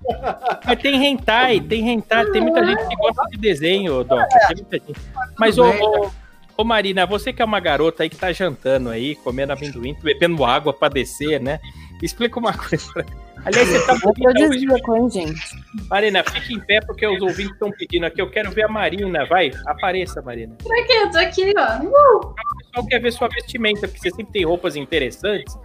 Mas 0.65 0.79
tem 0.81 1.05
hentai, 1.05 1.61
tem 1.61 1.89
hentai. 1.91 2.27
Tem 2.27 2.41
muita 2.41 2.65
gente 2.65 2.87
que 2.87 2.95
gosta 2.95 3.25
de 3.29 3.37
desenho, 3.39 4.05
Doc. 4.05 4.21
Tem 4.47 4.57
muita 4.57 4.77
gente. 4.87 5.01
Mas, 5.37 5.59
ô, 5.59 5.65
ô, 5.69 6.11
ô, 6.57 6.65
Marina, 6.65 7.05
você 7.07 7.33
que 7.33 7.43
é 7.43 7.45
uma 7.45 7.59
garota 7.59 8.05
aí 8.05 8.09
que 8.09 8.17
tá 8.17 8.31
jantando 8.33 8.89
aí, 8.89 9.17
comendo 9.17 9.53
amendoim, 9.53 9.97
bebendo 10.01 10.45
água 10.45 10.73
pra 10.73 10.89
descer, 10.89 11.41
né? 11.41 11.59
Explica 12.03 12.39
uma 12.39 12.53
coisa 12.53 12.85
pra 12.93 13.05
Aliás, 13.45 13.69
você 13.69 13.87
tá 13.87 13.95
bonita 13.95 14.31
hoje. 14.31 14.43
Afrodisíaco, 14.45 14.97
hein, 14.97 15.11
gente? 15.11 15.65
Marina, 15.89 16.25
fique 16.25 16.55
em 16.55 16.61
pé 16.61 16.81
porque 16.81 17.07
os 17.07 17.21
ouvintes 17.23 17.53
estão 17.53 17.71
pedindo 17.71 18.07
aqui. 18.07 18.21
Eu 18.21 18.31
quero 18.31 18.51
ver 18.51 18.65
a 18.65 18.69
Marina. 18.69 19.25
Vai, 19.27 19.51
apareça, 19.67 20.21
Marina. 20.23 20.57
Pra 20.63 20.83
quê? 20.85 20.93
Eu 20.93 21.11
tô 21.11 21.19
aqui, 21.19 21.55
ó. 21.57 21.85
Uh! 21.85 22.19
O 22.19 22.35
pessoal 22.35 22.87
quer 22.89 23.01
ver 23.01 23.13
sua 23.13 23.29
vestimenta, 23.29 23.87
porque 23.87 24.01
você 24.01 24.11
sempre 24.11 24.33
tem 24.33 24.45
roupas 24.45 24.77
interessantes. 24.77 25.57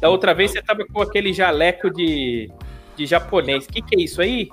Da 0.00 0.08
outra 0.08 0.34
vez 0.34 0.52
você 0.52 0.62
tava 0.62 0.84
com 0.86 1.02
aquele 1.02 1.32
jaleco 1.32 1.90
de, 1.90 2.50
de 2.96 3.06
japonês. 3.06 3.66
O 3.66 3.68
que, 3.68 3.82
que 3.82 3.96
é 3.96 4.04
isso 4.04 4.20
aí? 4.20 4.48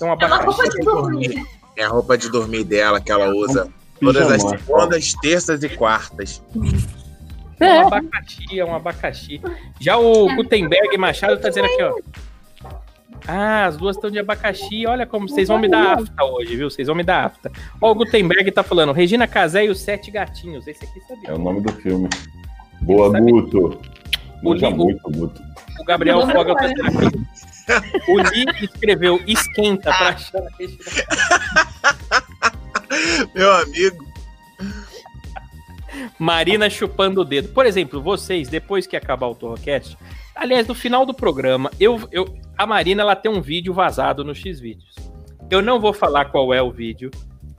É 0.00 0.04
um 0.04 0.08
É 0.08 0.26
uma 0.26 0.42
roupa 0.42 0.68
de 0.68 0.78
dormir. 0.78 1.46
É 1.76 1.84
a 1.84 1.88
roupa 1.88 2.16
de 2.16 2.30
dormir 2.30 2.64
dela 2.64 3.00
que 3.00 3.12
ela 3.12 3.28
usa 3.34 3.68
todas 4.00 4.30
as 4.30 4.42
segundas, 4.42 5.12
terças 5.20 5.62
e 5.62 5.68
quartas. 5.68 6.42
É 7.64 7.82
um 7.82 7.86
abacaxi, 7.86 8.60
é 8.60 8.64
um 8.64 8.74
abacaxi. 8.74 9.40
Já 9.80 9.96
o 9.96 10.34
Gutenberg 10.34 10.96
Machado 10.98 11.40
tá 11.40 11.48
dizendo 11.48 11.66
aqui, 11.66 11.82
ó. 11.82 11.94
Ah, 13.26 13.64
as 13.66 13.76
duas 13.76 13.96
estão 13.96 14.10
de 14.10 14.18
abacaxi. 14.18 14.86
Olha 14.86 15.06
como 15.06 15.28
vocês 15.28 15.48
vão 15.48 15.58
me 15.58 15.68
dar 15.68 15.98
afta 15.98 16.24
hoje, 16.24 16.56
viu? 16.56 16.68
Vocês 16.70 16.86
vão 16.86 16.96
me 16.96 17.02
dar 17.02 17.24
afta. 17.24 17.50
Ó, 17.80 17.90
o 17.90 17.94
Gutenberg 17.94 18.50
tá 18.52 18.62
falando, 18.62 18.92
Regina 18.92 19.26
Casé 19.26 19.64
e 19.64 19.70
os 19.70 19.80
Sete 19.80 20.10
Gatinhos. 20.10 20.66
Esse 20.66 20.84
aqui 20.84 21.00
sabia. 21.00 21.30
É 21.30 21.32
o 21.32 21.38
nome 21.38 21.62
do 21.62 21.72
filme. 21.72 22.08
Boa, 22.82 23.18
Guto. 23.18 23.80
O 24.42 24.50
Manja 24.50 24.68
muito, 24.70 25.10
Guto. 25.10 25.42
O 25.80 25.84
Gabriel 25.84 26.20
Fogel 26.26 26.54
tá 26.54 26.66
dizendo 26.66 26.98
aqui. 26.98 27.24
O 28.08 28.18
Li 28.18 28.44
escreveu 28.62 29.18
esquenta 29.26 29.90
pra 29.90 30.08
achar 30.10 30.38
a 30.38 30.48
Regina 30.58 30.84
Meu 33.34 33.52
amigo. 33.52 34.13
Marina 36.18 36.68
chupando 36.70 37.20
o 37.20 37.24
dedo. 37.24 37.48
Por 37.48 37.66
exemplo, 37.66 38.00
vocês, 38.00 38.48
depois 38.48 38.86
que 38.86 38.96
acabar 38.96 39.28
o 39.28 39.34
Torrocast, 39.34 39.96
aliás, 40.34 40.66
no 40.66 40.74
final 40.74 41.04
do 41.04 41.14
programa, 41.14 41.70
eu, 41.78 42.00
eu, 42.10 42.26
a 42.56 42.66
Marina 42.66 43.02
ela 43.02 43.16
tem 43.16 43.30
um 43.30 43.40
vídeo 43.40 43.72
vazado 43.72 44.24
no 44.24 44.34
Xvideos. 44.34 44.94
Eu 45.50 45.60
não 45.60 45.78
vou 45.78 45.92
falar 45.92 46.26
qual 46.26 46.52
é 46.52 46.62
o 46.62 46.70
vídeo. 46.70 47.10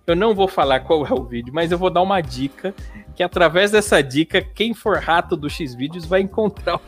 Eu 0.08 0.16
não 0.16 0.36
vou 0.36 0.48
falar 0.48 0.82
qual 0.82 1.06
é 1.06 1.12
o 1.12 1.24
vídeo, 1.24 1.52
mas 1.54 1.72
eu 1.72 1.78
vou 1.80 1.90
dar 1.90 2.02
uma 2.02 2.22
dica 2.22 2.76
que 3.16 3.24
através 3.24 3.72
dessa 3.72 4.04
dica, 4.04 4.40
quem 4.42 4.74
for 4.74 4.98
rato 4.98 5.36
do 5.36 5.50
Xvideos 5.50 6.06
vai 6.06 6.22
encontrar 6.22 6.76
o 6.76 6.82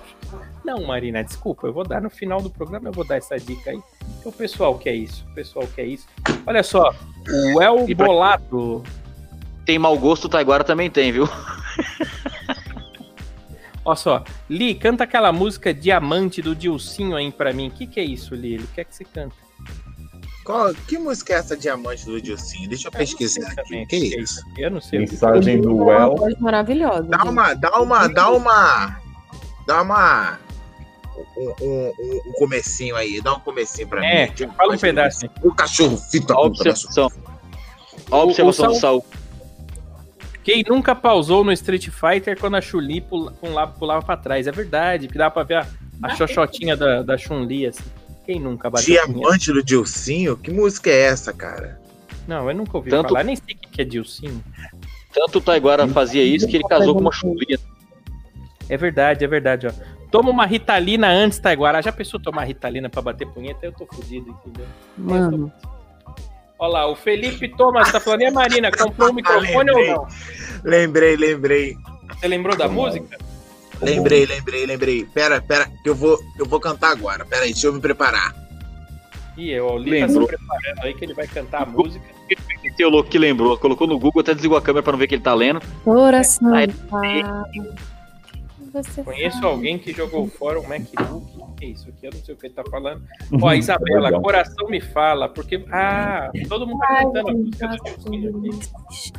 Não, 0.63 0.85
Marina, 0.85 1.23
desculpa, 1.23 1.65
eu 1.65 1.73
vou 1.73 1.87
dar 1.87 2.01
no 2.01 2.09
final 2.09 2.41
do 2.41 2.49
programa, 2.49 2.89
eu 2.89 2.91
vou 2.91 3.07
dar 3.07 3.15
essa 3.15 3.37
dica 3.37 3.71
aí. 3.71 3.81
O 4.25 4.31
pessoal 4.31 4.77
quer 4.77 4.93
isso. 4.93 5.25
O 5.31 5.33
pessoal 5.33 5.65
quer 5.73 5.85
isso. 5.85 6.05
Olha 6.45 6.61
só, 6.61 6.93
o 7.53 7.61
El 7.61 7.87
Bolato. 7.95 8.83
Tem 9.67 9.77
mau 9.77 9.97
gosto, 9.99 10.25
o 10.25 10.29
Taiguara 10.29 10.63
também 10.63 10.89
tem, 10.89 11.11
viu? 11.11 11.27
Olha 13.83 13.95
só, 13.97 14.23
Li, 14.49 14.73
canta 14.73 15.03
aquela 15.03 15.31
música 15.33 15.73
Diamante 15.73 16.41
do 16.41 16.55
Dilcinho 16.55 17.15
aí 17.17 17.29
pra 17.31 17.51
mim. 17.51 17.67
O 17.67 17.71
que, 17.71 17.85
que 17.85 17.99
é 17.99 18.03
isso, 18.03 18.33
Li? 18.33 18.53
Ele 18.55 18.67
quer 18.73 18.85
que 18.85 18.95
você 18.95 19.03
canta. 19.03 19.35
Qual- 20.45 20.73
que 20.73 20.97
música 20.97 21.33
é 21.33 21.35
essa 21.37 21.55
Diamante 21.57 22.05
do 22.05 22.21
Dilcinho? 22.21 22.69
Deixa 22.69 22.87
eu 22.87 22.91
pesquisar 22.93 23.45
aqui. 23.47 23.55
Também, 23.63 23.85
Que 23.87 23.97
isso? 23.97 24.41
Eu 24.57 24.71
não 24.71 24.79
sei. 24.79 24.99
o 25.03 25.05
que- 25.05 25.11
Mensagem 25.11 25.59
do 25.61 25.75
Uma 25.75 25.85
Well. 25.85 26.15
maravilhosa. 26.39 27.03
Dá 27.03 27.23
uma, 27.25 27.53
dá 27.53 27.81
uma, 27.81 28.07
dá 28.07 28.29
uma. 28.31 29.01
Dá 29.67 29.81
uma. 29.81 30.39
Um, 31.35 31.53
um- 31.61 31.93
um- 31.99 32.21
um 32.27 32.31
comecinho 32.39 32.95
aí, 32.95 33.19
dá 33.19 33.33
um 33.35 33.39
comecinho 33.41 33.87
pra 33.89 34.05
É, 34.05 34.27
mim. 34.27 34.49
fala 34.55 34.75
um 34.75 34.77
pedaço. 34.77 35.25
O 35.43 35.53
cachorro 35.53 35.97
fita 35.97 36.33
Olha 36.33 36.43
a 36.43 36.47
observação. 36.47 37.11
Olha 38.11 38.21
a 38.21 38.23
observação 38.23 38.65
o 38.69 38.73
do 38.73 38.79
Saul. 38.79 39.05
Quem 40.47 40.63
nunca 40.65 40.95
pausou 40.95 41.43
no 41.43 41.51
Street 41.51 41.89
Fighter 41.89 42.39
quando 42.39 42.55
a 42.55 42.61
Chun-Li 42.61 43.01
pula- 43.01 43.33
pulava, 43.33 43.71
pulava 43.73 44.05
pra 44.05 44.15
trás? 44.15 44.47
É 44.47 44.51
verdade, 44.53 45.09
que 45.09 45.17
dá 45.17 45.29
pra 45.29 45.43
ver 45.43 45.55
a, 45.55 45.67
a 46.01 46.15
xoxotinha 46.15 46.73
da, 46.77 47.03
da 47.03 47.17
Chun-Li, 47.17 47.65
assim. 47.67 47.83
Quem 48.25 48.39
nunca 48.39 48.69
bateu? 48.69 48.85
Diamante 49.05 49.51
do 49.51 49.61
Dilcinho? 49.61 50.37
Que 50.37 50.49
música 50.49 50.89
é 50.89 51.01
essa, 51.01 51.33
cara? 51.33 51.81
Não, 52.25 52.49
eu 52.49 52.55
nunca 52.55 52.77
ouvi 52.77 52.89
Tanto- 52.89 53.09
falar, 53.09 53.25
nem 53.25 53.35
sei 53.35 53.55
o 53.55 53.67
que 53.69 53.81
é 53.81 53.83
Dilcinho. 53.83 54.41
Tanto 55.13 55.39
o 55.39 55.41
Taiguara 55.41 55.85
fazia 55.89 56.23
isso 56.23 56.47
que 56.47 56.55
ele 56.55 56.63
casou 56.63 56.93
com 56.95 57.01
uma 57.01 57.11
chumbinha. 57.11 57.59
É 58.69 58.77
verdade, 58.77 59.25
é 59.25 59.27
verdade, 59.27 59.67
ó. 59.67 59.71
Toma 60.09 60.29
uma 60.29 60.45
Ritalina 60.45 61.09
antes, 61.09 61.39
Taiguara. 61.39 61.81
Já 61.81 61.91
pensou 61.91 62.21
tomar 62.21 62.45
Ritalina 62.45 62.87
pra 62.89 63.01
bater 63.01 63.27
punheta? 63.27 63.65
Eu 63.65 63.73
tô 63.73 63.85
fudido, 63.85 64.29
entendeu? 64.29 64.65
Mano, 64.97 65.51
Olha 66.59 66.71
lá, 66.73 66.87
o 66.91 66.95
Felipe 66.95 67.47
Thomas 67.55 67.91
tá 67.91 67.99
falando, 67.99 68.21
e 68.21 68.25
a 68.25 68.31
Marina, 68.31 68.71
comprou 68.71 69.09
o 69.11 69.13
microfone 69.15 69.71
ou 69.71 69.77
lembrei. 69.77 69.93
não? 69.93 70.07
Lembrei, 70.63 71.15
lembrei. 71.15 71.77
Você 72.19 72.27
lembrou 72.27 72.55
da 72.57 72.67
música? 72.67 73.17
Lembrei, 73.81 74.25
lembrei, 74.25 74.65
lembrei. 74.65 75.05
Pera, 75.05 75.39
pera, 75.39 75.69
que 75.83 75.89
eu 75.89 75.93
vou, 75.93 76.17
eu 76.39 76.45
vou 76.47 76.59
cantar 76.59 76.91
agora. 76.91 77.23
Pera 77.25 77.43
aí, 77.43 77.51
deixa 77.53 77.67
eu 77.67 77.73
me 77.73 77.79
preparar. 77.79 78.33
Ih, 79.37 79.59
o 79.59 79.77
Li 79.77 79.99
tá 79.99 80.07
se 80.07 80.13
Lembrou. 80.13 80.27
preparando 80.27 80.79
aí 80.83 80.93
que 80.95 81.05
ele 81.05 81.13
vai 81.13 81.27
cantar 81.27 81.61
a 81.61 81.65
música. 81.67 82.03
Tem 82.75 82.85
o 82.85 82.89
louco 82.89 83.07
que 83.09 83.19
lembrou. 83.19 83.55
Colocou 83.57 83.85
no 83.85 83.99
Google, 83.99 84.21
até 84.21 84.33
desligou 84.33 84.57
a 84.57 84.61
câmera 84.61 84.81
pra 84.81 84.91
não 84.93 84.99
ver 84.99 85.07
que 85.07 85.13
ele 85.15 85.21
tá 85.21 85.33
lendo. 85.35 85.61
coração. 85.83 86.51
Tá- 86.51 87.45
Você 88.73 89.03
Conheço 89.03 89.35
sabe. 89.37 89.47
alguém 89.47 89.77
que 89.79 89.93
jogou 89.93 90.27
fora 90.27 90.59
um 90.59 90.67
MacBook. 90.67 91.37
O 91.39 91.53
que 91.55 91.65
é 91.65 91.69
isso 91.69 91.89
aqui? 91.89 92.05
Eu 92.07 92.11
não 92.13 92.19
sei 92.23 92.35
o 92.35 92.37
que 92.37 92.45
ele 92.47 92.53
tá 92.53 92.63
falando. 92.69 93.01
Ó, 93.41 93.53
Isabela, 93.53 94.21
coração 94.21 94.67
me 94.67 94.79
fala, 94.81 95.29
porque. 95.29 95.63
Ah, 95.71 96.29
todo 96.47 96.67
mundo 96.67 96.79
tá 96.79 97.03
cantando 97.03 97.29
a 97.29 97.33
música 97.33 97.67
do 97.67 97.77
Dilcinho 97.83 98.29
aqui. 98.37 99.11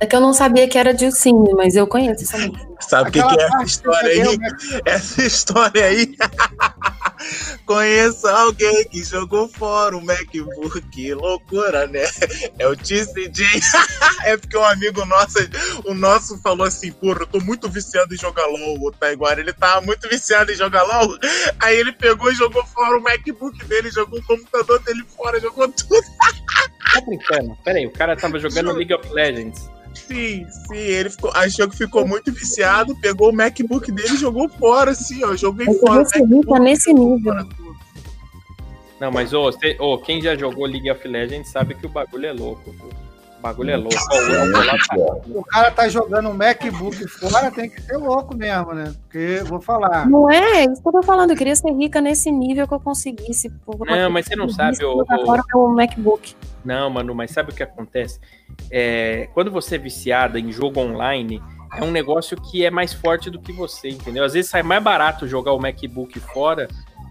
É 0.00 0.06
que 0.06 0.16
eu 0.16 0.20
não 0.20 0.32
sabia 0.32 0.68
que 0.68 0.76
era 0.76 0.92
Dilcinho, 0.92 1.56
mas 1.56 1.76
eu 1.76 1.86
conheço 1.86 2.24
essa 2.24 2.38
música. 2.38 2.72
Sabe 2.80 3.10
o 3.10 3.12
que, 3.12 3.22
que 3.22 3.40
é 3.40 3.44
essa 3.44 3.56
parte 3.56 3.68
história 3.68 4.10
que 4.10 4.20
aí? 4.20 4.38
né? 4.38 4.48
Essa 4.84 5.22
história 5.22 5.84
aí. 5.84 6.16
Conheço 7.64 8.26
alguém 8.26 8.84
que 8.88 9.04
jogou 9.04 9.48
fora 9.48 9.96
o 9.96 10.04
MacBook. 10.04 11.14
Loucura, 11.14 11.86
né? 11.86 12.02
É 12.58 12.66
o 12.66 12.76
TCJ. 12.76 13.46
é 14.24 14.36
porque 14.36 14.56
um 14.56 14.64
amigo 14.64 15.04
nosso, 15.04 15.38
o 15.84 15.94
nosso 15.94 16.36
falou 16.38 16.66
assim: 16.66 16.90
porra, 16.92 17.20
eu 17.20 17.26
tô 17.26 17.40
muito 17.40 17.68
viciado 17.68 18.12
em 18.12 18.18
jogar 18.18 18.46
LOL. 18.46 18.78
O 18.80 18.90
Taiguara, 18.90 19.40
ele 19.40 19.52
tava 19.52 19.80
muito 19.80 20.08
viciado 20.08 20.50
em 20.50 20.56
jogar 20.56 20.82
LOL. 20.82 21.16
Aí 21.60 21.76
ele 21.76 21.92
pegou 21.92 22.30
e 22.30 22.34
jogou 22.34 22.64
fora 22.66 22.98
o 22.98 23.02
MacBook 23.02 23.64
dele, 23.66 23.90
jogou 23.90 24.18
o 24.18 24.26
computador 24.26 24.80
dele 24.80 25.04
fora, 25.16 25.40
jogou 25.40 25.68
tudo. 25.68 26.02
Tá 26.92 27.00
brincando? 27.00 27.56
Pera 27.64 27.78
aí, 27.78 27.86
o 27.86 27.90
cara 27.90 28.16
tava 28.16 28.38
jogando 28.38 28.72
League 28.72 28.92
of 28.94 29.08
Legends. 29.12 29.70
Sim, 29.94 30.46
sim, 30.68 30.76
ele 30.76 31.10
ficou, 31.10 31.30
achou 31.34 31.68
que 31.68 31.76
ficou 31.76 32.06
muito 32.06 32.32
viciado, 32.32 32.96
pegou 33.00 33.30
o 33.30 33.32
MacBook 33.34 33.92
dele 33.92 34.14
e 34.14 34.16
jogou 34.16 34.48
fora, 34.48 34.92
assim, 34.92 35.22
ó. 35.24 35.36
Joguei 35.36 35.68
Eu 35.68 35.74
fora. 35.74 36.00
o 36.00 36.04
recebi 36.04 36.40
tá 36.46 36.58
nesse 36.58 36.92
nível. 36.94 37.20
fora. 37.34 37.46
Não, 39.00 39.10
mas 39.10 39.32
ô, 39.34 39.42
você- 39.44 39.76
ô, 39.80 39.98
quem 39.98 40.22
já 40.22 40.34
jogou 40.36 40.64
League 40.64 40.90
of 40.90 41.06
Legends 41.06 41.50
sabe 41.50 41.74
que 41.74 41.84
o 41.86 41.88
bagulho 41.90 42.26
é 42.26 42.32
louco. 42.32 42.70
viu? 42.70 43.01
O 43.42 43.48
bagulho 43.48 43.70
é 43.72 43.76
louco. 43.76 43.96
Ó, 44.12 44.16
o 44.16 44.52
tá- 44.64 45.16
O 45.34 45.44
cara 45.44 45.70
tá 45.72 45.88
jogando 45.88 46.28
um 46.28 46.32
MacBook 46.32 47.08
fora, 47.08 47.50
tem 47.50 47.68
que 47.68 47.82
ser 47.82 47.96
louco 47.96 48.36
mesmo, 48.36 48.72
né? 48.72 48.94
Porque, 49.02 49.42
vou 49.46 49.60
falar, 49.60 50.08
Não 50.08 50.30
é? 50.30 50.64
Isso 50.64 50.80
que 50.80 50.86
eu 50.88 50.92
tô 50.92 51.02
falando. 51.02 51.32
Eu 51.32 51.36
queria 51.36 51.56
ser 51.56 51.72
rica 51.72 52.00
nesse 52.00 52.30
nível 52.30 52.68
que 52.68 52.74
eu 52.74 52.78
conseguisse. 52.78 53.52
Não, 53.84 54.08
mas 54.10 54.26
você 54.26 54.36
não 54.36 54.48
sabe, 54.48 54.84
ô- 54.84 55.04
Agora 55.08 55.42
o 55.56 55.66
MacBook. 55.68 56.36
Não, 56.64 56.88
mano, 56.88 57.12
mas 57.16 57.32
sabe 57.32 57.50
o 57.50 57.54
que 57.54 57.64
acontece? 57.64 58.20
É, 58.70 59.28
quando 59.34 59.50
você 59.50 59.74
é 59.74 59.78
viciada 59.78 60.38
em 60.38 60.52
jogo 60.52 60.78
online, 60.78 61.42
é 61.76 61.82
um 61.82 61.90
negócio 61.90 62.40
que 62.40 62.64
é 62.64 62.70
mais 62.70 62.92
forte 62.92 63.28
do 63.28 63.40
que 63.40 63.52
você, 63.52 63.88
entendeu? 63.88 64.22
Às 64.22 64.34
vezes 64.34 64.52
sai 64.52 64.62
mais 64.62 64.80
barato 64.80 65.26
jogar 65.26 65.52
o 65.52 65.58
MacBook 65.58 66.20
fora 66.20 66.68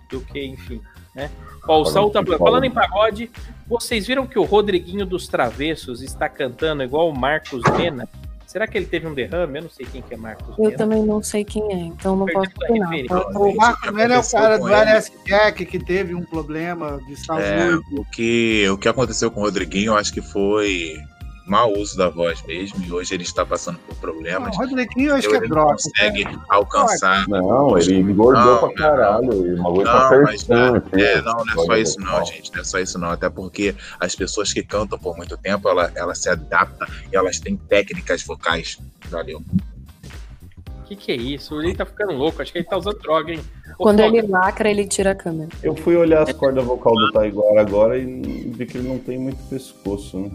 do 0.09 0.21
que, 0.21 0.41
enfim, 0.45 0.81
né? 1.13 1.29
Ó, 1.67 1.81
o 1.81 1.85
Saul 1.85 2.09
tá 2.09 2.23
falando, 2.23 2.39
falando 2.39 2.63
em 2.63 2.71
pagode, 2.71 3.29
vocês 3.79 4.05
viram 4.05 4.27
que 4.27 4.37
o 4.37 4.43
Rodriguinho 4.43 5.05
dos 5.05 5.27
Travessos 5.27 6.01
está 6.01 6.27
cantando 6.29 6.83
igual 6.83 7.09
o 7.09 7.17
Marcos 7.17 7.61
Mena? 7.77 8.07
Será 8.45 8.67
que 8.67 8.77
ele 8.77 8.85
teve 8.85 9.07
um 9.07 9.13
derrame? 9.13 9.59
Eu 9.59 9.61
não 9.63 9.69
sei 9.69 9.85
quem 9.85 10.01
que 10.01 10.13
é 10.13 10.17
Marcos 10.17 10.57
Eu 10.57 10.65
Mena. 10.65 10.77
também 10.77 11.05
não 11.05 11.23
sei 11.23 11.45
quem 11.45 11.63
é, 11.71 11.75
então 11.85 12.17
não 12.17 12.25
Perdeu 12.25 12.43
posso 12.51 12.65
opinar. 12.65 12.89
referência. 12.89 13.39
o 13.39 13.55
Marco 13.55 13.93
Melo 13.93 14.13
é 14.13 14.19
o 14.19 14.29
cara 14.29 14.57
do? 14.57 14.67
LS 14.67 15.11
Jack 15.25 15.65
que 15.65 15.79
teve 15.79 16.13
um 16.13 16.21
problema 16.23 16.99
de 17.07 17.13
É, 17.13 17.15
saúde. 17.15 17.83
o 17.93 18.03
que, 18.11 18.67
o 18.69 18.77
que 18.77 18.89
aconteceu 18.89 19.31
com 19.31 19.39
o 19.39 19.43
Rodriguinho, 19.43 19.93
eu 19.93 19.97
acho 19.97 20.11
que 20.11 20.21
foi 20.21 20.97
mau 21.51 21.73
uso 21.73 21.97
da 21.97 22.07
voz 22.07 22.41
mesmo, 22.43 22.81
e 22.81 22.93
hoje 22.93 23.13
ele 23.13 23.23
está 23.23 23.45
passando 23.45 23.77
por 23.79 23.93
Não, 23.93 23.99
problemas. 23.99 24.55
o 24.55 24.59
Rodriguinho 24.61 25.09
eu 25.09 25.15
acho 25.15 25.27
que 25.27 25.35
ele 25.35 25.45
é 25.45 25.49
não 25.49 25.55
droga. 25.57 25.73
consegue 25.73 26.27
alcançar. 26.47 27.27
Não, 27.27 27.77
ele 27.77 27.95
engordou 27.99 28.45
Não, 28.45 28.57
pra 28.59 28.67
não. 28.69 28.73
caralho. 28.75 29.57
Não, 29.57 29.83
tá 29.83 30.21
mas 30.23 30.41
certinho. 30.43 30.83
É, 31.05 31.21
não, 31.21 31.43
não 31.43 31.63
é 31.63 31.65
só 31.65 31.75
isso 31.77 31.99
não, 31.99 32.25
gente. 32.25 32.53
Não 32.53 32.61
é 32.61 32.63
só 32.63 32.79
isso 32.79 32.97
não. 32.97 33.09
Até 33.09 33.29
porque 33.29 33.75
as 33.99 34.15
pessoas 34.15 34.53
que 34.53 34.63
cantam 34.63 34.97
por 34.97 35.17
muito 35.17 35.35
tempo, 35.37 35.67
ela, 35.67 35.91
ela 35.93 36.15
se 36.15 36.29
adaptam 36.29 36.87
e 37.11 37.15
elas 37.17 37.37
têm 37.37 37.57
técnicas 37.57 38.23
vocais. 38.23 38.79
Valeu. 39.09 39.41
O 40.79 40.83
que, 40.85 40.95
que 40.95 41.11
é 41.11 41.15
isso? 41.15 41.61
Ele 41.61 41.75
tá 41.75 41.85
ficando 41.85 42.13
louco, 42.13 42.41
acho 42.41 42.51
que 42.53 42.59
ele 42.59 42.65
tá 42.65 42.77
usando 42.77 42.97
droga, 42.99 43.31
hein? 43.33 43.41
Ô, 43.77 43.83
Quando 43.83 44.01
Foga, 44.01 44.17
ele 44.17 44.27
lacra, 44.27 44.69
ele 44.69 44.87
tira 44.87 45.11
a 45.11 45.15
câmera. 45.15 45.49
Eu 45.61 45.75
fui 45.75 45.95
olhar 45.97 46.23
as 46.23 46.31
cordas 46.33 46.63
vocal 46.63 46.93
do 46.95 47.11
Taiguara 47.11 47.59
agora 47.61 47.97
e 47.97 48.05
vi 48.53 48.65
que 48.65 48.77
ele 48.77 48.87
não 48.87 48.97
tem 48.99 49.17
muito 49.17 49.37
pescoço, 49.49 50.17
né? 50.17 50.31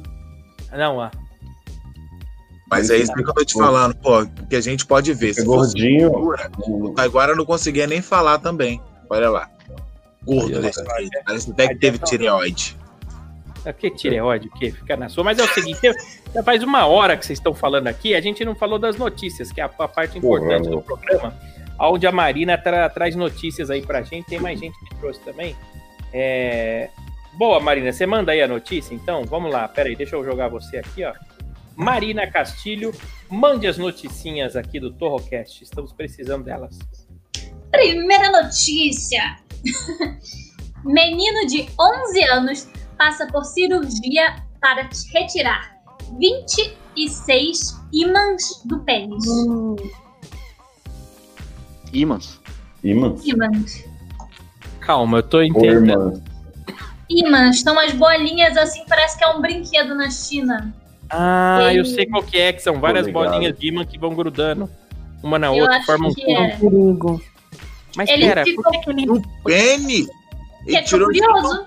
Não, 0.77 0.97
ó. 0.99 1.11
Mas 2.69 2.91
é 2.91 2.97
isso 2.97 3.13
que 3.13 3.21
eu 3.23 3.33
tô 3.33 3.45
te 3.45 3.55
falando, 3.55 3.95
pô, 3.97 4.27
que 4.49 4.57
a 4.57 4.61
gente 4.61 4.85
pode 4.85 5.13
ver. 5.15 5.35
Se 5.35 5.43
É 5.43 5.45
fosse 5.45 5.73
gordinho. 5.75 6.11
gordura, 6.11 6.51
o 6.67 6.91
Taiguara 6.91 7.35
não 7.37 7.45
conseguia 7.47 7.87
nem 7.87 8.03
falar 8.03 8.39
também. 8.39 8.81
Olha 9.09 9.31
lá. 9.31 9.49
Gordo 10.25 10.61
desse 10.61 10.83
ó. 10.83 10.97
jeito. 10.97 11.13
Parece 11.25 11.51
até 11.53 11.69
que 11.69 11.77
teve 11.77 11.99
tireoide. 11.99 12.77
É 13.65 13.73
que 13.73 13.89
tireoide, 13.91 14.49
o 14.49 14.51
que? 14.51 14.73
Fica 14.73 14.97
na 14.97 15.09
sua. 15.09 15.23
Mas 15.23 15.39
é 15.39 15.45
o 15.45 15.49
seguinte, 15.49 15.79
já 16.35 16.43
faz 16.43 16.63
uma 16.65 16.87
hora 16.87 17.17
que 17.17 17.25
vocês 17.25 17.39
estão 17.39 17.55
falando 17.55 17.87
aqui, 17.87 18.15
a 18.17 18.21
gente 18.21 18.45
não 18.45 18.55
falou 18.55 18.79
das 18.81 18.97
notícias, 18.97 19.53
que 19.53 19.61
é 19.61 19.65
a, 19.65 19.71
a 19.79 19.89
parte 19.89 20.19
importante 20.19 20.65
Porra, 20.69 20.77
do 20.77 20.83
programa, 20.83 21.35
onde 21.79 22.07
a 22.07 22.13
Marina 22.13 22.59
tra- 22.59 22.89
traz 22.91 23.15
notícias 23.15 23.71
aí 23.71 23.83
pra 23.83 24.03
gente, 24.03 24.27
tem 24.27 24.41
mais 24.41 24.59
gente 24.59 24.77
que 24.89 24.95
trouxe 24.97 25.21
também. 25.21 25.55
É... 26.13 26.91
Boa, 27.37 27.61
Marina, 27.61 27.93
você 27.93 28.07
manda 28.07 28.33
aí 28.33 28.41
a 28.41 28.49
notícia, 28.49 28.95
então? 28.95 29.25
Vamos 29.25 29.53
lá, 29.53 29.69
peraí, 29.69 29.95
deixa 29.95 30.17
eu 30.17 30.25
jogar 30.25 30.49
você 30.49 30.79
aqui, 30.79 31.05
ó. 31.05 31.13
Marina 31.77 32.27
Castilho, 32.27 32.95
mande 33.29 33.67
as 33.67 33.77
noticinhas 33.77 34.57
aqui 34.57 34.81
do 34.81 34.91
Torrocast, 34.91 35.63
estamos 35.63 35.93
precisando 35.93 36.45
delas. 36.45 36.79
Primeira 37.71 38.31
notícia. 38.31 39.37
Menino 40.83 41.47
de 41.47 41.69
11 41.79 42.25
anos 42.25 42.69
passa 42.97 43.27
por 43.27 43.45
cirurgia 43.45 44.37
para 44.59 44.89
retirar 45.13 45.77
26 46.19 47.77
ímãs 47.93 48.63
do 48.65 48.81
pênis. 48.81 49.27
Hum, 49.29 49.77
Imãs. 51.93 52.41
Imãs? 52.83 53.27
Ímãs. 53.27 53.85
Calma, 54.81 55.19
eu 55.19 55.23
tô 55.23 55.43
entendendo. 55.43 56.23
Ímãs 57.09 57.61
são 57.61 57.73
umas 57.73 57.93
bolinhas 57.93 58.57
assim, 58.57 58.85
parece 58.89 59.17
que 59.19 59.25
é 59.25 59.29
um 59.29 59.41
brinquedo 59.41 59.95
na 59.95 60.11
China. 60.11 60.75
Ah, 61.09 61.61
eu 61.73 61.83
Ele- 61.83 61.95
sei 61.95 62.07
qual 62.07 62.23
que 62.23 62.37
é, 62.39 62.53
que 62.53 62.61
são 62.63 62.81
várias 62.81 63.07
bolinhas 63.09 63.57
de 63.57 63.69
imã 63.69 63.85
que 63.85 63.97
vão 63.99 64.15
grudando 64.15 64.69
uma 65.23 65.39
na 65.39 65.49
Eu 65.49 65.63
outra, 65.63 65.83
formam 65.85 66.13
que 66.13 66.21
tudo. 66.23 66.33
é. 66.33 66.57
perigo. 66.57 67.23
Mas 67.97 68.09
Ele 68.11 68.27
pera, 68.27 68.45
ficou- 68.45 68.65
por 68.65 68.73
que, 68.73 68.79
que 68.81 68.91
ele. 68.91 69.07
Do 69.07 69.23
pene? 69.45 70.05
Que 70.07 70.11
Ele 70.67 70.77
é 70.77 70.83
tirou 70.83 71.07
curioso. 71.07 71.67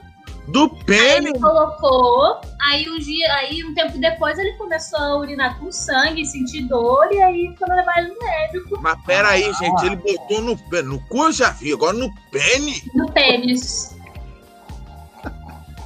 do 0.50 0.64
Aí 0.64 0.84
pene? 0.86 1.30
ele 1.30 1.40
colocou, 1.40 2.42
aí 2.62 2.90
um 2.90 3.00
dia, 3.00 3.34
aí 3.36 3.64
um 3.64 3.74
tempo 3.74 3.98
depois 3.98 4.38
ele 4.38 4.52
começou 4.54 5.00
a 5.00 5.18
urinar 5.18 5.58
com 5.58 5.72
sangue, 5.72 6.26
sentir 6.26 6.64
dor, 6.68 7.08
e 7.12 7.22
aí 7.22 7.56
foi 7.58 7.68
levar 7.76 8.00
ele 8.00 8.10
no 8.10 8.20
médico 8.20 8.80
Mas 8.82 9.00
peraí, 9.06 9.44
gente, 9.54 9.86
ele 9.86 9.96
botou 9.96 10.42
no. 10.42 10.60
No 10.84 11.00
cu 11.08 11.24
eu 11.26 11.32
já 11.32 11.52
vi, 11.52 11.72
agora 11.74 11.94
no 11.94 12.14
pene? 12.32 12.84
no 12.94 13.10
pênis. 13.12 13.96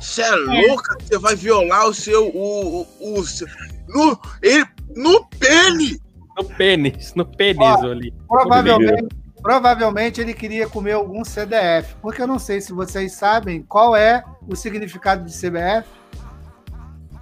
Você 0.03 0.21
é 0.21 0.35
louca? 0.35 0.97
Você 1.01 1.17
vai 1.17 1.35
violar 1.35 1.87
o 1.87 1.93
seu. 1.93 2.27
O, 2.27 2.85
o, 2.99 3.19
o 3.19 3.25
seu- 3.25 3.47
no, 3.87 4.19
ele, 4.41 4.65
no 4.95 5.25
pene! 5.25 5.97
No 6.37 6.43
pênis, 6.43 7.13
no 7.15 7.25
pênis 7.25 7.59
Ó, 7.59 7.91
ali. 7.91 8.13
Provavelmente, 8.27 9.07
provavelmente 9.41 10.19
ele 10.19 10.33
queria 10.33 10.67
comer 10.67 10.93
algum 10.93 11.23
CDF, 11.23 11.95
porque 12.01 12.21
eu 12.21 12.27
não 12.27 12.39
sei 12.39 12.59
se 12.59 12.73
vocês 12.73 13.13
sabem 13.13 13.61
qual 13.61 13.95
é 13.95 14.23
o 14.47 14.55
significado 14.55 15.23
de 15.25 15.31
CBF. 15.31 15.87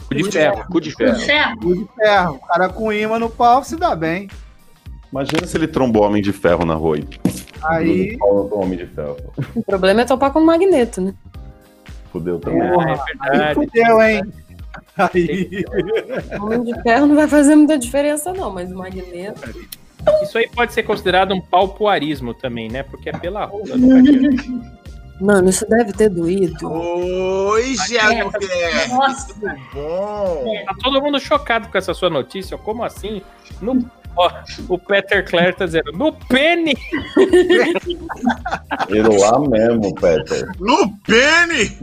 Cu 0.08 0.16
de 0.16 0.32
ferro. 0.32 0.66
Cu 0.72 0.82
de 0.82 0.92
ferro. 0.96 1.20
Ferro. 1.20 1.58
Cu 1.60 1.76
de 1.76 1.88
ferro. 1.96 2.36
O 2.36 2.48
cara 2.48 2.70
com 2.70 2.92
imã 2.92 3.20
no 3.20 3.30
pau 3.30 3.64
se 3.64 3.76
dá 3.76 3.96
bem. 3.96 4.30
Imagina 5.12 5.46
se 5.46 5.58
ele 5.58 5.68
trombou 5.68 6.04
Homem 6.04 6.22
de 6.22 6.32
Ferro 6.32 6.66
na 6.66 6.74
rua. 6.74 6.98
Aí, 7.64 8.18
Fala 8.18 8.48
do 8.48 8.56
Homem 8.58 8.78
de 8.78 8.88
Ferro. 8.88 9.18
O 9.54 9.62
problema 9.62 10.02
é 10.02 10.06
topar 10.06 10.32
com 10.32 10.40
magneto, 10.40 11.02
né? 11.02 11.14
Fudeu 12.12 12.40
também. 12.40 12.62
Ah, 12.62 12.66
é 12.66 13.30
aí 13.30 13.30
verdade. 13.30 13.54
fudeu, 13.56 14.02
hein? 14.02 14.34
Aí, 14.98 15.66
Homem 16.40 16.64
de 16.64 16.82
ferro 16.82 17.08
não 17.08 17.16
vai 17.16 17.28
fazer 17.28 17.56
muita 17.56 17.78
diferença, 17.78 18.34
não, 18.34 18.52
mas 18.52 18.72
o 18.72 18.76
magneto. 18.76 19.42
Isso 20.24 20.38
aí 20.38 20.50
pode 20.50 20.74
ser 20.74 20.84
considerado 20.84 21.34
um 21.34 21.42
paupuarismo 21.42 22.34
também, 22.34 22.70
né? 22.70 22.84
Porque 22.84 23.10
é 23.10 23.14
pela 23.14 23.46
rola. 23.46 23.78
do 23.78 23.88
cara. 23.88 24.82
Mano, 25.22 25.50
isso 25.50 25.70
deve 25.70 25.94
ter 25.94 26.10
doído. 26.10 26.68
Oi, 26.68 27.76
Thiago 27.88 28.32
Guerra! 28.40 28.88
Nossa. 28.88 29.36
Bom? 29.72 30.64
Tá 30.66 30.76
todo 30.82 31.00
mundo 31.00 31.20
chocado 31.20 31.68
com 31.68 31.78
essa 31.78 31.94
sua 31.94 32.10
notícia. 32.10 32.58
Como 32.58 32.84
assim? 32.84 33.22
No... 33.62 33.88
Ó, 34.16 34.30
o 34.68 34.78
Peter 34.78 35.28
Clare 35.30 35.54
tá 35.54 35.66
dizendo, 35.66 35.92
no! 35.94 36.76
Ele 38.90 39.20
lá 39.20 39.40
mesmo, 39.40 39.94
Peter. 39.96 40.48
No 40.60 40.92
pene! 41.06 41.78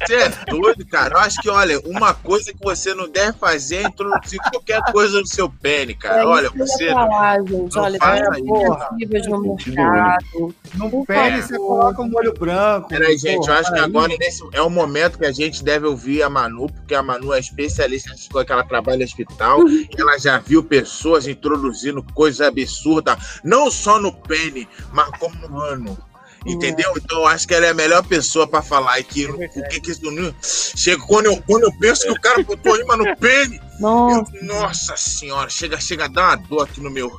Você 0.00 0.14
é 0.14 0.28
doido, 0.50 0.86
cara? 0.86 1.14
Eu 1.14 1.18
acho 1.20 1.40
que, 1.42 1.50
olha, 1.50 1.78
uma 1.86 2.14
coisa 2.14 2.52
que 2.52 2.62
você 2.62 2.94
não 2.94 3.08
deve 3.10 3.36
fazer 3.38 3.76
é 3.76 3.82
introduzir 3.88 4.40
qualquer 4.50 4.80
coisa 4.92 5.20
no 5.20 5.26
seu 5.26 5.48
pene, 5.50 5.94
cara. 5.94 6.22
É 6.22 6.26
Olha, 6.26 6.50
você. 6.50 6.90
falar, 6.90 7.40
gente. 7.42 7.74
não 7.76 7.82
Olha, 7.82 7.98
faça 7.98 8.30
tem 8.30 8.44
isso. 8.44 9.30
no 9.30 9.56
mercado. 9.66 10.54
no 10.74 11.04
pênis 11.06 11.46
você 11.46 11.56
coloca 11.56 12.02
um 12.02 12.08
molho 12.08 12.32
branco. 12.34 12.88
Peraí, 12.88 13.18
gente, 13.18 13.46
eu 13.48 13.54
acho 13.54 13.70
que 13.72 13.78
aí- 13.78 13.84
agora 13.84 14.12
nesse 14.18 14.42
é 14.52 14.62
o 14.62 14.70
momento 14.70 15.18
que 15.18 15.26
a 15.26 15.32
gente 15.32 15.62
deve 15.62 15.86
ouvir 15.86 16.22
a 16.22 16.30
Manu, 16.30 16.68
porque 16.70 16.94
a 16.94 17.02
Manu 17.02 17.32
é 17.34 17.38
especialista 17.38 18.10
ela 18.52 18.64
trabalha 18.64 18.98
no 18.98 19.04
hospital. 19.04 19.68
e 19.68 19.88
ela 19.98 20.18
já 20.18 20.38
viu 20.38 20.62
pessoas 20.70 21.26
introduzindo 21.26 22.00
coisas 22.14 22.40
absurdas, 22.40 23.18
não 23.42 23.68
só 23.70 23.98
no 23.98 24.12
pene, 24.12 24.68
mas 24.92 25.10
como 25.18 25.34
no 25.48 25.60
ano. 25.60 25.98
Entendeu? 26.46 26.94
Então 26.96 27.18
eu 27.18 27.26
acho 27.26 27.46
que 27.46 27.52
ela 27.52 27.66
é 27.66 27.70
a 27.70 27.74
melhor 27.74 28.02
pessoa 28.02 28.46
pra 28.46 28.62
falar 28.62 28.94
aqui. 28.96 29.26
O 29.26 29.36
que 29.68 29.78
que 29.80 29.90
isso 29.90 30.10
não. 30.10 30.34
Chega 30.42 31.02
quando 31.06 31.26
eu, 31.26 31.42
quando 31.42 31.64
eu 31.64 31.72
penso 31.78 32.04
que 32.04 32.12
o 32.12 32.20
cara 32.20 32.42
botou 32.42 32.80
imã 32.80 32.96
no 32.96 33.14
pene. 33.16 33.60
Nossa, 33.78 34.32
eu- 34.36 34.44
nossa 34.46 34.96
senhora, 34.96 35.50
chega, 35.50 35.78
chega 35.78 36.06
a 36.06 36.08
dar 36.08 36.28
uma 36.28 36.36
dor 36.36 36.62
aqui 36.62 36.80
no 36.80 36.88
meu. 36.90 37.10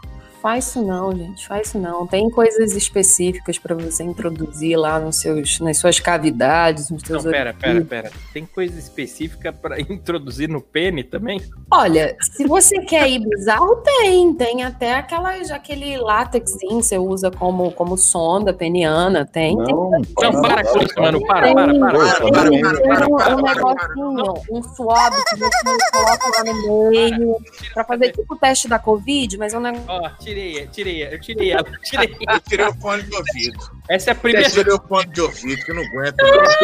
Faz 0.41 0.67
isso 0.67 0.81
não, 0.81 1.15
gente. 1.15 1.47
Faz 1.47 1.67
isso 1.67 1.79
não. 1.79 2.07
Tem 2.07 2.29
coisas 2.29 2.75
específicas 2.75 3.57
pra 3.59 3.75
você 3.75 4.03
introduzir 4.03 4.77
lá 4.77 4.99
nos 4.99 5.17
seus, 5.17 5.59
nas 5.59 5.77
suas 5.77 5.99
cavidades, 5.99 6.89
nos 6.89 7.03
Não, 7.03 7.19
seus 7.21 7.23
pera, 7.23 7.53
pera, 7.53 7.73
orifícios. 7.73 7.87
pera. 7.89 8.11
Tem 8.33 8.45
coisa 8.45 8.77
específica 8.77 9.53
pra 9.53 9.79
introduzir 9.81 10.49
no 10.49 10.61
pene 10.61 11.03
também? 11.03 11.41
Olha, 11.69 12.15
se 12.19 12.45
você 12.47 12.79
quer 12.81 13.09
ir 13.09 13.19
bizarro, 13.19 13.75
tem. 13.77 14.33
Tem 14.33 14.63
até 14.63 14.95
aquelas, 14.95 15.51
aquele 15.51 15.97
látexinho 15.97 16.79
que 16.79 16.85
você 16.85 16.97
usa 16.97 17.29
como, 17.29 17.71
como 17.71 17.97
sonda 17.97 18.53
peniana. 18.53 19.25
Tem. 19.25 19.55
tem 19.63 19.75
Não, 19.75 19.91
Não, 19.91 20.41
para 20.41 20.63
com 20.63 20.79
isso, 20.79 20.99
mano. 20.99 21.25
Para, 21.25 21.53
para, 21.53 21.79
para. 21.79 21.91
Para, 21.91 22.31
para, 22.31 22.31
para, 22.31 22.51
um, 22.51 22.61
para, 22.61 23.37
um 23.37 23.41
para, 23.41 23.55
para, 23.55 23.75
para. 23.75 23.95
negocinho, 23.95 24.33
um 24.51 24.63
swab 24.63 25.15
que 25.29 25.35
você 25.37 25.57
coloca 25.91 26.27
lá 26.37 26.43
no 26.53 26.89
meio 26.89 27.37
pra 27.73 27.83
fazer 27.83 28.11
tipo 28.11 28.33
o 28.33 28.37
teste 28.37 28.67
da 28.67 28.79
Covid, 28.79 29.37
mas 29.37 29.53
é 29.53 29.57
um 29.57 29.61
negócio. 29.61 30.30
Tirei, 30.31 30.67
tirei, 30.67 31.03
eu 31.03 31.19
tirei 31.19 31.51
ela, 31.51 31.65
tirei. 31.83 32.15
Eu 32.29 32.39
tirei 32.39 32.65
o 32.67 32.73
fone 32.75 33.03
de 33.03 33.15
ouvido. 33.15 33.59
Essa 33.89 34.11
é 34.11 34.13
a 34.13 34.15
Eu 34.15 34.19
primeira, 34.21 34.49
tirei 34.49 34.73
o 34.73 34.81
fone 34.87 35.11
de 35.11 35.21
ouvido, 35.21 35.65
que 35.65 35.71
eu 35.71 35.75
não 35.75 35.83
aguento. 35.83 36.15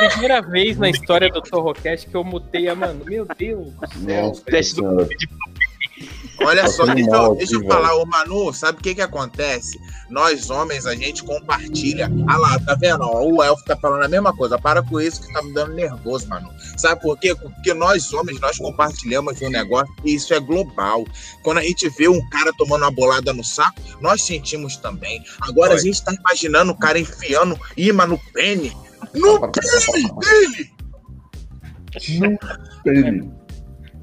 primeira 0.09 0.41
vez 0.41 0.77
na 0.77 0.89
história 0.89 1.29
do 1.29 1.41
Torrocast 1.41 2.07
que 2.07 2.15
eu 2.15 2.23
mutei 2.23 2.69
a 2.69 2.75
Manu. 2.75 3.03
Meu 3.03 3.27
Deus 3.37 3.73
do 3.73 3.87
céu. 4.05 4.27
Nossa 4.27 4.45
Teste 4.45 4.75
do 4.75 4.81
senhora. 4.81 5.07
Olha 6.39 6.61
Tá 6.61 6.67
só, 6.69 6.85
deixa, 6.85 7.09
mal 7.09 7.25
eu- 7.31 7.35
deixa 7.35 7.55
eu 7.55 7.65
falar, 7.65 7.95
ô 7.95 8.05
Manu, 8.05 8.53
sabe 8.53 8.77
o 8.77 8.81
que 8.81 8.93
que 8.93 9.01
acontece? 9.01 9.79
Nós 10.09 10.49
homens, 10.51 10.85
a 10.85 10.93
gente 10.95 11.23
compartilha. 11.23 12.09
Ah 12.27 12.37
lá, 12.37 12.59
tá 12.59 12.75
vendo? 12.75 13.01
Ó, 13.01 13.23
o 13.25 13.41
Elfo 13.43 13.65
tá 13.65 13.75
falando 13.75 14.03
a 14.03 14.07
mesma 14.07 14.31
coisa. 14.31 14.57
Para 14.59 14.83
com 14.83 15.01
isso 15.01 15.21
que 15.21 15.33
tá 15.33 15.41
me 15.41 15.51
dando 15.53 15.73
nervoso, 15.73 16.27
Manu. 16.29 16.49
Sabe 16.77 17.01
por 17.01 17.17
quê? 17.19 17.33
Porque 17.35 17.73
nós 17.73 18.13
homens, 18.13 18.39
nós 18.39 18.57
compartilhamos 18.59 19.41
um 19.41 19.49
negócio 19.49 19.91
e 20.05 20.13
isso 20.13 20.33
é 20.33 20.39
global. 20.39 21.03
Quando 21.43 21.57
a 21.57 21.63
gente 21.63 21.89
vê 21.89 22.07
um 22.07 22.21
cara 22.29 22.53
tomando 22.53 22.83
uma 22.83 22.91
bolada 22.91 23.33
no 23.33 23.43
saco, 23.43 23.81
nós 23.99 24.21
sentimos 24.21 24.77
também. 24.77 25.23
Agora 25.41 25.73
a 25.73 25.77
gente 25.79 26.01
tá 26.03 26.13
imaginando 26.13 26.71
o 26.71 26.77
cara 26.77 26.99
enfiando 26.99 27.59
imã 27.75 28.05
no 28.05 28.19
pene. 28.31 28.71
No 29.15 29.39
pene 29.51 30.11
dele! 30.19 30.71
Ele. 32.85 33.31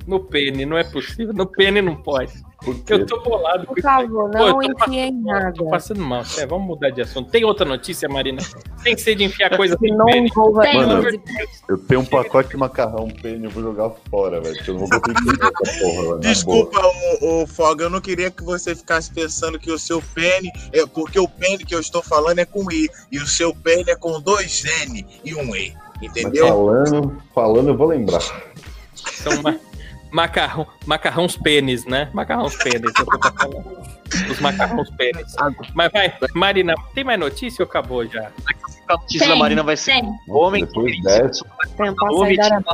No 0.07 0.21
pene, 0.21 0.67
não 0.67 0.77
é 0.77 0.85
possível. 0.85 1.33
No 1.33 1.47
pene 1.47 1.81
não 1.81 1.97
pode. 1.97 2.33
Eu 2.89 3.05
tô 3.05 3.21
bolado 3.21 3.67
com 3.67 3.75
Por 3.75 3.83
favor, 3.83 4.31
Pô, 4.31 4.39
não 4.39 4.63
eu 4.63 4.75
tô 4.75 4.85
enfie 4.87 4.99
em 5.01 5.23
nada. 5.23 5.53
Tô 5.53 5.67
passando 5.69 6.01
mal. 6.01 6.23
É, 6.39 6.47
vamos 6.47 6.67
mudar 6.67 6.89
de 6.91 7.03
assunto. 7.03 7.31
Tem 7.31 7.45
outra 7.45 7.67
notícia, 7.67 8.09
Marina? 8.09 8.41
Sem 8.83 8.97
ser 8.97 9.15
de 9.17 9.25
enfiar 9.25 9.55
coisa 9.57 9.77
Que 9.77 9.91
no 9.91 9.99
não 9.99 10.07
pene. 10.07 10.29
envolva 10.29 10.63
Tem. 10.63 10.77
Mano, 10.77 11.07
Eu 11.69 11.79
tenho 11.79 12.01
um 12.01 12.05
pacote 12.07 12.51
de 12.51 12.57
macarrão 12.57 13.09
pênis, 13.09 13.45
eu 13.45 13.51
vou 13.51 13.63
jogar 13.63 13.91
fora, 14.11 14.41
velho. 14.41 14.55
porque 14.57 14.71
Eu 14.71 14.75
não 14.79 14.87
vou 14.87 15.01
conseguir 15.01 15.39
comer 15.39 15.53
essa 15.63 15.81
porra, 15.81 15.93
velho. 15.95 16.07
boa. 16.09 16.21
Desculpa, 16.21 16.81
ô, 17.21 17.43
ô 17.43 17.47
Foga, 17.47 17.85
eu 17.85 17.91
não 17.91 18.01
queria 18.01 18.31
que 18.31 18.43
você 18.43 18.75
ficasse 18.75 19.13
pensando 19.13 19.59
que 19.59 19.71
o 19.71 19.79
seu 19.79 20.03
pene 20.15 20.51
é 20.73 20.87
porque 20.87 21.19
o 21.19 21.29
pene 21.29 21.65
que 21.65 21.75
eu 21.75 21.81
estou 21.81 22.03
falando 22.03 22.39
é 22.39 22.45
com 22.47 22.71
I 22.73 22.89
e 23.13 23.19
o 23.19 23.27
seu 23.27 23.55
pene 23.55 23.85
é 23.91 23.97
com 23.97 24.21
dois 24.21 24.65
N 24.87 25.07
e 25.23 25.35
um 25.35 25.55
E, 25.55 25.73
Mas 25.97 26.03
entendeu? 26.11 26.49
falando, 26.49 27.23
falando, 27.35 27.69
eu 27.69 27.77
vou 27.77 27.89
lembrar. 27.89 28.23
São 28.95 29.43
ma 29.43 29.55
macarrão, 30.15 30.67
macarrões 30.87 31.37
pênis, 31.37 31.85
né? 31.87 32.09
Macarrões 32.15 32.55
pênis. 32.57 32.93
é 32.97 33.05
que. 33.05 34.31
Os 34.31 34.39
macarrões 34.39 34.89
pênis. 34.91 35.35
Mas 35.75 35.91
vai, 35.93 36.15
Marina, 36.33 36.75
tem 36.95 37.03
mais 37.03 37.19
notícia 37.19 37.65
ou 37.65 37.69
acabou 37.69 38.07
já? 38.07 38.31
A 38.89 38.93
notícia 38.93 39.27
da 39.29 39.35
Marina 39.35 39.63
vai 39.65 39.77
ser 39.77 39.93
Tem. 39.93 40.13
homem 40.29 40.65
Depois 40.65 41.03
dessa, 41.03 41.45
arara. 42.41 42.65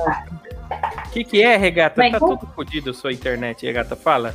O 1.06 1.10
que, 1.10 1.24
que 1.24 1.42
é, 1.42 1.56
Regata? 1.56 1.96
Vai, 1.96 2.10
tá 2.10 2.18
tudo 2.18 2.46
fodido 2.54 2.92
sua 2.92 3.12
internet, 3.12 3.64
Regata. 3.64 3.96
Fala. 3.96 4.34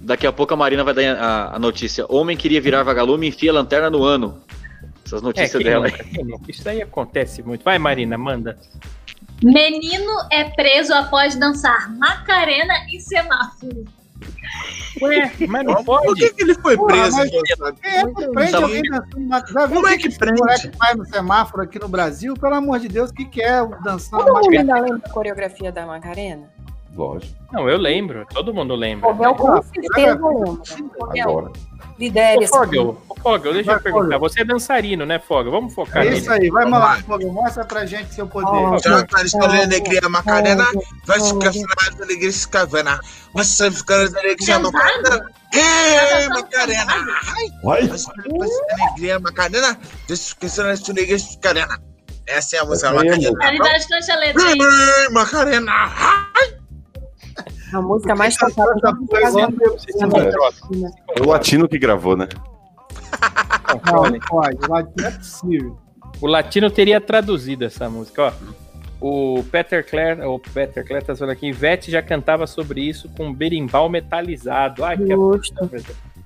Daqui 0.00 0.26
a 0.26 0.32
pouco 0.32 0.54
a 0.54 0.56
Marina 0.56 0.84
vai 0.84 0.94
dar 0.94 1.16
a, 1.16 1.56
a 1.56 1.58
notícia. 1.58 2.06
Homem 2.08 2.36
queria 2.36 2.60
virar 2.60 2.82
vagalume 2.84 3.26
e 3.26 3.28
enfia 3.30 3.52
lanterna 3.52 3.90
no 3.90 4.02
ano. 4.04 4.40
Essas 5.04 5.20
É, 5.20 5.24
notícias 5.24 5.52
quem 5.62 5.64
dela. 5.64 5.88
nunca? 5.88 6.50
Isso 6.50 6.62
daí 6.64 6.80
acontece 6.82 7.42
muito. 7.42 7.64
Vai, 7.64 7.78
Marina, 7.78 8.16
manda. 8.16 8.58
Menino 9.42 10.12
é 10.30 10.44
preso 10.44 10.92
após 10.94 11.34
dançar 11.36 11.90
Macarena 11.96 12.74
e 12.92 13.00
semáforo. 13.00 13.84
Ué, 15.00 15.32
mas 15.48 15.64
não 15.64 15.82
Por 15.82 16.02
pode? 16.02 16.20
que, 16.20 16.34
que 16.34 16.42
ele 16.42 16.54
foi 16.54 16.76
Porra, 16.76 16.88
preso? 16.92 17.16
mas- 17.16 17.30
é 17.82 18.04
que 18.06 18.28
prende 18.28 18.54
alguém 18.56 18.82
dançando. 18.82 19.52
Já 19.52 19.66
viu 19.66 19.76
Como 19.76 19.86
o 19.86 19.90
é 19.90 19.98
que 19.98 20.08
esse 20.08 20.18
prende? 20.18 20.38
moleque 20.40 20.70
faz 20.76 20.96
no 20.96 21.04
semáforo 21.06 21.62
aqui 21.62 21.78
no 21.78 21.88
Brasil? 21.88 22.34
Pelo 22.34 22.54
amor 22.54 22.78
de 22.78 22.88
Deus, 22.88 23.10
o 23.10 23.14
que, 23.14 23.24
que 23.24 23.42
é 23.42 23.62
o 23.62 23.68
dançar 23.82 24.20
Todo 24.20 24.32
mundo 24.34 24.56
ainda 24.56 24.74
lembra 24.78 24.98
da 24.98 25.08
coreografia 25.08 25.72
da 25.72 25.86
Macarena? 25.86 26.48
lógico. 26.94 27.34
Não, 27.50 27.68
eu 27.70 27.78
lembro. 27.78 28.26
Todo 28.32 28.52
mundo 28.52 28.74
lembra. 28.74 29.08
Fogel 29.08 29.34
com 29.34 29.62
certeza 29.62 30.14
lembra. 30.14 31.22
Agora. 31.22 31.52
Lidere 32.02 32.38
Ô, 32.38 32.42
esse 32.42 32.52
Fogel, 32.52 33.02
ô, 33.08 33.14
Fogel, 33.20 33.52
deixa 33.54 33.70
eu 33.70 33.74
Vai, 33.74 33.82
perguntar. 33.82 34.04
Fogel. 34.04 34.20
Você 34.20 34.40
é 34.40 34.44
dançarino, 34.44 35.06
né, 35.06 35.18
Fogel? 35.18 35.52
Vamos 35.52 35.74
focar 35.74 36.02
É 36.02 36.04
nele. 36.06 36.18
isso 36.18 36.30
aí, 36.32 36.50
vai 36.50 36.64
Vamos 36.64 36.78
lá. 36.78 36.98
Fogo, 37.02 37.32
mostra 37.32 37.64
pra 37.64 37.86
gente 37.86 38.14
seu 38.14 38.26
poder. 38.26 38.78
Já 38.82 39.04
para 39.06 39.22
escolher 39.22 39.62
alegria 39.62 40.08
Macarena, 40.08 40.64
vai 41.06 41.18
Fogel. 41.18 41.34
ficar 41.40 41.52
final 41.52 41.98
da 41.98 42.04
alegria 42.04 42.28
escavana. 42.28 43.00
Você 43.34 43.70
ficar 43.70 44.08
da 44.08 44.20
alegria 44.20 44.58
Macarena. 44.58 45.30
Ei, 45.54 46.28
Macarena! 46.28 46.94
Vai! 47.62 47.86
Vai 47.86 47.98
ficar 47.98 48.22
da 48.22 48.84
alegria 48.84 49.18
Macarena. 49.18 49.78
Esquecendo 50.08 50.68
a 50.68 50.70
alegria 50.72 51.16
Macarena. 51.34 51.82
Essa 52.26 52.56
é 52.56 52.58
a 52.60 52.64
música 52.64 52.86
é 52.88 52.90
a 52.90 52.94
Macarena. 52.94 53.38
A 53.42 53.50
Lidade 53.50 53.88
cancha 53.88 54.12
a 54.12 54.16
letra. 54.16 54.42
Macarena! 55.10 55.72
A 57.72 57.80
música 57.80 58.14
mais 58.14 58.36
tocada. 58.36 58.72
Foi 59.08 59.24
igual 59.24 59.50
É 61.16 61.20
o 61.20 61.26
latino 61.26 61.68
que 61.68 61.78
gravou, 61.78 62.16
né? 62.16 62.28
Não, 63.86 64.02
não 64.02 64.20
pode, 64.20 64.58
lá 64.68 64.82
não 64.96 65.06
é 65.06 65.10
possível. 65.10 65.78
O 66.20 66.26
latino 66.26 66.70
teria 66.70 67.00
traduzido 67.00 67.64
essa 67.64 67.88
música, 67.88 68.26
ó. 68.26 68.32
O 69.00 69.42
Peter 69.50 69.84
Clare, 69.88 70.22
o 70.22 70.38
Peter 70.38 70.86
Clare 70.86 71.04
tá 71.04 71.16
falando 71.16 71.32
aqui, 71.32 71.48
Ivete 71.48 71.90
já 71.90 72.00
cantava 72.00 72.46
sobre 72.46 72.80
isso 72.82 73.08
com 73.16 73.32
berimbau 73.32 73.88
metalizado. 73.88 74.84
Ai, 74.84 74.96
que. 74.96 75.08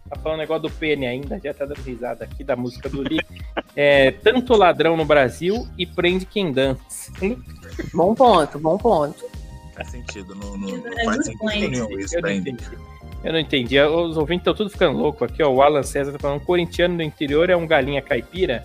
Tá 0.09 0.16
falando 0.23 0.39
negócio 0.39 0.62
do 0.64 0.70
pene 0.70 1.06
ainda, 1.06 1.40
já 1.43 1.52
tá 1.52 1.64
dando 1.64 1.81
risada 1.81 2.24
aqui 2.24 2.44
da 2.44 2.55
música 2.55 2.89
do 2.89 3.01
Lee. 3.01 3.20
É, 3.78 4.10
tanto 4.10 4.56
ladrão 4.56 4.97
no 4.97 5.05
Brasil 5.05 5.68
e 5.77 5.85
prende 5.85 6.24
quem 6.24 6.51
dança. 6.51 7.12
Bom 7.93 8.14
ponto, 8.14 8.59
bom 8.59 8.78
ponto. 8.78 9.23
Faz 9.77 9.90
sentido, 9.90 10.35
não, 10.35 10.57
não, 10.57 10.77
não 10.78 11.05
faz 11.05 11.27
sentido 11.27 11.44
nenhum 11.44 11.98
isso 11.98 12.16
Eu 12.16 12.20
pra 12.23 12.35
entendi. 12.35 12.65
Eu 13.23 13.32
não 13.32 13.39
entendi. 13.39 13.78
Os 13.81 14.16
ouvintes 14.16 14.43
estão 14.43 14.55
tudo 14.55 14.70
ficando 14.70 14.98
louco 14.98 15.24
aqui, 15.24 15.43
ó. 15.43 15.51
O 15.51 15.61
Alan 15.61 15.82
César 15.82 16.12
tá 16.12 16.19
falando: 16.19 16.40
corintiano 16.40 16.97
do 16.97 17.03
interior 17.03 17.51
é 17.51 17.57
um 17.57 17.66
galinha 17.66 18.01
caipira? 18.01 18.65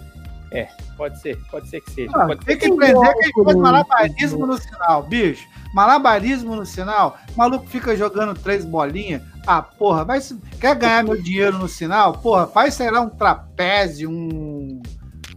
É, 0.52 0.68
pode 0.98 1.20
ser, 1.22 1.38
pode 1.50 1.70
ser 1.70 1.82
que 1.82 1.92
seja. 1.92 2.12
Ah, 2.14 2.28
pode 2.28 2.46
tem 2.46 2.60
ser. 2.60 2.70
que 2.70 2.76
prender 2.76 3.14
quem 3.18 3.44
faz 3.44 3.58
malabarismo 3.58 4.46
no 4.46 4.58
sinal, 4.58 5.04
bicho. 5.04 5.48
Malabarismo 5.74 6.56
no 6.56 6.66
sinal, 6.66 7.18
o 7.34 7.38
maluco 7.38 7.66
fica 7.68 7.96
jogando 7.96 8.38
três 8.38 8.66
bolinhas. 8.66 9.22
Ah, 9.48 9.62
porra, 9.62 10.04
vai 10.04 10.20
se... 10.20 10.38
quer 10.60 10.76
ganhar 10.76 11.04
meu 11.04 11.20
dinheiro 11.22 11.58
no 11.58 11.68
sinal? 11.68 12.14
Porra, 12.14 12.46
faz, 12.48 12.74
sei 12.74 12.92
lá, 12.92 13.02
um 13.02 13.10
trapézio, 13.10 14.10
um. 14.10 14.82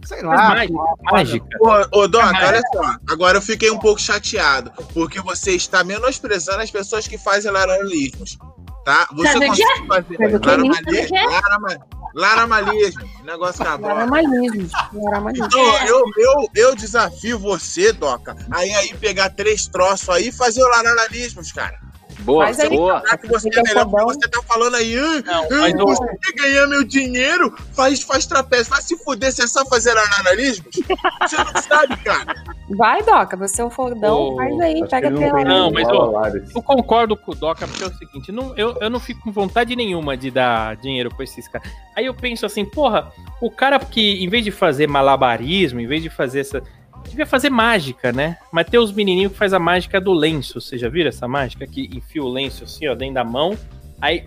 Sei 0.05 0.21
lá. 0.21 0.49
mágica, 0.49 0.73
porra. 0.73 0.95
mágica. 1.11 1.47
Ô, 1.59 1.99
ô 1.99 2.07
Doc, 2.07 2.23
olha 2.25 2.61
só. 2.73 2.95
Agora 3.09 3.37
eu 3.37 3.41
fiquei 3.41 3.71
um 3.71 3.79
pouco 3.79 3.99
chateado, 3.99 4.71
porque 4.93 5.19
você 5.21 5.51
está 5.51 5.83
menosprezando 5.83 6.61
as 6.61 6.71
pessoas 6.71 7.07
que 7.07 7.17
fazem 7.17 7.51
laranjalismos. 7.51 8.37
Tá? 8.85 9.07
Você 9.13 9.33
Sabe 9.33 9.47
consegue 9.47 9.87
fazer 9.87 10.17
Sabe 10.17 10.35
o 10.35 10.39
quê? 10.39 10.47
laramalismo? 10.47 11.95
Laramalismo. 12.13 13.09
Negócio 13.23 13.61
acabou. 13.63 13.89
Laramalismo. 13.89 14.69
Laramalismo. 14.93 15.47
Então, 15.47 15.87
eu, 15.87 16.03
eu, 16.17 16.49
eu 16.55 16.75
desafio 16.75 17.39
você, 17.39 17.91
Doca, 17.91 18.35
aí 18.51 18.71
aí 18.73 18.93
pegar 18.93 19.31
três 19.31 19.67
troços 19.67 20.07
aí 20.09 20.27
e 20.27 20.31
fazer 20.31 20.63
o 20.63 20.67
laranjalismos, 20.67 21.51
cara. 21.51 21.79
Boa, 22.19 22.45
Mas 22.45 22.59
aí- 22.59 22.69
boa. 22.69 23.03
Já 23.09 23.17
que 23.17 23.27
você 23.27 23.49
é 23.49 23.61
melhor, 23.63 23.85
você 24.05 24.27
tá 24.29 24.41
falando 24.43 24.75
aí, 24.75 24.97
ah, 24.97 25.21
Não, 25.25 25.43
ah, 25.43 25.47
mas 25.51 25.73
o- 25.75 25.85
você 25.85 26.17
quer 26.23 26.33
ganhar 26.33 26.67
meu 26.67 26.83
dinheiro, 26.83 27.53
faz, 27.73 28.01
faz 28.01 28.25
trapézio. 28.25 28.71
Vai 28.71 28.81
se 28.81 28.97
fuder, 28.97 29.31
você 29.31 29.43
é 29.43 29.47
só 29.47 29.65
fazer 29.65 29.93
laranjalismos? 29.93 30.67
Você 30.75 31.37
não 31.37 31.61
sabe, 31.61 31.97
cara. 31.97 32.33
Vai, 32.77 33.03
Doca, 33.03 33.37
você 33.37 33.61
é 33.61 33.65
o 33.65 33.69
fodão, 33.69 34.17
Ô, 34.33 34.35
faz 34.37 34.59
aí, 34.59 34.87
pega 34.89 35.09
não 35.09 35.19
tela. 35.19 35.35
tem 35.35 35.45
Não, 35.45 35.71
mas, 35.71 35.87
ó. 35.89 36.11
Eu 36.55 36.61
concordo 36.63 37.15
com 37.15 37.31
o 37.31 37.35
Doca, 37.35 37.67
porque 37.67 37.83
é 37.83 37.87
o 37.87 37.93
seguinte, 37.93 38.31
não, 38.31 38.55
eu, 38.57 38.75
eu 38.81 38.89
não 38.89 38.99
fico 38.99 39.21
com 39.21 39.31
vontade 39.31 39.75
nenhuma 39.75 40.17
de 40.17 40.31
dar 40.31 40.75
dinheiro 40.77 41.09
pra 41.13 41.23
esses 41.23 41.47
caras. 41.47 41.69
Aí 41.95 42.05
eu 42.07 42.13
penso 42.13 42.45
assim, 42.45 42.65
porra, 42.65 43.11
o 43.41 43.51
cara 43.51 43.77
que, 43.77 44.23
em 44.23 44.27
vez 44.29 44.43
de 44.43 44.51
fazer 44.51 44.87
malabarismo, 44.87 45.79
em 45.79 45.85
vez 45.87 46.01
de 46.01 46.09
fazer 46.09 46.39
essa. 46.39 46.63
Devia 47.07 47.25
fazer 47.25 47.49
mágica, 47.49 48.11
né? 48.11 48.37
Mas 48.51 48.67
tem 48.67 48.79
os 48.79 48.91
menininhos 48.91 49.31
que 49.31 49.37
faz 49.37 49.53
a 49.53 49.59
mágica 49.59 50.01
do 50.01 50.13
lenço. 50.13 50.59
Você 50.59 50.77
já 50.77 50.89
viram 50.89 51.09
essa 51.09 51.27
mágica? 51.27 51.65
Que 51.65 51.89
enfia 51.93 52.23
o 52.23 52.27
lenço 52.27 52.63
assim, 52.63 52.87
ó, 52.87 52.95
dentro 52.95 53.15
da 53.15 53.23
mão. 53.23 53.57
Aí. 54.01 54.25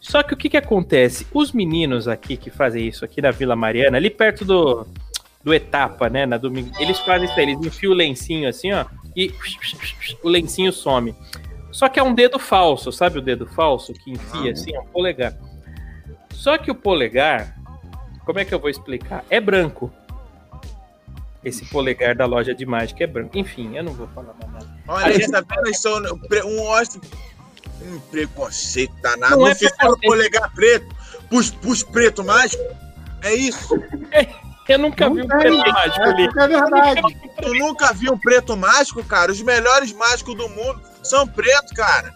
Só 0.00 0.22
que 0.22 0.34
o 0.34 0.36
que 0.36 0.50
que 0.50 0.56
acontece? 0.56 1.26
Os 1.32 1.52
meninos 1.52 2.08
aqui 2.08 2.36
que 2.36 2.50
fazem 2.50 2.86
isso 2.86 3.04
aqui 3.04 3.22
na 3.22 3.30
Vila 3.30 3.56
Mariana, 3.56 3.96
ali 3.96 4.10
perto 4.10 4.44
do, 4.44 4.86
do 5.42 5.54
Etapa, 5.54 6.08
né? 6.10 6.26
Na 6.26 6.36
domingo, 6.36 6.70
eles 6.78 6.98
fazem 7.00 7.28
isso 7.28 7.38
aí, 7.38 7.50
eles 7.50 7.66
enfiam 7.66 7.92
o 7.92 7.96
lencinho 7.96 8.48
assim, 8.48 8.72
ó, 8.72 8.84
e 9.16 9.32
o 10.22 10.28
lencinho 10.28 10.72
some. 10.72 11.14
Só 11.70 11.88
que 11.88 11.98
é 11.98 12.02
um 12.02 12.14
dedo 12.14 12.38
falso, 12.38 12.92
sabe 12.92 13.18
o 13.18 13.22
dedo 13.22 13.46
falso 13.46 13.92
que 13.92 14.10
enfia 14.10 14.52
assim, 14.52 14.76
um 14.76 14.84
polegar. 14.86 15.34
Só 16.30 16.58
que 16.58 16.70
o 16.70 16.74
polegar, 16.74 17.56
como 18.24 18.38
é 18.38 18.44
que 18.44 18.54
eu 18.54 18.58
vou 18.58 18.70
explicar? 18.70 19.24
É 19.28 19.40
branco. 19.40 19.92
Esse 21.44 21.64
polegar 21.66 22.14
da 22.14 22.24
loja 22.26 22.54
de 22.54 22.64
mágica 22.64 23.04
é 23.04 23.06
branco. 23.06 23.36
Enfim, 23.36 23.76
eu 23.76 23.84
não 23.84 23.92
vou 23.92 24.08
falar 24.08 24.34
mais 24.40 24.52
nada. 24.52 24.66
Olha 24.88 25.06
aí, 25.06 25.30
tá 25.30 25.40
vendo? 25.46 25.68
Isso 25.70 25.88
é 25.88 26.12
um, 26.12 26.48
um 26.48 26.62
ócio. 26.62 27.00
Um 27.82 27.98
preconceito 28.10 28.94
danado. 29.02 29.32
Não 29.36 29.40
Não, 29.42 29.48
é 29.48 29.54
fizeram 29.54 29.98
polegar 30.00 30.50
preto 30.54 30.86
pros, 31.28 31.50
pros 31.50 31.82
pretos 31.82 32.24
mágicos? 32.24 32.64
É 33.22 33.34
isso? 33.34 33.74
Eu 34.68 34.78
nunca 34.78 35.10
vi 35.10 35.20
um 35.22 35.26
preto 35.28 35.58
mágico 35.58 36.02
ali. 36.02 36.22
É, 36.22 36.42
é 36.44 36.48
verdade. 36.48 37.02
Tu 37.42 37.54
nunca 37.54 37.92
viu 37.92 38.12
um 38.14 38.18
preto 38.18 38.56
mágico, 38.56 39.04
cara? 39.04 39.30
Os 39.30 39.42
melhores 39.42 39.92
mágicos 39.92 40.34
do 40.34 40.48
mundo 40.48 40.80
são 41.02 41.26
pretos, 41.28 41.72
cara. 41.72 42.12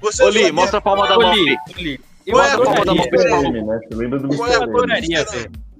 Você 0.00 0.22
Ô, 0.22 0.28
Li, 0.28 0.46
só- 0.46 0.52
mostra 0.52 0.78
a 0.78 0.80
palma 0.80 1.08
da 1.08 1.16
mão. 1.18 1.32
Oli, 1.32 1.44
Li. 1.44 1.56
Oli, 1.76 2.00
eu 2.26 2.34
Qual 2.34 2.44
é 2.44 2.50
a 2.50 2.54
adoraria. 2.54 2.84
palma 2.84 3.04
da 3.24 3.50
mão? 3.50 3.66
Né? 3.66 3.80
Lembra 3.90 4.18
do 4.20 4.28
Qual 4.36 4.48
é 4.48 4.52
a. 4.52 4.58
Eu 4.58 4.62
adoraria. 4.62 5.26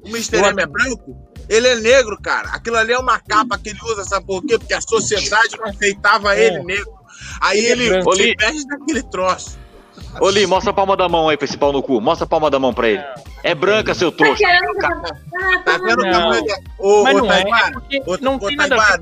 O 0.03 0.09
Mr. 0.09 0.37
M 0.39 0.63
é 0.63 0.67
branco? 0.67 1.28
Ele 1.49 1.67
é 1.69 1.77
negro, 1.77 2.19
cara. 2.21 2.49
Aquilo 2.51 2.77
ali 2.77 2.93
é 2.93 2.99
uma 2.99 3.19
capa 3.19 3.59
que 3.59 3.71
ele 3.71 3.79
usa, 3.85 4.05
sabe 4.05 4.27
por 4.27 4.43
quê? 4.45 4.59
Porque 4.59 4.75
a 4.75 4.81
sociedade 4.81 5.57
não 5.59 5.67
aceitava 5.67 6.37
É. 6.37 6.47
ele 6.47 6.63
negro. 6.65 6.93
Aí 7.41 7.59
Ele 7.59 7.89
é 7.89 7.93
ele 7.95 8.03
se 8.03 8.09
Oli. 8.09 8.35
veste 8.39 8.67
daquele 8.69 9.03
troço. 9.05 9.59
Ô, 10.21 10.31
Li, 10.31 10.47
mostra 10.47 10.71
a 10.71 10.75
palma 10.75 10.97
da 10.97 11.09
mão 11.09 11.29
aí 11.29 11.37
pra 11.37 11.45
esse 11.45 11.57
pau 11.57 11.73
no 11.73 11.83
cu. 11.83 12.01
Mostra 12.01 12.25
a 12.25 12.29
palma 12.29 12.51
da 12.51 12.59
mão 12.59 12.73
pra 12.73 12.89
ele. 12.89 13.03
É 13.43 13.55
branca, 13.55 13.95
seu 13.95 14.11
Tá 14.11 14.17
trouxa. 14.25 14.45
Tá 14.81 15.13
tá 15.65 15.79
vendo 15.79 16.01
o 16.01 16.11
tamanho 16.11 16.45
da... 16.45 16.59
Ô, 16.79 17.03
ô, 17.03 17.13
não 17.13 17.33
é, 17.33 17.41
é 17.41 17.73
porque 17.73 18.03
Ô, 18.07 18.17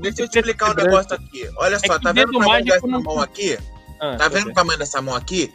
deixa 0.01 0.21
eu 0.23 0.27
te 0.27 0.37
explicar 0.39 0.71
um 0.71 0.73
negócio 0.73 1.13
aqui. 1.13 1.49
Olha 1.57 1.75
É 1.75 1.79
só, 1.79 1.99
tá 1.99 2.11
vendo 2.11 2.29
o 2.29 2.39
tamanho 2.39 2.65
dessa 2.65 2.87
mão 2.87 3.19
aqui? 3.21 3.57
Ah, 3.99 4.15
Tá 4.17 4.27
vendo 4.27 4.49
o 4.49 4.53
tamanho 4.53 4.79
dessa 4.79 5.01
mão 5.01 5.15
aqui? 5.15 5.51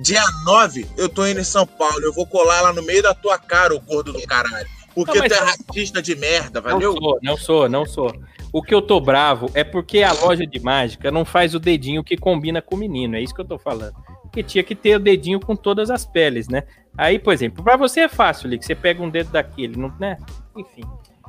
Dia 0.00 0.22
9, 0.44 0.86
eu 0.96 1.08
tô 1.08 1.26
indo 1.26 1.40
em 1.40 1.44
São 1.44 1.66
Paulo. 1.66 2.00
Eu 2.02 2.12
vou 2.12 2.26
colar 2.26 2.60
lá 2.62 2.72
no 2.72 2.82
meio 2.82 3.02
da 3.02 3.14
tua 3.14 3.38
cara, 3.38 3.74
o 3.74 3.80
gordo 3.80 4.12
do 4.12 4.22
caralho. 4.26 4.66
Porque 4.96 5.18
Não, 5.18 5.28
tu 5.28 5.34
é 5.34 5.38
racista 5.38 6.00
de 6.00 6.16
merda, 6.16 6.58
Não 6.58 6.70
valeu? 6.70 6.92
sou, 6.94 7.18
não 7.22 7.36
sou, 7.36 7.68
não 7.68 7.84
sou. 7.84 8.16
O 8.50 8.62
que 8.62 8.74
eu 8.74 8.80
tô 8.80 8.98
bravo 8.98 9.50
é 9.52 9.62
porque 9.62 10.02
a 10.02 10.10
loja 10.10 10.46
de 10.46 10.58
mágica 10.58 11.10
não 11.10 11.22
faz 11.22 11.54
o 11.54 11.60
dedinho 11.60 12.02
que 12.02 12.16
combina 12.16 12.62
com 12.62 12.76
o 12.76 12.78
menino. 12.78 13.14
É 13.14 13.20
isso 13.20 13.34
que 13.34 13.42
eu 13.42 13.44
tô 13.44 13.58
falando. 13.58 13.94
Porque 14.22 14.42
tinha 14.42 14.64
que 14.64 14.74
ter 14.74 14.96
o 14.96 14.98
dedinho 14.98 15.38
com 15.38 15.54
todas 15.54 15.90
as 15.90 16.06
peles, 16.06 16.48
né? 16.48 16.62
Aí, 16.96 17.18
por 17.18 17.34
exemplo, 17.34 17.62
pra 17.62 17.76
você 17.76 18.00
é 18.00 18.08
fácil, 18.08 18.48
Lick. 18.48 18.64
Você 18.64 18.74
pega 18.74 19.02
um 19.02 19.10
dedo 19.10 19.30
daquele, 19.30 19.76
não, 19.76 19.92
né? 20.00 20.16
Enfim. 20.56 20.84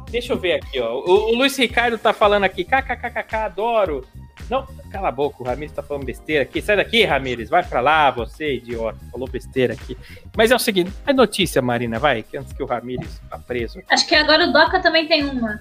Deixa 0.10 0.34
eu 0.34 0.40
ver 0.40 0.54
aqui, 0.54 0.80
ó. 0.80 0.94
O, 0.94 1.32
o 1.32 1.36
Luiz 1.36 1.58
Ricardo 1.58 1.98
tá 1.98 2.14
falando 2.14 2.44
aqui, 2.44 2.64
kkkk, 2.64 3.36
adoro. 3.36 4.06
Não, 4.50 4.66
cala 4.90 5.10
a 5.10 5.12
boca, 5.12 5.36
o 5.40 5.46
Ramires 5.46 5.74
tá 5.74 5.84
falando 5.84 6.06
besteira 6.06 6.44
aqui. 6.44 6.62
Sai 6.62 6.78
daqui, 6.78 7.04
Ramires, 7.04 7.50
vai 7.50 7.64
pra 7.64 7.82
lá, 7.82 8.10
você, 8.12 8.56
idiota. 8.56 8.98
Falou 9.12 9.28
besteira 9.28 9.74
aqui. 9.74 9.98
Mas 10.36 10.52
é 10.52 10.56
o 10.56 10.60
seguinte, 10.60 10.94
é 11.06 11.12
notícia, 11.12 11.62
Marina, 11.62 12.00
vai, 12.00 12.24
que 12.24 12.38
antes 12.38 12.54
que 12.54 12.64
o 12.64 12.66
Ramires 12.66 13.22
vá 13.30 13.38
preso. 13.38 13.82
Acho 13.90 14.08
que 14.08 14.16
agora 14.16 14.46
o 14.46 14.54
Doca 14.54 14.80
também 14.82 15.08
tem 15.08 15.26
uma. 15.26 15.60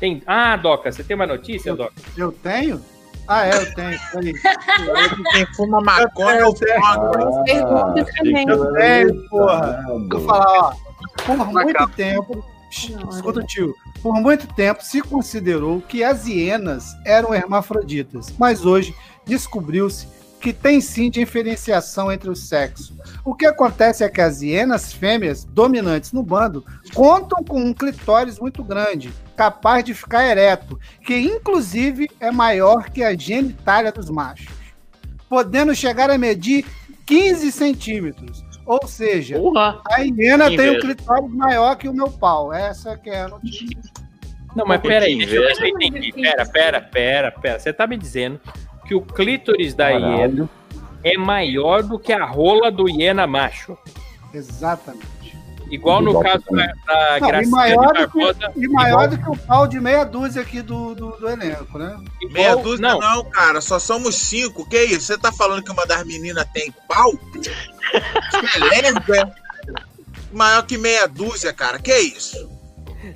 Tem... 0.00 0.22
Ah, 0.26 0.56
Doca, 0.56 0.90
você 0.90 1.04
tem 1.04 1.14
uma 1.14 1.26
notícia, 1.26 1.74
Doca? 1.74 1.92
Eu 2.16 2.32
tenho? 2.32 2.82
Ah, 3.26 3.46
é, 3.46 3.50
eu 3.50 3.74
tenho. 3.74 3.98
Peraí. 4.10 4.32
Quem 5.32 5.46
fuma 5.54 5.82
maconha 5.82 6.48
o 6.48 6.56
foda. 6.56 7.42
Pergunta 7.44 8.00
achei 8.00 8.14
também. 8.24 8.46
que 8.46 8.52
eu 8.52 8.76
era 8.76 9.14
porra. 9.28 9.84
Vou 10.08 10.20
falar, 10.20 10.58
ó. 10.58 10.72
Por 11.26 11.52
muito 11.52 11.88
tempo. 11.90 12.57
Escuta, 12.70 13.42
tio. 13.42 13.74
Por 14.02 14.14
muito 14.20 14.46
tempo 14.54 14.82
se 14.82 15.00
considerou 15.00 15.80
que 15.80 16.04
as 16.04 16.26
hienas 16.26 16.94
eram 17.04 17.34
hermafroditas, 17.34 18.32
mas 18.38 18.64
hoje 18.64 18.94
descobriu-se 19.24 20.06
que 20.40 20.52
tem 20.52 20.80
sim 20.80 21.10
diferenciação 21.10 22.12
entre 22.12 22.30
os 22.30 22.48
sexos. 22.48 22.92
O 23.24 23.34
que 23.34 23.44
acontece 23.44 24.04
é 24.04 24.08
que 24.08 24.20
as 24.20 24.40
hienas 24.40 24.92
fêmeas 24.92 25.44
dominantes 25.44 26.12
no 26.12 26.22
bando 26.22 26.64
contam 26.94 27.42
com 27.42 27.60
um 27.60 27.74
clitóris 27.74 28.38
muito 28.38 28.62
grande, 28.62 29.12
capaz 29.36 29.84
de 29.84 29.94
ficar 29.94 30.24
ereto, 30.24 30.78
que 31.04 31.18
inclusive 31.18 32.08
é 32.20 32.30
maior 32.30 32.90
que 32.90 33.02
a 33.02 33.16
genitália 33.16 33.90
dos 33.90 34.08
machos, 34.08 34.48
podendo 35.28 35.74
chegar 35.74 36.10
a 36.10 36.18
medir 36.18 36.64
15 37.04 37.50
centímetros. 37.50 38.47
Ou 38.68 38.86
seja, 38.86 39.38
Porra. 39.38 39.80
a 39.90 40.00
hiena 40.02 40.50
Que 40.50 40.56
tem 40.58 40.76
um 40.76 40.80
clitóris 40.80 41.30
maior 41.32 41.74
que 41.76 41.88
o 41.88 41.94
meu 41.94 42.10
pau. 42.10 42.52
Essa 42.52 42.96
que 42.98 43.08
é 43.08 43.22
a 43.22 43.28
notícia. 43.28 43.78
Não, 44.54 44.66
mas 44.66 44.80
Que 44.82 44.88
pera 44.88 45.06
aí, 45.06 45.16
deixa 45.16 45.34
eu 45.36 45.42
ver 45.42 45.54
se 45.56 45.62
eu 45.62 45.68
inveja. 45.68 45.88
entendi. 45.88 46.12
Pera, 46.12 46.44
pera, 46.46 46.80
pera, 46.80 47.30
pera. 47.32 47.58
Você 47.58 47.72
tá 47.72 47.86
me 47.86 47.96
dizendo 47.96 48.38
que 48.86 48.94
o 48.94 49.00
clítoris 49.00 49.72
da 49.74 49.88
hiena 49.88 50.10
Caralho. 50.16 50.50
é 51.02 51.16
maior 51.16 51.82
do 51.82 51.98
que 51.98 52.12
a 52.12 52.24
rola 52.26 52.70
do 52.70 52.88
hiena 52.90 53.26
macho. 53.26 53.76
Exatamente. 54.34 55.06
Igual 55.70 56.00
no 56.02 56.10
Igual 56.10 56.24
caso 56.24 56.44
também. 56.48 56.66
da, 56.66 56.72
da 56.94 57.10
Não, 57.10 57.16
e 57.16 57.30
Graciane 57.30 57.46
maior, 57.50 57.92
Barbosa. 57.94 58.52
que, 58.52 58.60
e 58.64 58.68
maior 58.68 59.08
do 59.08 59.18
que 59.18 59.30
o 59.30 59.36
pau 59.36 59.66
de 59.66 59.78
meia 59.80 60.04
dúzia 60.04 60.40
aqui 60.42 60.62
do, 60.62 60.94
do, 60.94 61.10
do 61.18 61.28
elenco, 61.28 61.78
né? 61.78 61.98
igual- 62.22 62.32
Meia 62.32 62.56
dúzia 62.56 62.88
não, 62.88 62.98
não. 62.98 63.24
cara. 63.24 63.60
Só 63.60 63.78
somos 63.78 64.14
cinco. 64.16 64.68
Que 64.68 64.82
isso? 64.84 65.02
Você 65.02 65.18
tá 65.18 65.30
falando 65.30 65.62
que 65.62 65.70
uma 65.70 65.84
das 65.86 66.04
meninas 66.04 66.46
tem 66.54 66.72
pau? 66.88 67.12
Beleza. 68.54 69.32
Maior 70.32 70.62
que 70.66 70.76
meia 70.78 71.06
dúzia, 71.06 71.52
cara. 71.52 71.78
Que 71.78 71.96
isso? 71.98 72.48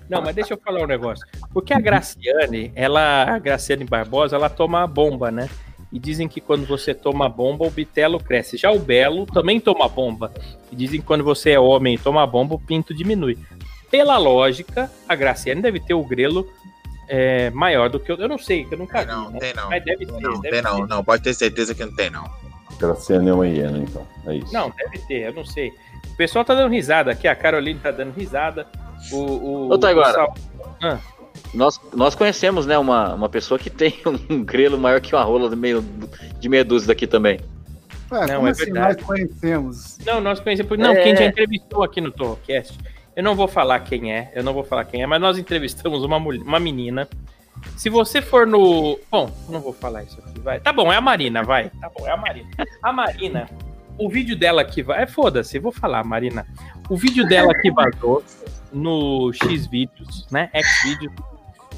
não, 0.08 0.22
mas 0.22 0.34
deixa 0.34 0.54
eu 0.54 0.60
falar 0.64 0.82
um 0.82 0.86
negócio. 0.86 1.26
Porque 1.52 1.72
a 1.74 1.80
Graciane, 1.80 2.72
ela, 2.74 3.24
a 3.34 3.38
Graciane 3.38 3.84
Barbosa, 3.84 4.36
ela 4.36 4.48
toma 4.48 4.82
a 4.82 4.86
bomba, 4.86 5.30
né? 5.30 5.48
E 5.92 5.98
dizem 5.98 6.26
que 6.26 6.40
quando 6.40 6.66
você 6.66 6.94
toma 6.94 7.28
bomba, 7.28 7.66
o 7.66 7.70
bitelo 7.70 8.18
cresce. 8.18 8.56
Já 8.56 8.70
o 8.72 8.78
Belo 8.78 9.26
também 9.26 9.60
toma 9.60 9.86
bomba. 9.88 10.32
E 10.70 10.76
dizem 10.76 11.00
que 11.00 11.06
quando 11.06 11.22
você 11.22 11.50
é 11.50 11.60
homem 11.60 11.94
e 11.94 11.98
toma 11.98 12.26
bomba, 12.26 12.54
o 12.54 12.58
pinto 12.58 12.94
diminui. 12.94 13.36
Pela 13.90 14.16
lógica, 14.16 14.90
a 15.06 15.14
Graciane 15.14 15.60
deve 15.60 15.78
ter 15.78 15.92
o 15.92 16.02
grelo 16.02 16.48
é, 17.08 17.50
maior 17.50 17.90
do 17.90 18.00
que 18.00 18.10
eu. 18.10 18.16
Eu 18.16 18.28
não 18.28 18.38
sei, 18.38 18.64
que 18.64 18.72
eu 18.72 18.78
nunca 18.78 18.98
Tem 19.04 19.06
vi. 19.06 19.12
não, 19.12 19.30
né? 19.30 19.38
tem 19.38 19.54
não. 19.54 19.68
Mas 19.68 19.84
deve 19.84 20.06
Tem 20.06 20.14
ser. 20.16 20.20
não, 20.22 20.40
deve 20.40 20.50
tem 20.50 20.62
não, 20.62 20.76
ter. 20.80 20.86
não. 20.88 21.04
Pode 21.04 21.22
ter 21.22 21.34
certeza 21.34 21.74
que 21.74 21.84
não 21.84 21.94
tem, 21.94 22.08
não. 22.08 22.24
Graciane 22.78 23.28
é 23.28 23.34
uma 23.34 23.46
hiena, 23.46 23.78
então. 23.78 24.06
É 24.26 24.34
isso. 24.36 24.50
Não, 24.52 24.70
deve 24.70 24.98
ter, 25.00 25.26
eu 25.26 25.34
não 25.34 25.44
sei. 25.44 25.74
O 26.10 26.16
pessoal 26.16 26.42
tá 26.42 26.54
dando 26.54 26.72
risada 26.72 27.10
aqui, 27.12 27.28
a 27.28 27.36
Caroline 27.36 27.78
tá 27.78 27.90
dando 27.90 28.12
risada. 28.14 28.66
O, 29.12 29.16
o, 29.16 29.70
Ô, 29.72 29.78
Taiguara. 29.78 30.10
o 30.10 30.14
Sal- 30.14 30.34
Ah, 30.82 30.98
Nós, 31.54 31.78
nós 31.94 32.14
conhecemos, 32.14 32.64
né, 32.66 32.78
uma, 32.78 33.14
uma 33.14 33.28
pessoa 33.28 33.58
que 33.58 33.68
tem 33.70 33.94
um 34.30 34.42
grelo 34.42 34.78
maior 34.78 35.00
que 35.00 35.14
uma 35.14 35.22
rola 35.22 35.50
de, 35.50 35.56
meio, 35.56 35.84
de 36.40 36.48
meia 36.48 36.64
dúzia 36.64 36.88
daqui 36.88 37.06
também. 37.06 37.40
Ué, 38.10 38.26
Não, 38.26 38.36
como 38.36 38.48
é 38.48 38.50
assim 38.50 38.64
verdade. 38.64 38.96
nós 38.96 39.06
conhecemos? 39.06 39.98
Não, 40.04 40.20
nós 40.20 40.40
conhecemos. 40.40 40.78
Não, 40.78 40.92
É. 40.92 41.02
quem 41.02 41.16
já 41.16 41.24
entrevistou 41.24 41.82
aqui 41.82 42.00
no 42.00 42.10
Torrocast. 42.10 42.78
Eu 43.14 43.22
não 43.22 43.34
vou 43.34 43.46
falar 43.46 43.80
quem 43.80 44.12
é, 44.12 44.32
eu 44.34 44.42
não 44.42 44.54
vou 44.54 44.64
falar 44.64 44.84
quem 44.86 45.02
é, 45.02 45.06
mas 45.06 45.20
nós 45.20 45.36
entrevistamos 45.36 46.02
uma, 46.02 46.18
mulher, 46.18 46.42
uma 46.42 46.58
menina. 46.58 47.06
Se 47.76 47.90
você 47.90 48.22
for 48.22 48.46
no. 48.46 48.98
Bom, 49.10 49.30
não 49.50 49.60
vou 49.60 49.72
falar 49.74 50.02
isso 50.04 50.18
aqui, 50.18 50.40
vai. 50.40 50.58
Tá 50.60 50.72
bom, 50.72 50.90
é 50.90 50.96
a 50.96 51.00
Marina, 51.00 51.42
vai. 51.42 51.70
Tá 51.80 51.90
bom, 51.94 52.06
é 52.06 52.10
a 52.10 52.16
Marina. 52.16 52.48
A 52.82 52.92
Marina, 52.92 53.48
o 53.98 54.08
vídeo 54.08 54.34
dela 54.36 54.64
que 54.64 54.82
vai. 54.82 55.02
É 55.02 55.06
foda-se, 55.06 55.58
vou 55.58 55.70
falar, 55.72 56.02
Marina. 56.04 56.46
O 56.88 56.96
vídeo 56.96 57.26
dela 57.28 57.52
que 57.54 57.70
vazou 57.70 58.24
no 58.72 59.30
Xvideos, 59.34 60.26
né? 60.30 60.48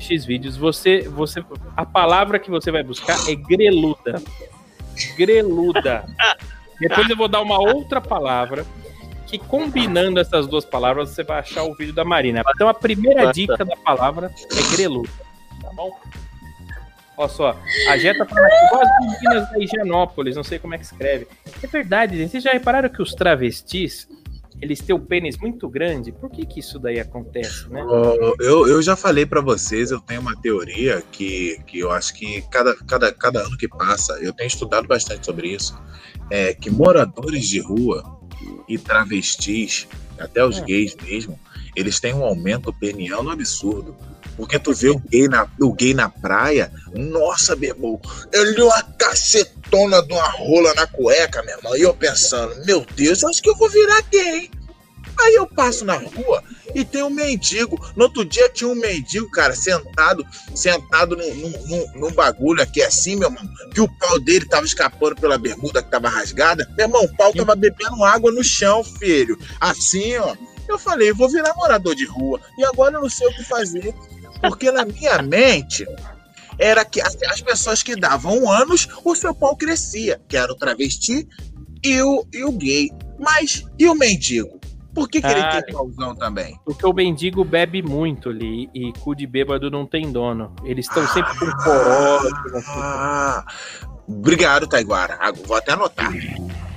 Xvideos. 0.05 0.25
Xvideos, 0.25 0.57
você, 0.57 1.09
você. 1.09 1.45
A 1.77 1.85
palavra 1.85 2.39
que 2.39 2.51
você 2.51 2.71
vai 2.71 2.83
buscar 2.83 3.17
é 3.29 3.35
greluda. 3.35 4.23
Greluda. 5.17 6.05
Depois 6.79 7.09
eu 7.09 7.17
vou 7.17 7.29
dar 7.29 7.41
uma 7.41 7.59
outra 7.59 8.01
palavra 8.01 8.67
que 9.27 9.39
combinando 9.39 10.21
essas 10.21 10.47
duas 10.47 10.65
palavras 10.65 11.11
você 11.11 11.23
vai 11.23 11.39
achar 11.39 11.65
o 11.65 11.75
vídeo 11.75 11.95
da 11.95 12.05
Marina. 12.05 12.43
Então 12.55 12.69
a 12.69 12.75
primeira 12.75 13.33
dica 13.33 13.65
da 13.65 13.77
palavra 13.77 14.31
é 14.53 14.77
greluda, 14.77 15.09
tá 15.61 15.71
bom? 15.75 15.91
Olha 17.17 17.29
só, 17.29 17.57
a 17.89 17.97
Jeta 17.97 18.27
fala 18.27 18.47
aqui, 18.47 18.67
igual 18.67 18.83
as 18.83 19.23
meninas 19.23 19.51
da 19.51 19.59
Higienópolis, 19.59 20.35
não 20.37 20.43
sei 20.43 20.59
como 20.59 20.75
é 20.75 20.79
que 20.79 20.85
escreve. 20.85 21.29
É 21.63 21.67
verdade, 21.67 22.17
gente. 22.17 22.33
Vocês 22.33 22.43
já 22.43 22.53
repararam 22.53 22.89
que 22.89 23.01
os 23.01 23.15
travestis, 23.15 24.09
eles 24.61 24.81
têm 24.81 24.95
o 24.95 25.01
pênis 25.01 25.37
muito 25.39 25.69
grande? 25.69 26.13
Por 26.13 26.31
que 26.31 26.47
que 26.47 26.61
isso 26.61 26.79
daí 26.79 26.99
acontece, 27.01 27.69
né? 27.69 27.83
Ó, 27.85 28.35
Eu, 28.41 28.67
eu 28.67 28.81
já 28.83 28.97
falei 28.97 29.27
pra 29.27 29.41
vocês, 29.41 29.91
eu 29.91 30.01
tenho 30.01 30.21
uma 30.21 30.37
teoria 30.41 31.03
que, 31.13 31.61
que 31.67 31.79
eu 31.81 31.91
acho 31.91 32.15
que 32.15 32.43
cada, 32.51 32.75
cada, 32.87 33.13
cada 33.13 33.41
ano 33.41 33.57
que 33.57 33.69
passa, 33.69 34.15
eu 34.21 34.33
tenho 34.33 34.49
estudado 34.49 34.87
bastante 34.87 35.27
sobre 35.27 35.49
isso, 35.49 35.77
é 36.31 36.55
que 36.55 36.71
moradores 36.71 37.49
de 37.49 37.61
rua 37.61 38.03
e 38.69 38.79
travestis, 38.79 39.87
até 40.19 40.45
os 40.45 40.59
É. 40.59 40.65
gays 40.65 40.97
mesmo, 41.03 41.39
eles 41.77 42.01
têm 42.01 42.15
um 42.15 42.25
aumento 42.25 42.73
peniano 42.73 43.31
absurdo. 43.31 43.97
Porque 44.37 44.59
tu 44.59 44.73
vê 44.75 44.89
o 44.91 44.99
gay 44.99 45.29
na, 45.29 45.47
o 45.61 45.73
gay 45.73 45.95
na 45.95 46.09
praia, 46.09 46.73
nossa, 46.93 47.55
meu 47.55 47.71
irmão, 47.71 48.01
ele 48.33 48.53
deu 48.55 48.67
uma 48.67 48.83
cacetona 48.83 50.03
de 50.03 50.13
uma 50.13 50.29
rola 50.29 50.75
na 50.75 50.87
cueca, 50.89 51.43
meu 51.45 51.57
irmão. 51.57 51.77
E 51.77 51.83
eu 51.83 51.95
pensando, 51.95 52.53
meu 52.65 52.85
Deus, 52.97 53.23
eu 53.23 53.29
acho 53.29 53.41
que 53.43 53.49
eu 53.49 53.57
vou 53.57 53.69
virar 53.71 54.03
gay. 54.11 54.51
Aí 55.21 55.35
eu 55.37 55.47
passo 55.47 55.85
na 55.85 55.95
rua 55.95 56.43
e 56.75 56.85
tem 56.85 57.05
um 57.05 57.11
mendigo. 57.11 57.79
No 57.95 58.07
outro 58.07 58.25
dia 58.25 58.49
tinha 58.49 58.69
um 58.69 58.75
mendigo, 58.75 59.31
cara, 59.31 59.55
sentado, 59.55 60.27
sentado 60.53 61.17
num, 61.17 61.33
num- 61.69 61.93
num 61.95 62.11
bagulho 62.13 62.61
aqui 62.61 62.83
assim, 62.83 63.15
meu 63.15 63.29
irmão, 63.29 63.49
que 63.73 63.81
o 63.81 63.89
pau 63.99 64.19
dele 64.19 64.45
tava 64.47 64.67
escapando 64.67 65.15
pela 65.15 65.39
bermuda 65.39 65.81
que 65.81 65.91
tava 65.91 66.09
rasgada. 66.09 66.69
Meu 66.77 66.87
irmão, 66.87 67.05
o 67.05 67.17
pau 67.17 67.33
tava 67.33 67.55
bebendo 67.55 68.03
água 68.03 68.33
no 68.33 68.43
chão, 68.43 68.83
filho. 68.83 69.39
Assim, 69.61 70.17
ó. 70.17 70.35
Eu 70.69 70.79
falei, 70.79 71.13
vou 71.13 71.29
virar 71.29 71.55
morador 71.55 71.95
de 71.95 72.07
rua. 72.07 72.41
E 72.59 72.65
agora 72.65 72.97
eu 72.97 73.03
não 73.03 73.11
sei 73.11 73.27
o 73.29 73.35
que 73.35 73.45
fazer. 73.45 73.95
Porque 74.41 74.71
na 74.71 74.85
minha 74.85 75.23
mente 75.23 75.87
era 76.59 76.85
que 76.85 77.01
as, 77.01 77.17
as 77.31 77.41
pessoas 77.41 77.83
que 77.83 77.97
davam 77.97 78.51
anos, 78.51 78.89
o 79.05 79.15
seu 79.15 79.35
pau 79.35 79.57
crescia, 79.57 80.21
que 80.29 80.37
era 80.37 80.53
o 80.53 80.57
travesti 80.57 81.27
e 81.83 82.03
o, 82.03 82.27
e 82.33 82.45
o 82.45 82.53
gay. 82.53 82.91
Mas 83.19 83.65
e 83.79 83.87
o 83.89 83.95
mendigo? 83.95 84.61
Por 84.95 85.09
que, 85.09 85.21
que 85.21 85.27
Ah, 85.27 85.57
ele 85.57 85.63
tem 85.63 85.75
pauzão 85.75 86.15
também? 86.15 86.57
Porque 86.65 86.87
o 86.87 86.93
mendigo 86.93 87.45
bebe 87.45 87.83
muito 87.83 88.29
ali 88.29 88.71
e 88.73 88.93
cu 89.01 89.15
de 89.15 89.27
bêbado 89.27 89.69
não 89.69 89.85
tem 89.85 90.13
dono. 90.13 90.55
Eles 90.65 90.87
estão 90.87 91.05
sempre 91.09 91.37
com 91.37 91.71
assim. 92.57 92.71
Ah, 92.77 93.45
obrigado, 94.07 94.69
Taiguara. 94.69 95.17
Ah, 95.21 95.33
Vou 95.33 95.57
até 95.57 95.73
anotar. 95.73 96.13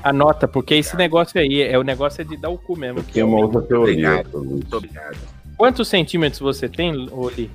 Anota, 0.09 0.47
porque 0.47 0.75
esse 0.75 0.95
negócio 0.95 1.39
aí 1.39 1.61
é 1.61 1.77
o 1.77 1.83
negócio 1.83 2.21
é 2.21 2.23
de 2.23 2.37
dar 2.37 2.49
o 2.49 2.57
cu 2.57 2.77
mesmo. 2.77 3.03
que 3.03 3.13
Tem 3.13 3.21
é 3.21 3.25
uma 3.25 3.37
outra 3.39 3.61
teoria. 3.61 4.19
Obrigado. 4.23 4.65
obrigado. 4.75 5.17
Quantos 5.57 5.87
centímetros 5.87 6.39
você 6.39 6.69
tem, 6.69 7.07
Oli? 7.11 7.49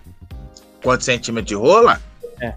Quantos 0.83 1.07
centímetros 1.07 1.49
de 1.49 1.55
rola? 1.55 2.01
É. 2.41 2.55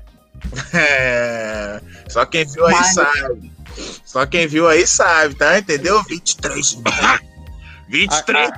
É, 0.74 1.82
Só 2.10 2.26
quem 2.26 2.46
viu 2.46 2.66
aí 2.66 2.74
Mais. 2.74 2.94
sabe. 2.94 3.52
Só 4.06 4.26
quem 4.26 4.48
viu 4.48 4.68
aí 4.68 4.86
sabe, 4.88 5.36
tá? 5.36 5.58
Entendeu? 5.60 6.02
23. 6.04 6.82
23. 7.88 8.52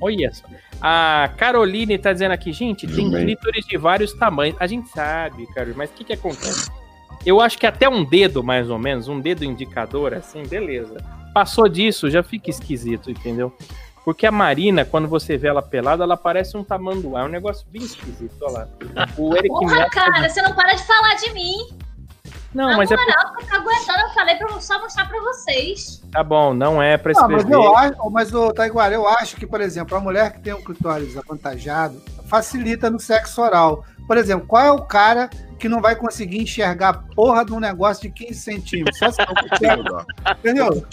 Olha 0.00 0.32
só. 0.32 0.46
A 0.80 1.30
Caroline 1.36 1.98
tá 1.98 2.12
dizendo 2.12 2.32
aqui, 2.32 2.52
gente, 2.52 2.86
tem 2.86 3.10
clítoris 3.10 3.66
de 3.66 3.76
vários 3.76 4.14
tamanhos. 4.14 4.56
A 4.58 4.66
gente 4.66 4.88
sabe, 4.90 5.46
cara, 5.54 5.72
mas 5.76 5.90
o 5.90 5.92
que 5.92 6.04
que 6.04 6.12
acontece? 6.14 6.70
Eu 7.24 7.40
acho 7.40 7.58
que 7.58 7.66
até 7.66 7.88
um 7.88 8.04
dedo, 8.04 8.42
mais 8.42 8.70
ou 8.70 8.78
menos, 8.78 9.08
um 9.08 9.20
dedo 9.20 9.44
indicador, 9.44 10.14
assim, 10.14 10.42
beleza. 10.46 10.96
Passou 11.34 11.68
disso, 11.68 12.10
já 12.10 12.22
fica 12.22 12.50
esquisito, 12.50 13.10
entendeu? 13.10 13.54
Porque 14.04 14.26
a 14.26 14.32
Marina, 14.32 14.84
quando 14.84 15.06
você 15.06 15.36
vê 15.36 15.48
ela 15.48 15.60
pelada, 15.62 16.02
ela 16.02 16.16
parece 16.16 16.56
um 16.56 16.64
tamanduá. 16.64 17.20
É 17.20 17.24
um 17.24 17.28
negócio 17.28 17.66
bem 17.70 17.82
esquisito, 17.82 18.34
olha 18.42 18.66
lá. 18.94 19.08
O 19.18 19.34
Eric 19.36 19.48
Porra, 19.48 19.76
Neto- 19.76 19.90
cara, 19.90 20.28
você 20.28 20.40
não 20.42 20.54
para 20.54 20.72
de 20.74 20.82
falar 20.84 21.14
de 21.16 21.32
mim. 21.34 21.68
Não, 22.54 22.70
Na 22.70 22.76
mas 22.78 22.90
é 22.90 22.96
moral, 22.96 23.34
fica 23.38 23.56
aguentando, 23.58 24.00
eu 24.00 24.08
falei 24.14 24.34
pra 24.34 24.60
só 24.60 24.80
mostrar 24.80 25.06
pra 25.06 25.20
vocês. 25.20 26.02
Tá 26.10 26.24
bom, 26.24 26.52
não 26.52 26.82
é 26.82 26.96
pra 26.96 27.12
Ah, 27.16 27.28
mas 27.28 27.48
eu 27.48 27.76
acho, 27.76 28.10
mas 28.10 28.34
o 28.34 28.52
Taiguara, 28.52 28.92
eu 28.94 29.06
acho 29.06 29.36
que, 29.36 29.46
por 29.46 29.60
exemplo, 29.60 29.96
a 29.96 30.00
mulher 30.00 30.32
que 30.32 30.40
tem 30.40 30.52
um 30.54 30.60
clitóris 30.64 31.16
avantajado 31.16 32.02
facilita 32.26 32.90
no 32.90 32.98
sexo 32.98 33.40
oral. 33.40 33.84
Por 34.08 34.16
exemplo, 34.16 34.48
qual 34.48 34.64
é 34.64 34.72
o 34.72 34.82
cara 34.82 35.30
que 35.60 35.68
não 35.68 35.80
vai 35.80 35.94
conseguir 35.94 36.38
enxergar 36.42 36.88
a 36.88 36.94
porra 36.94 37.44
de 37.44 37.52
um 37.52 37.60
negócio 37.60 38.02
de 38.02 38.10
15 38.10 38.34
centímetros? 38.40 38.98
Só 38.98 39.10
se 39.10 39.20
enxerga, 39.54 40.04
entendeu? 40.38 40.84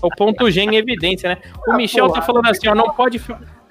O 0.00 0.08
ponto 0.16 0.48
G 0.50 0.60
em 0.60 0.76
evidência, 0.76 1.28
né? 1.30 1.38
O 1.66 1.72
Ah, 1.72 1.76
Michel 1.76 2.06
porra. 2.06 2.20
tá 2.20 2.26
falando 2.26 2.46
assim, 2.48 2.68
ó, 2.68 2.74
não 2.74 2.90
pode, 2.90 3.20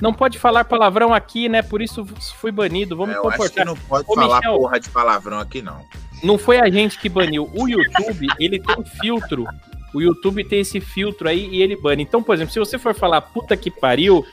não 0.02 0.14
pode 0.14 0.38
falar 0.38 0.66
palavrão 0.66 1.14
aqui, 1.14 1.48
né? 1.48 1.62
Por 1.62 1.82
isso 1.82 2.06
fui 2.40 2.52
banido. 2.52 2.98
Vamos 2.98 3.16
É, 3.16 3.18
Eu 3.18 3.30
acho 3.30 3.32
que 3.32 3.38
comportar. 3.38 3.66
não 3.66 3.76
pode 3.76 4.06
Ô, 4.10 4.16
falar 4.16 4.38
Michel. 4.38 4.58
porra 4.60 4.80
de 4.80 4.90
palavrão 4.90 5.40
aqui, 5.40 5.62
não. 5.62 5.80
Não 6.24 6.38
foi 6.38 6.60
a 6.60 6.70
gente 6.70 7.00
que 7.00 7.08
baniu. 7.08 7.50
O 7.56 7.68
YouTube, 7.68 8.28
ele 8.40 8.60
tem 8.60 8.76
um 8.78 8.84
filtro. 8.84 9.46
O 9.94 10.02
YouTube 10.02 10.44
tem 10.44 10.60
esse 10.60 10.80
filtro 10.82 11.28
aí 11.30 11.48
e 11.50 11.62
ele 11.62 11.76
bane. 11.76 12.04
Então, 12.04 12.22
por 12.22 12.34
exemplo, 12.36 12.52
se 12.54 12.60
você 12.60 12.78
for 12.78 12.94
falar 12.94 13.22
puta 13.22 13.56
que 13.58 13.72
pariu, 13.72 14.26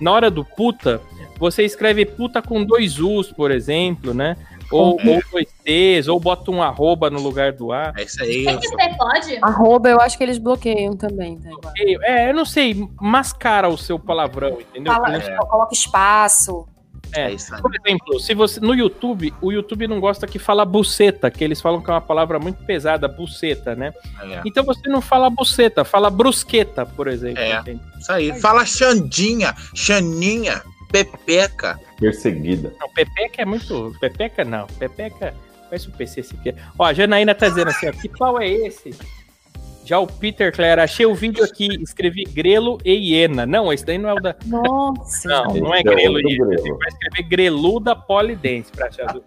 na 0.00 0.12
hora 0.12 0.30
do 0.30 0.44
puta, 0.44 1.00
você 1.38 1.64
escreve 1.64 2.04
puta 2.06 2.40
com 2.40 2.64
dois 2.64 2.98
U's, 3.00 3.30
por 3.32 3.50
exemplo, 3.50 4.14
né? 4.14 4.36
Ou, 4.70 4.92
ou 4.92 5.20
dois 5.30 5.46
T's, 5.64 6.08
ou 6.08 6.18
bota 6.20 6.50
um 6.50 6.62
arroba 6.62 7.08
no 7.10 7.20
lugar 7.20 7.52
do 7.52 7.72
A. 7.72 7.92
É 7.96 8.02
isso 8.04 8.22
aí. 8.22 8.44
Tem 8.44 8.58
que 8.58 8.76
ter, 8.76 8.96
pode? 8.96 9.38
Arroba, 9.42 9.88
eu 9.88 10.00
acho 10.00 10.16
que 10.18 10.24
eles 10.24 10.38
bloqueiam 10.38 10.96
também, 10.96 11.38
tá? 11.38 11.50
igual. 11.50 11.72
É, 12.04 12.30
eu 12.30 12.34
não 12.34 12.44
sei, 12.44 12.88
mascara 13.00 13.68
o 13.68 13.76
seu 13.78 13.98
palavrão, 13.98 14.58
entendeu? 14.60 14.92
Fala, 14.92 15.08
nem- 15.10 15.36
Coloca 15.36 15.72
espaço. 15.74 16.66
É 17.14 17.30
isso 17.30 17.54
aí. 17.54 17.62
Por 17.62 17.70
exemplo, 17.74 18.18
se 18.18 18.34
você 18.34 18.58
no 18.58 18.74
YouTube, 18.74 19.32
o 19.40 19.52
YouTube 19.52 19.86
não 19.86 20.00
gosta 20.00 20.26
que 20.26 20.38
fala 20.40 20.64
buceta, 20.64 21.30
que 21.30 21.44
eles 21.44 21.60
falam 21.60 21.80
que 21.80 21.88
é 21.88 21.94
uma 21.94 22.00
palavra 22.00 22.38
muito 22.38 22.64
pesada, 22.64 23.06
buceta, 23.06 23.76
né? 23.76 23.94
É, 24.22 24.42
Então 24.44 24.64
você 24.64 24.88
não 24.88 25.00
fala 25.00 25.30
buceta, 25.30 25.84
fala 25.84 26.10
brusqueta, 26.10 26.84
por 26.84 27.06
exemplo. 27.06 27.40
É. 27.40 27.60
entende? 27.60 27.80
isso 27.98 28.10
aí. 28.12 28.40
Fala 28.40 28.66
Xandinha, 28.66 29.54
Xaninha, 29.72 30.62
Pepeca. 30.90 31.78
Perseguida. 31.98 32.72
Não, 32.80 32.88
pepeca 32.90 33.42
é 33.42 33.44
muito. 33.44 33.94
Pepeca 34.00 34.44
não. 34.44 34.66
Pepeca. 34.78 35.34
Parece 35.68 35.88
o 35.88 35.92
PC 35.92 36.22
se 36.22 36.36
quer. 36.36 36.54
Ó, 36.78 36.84
a 36.84 36.92
Janaína 36.92 37.34
tá 37.34 37.48
dizendo 37.48 37.68
assim, 37.70 37.88
ó, 37.88 37.92
que 37.92 38.08
pau 38.08 38.40
é 38.40 38.48
esse? 38.48 38.90
Já 39.84 40.00
o 40.00 40.06
Peter 40.06 40.52
Clare, 40.52 40.80
achei 40.80 41.06
o 41.06 41.14
vídeo 41.14 41.44
aqui, 41.44 41.68
escrevi 41.80 42.24
grelo 42.24 42.76
e 42.84 42.90
hiena. 43.14 43.46
Não, 43.46 43.72
esse 43.72 43.84
daí 43.84 43.98
não 43.98 44.08
é 44.08 44.14
o 44.14 44.20
da. 44.20 44.34
Nossa. 44.44 45.28
Não, 45.28 45.54
não 45.54 45.74
é 45.74 45.78
é 45.78 45.82
grelo 45.84 46.18
e 46.20 46.32
hiena. 46.32 46.56
Você 46.58 46.72
vai 46.72 46.88
escrever 46.88 47.22
greluda 47.28 47.94
polidense 47.94 48.70
pra 48.72 48.86
achar. 48.88 49.12
do- 49.12 49.22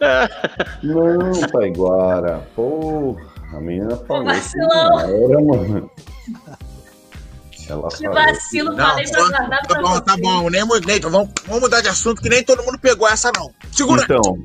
Não, 0.82 1.40
Taiguara. 1.48 2.38
Porra, 2.56 3.22
a 3.52 3.60
menina 3.60 3.96
falou. 3.98 4.24
vacilão. 4.24 4.90
não 4.90 5.00
era, 5.30 5.40
mano. 5.40 5.90
Ela 7.68 7.88
Que 7.88 8.08
vacilo, 8.08 8.76
falei 8.76 9.04
pra 9.10 9.28
guardar 9.28 9.60
tá 9.62 9.74
pra 9.74 9.82
bom, 9.82 10.00
tá 10.00 10.16
bom. 10.16 10.50
Nem, 10.50 10.62
nem, 10.86 11.00
vamos, 11.00 11.30
vamos 11.46 11.62
mudar 11.62 11.80
de 11.80 11.88
assunto, 11.88 12.20
que 12.22 12.28
nem 12.28 12.42
todo 12.42 12.62
mundo 12.62 12.78
pegou 12.78 13.08
essa, 13.08 13.30
não. 13.36 13.50
Segura. 13.70 14.02
Então, 14.04 14.38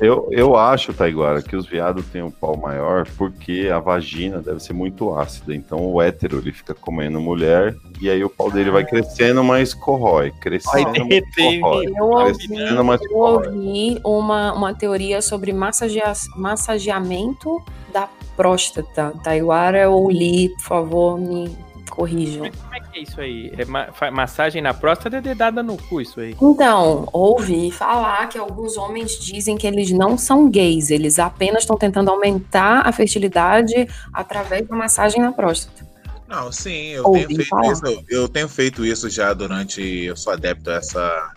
eu, 0.00 0.28
eu 0.30 0.56
acho, 0.56 0.92
Taiguara, 0.92 1.42
que 1.42 1.56
os 1.56 1.66
viados 1.66 2.04
têm 2.06 2.22
um 2.22 2.30
pau 2.30 2.56
maior 2.56 3.06
porque 3.16 3.70
a 3.72 3.78
vagina 3.78 4.40
deve 4.40 4.60
ser 4.60 4.72
muito 4.72 5.14
ácida. 5.16 5.54
Então 5.54 5.78
o 5.86 6.00
hétero 6.02 6.38
ele 6.38 6.52
fica 6.52 6.74
comendo 6.74 7.20
mulher 7.20 7.74
e 8.00 8.10
aí 8.10 8.22
o 8.24 8.28
pau 8.30 8.50
dele 8.50 8.70
vai 8.70 8.84
crescendo, 8.84 9.42
mas 9.42 9.72
corrói. 9.72 10.30
Crescendo, 10.40 10.90
mas 10.98 11.08
derreter, 11.08 11.60
corrói. 11.60 11.86
Eu 11.96 12.04
ouvi, 12.04 12.48
Crescendo, 12.48 12.84
mas 12.84 13.00
eu 13.02 13.16
ouvi 13.16 14.00
uma, 14.04 14.52
uma 14.52 14.74
teoria 14.74 15.22
sobre 15.22 15.52
massagea- 15.52 16.12
massageamento 16.36 17.62
da 17.92 18.08
próstata. 18.36 19.12
Taiwara 19.22 19.88
ou 19.88 20.10
Li, 20.10 20.48
por 20.56 20.62
favor, 20.62 21.18
me 21.18 21.56
corrijam. 21.94 22.50
Como 22.50 22.74
é 22.74 22.80
que 22.80 22.98
é 22.98 23.02
isso 23.02 23.20
aí? 23.20 23.52
É 23.56 23.64
ma- 23.64 23.88
massagem 24.12 24.60
na 24.60 24.74
próstata 24.74 25.16
é 25.16 25.20
dedada 25.20 25.62
no 25.62 25.76
cu, 25.76 26.00
isso 26.00 26.20
aí. 26.20 26.36
Então, 26.40 27.08
ouvi 27.12 27.70
falar 27.70 28.28
que 28.28 28.36
alguns 28.38 28.76
homens 28.76 29.18
dizem 29.18 29.56
que 29.56 29.66
eles 29.66 29.90
não 29.90 30.18
são 30.18 30.50
gays, 30.50 30.90
eles 30.90 31.18
apenas 31.18 31.62
estão 31.62 31.76
tentando 31.76 32.10
aumentar 32.10 32.86
a 32.86 32.92
fertilidade 32.92 33.88
através 34.12 34.66
da 34.66 34.76
massagem 34.76 35.20
na 35.22 35.32
próstata. 35.32 35.84
Não, 36.26 36.50
sim, 36.50 36.88
eu 36.88 37.04
Ouvi 37.06 37.26
tenho 37.26 37.36
feito 37.36 37.48
falar. 37.48 37.72
isso. 37.72 38.04
Eu 38.08 38.28
tenho 38.28 38.48
feito 38.48 38.84
isso 38.84 39.08
já 39.10 39.32
durante. 39.34 39.80
Eu 39.82 40.16
sou 40.16 40.32
adepto 40.32 40.70
a 40.70 40.74
essa, 40.74 41.32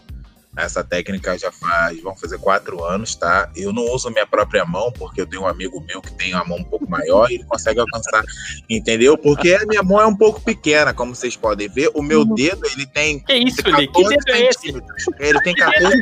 essa 0.58 0.84
técnica 0.84 1.38
já 1.38 1.52
faz. 1.52 2.02
Vão 2.02 2.16
fazer 2.18 2.38
quatro 2.40 2.84
anos, 2.84 3.16
tá? 3.16 3.50
Eu 3.56 3.72
não 3.72 3.84
uso 3.94 4.10
minha 4.10 4.26
própria 4.28 4.66
mão, 4.66 4.92
porque 4.92 5.22
eu 5.22 5.28
tenho 5.28 5.44
um 5.44 5.48
amigo 5.48 5.80
meu 5.88 6.02
que 6.02 6.12
tem 6.14 6.34
uma 6.34 6.44
mão 6.44 6.58
um 6.58 6.64
pouco 6.64 6.90
maior 6.90 7.30
e 7.32 7.36
ele 7.36 7.44
consegue 7.46 7.80
alcançar, 7.80 8.24
entendeu? 8.70 9.18
Porque 9.18 9.54
a 9.54 9.66
minha 9.66 9.84
mão 9.84 10.02
é 10.02 10.06
um 10.08 10.16
pouco 10.16 10.42
pequena, 10.42 10.94
como 10.94 11.14
vocês 11.16 11.36
podem 11.36 11.70
ver. 11.70 11.92
O 11.94 12.02
meu 12.02 12.26
dedo, 12.26 12.62
ele 12.76 12.86
tem. 12.86 13.20
Que 13.20 13.34
isso, 13.36 13.62
tem 13.64 13.74
Li? 13.76 13.88
Que 13.88 13.94
14 14.04 14.16
dedo 14.18 14.32
é 14.32 14.50
esse? 14.50 14.84
Ele 15.20 15.42
tem 15.42 15.54
14 15.56 16.02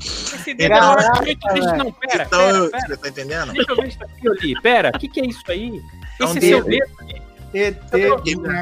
Esse 0.00 0.54
dedo 0.54 0.72
é 0.74 0.80
maior 0.80 1.12
que 1.22 1.28
oito 1.28 1.46
dentes. 1.48 1.72
Não, 1.78 1.92
pera, 1.92 2.24
Então, 2.24 2.38
pera, 2.40 2.56
eu- 2.58 2.70
pera. 2.70 2.86
você 2.86 2.96
tá 2.96 3.08
entendendo? 3.08 3.52
Deixa 3.52 3.70
eu 3.72 3.76
ver 3.76 3.88
isso 3.88 4.02
aqui, 4.04 4.28
Oli. 4.28 4.60
Pera, 4.62 4.92
o 4.94 4.98
que, 4.98 5.08
que 5.08 5.20
é 5.20 5.26
isso 5.26 5.42
aí? 5.48 5.80
É 6.20 6.24
Esse 6.24 6.40
seu 6.40 6.64
dedo. 6.64 6.86
dedo 6.88 7.20
ET 7.52 7.76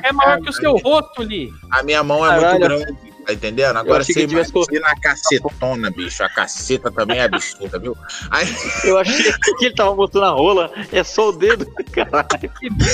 é 0.05 0.13
maior 0.13 0.41
que 0.41 0.49
o 0.49 0.53
seu 0.53 0.77
rosto, 0.79 1.23
Li. 1.23 1.51
A 1.71 1.83
minha 1.83 2.03
mão 2.03 2.25
é 2.25 2.29
Caralho. 2.41 2.69
muito 2.71 2.85
grande, 2.85 3.13
tá 3.29 3.35
entendendo? 3.35 3.77
Agora 3.77 4.03
você 4.03 4.27
tivesse 4.27 4.51
imagina 4.55 4.89
a 4.89 4.99
cacetona, 5.01 5.91
bicho. 5.91 6.25
A 6.25 6.29
caceta 6.31 6.91
também 6.91 7.19
é 7.19 7.25
absurda, 7.25 7.79
viu? 7.79 7.95
Aí, 8.31 8.47
Eu 8.85 8.97
achei 8.99 9.33
que 9.59 9.67
ele 9.67 9.75
tava 9.75 9.95
mostrando 9.95 10.25
a 10.27 10.31
rola, 10.31 10.73
é 10.91 11.05
só 11.05 11.29
o 11.29 11.33
dedo, 11.33 11.67
caralho. 11.93 12.51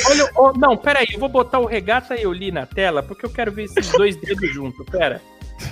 Olha, 0.06 0.31
oh, 0.36 0.52
não, 0.59 0.77
pera 0.77 1.01
aí, 1.01 1.06
eu 1.12 1.20
vou 1.20 1.28
botar 1.28 1.61
o 1.61 1.66
regata 1.66 2.20
e 2.20 2.27
o 2.27 2.32
Li 2.32 2.51
na 2.51 2.66
tela, 2.66 3.02
porque 3.02 3.24
eu 3.24 3.31
quero 3.31 3.52
ver 3.52 3.65
esses 3.65 3.89
dois 3.93 4.16
dedos 4.16 4.52
juntos, 4.52 4.85
pera. 4.90 5.23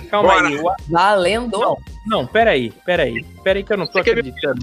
Calma 0.09 0.33
Bora. 0.35 0.47
aí, 0.47 0.55
o- 0.57 0.73
Valendo! 0.87 1.59
Não. 1.59 1.77
não, 2.07 2.25
pera 2.25 2.51
aí, 2.51 2.71
pera 2.85 3.03
aí, 3.03 3.21
pera 3.43 3.59
aí 3.59 3.63
que 3.65 3.73
eu 3.73 3.77
não 3.77 3.85
tô 3.85 3.93
Você 4.01 4.11
acreditando. 4.11 4.61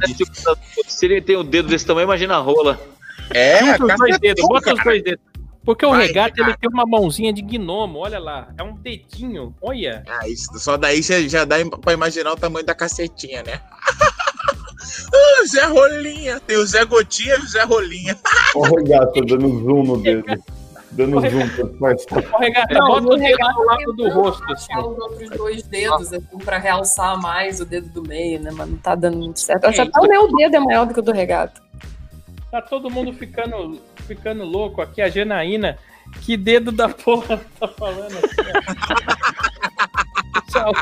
Se 0.88 1.04
ele 1.06 1.20
tem 1.20 1.36
o 1.36 1.44
dedo 1.44 1.68
desse 1.68 1.84
tamanho, 1.84 2.06
imagina 2.06 2.36
a 2.36 2.40
rola. 2.40 2.80
é, 3.34 3.58
Junta 3.58 3.84
os 3.84 3.94
dois 3.98 4.18
dedos, 4.18 4.48
bota 4.48 4.72
os 4.72 4.82
dois 4.82 5.02
dedos. 5.02 5.29
Porque 5.64 5.84
o 5.84 5.90
Vai, 5.90 6.06
regata, 6.06 6.40
ele 6.40 6.56
tem 6.56 6.70
uma 6.70 6.86
mãozinha 6.86 7.32
de 7.32 7.42
gnomo, 7.42 7.98
olha 7.98 8.18
lá, 8.18 8.48
é 8.56 8.62
um 8.62 8.74
dedinho, 8.74 9.54
olha. 9.60 10.02
Ah, 10.08 10.26
isso, 10.26 10.58
só 10.58 10.76
daí 10.76 11.02
já, 11.02 11.20
já 11.20 11.44
dá 11.44 11.56
pra 11.80 11.92
imaginar 11.92 12.32
o 12.32 12.36
tamanho 12.36 12.64
da 12.64 12.74
cacetinha, 12.74 13.42
né? 13.42 13.60
Ah, 15.12 15.44
Zé 15.46 15.66
Rolinha. 15.66 16.40
Tem 16.40 16.56
o 16.56 16.66
Zé 16.66 16.84
Gotinha 16.84 17.34
e 17.34 17.40
o 17.40 17.46
Zé 17.46 17.62
Rolinha. 17.64 18.16
O 18.56 18.62
regata 18.62 19.20
dando 19.20 19.48
zoom 19.60 19.82
no 19.84 20.02
dedo. 20.02 20.24
Dando 20.92 21.20
zoom 21.20 21.48
pra 21.48 21.66
parceiro. 21.78 22.34
Ô, 22.34 22.38
regata, 22.38 22.74
Não, 22.74 22.88
bota 22.88 23.14
o 23.14 23.16
regata 23.16 23.52
do 23.52 23.64
lado 23.64 23.92
do 23.92 24.08
rosto, 24.08 24.52
assim. 24.52 24.76
Os 24.76 24.98
outros 24.98 25.30
dois 25.30 25.62
dedos, 25.64 26.12
assim, 26.12 26.38
pra 26.44 26.58
realçar 26.58 27.20
mais 27.20 27.60
o 27.60 27.64
dedo 27.64 27.88
do 27.90 28.02
meio, 28.02 28.40
né? 28.40 28.50
Mas 28.52 28.68
não 28.68 28.76
tá 28.78 28.94
dando 28.94 29.18
muito 29.18 29.38
certo. 29.38 29.66
É, 29.66 29.80
até 29.80 30.00
o 30.00 30.08
meu 30.08 30.34
dedo 30.36 30.56
é 30.56 30.58
maior 30.58 30.86
do 30.86 30.94
que 30.94 31.00
o 31.00 31.02
do 31.02 31.12
regata. 31.12 31.60
Tá 32.50 32.60
todo 32.60 32.90
mundo 32.90 33.12
ficando, 33.12 33.80
ficando 34.06 34.44
louco 34.44 34.82
aqui. 34.82 35.00
A 35.00 35.08
Janaína, 35.08 35.78
que 36.22 36.36
dedo 36.36 36.72
da 36.72 36.88
porra 36.88 37.40
tá 37.58 37.68
falando 37.68 38.16
assim? 38.16 38.36
ó. 40.56 40.72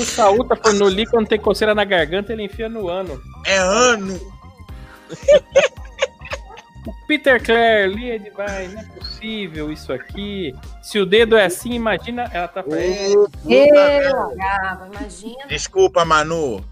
o, 0.00 0.04
Saul 0.04 0.44
tá 0.44 0.56
falando 0.56 0.80
no 0.80 0.88
Li, 0.88 1.06
quando 1.06 1.28
tem 1.28 1.38
coceira 1.38 1.74
na 1.74 1.84
garganta, 1.84 2.32
ele 2.32 2.44
enfia 2.44 2.68
no 2.68 2.88
ano. 2.88 3.20
É 3.46 3.56
ano. 3.56 4.20
O 6.86 7.06
Peter 7.08 7.42
Clare, 7.42 7.88
Li 7.88 8.10
é 8.10 8.18
demais, 8.18 8.72
não 8.72 8.80
é 8.80 8.84
possível 8.84 9.72
isso 9.72 9.92
aqui. 9.92 10.54
Se 10.82 11.00
o 11.00 11.06
dedo 11.06 11.36
é 11.36 11.44
assim, 11.46 11.72
imagina. 11.72 12.30
Ela 12.32 12.46
tá 12.46 12.62
falando. 12.62 13.30
Eu, 13.44 14.36
Gava, 14.36 14.88
imagina. 14.92 15.46
Desculpa, 15.48 16.04
Manu. 16.04 16.64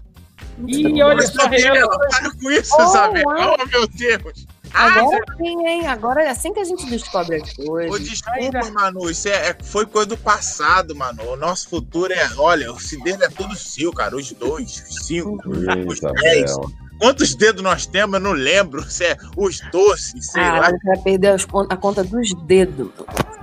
Ih, 0.67 1.01
olha 1.03 1.15
Mas, 1.15 1.29
só, 1.29 1.47
Renan. 1.47 1.87
para 2.09 2.31
com 2.31 2.51
isso, 2.51 2.73
Oh, 2.77 2.83
uau. 2.83 3.57
Oh, 3.59 3.65
meu 3.67 3.87
Deus. 3.87 4.45
Agora 4.73 5.23
sim, 5.37 5.67
hein? 5.67 5.87
Agora 5.87 6.23
é 6.23 6.29
assim 6.29 6.53
que 6.53 6.59
a 6.59 6.63
gente 6.65 6.85
descobre 6.89 7.37
as 7.37 7.57
Ô, 7.59 7.65
coisas. 7.65 8.09
desculpa, 8.09 8.71
Manu. 8.71 9.09
Isso 9.09 9.27
é, 9.29 9.49
é- 9.51 9.57
foi 9.63 9.85
coisa 9.85 10.07
do 10.09 10.17
passado, 10.17 10.93
mano. 10.95 11.23
O 11.31 11.35
nosso 11.37 11.69
futuro 11.69 12.11
é. 12.11 12.29
Olha, 12.37 12.69
esse 12.77 13.01
dedo 13.01 13.23
é 13.23 13.29
tudo 13.29 13.55
seu, 13.55 13.91
cara. 13.93 14.15
Os 14.15 14.31
dois, 14.33 14.83
os 14.89 15.05
cinco, 15.07 15.49
os 15.49 15.99
dez. 16.01 16.55
Bela. 16.57 16.67
Quantos 16.99 17.35
dedos 17.35 17.61
nós 17.63 17.85
temos? 17.85 18.15
Eu 18.15 18.19
não 18.21 18.31
lembro. 18.33 18.83
Se 18.89 19.05
é 19.05 19.17
os 19.37 19.59
doces, 19.71 20.31
sei 20.31 20.41
Ah, 20.43 20.59
lá. 20.59 20.73
quero 20.79 21.03
perder 21.03 21.45
con- 21.47 21.67
a 21.69 21.77
conta 21.77 22.03
dos 22.03 22.33
dedos. 22.45 22.89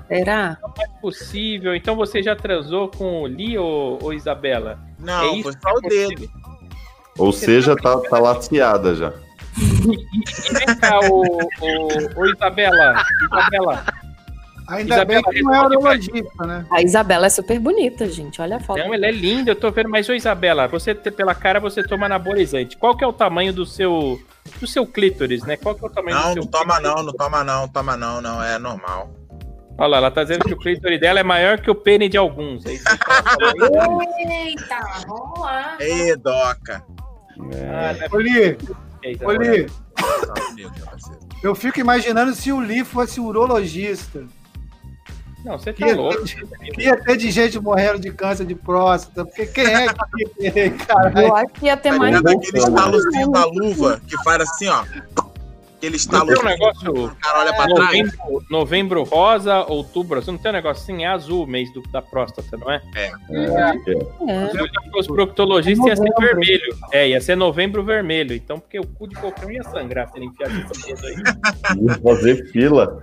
Será? 0.09 0.59
Não 0.60 0.74
é 0.84 0.89
possível. 1.01 1.74
Então 1.74 1.97
você 1.97 2.22
já 2.22 2.36
transou 2.36 2.89
com 2.90 3.22
o 3.22 3.26
Li 3.26 3.56
ou, 3.56 3.98
ou 4.02 4.12
Isabela? 4.12 4.78
Não, 4.98 5.39
É 5.39 5.43
foi 5.43 5.52
só 5.52 5.68
é 5.70 5.72
o 5.72 5.80
dedo. 5.80 6.30
Ou 7.18 7.32
seja, 7.32 7.76
tá, 7.76 7.98
tá 7.98 8.18
laciada 8.18 8.94
já. 8.94 9.12
E 9.59 10.52
vem 10.55 10.76
cá, 10.80 10.98
ô, 11.10 11.22
ô, 11.60 12.20
ô 12.20 12.26
Isabela. 12.26 13.05
Isabela. 13.30 13.84
Ainda 14.68 14.94
Isabela, 14.94 15.22
bem 15.22 15.32
que 15.34 15.43
não 15.43 15.55
é 15.55 15.66
urologista, 15.66 16.47
né? 16.47 16.64
A 16.70 16.82
Isabela 16.82 17.26
é 17.26 17.30
super 17.30 17.59
bonita, 17.59 18.09
gente. 18.09 18.40
Olha 18.40 18.56
a 18.56 18.60
foto. 18.60 18.78
Não, 18.78 18.94
ela 18.94 19.06
é 19.06 19.10
linda, 19.10 19.51
eu 19.51 19.56
tô 19.56 19.70
vendo. 19.70 19.90
Mas, 19.90 20.09
ô 20.09 20.14
Isabela, 20.14 20.66
você 20.68 20.94
pela 20.94 21.34
cara 21.34 21.60
você 21.60 21.82
toma 21.82 22.06
anabolizante. 22.06 22.76
Qual 22.76 22.97
que 22.97 23.05
é 23.05 23.06
o 23.06 23.12
tamanho 23.12 23.52
do 23.52 23.66
seu 23.66 24.18
do 24.60 24.66
seu 24.66 24.86
clítoris, 24.86 25.43
né? 25.44 25.56
Qual 25.56 25.74
que 25.74 25.84
é 25.84 25.86
o 25.86 25.90
tamanho 25.90 26.16
Não, 26.16 26.28
do 26.28 26.32
seu 26.32 26.43
não 26.43 26.51
toma 26.51 26.74
clítoris? 26.76 26.97
não, 26.97 27.05
não 27.05 27.12
toma 27.12 27.44
não, 27.44 27.68
toma 27.68 27.97
não, 27.97 28.20
não, 28.22 28.43
é 28.43 28.59
normal. 28.59 29.10
Olha 29.78 29.89
lá, 29.89 29.97
ela 29.98 30.10
tá 30.10 30.22
dizendo 30.22 30.44
que 30.44 30.55
o 30.55 30.59
clítoris 30.59 31.01
dela 31.01 31.20
é 31.20 31.24
maior 31.24 31.59
que 31.59 31.70
o 31.70 31.74
pênis 31.74 32.10
de 32.10 32.16
alguns. 32.16 32.64
É? 32.64 32.70
Eita, 32.70 32.97
vamos 35.06 35.40
lá. 35.40 35.76
Ei, 35.80 36.16
Doca. 36.16 36.82
Ah, 37.40 37.94
não 37.94 38.02
é 38.04 38.09
Ô, 38.12 38.18
Li, 38.20 38.54
possível, 38.54 39.28
ô. 39.28 39.32
Li, 39.32 39.66
eu 41.42 41.54
fico 41.54 41.80
imaginando 41.80 42.34
se 42.34 42.52
o 42.52 42.60
Li 42.60 42.84
fosse 42.84 43.20
urologista. 43.20 44.24
Não, 45.44 45.59
você 45.59 45.72
Que 45.72 45.80
tá 45.80 45.88
ia, 45.88 45.96
louco. 45.96 46.22
ter, 46.24 46.46
que 46.72 46.82
ia 46.82 46.96
ter 47.02 47.16
de 47.16 47.28
gente 47.32 47.59
morrendo 47.59 47.98
de 47.98 48.12
câncer 48.12 48.46
de 48.46 48.54
próstata. 48.54 49.24
Porque 49.24 49.46
quem 49.46 49.66
é 49.66 49.86
que 49.88 50.44
ia 50.44 50.52
ter, 50.52 50.74
Eu 51.24 51.34
acho 51.34 51.52
que 51.54 51.66
ia 51.66 51.76
ter 51.76 51.90
Tá 51.90 51.98
mais. 51.98 52.14
ligado 52.16 52.36
aquele 52.38 52.59
estalozinho 52.59 53.30
da 53.32 53.44
luva 53.46 54.00
que 54.06 54.16
faz 54.22 54.40
assim, 54.42 54.68
ó. 54.68 54.84
Aquele 55.82 55.98
Não 56.12 56.26
tem 56.26 56.38
um 56.38 56.42
negócio 56.44 56.92
O 57.06 57.16
cara 57.16 57.40
olha 57.40 57.52
pra 57.54 57.64
trás. 57.66 57.78
novembro, 57.80 58.44
novembro 58.48 59.02
rosa, 59.02 59.64
outubro 59.68 60.18
azul. 60.18 60.34
Não 60.34 60.40
tem 60.40 60.52
um 60.52 60.54
negócio 60.54 60.80
assim, 60.84 61.02
é 61.02 61.09
azul 61.09 61.42
o 61.42 61.46
mês 61.46 61.72
do- 61.72 61.82
da 61.90 62.00
próstata, 62.00 62.56
não 62.56 62.70
é? 62.70 62.80
É, 62.94 63.06
É. 63.06 63.72
Se 63.78 63.90
eu 63.90 64.62
olhar 64.62 64.70
os 64.96 65.06
proctologistas 65.09 65.84
ia 65.86 65.96
ser 65.96 66.12
vermelho. 66.20 66.76
É, 66.92 67.09
ia 67.09 67.20
ser 67.20 67.34
novembro 67.36 67.82
vermelho. 67.82 68.32
Então, 68.32 68.60
porque 68.60 68.78
o 68.78 68.86
cu 68.86 69.09
de 69.09 69.16
qualquer 69.16 69.44
um 69.46 69.50
ia 69.50 69.64
sangrar 69.64 70.09
se 70.09 70.18
ele 70.18 70.26
enfiasse 70.26 70.54
esse 70.70 70.86
dedo 70.94 71.06
aí. 71.06 71.84
ia 71.84 71.94
fazer 71.98 72.46
fila. 72.52 73.02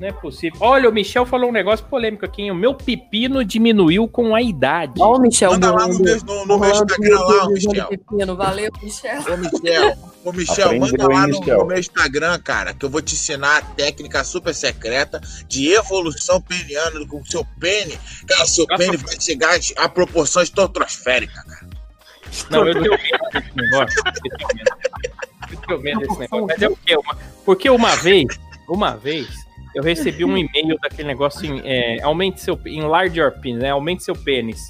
Não 0.00 0.06
é 0.08 0.12
possível. 0.12 0.58
Olha, 0.62 0.88
o 0.88 0.92
Michel 0.92 1.26
falou 1.26 1.50
um 1.50 1.52
negócio 1.52 1.84
polêmico 1.86 2.24
aqui. 2.24 2.42
hein? 2.42 2.52
O 2.52 2.54
meu 2.54 2.72
pepino 2.72 3.44
diminuiu 3.44 4.06
com 4.06 4.32
a 4.32 4.40
idade. 4.40 4.92
Olha 5.02 5.18
o 5.18 5.20
Michel 5.20 5.50
Manda 5.50 5.72
lá 5.72 5.88
no 5.88 5.98
no, 5.98 6.46
no 6.46 6.58
meu 6.58 6.70
Instagram 6.70 7.18
lá, 7.20 7.48
Michel. 7.50 7.88
pepino. 7.88 8.36
Valeu, 8.36 8.70
Michel. 8.80 9.20
Ô, 9.22 9.36
Michel, 9.36 9.98
ô, 10.24 10.32
Michel, 10.32 10.66
Aprendeu, 10.66 10.80
manda 10.80 11.08
lá 11.08 11.26
no, 11.26 11.38
Michel? 11.38 11.58
no 11.58 11.66
meu 11.66 11.78
Instagram, 11.78 12.38
cara, 12.40 12.74
que 12.74 12.84
eu 12.84 12.90
vou 12.90 13.00
te 13.00 13.14
ensinar 13.14 13.58
a 13.58 13.62
técnica 13.62 14.24
super 14.24 14.54
secreta 14.54 15.20
de 15.46 15.72
evolução 15.72 16.40
peniana 16.40 17.06
com 17.06 17.20
o 17.20 17.26
seu 17.26 17.44
pene. 17.58 17.98
Cara, 18.26 18.46
seu 18.46 18.66
Nossa. 18.66 18.82
pene 18.82 18.96
vai 18.96 19.20
chegar 19.20 19.58
a 19.76 19.88
proporções 19.88 20.48
estratosféricas, 20.48 21.42
cara. 21.44 21.68
Não, 22.50 22.66
eu 22.66 22.74
tenho 22.74 22.90
medo 22.90 23.30
desse 23.32 23.56
negócio. 23.56 24.02
Eu 25.50 25.58
tenho 25.66 25.80
medo. 25.80 26.00
Desse 26.00 26.18
negócio. 26.18 26.46
Mas 26.46 26.62
é 26.62 26.68
o 26.68 26.76
quê? 26.76 26.96
Porque 27.44 27.70
uma 27.70 27.96
vez, 27.96 28.38
uma 28.68 28.96
vez, 28.96 29.28
eu 29.74 29.82
recebi 29.82 30.24
um 30.24 30.36
e-mail 30.36 30.78
daquele 30.80 31.08
negócio 31.08 31.46
em, 31.46 31.62
é, 31.64 32.02
aumente 32.02 32.40
seu, 32.40 32.58
enlarge 32.66 33.18
your 33.18 33.32
penis, 33.32 33.62
né? 33.62 33.70
Aumente 33.70 34.04
seu 34.04 34.14
pênis. 34.14 34.60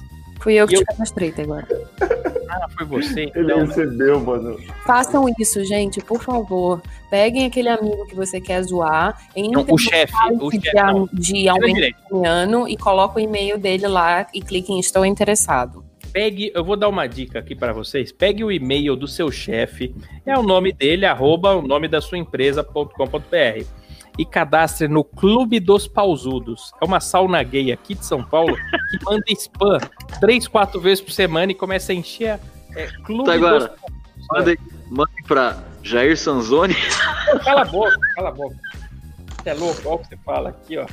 Fui 0.40 0.55
eu 0.55 0.66
que 0.66 0.74
E 0.74 0.77
eu- 0.77 0.81
te 0.81 0.86
cadastrei 0.86 1.31
até 1.31 1.43
agora. 1.43 1.66
Ah, 2.51 2.66
foi 2.78 2.86
você? 2.86 3.31
Ele 3.35 3.52
Então, 3.52 3.66
recebeu, 3.66 4.19
mano. 4.20 4.59
Façam 4.86 5.27
isso, 5.39 5.62
gente, 5.66 6.01
por 6.01 6.23
favor. 6.23 6.81
Peguem 7.10 7.44
aquele 7.44 7.69
amigo 7.69 8.06
que 8.06 8.15
você 8.15 8.40
quer 8.40 8.62
zoar, 8.62 9.20
entrem 9.36 9.66
o 9.69 9.77
chefe, 9.77 10.15
o 10.40 10.51
chefe, 10.51 10.70
de, 11.12 11.32
Tira 11.32 11.52
aumento 11.52 12.66
e 12.69 12.77
coloca 12.78 13.19
o 13.19 13.20
e-mail 13.20 13.59
dele 13.59 13.86
lá 13.86 14.27
e 14.32 14.40
clique 14.40 14.73
em 14.73 14.81
estou 14.81 15.05
interessado. 15.05 15.85
Pegue, 16.10 16.51
eu 16.55 16.65
vou 16.65 16.74
dar 16.74 16.89
uma 16.89 17.06
dica 17.06 17.39
aqui 17.39 17.55
pra 17.55 17.74
vocês. 17.74 18.10
Pegue 18.12 18.43
o 18.43 18.51
e-mail 18.51 18.97
do 18.97 19.06
seu 19.06 19.31
chefe, 19.31 19.94
é 20.24 20.36
o 20.36 20.43
nome 20.43 20.73
dele, 20.73 21.05
arroba 21.05 21.55
o 21.55 21.60
nome 21.60 21.86
da 21.86 22.01
sua 22.01 22.16
empresa.com.br 22.16 23.66
e 24.19 24.27
cadastre 24.27 24.89
no 24.89 25.05
Clube 25.05 25.61
dos 25.61 25.86
Pausudos. 25.86 26.73
É 26.82 26.85
uma 26.85 26.99
sauna 27.01 27.43
gay 27.43 27.70
aqui 27.73 27.95
de 27.95 28.05
São 28.05 28.23
Paulo 28.23 28.57
que 28.90 29.05
manda 29.05 29.23
spam 29.28 29.78
três, 30.20 30.47
quatro 30.49 30.81
vezes 30.81 31.03
por 31.03 31.12
semana 31.12 31.53
e 31.53 31.55
começa 31.55 31.93
a 31.93 31.95
encher. 31.95 32.39
É, 32.77 32.86
Clube 33.05 33.24
Tá, 33.24 33.35
agora. 33.35 33.59
dos 33.61 33.69
Pausudos. 33.69 33.99
Manda, 34.32 34.57
manda 34.90 35.11
pra 35.27 35.59
Jair 35.82 36.19
Sanzoni. 36.19 36.74
Cala 37.45 37.62
a 37.62 37.65
boca, 37.65 37.97
cala 38.16 38.28
a 38.28 38.32
boca. 38.32 38.57
Você 39.43 39.51
é 39.51 39.55
louco, 39.55 39.81
olha 39.86 39.95
o 39.95 39.99
que 40.01 40.09
você 40.09 40.16
fala 40.19 40.49
aqui, 40.51 40.77
ó. 40.77 40.86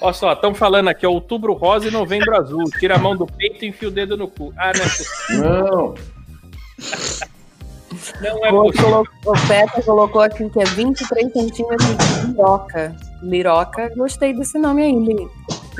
Olha 0.00 0.12
só, 0.14 0.32
estão 0.32 0.54
falando 0.54 0.88
aqui, 0.88 1.04
ó, 1.06 1.10
outubro 1.10 1.52
rosa 1.54 1.88
e 1.88 1.90
novembro 1.90 2.36
azul. 2.36 2.62
Tira 2.78 2.94
a 2.94 2.98
mão 2.98 3.16
do 3.16 3.26
peito 3.26 3.64
e 3.64 3.68
enfia 3.68 3.88
o 3.88 3.90
dedo 3.90 4.16
no 4.16 4.28
cu. 4.28 4.54
Ah, 4.56 4.70
não 4.76 4.84
é 4.84 4.88
possível. 4.88 5.44
Não, 5.44 5.94
Não 8.20 8.44
é 8.46 8.52
O, 8.52 8.62
possível. 8.64 8.90
colo- 8.90 9.08
o 9.26 9.48
Peta 9.48 9.82
colocou 9.82 10.20
aqui 10.20 10.48
que 10.50 10.60
é 10.60 10.64
23 10.64 11.32
centímetros 11.32 11.96
de 11.96 12.26
liroca. 12.28 12.94
Liroca, 13.22 13.92
gostei 13.96 14.32
desse 14.32 14.58
nome 14.58 14.82
aí, 14.82 14.92
Li. 14.92 15.28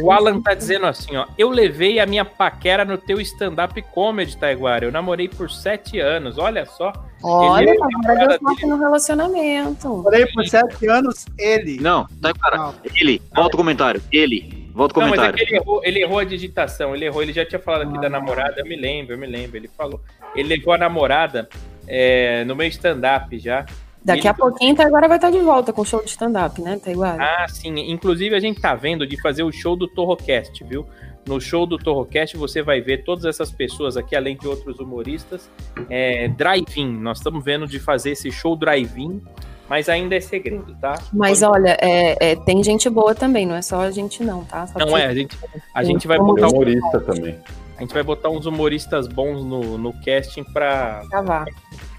O 0.00 0.12
Alan 0.12 0.40
tá 0.40 0.54
dizendo 0.54 0.86
assim, 0.86 1.16
ó. 1.16 1.26
Eu 1.36 1.50
levei 1.50 1.98
a 1.98 2.06
minha 2.06 2.24
paquera 2.24 2.84
no 2.84 2.96
teu 2.96 3.20
stand-up 3.20 3.80
comedy, 3.92 4.36
Taiguara. 4.36 4.84
Eu 4.84 4.92
namorei 4.92 5.28
por 5.28 5.50
sete 5.50 5.98
anos, 5.98 6.38
olha 6.38 6.64
só. 6.66 6.92
Olha, 7.22 7.70
Ele- 7.70 7.78
tá 7.78 7.86
agora 8.12 8.28
deu 8.28 8.38
sorte 8.38 8.66
no 8.66 8.78
relacionamento. 8.78 10.02
Falei 10.04 10.26
por 10.26 10.46
sete 10.46 10.88
anos, 10.88 11.26
ele. 11.36 11.80
Não. 11.80 12.06
Não. 12.22 12.74
Ele, 12.94 13.20
volta 13.34 13.54
o 13.54 13.58
comentário. 13.58 14.00
Ele, 14.12 14.70
volta 14.72 14.98
o 14.98 15.02
Não, 15.02 15.08
mas 15.10 15.18
é 15.18 15.22
comentário. 15.22 15.36
que 15.46 15.52
ele 15.54 15.56
errou, 15.62 15.80
ele 15.84 16.00
errou 16.02 16.18
a 16.20 16.24
digitação, 16.24 16.94
ele 16.94 17.04
errou, 17.04 17.20
ele 17.22 17.32
já 17.32 17.44
tinha 17.44 17.58
falado 17.58 17.82
aqui 17.88 18.00
da 18.00 18.08
namorada, 18.08 18.54
eu 18.58 18.64
me 18.66 18.76
lembro, 18.76 19.14
eu 19.14 19.18
me 19.18 19.26
lembro, 19.26 19.56
ele 19.56 19.68
falou. 19.76 20.00
Ele 20.36 20.48
levou 20.56 20.72
a 20.74 20.78
namorada 20.78 21.48
é, 21.88 22.44
no 22.44 22.54
meu 22.54 22.66
stand-up 22.68 23.38
já. 23.38 23.64
Daqui 24.04 24.20
Ele- 24.20 24.28
a 24.28 24.34
pouquinho, 24.34 24.74
tá 24.76 24.86
agora 24.86 25.08
vai 25.08 25.18
estar 25.18 25.30
de 25.30 25.38
volta 25.40 25.72
com 25.72 25.82
o 25.82 25.84
show 25.84 26.00
de 26.02 26.08
stand-up, 26.10 26.60
né, 26.62 26.78
Taiguara? 26.82 27.22
Ah, 27.22 27.48
sim. 27.48 27.74
Inclusive, 27.90 28.34
a 28.34 28.40
gente 28.40 28.60
tá 28.60 28.74
vendo 28.74 29.06
de 29.06 29.20
fazer 29.20 29.42
o 29.42 29.50
show 29.52 29.74
do 29.76 29.88
Torrocast, 29.88 30.62
viu? 30.64 30.86
No 31.26 31.40
show 31.40 31.66
do 31.66 31.76
Torrocast 31.76 32.36
você 32.36 32.62
vai 32.62 32.80
ver 32.80 33.04
todas 33.04 33.24
essas 33.26 33.50
pessoas 33.50 33.96
aqui, 33.98 34.16
além 34.16 34.36
de 34.36 34.46
outros 34.48 34.78
humoristas. 34.78 35.50
É, 35.90 36.28
drive-in. 36.28 36.90
Nós 36.98 37.18
estamos 37.18 37.44
vendo 37.44 37.66
de 37.66 37.78
fazer 37.78 38.12
esse 38.12 38.30
show 38.30 38.56
drive-in, 38.56 39.20
mas 39.68 39.90
ainda 39.90 40.14
é 40.14 40.20
segredo, 40.20 40.74
tá? 40.80 40.94
Mas 41.12 41.40
Quando- 41.40 41.52
olha, 41.52 41.76
é, 41.80 42.30
é, 42.30 42.36
tem 42.36 42.62
gente 42.64 42.88
boa 42.88 43.14
também, 43.14 43.44
não 43.44 43.56
é 43.56 43.60
só 43.62 43.80
a 43.82 43.90
gente 43.90 44.22
não, 44.22 44.42
tá? 44.44 44.66
Só 44.68 44.78
Não 44.78 44.86
que- 44.86 44.94
é, 44.94 45.06
a 45.06 45.14
gente, 45.14 45.38
a 45.74 45.84
gente 45.84 46.06
vai 46.08 46.16
botar 46.18 46.46
um- 46.46 46.50
humorista 46.50 47.00
também. 47.00 47.36
A 47.78 47.82
gente 47.82 47.94
vai 47.94 48.02
botar 48.02 48.28
uns 48.28 48.44
humoristas 48.44 49.06
bons 49.06 49.44
no, 49.44 49.78
no 49.78 49.92
casting 50.04 50.42
pra. 50.52 51.04
Gravar. 51.08 51.46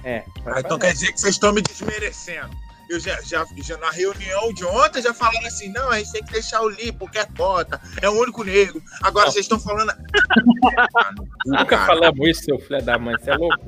É, 0.03 0.26
pra 0.43 0.57
Ah, 0.57 0.60
então 0.60 0.77
quer 0.77 0.91
dizer 0.91 1.14
que 1.14 1.19
vocês 1.19 1.35
estão 1.35 1.53
me 1.53 1.61
desmerecendo. 1.61 2.49
Eu 2.90 2.99
já, 2.99 3.22
já, 3.22 3.45
já 3.57 3.78
na 3.78 3.91
reunião 3.91 4.52
de 4.52 4.66
ontem 4.66 5.02
já 5.02 5.14
falaram 5.14 5.45
assim: 5.45 5.70
não, 5.70 5.90
a 5.90 5.99
gente 5.99 6.11
tem 6.11 6.24
que 6.24 6.34
deixar 6.34 6.61
o 6.61 6.68
Lee 6.68 6.91
porque 6.91 7.20
é 7.20 7.26
cota, 7.38 7.80
é 8.02 8.10
o 8.10 8.20
único 8.20 8.44
negro. 8.44 8.82
Agora 9.03 9.30
vocês 9.30 9.45
estão 9.45 9.60
falando. 9.60 9.94
Nunca 11.45 11.66
Cara, 11.66 11.86
falamos 11.86 12.28
isso, 12.28 12.45
seu 12.45 12.57
filho 12.57 12.82
da 12.82 12.98
mãe, 12.98 13.16
você 13.20 13.30
é 13.30 13.36
louco? 13.36 13.60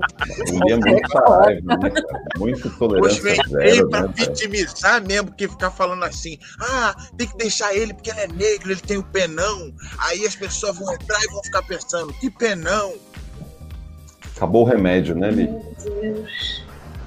O 0.49 0.65
Lee 0.65 0.73
é 0.73 0.77
muito 0.77 1.17
raiva, 1.17 1.77
né? 1.77 1.91
Muito 2.37 2.67
Hoje 2.67 2.77
tolerância 2.77 3.21
vem 3.21 3.37
zero, 3.47 3.89
pra 3.89 4.01
né, 4.01 4.13
vitimizar 4.15 5.05
mesmo, 5.05 5.27
porque 5.27 5.47
ficar 5.47 5.69
falando 5.69 6.03
assim, 6.03 6.39
ah, 6.59 6.95
tem 7.15 7.27
que 7.27 7.37
deixar 7.37 7.75
ele 7.75 7.93
porque 7.93 8.09
ele 8.09 8.21
é 8.21 8.27
negro, 8.27 8.71
ele 8.71 8.81
tem 8.81 8.97
o 8.97 9.03
penão. 9.03 9.71
Aí 9.99 10.25
as 10.25 10.35
pessoas 10.35 10.77
vão 10.77 10.91
entrar 10.93 11.21
e 11.21 11.31
vão 11.31 11.43
ficar 11.43 11.61
pensando, 11.61 12.11
que 12.13 12.29
penão? 12.31 12.95
Acabou 14.35 14.63
o 14.63 14.65
remédio, 14.67 15.15
né, 15.15 15.29
Lee? 15.29 15.49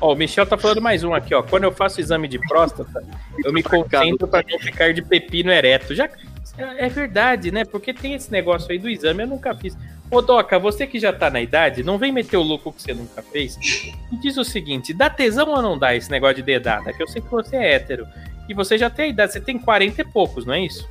Ó, 0.04 0.12
o 0.12 0.14
Michel 0.14 0.44
tá 0.44 0.58
falando 0.58 0.82
mais 0.82 1.02
um 1.02 1.14
aqui, 1.14 1.34
ó. 1.34 1.42
Quando 1.42 1.64
eu 1.64 1.72
faço 1.72 1.98
exame 1.98 2.28
de 2.28 2.38
próstata, 2.38 3.02
eu 3.42 3.50
me 3.54 3.62
concentro 3.62 4.28
pra 4.28 4.44
não 4.46 4.58
ficar 4.58 4.92
de 4.92 5.00
pepino 5.00 5.50
ereto. 5.50 5.94
Já 5.94 6.10
é 6.58 6.90
verdade, 6.90 7.50
né? 7.50 7.64
Porque 7.64 7.94
tem 7.94 8.12
esse 8.12 8.30
negócio 8.30 8.70
aí 8.70 8.78
do 8.78 8.90
exame, 8.90 9.22
eu 9.22 9.28
nunca 9.28 9.54
fiz. 9.54 9.74
Ô, 10.10 10.20
Doca, 10.20 10.58
você 10.58 10.86
que 10.86 10.98
já 10.98 11.10
tá 11.10 11.30
na 11.30 11.40
idade, 11.40 11.82
não 11.82 11.96
vem 11.96 12.12
meter 12.12 12.36
o 12.36 12.42
louco 12.42 12.70
que 12.70 12.82
você 12.82 12.92
nunca 12.92 13.22
fez. 13.22 13.56
Me 14.12 14.20
diz 14.20 14.36
o 14.36 14.44
seguinte: 14.44 14.92
dá 14.92 15.08
tesão 15.08 15.48
ou 15.48 15.62
não 15.62 15.78
dá 15.78 15.96
esse 15.96 16.10
negócio 16.10 16.36
de 16.36 16.42
dedada? 16.42 16.92
Que 16.92 17.02
eu 17.02 17.08
sei 17.08 17.22
que 17.22 17.30
você 17.30 17.56
é 17.56 17.72
hétero. 17.72 18.06
E 18.46 18.52
você 18.52 18.76
já 18.76 18.90
tem 18.90 19.06
a 19.06 19.08
idade, 19.08 19.32
você 19.32 19.40
tem 19.40 19.58
40 19.58 20.02
e 20.02 20.04
poucos, 20.04 20.44
não 20.44 20.52
é 20.52 20.66
isso? 20.66 20.86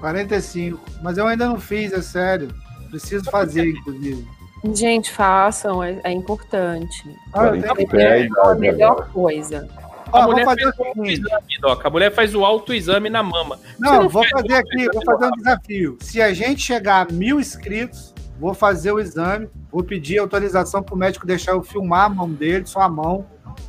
45. 0.00 0.84
Mas 1.00 1.18
eu 1.18 1.28
ainda 1.28 1.46
não 1.46 1.60
fiz, 1.60 1.92
é 1.92 2.02
sério. 2.02 2.52
Preciso 2.90 3.30
fazer, 3.30 3.68
inclusive. 3.68 4.26
Gente, 4.74 5.10
façam, 5.10 5.82
é, 5.82 6.00
é 6.04 6.12
importante. 6.12 7.16
Ah, 7.32 7.46
eu 7.46 7.52
tenho- 7.52 7.62
45 7.74 7.96
é 7.96 8.04
a 8.04 8.08
É 8.08 8.12
a 8.12 8.20
idade 8.26 8.60
melhor 8.60 8.92
agora. 8.92 9.06
coisa. 9.08 9.68
A 10.12 10.18
Ó, 10.18 10.22
vou 10.22 10.32
mulher 10.32 10.44
fazer 10.44 10.72
fez 11.04 11.20
o 11.20 11.60
Doca. 11.60 11.88
A 11.88 11.90
mulher 11.90 12.12
faz 12.12 12.34
o 12.34 12.44
autoexame 12.44 13.08
na 13.08 13.22
mama. 13.22 13.58
Não, 13.78 14.02
não 14.02 14.08
vou 14.08 14.22
faz 14.28 14.42
fazer 14.42 14.54
aqui, 14.54 14.86
vou 14.92 15.04
fazer 15.04 15.26
um 15.26 15.30
desafio. 15.32 15.98
Se 16.00 16.20
a 16.20 16.34
gente 16.34 16.60
chegar 16.62 17.06
a 17.08 17.12
mil 17.12 17.38
inscritos, 17.40 18.12
vou 18.38 18.52
fazer 18.52 18.90
o 18.92 18.98
exame, 18.98 19.48
vou 19.70 19.84
pedir 19.84 20.18
autorização 20.18 20.82
pro 20.82 20.96
médico 20.96 21.26
deixar 21.26 21.52
eu 21.52 21.62
filmar 21.62 22.06
a 22.06 22.08
mão 22.08 22.28
dele, 22.30 22.66
só 22.66 22.80
a 22.80 22.88
mão. 22.88 23.24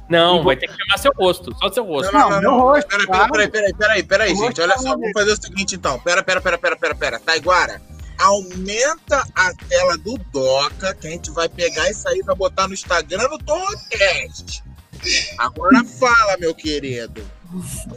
Não, 0.10 0.44
vai 0.44 0.56
ter 0.58 0.68
que 0.68 0.74
filmar 0.76 0.98
seu 0.98 1.12
rosto, 1.16 1.56
só 1.58 1.72
seu 1.72 1.86
rosto. 1.86 2.12
Não, 2.12 2.42
meu 2.42 2.52
rosto, 2.60 2.88
Peraí, 2.90 3.06
claro. 3.06 3.32
peraí, 3.32 3.50
peraí, 3.50 3.74
peraí, 3.74 4.04
peraí, 4.04 4.34
vou 4.34 4.48
gente. 4.48 4.62
Olha 4.62 4.74
te 4.76 4.82
só, 4.82 4.90
vamos 4.90 5.12
fazer 5.14 5.32
o 5.32 5.42
seguinte 5.42 5.76
então. 5.76 6.00
Pera, 6.00 6.22
pera, 6.24 6.42
pera, 6.42 6.58
pera, 6.58 6.76
pera, 6.76 6.96
pera. 6.96 7.20
Taiguara, 7.20 7.82
aumenta 8.22 9.24
a 9.36 9.54
tela 9.68 9.98
do 9.98 10.18
Doca, 10.32 10.94
que 10.96 11.08
a 11.08 11.12
gente 11.12 11.32
vai 11.32 11.50
pegar 11.50 11.90
isso 11.90 12.08
aí 12.08 12.24
pra 12.24 12.36
botar 12.36 12.68
no 12.68 12.74
Instagram 12.74 13.28
no 13.30 13.38
Torrocast. 13.40 14.64
Agora 15.38 15.84
fala, 15.84 16.38
meu 16.40 16.54
querido. 16.54 17.24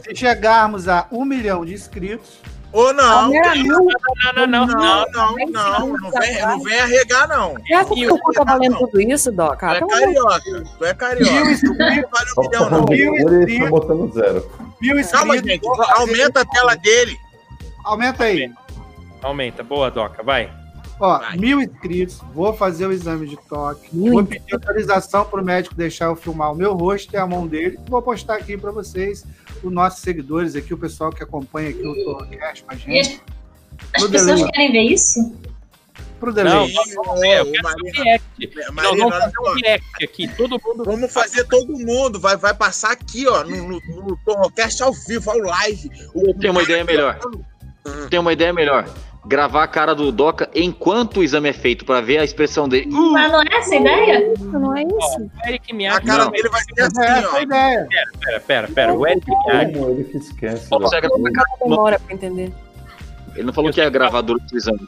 Se 0.03 0.15
chegarmos 0.15 0.87
a 0.87 1.07
um 1.11 1.23
milhão 1.23 1.63
de 1.65 1.73
inscritos, 1.73 2.41
Ou 2.73 2.91
não. 2.93 3.29
Mil, 3.29 3.41
Não, 3.63 3.87
não, 4.35 4.47
não, 4.47 4.67
Não, 4.67 4.67
não. 4.67 5.05
não, 5.07 5.47
não. 5.47 5.97
Não 5.97 6.11
vem, 6.11 6.41
não 6.41 6.59
vem 6.61 6.79
arregar, 6.79 7.25
não. 7.27 7.55
já 7.69 7.85
que 7.85 8.05
cu 8.07 8.33
tá 8.33 8.43
valendo 8.43 8.77
tudo 8.79 8.99
isso, 8.99 9.31
Doc? 9.31 9.59
Tu 9.59 9.65
Ah, 9.65 9.75
é 9.77 9.79
carioca. 9.87 10.63
Tu 10.77 10.85
é 10.85 10.93
carioca. 10.93 11.31
Mil 11.31 11.45
Não 11.45 11.51
inscritos. 11.51 12.11
vale 12.11 12.29
um 12.37 12.41
milhão, 12.41 12.69
não. 12.69 12.83
Mil 12.85 13.13
tá 13.25 13.35
inscritos. 13.37 13.69
botando 13.69 14.13
zero. 14.13 14.51
mil 14.81 14.99
inscritos. 14.99 15.11
Calma, 15.11 15.37
gente. 15.37 15.61
Aumenta 15.93 16.41
a 16.41 16.45
tela 16.45 16.75
dele. 16.75 17.17
Aumenta 17.85 18.23
aí. 18.25 18.51
Aumenta, 19.21 19.63
boa, 19.63 19.89
Doca, 19.89 20.21
vai. 20.23 20.51
Ó, 20.99 21.19
Vai. 21.19 21.35
mil 21.37 21.59
inscritos, 21.61 22.19
vou 22.33 22.53
fazer 22.53 22.85
o 22.85 22.91
exame 22.93 23.27
de 23.27 23.35
toque. 23.49 23.89
Mil 23.93 24.13
vou 24.13 24.25
pedir 24.25 24.53
autorização 24.53 25.25
pro 25.25 25.43
médico 25.43 25.75
deixar 25.75 26.05
eu 26.05 26.15
filmar 26.15 26.53
o 26.53 26.55
meu 26.55 26.73
rosto 26.73 27.13
e 27.13 27.17
a 27.17 27.27
mão 27.27 27.45
dele. 27.45 27.77
Vou 27.89 28.01
postar 28.01 28.35
aqui 28.35 28.57
para 28.57 28.71
vocês, 28.71 29.25
os 29.61 29.71
nossos 29.73 29.99
seguidores 30.01 30.55
aqui, 30.55 30.73
o 30.73 30.77
pessoal 30.77 31.09
que 31.11 31.21
acompanha 31.21 31.69
aqui 31.71 31.85
o 31.85 31.93
Torcast 32.05 32.63
com 32.63 32.71
a 32.71 32.75
gente. 32.77 32.99
as, 32.99 33.21
as 33.95 34.01
Pro 34.03 34.11
pessoas 34.11 34.35
delay. 34.39 34.51
querem 34.53 34.71
ver 34.71 34.81
isso? 34.83 35.35
Pro 36.17 36.27
Não, 36.31 36.33
delay. 36.33 36.73
nós 36.73 36.93
vamos 36.95 37.19
ver, 37.19 37.39
eu 37.39 37.43
Ô, 37.43 37.51
quero 37.51 37.63
Marina, 37.63 38.03
react. 38.03 38.23
Nós 38.55 38.69
Marina, 38.71 38.97
vamos 38.97 39.03
olha 39.13 39.19
fazer 39.21 39.33
só. 39.35 39.51
um 39.51 39.53
react 39.55 40.03
aqui, 40.05 40.27
todo 40.29 40.49
mundo. 40.63 40.83
Vamos 40.85 41.11
fazer 41.13 41.43
todo 41.43 41.73
mundo. 41.77 42.19
Vai, 42.21 42.37
vai 42.37 42.53
passar 42.53 42.91
aqui, 42.93 43.27
ó, 43.27 43.43
no, 43.43 43.57
no, 43.67 43.81
no 43.81 44.17
Torrocast 44.23 44.81
ao 44.81 44.93
vivo, 44.93 45.29
ao 45.29 45.39
live. 45.39 45.89
O- 46.13 46.29
Eu 46.29 46.33
tenho 46.39 46.53
uma 46.53 46.63
ideia 46.63 46.85
melhor. 46.85 47.19
Tem 48.09 48.19
uma 48.19 48.33
ideia 48.33 48.51
melhor. 48.53 48.85
Gravar 49.27 49.63
a 49.63 49.67
cara 49.67 49.95
do 49.95 50.11
Doca 50.11 50.47
enquanto 50.53 51.17
o 51.19 51.23
exame 51.23 51.49
é 51.49 51.53
feito, 51.53 51.83
pra 51.83 51.99
ver 51.99 52.19
a 52.19 52.23
expressão 52.23 52.69
dele. 52.69 52.91
Uh, 52.93 53.11
Mas 53.11 53.31
não 53.31 53.41
é 53.41 53.45
essa 53.53 53.73
a 53.73 53.77
ideia? 53.79 54.33
não 54.39 54.77
é 54.77 54.81
isso. 54.83 55.21
O 55.21 55.47
Eric 55.47 55.71
A 55.71 55.75
Miyagi. 55.75 56.05
cara 56.05 56.25
Não. 56.25 56.31
dele 56.31 56.49
vai 56.49 56.61
ser 56.61 56.73
É 56.77 56.83
assim, 56.83 57.01
essa 57.01 57.27
a 57.27 57.33
ó. 57.33 57.41
ideia. 57.41 57.87
Pera, 58.23 58.39
pera, 58.41 58.67
pera. 58.67 58.93
O 58.93 59.07
Eric 59.07 59.25
Miyagi. 59.27 59.73
Como 59.73 59.89
ele 59.89 60.03
que 60.03 60.17
esquece. 60.17 60.69
Pô, 60.69 60.79
você 60.79 60.95
né? 60.95 61.01
grava 61.01 61.15
a 61.27 61.31
cara 61.31 61.47
do- 61.59 61.69
Demora 61.69 61.99
pra 61.99 62.13
entender. 62.13 62.53
Ele 63.35 63.43
não 63.43 63.53
falou 63.53 63.71
que 63.73 63.79
ia 63.81 63.89
gravar 63.89 64.21
durante 64.21 64.53
o 64.53 64.57
exame. 64.57 64.87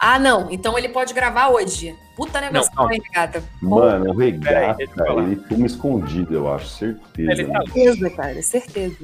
Ah, 0.00 0.18
não. 0.18 0.50
Então 0.50 0.76
ele 0.78 0.88
pode 0.88 1.12
gravar 1.14 1.48
hoje. 1.50 1.94
Puta 2.16 2.40
negócio 2.40 2.70
Não, 2.70 2.76
calma. 2.76 2.90
ruim, 2.90 3.02
gata. 3.14 3.42
Mano, 3.60 4.10
o 4.10 4.16
Peraí, 4.16 4.30
regata, 4.32 4.84
falar. 4.96 5.22
ele 5.24 5.36
fuma 5.48 5.66
escondido, 5.66 6.34
eu 6.34 6.52
acho, 6.52 6.66
certeza. 6.66 7.30
Ele 7.32 7.44
tá- 7.44 7.60
Certeza, 7.72 8.10
cara. 8.10 8.42
Certeza. 8.42 8.96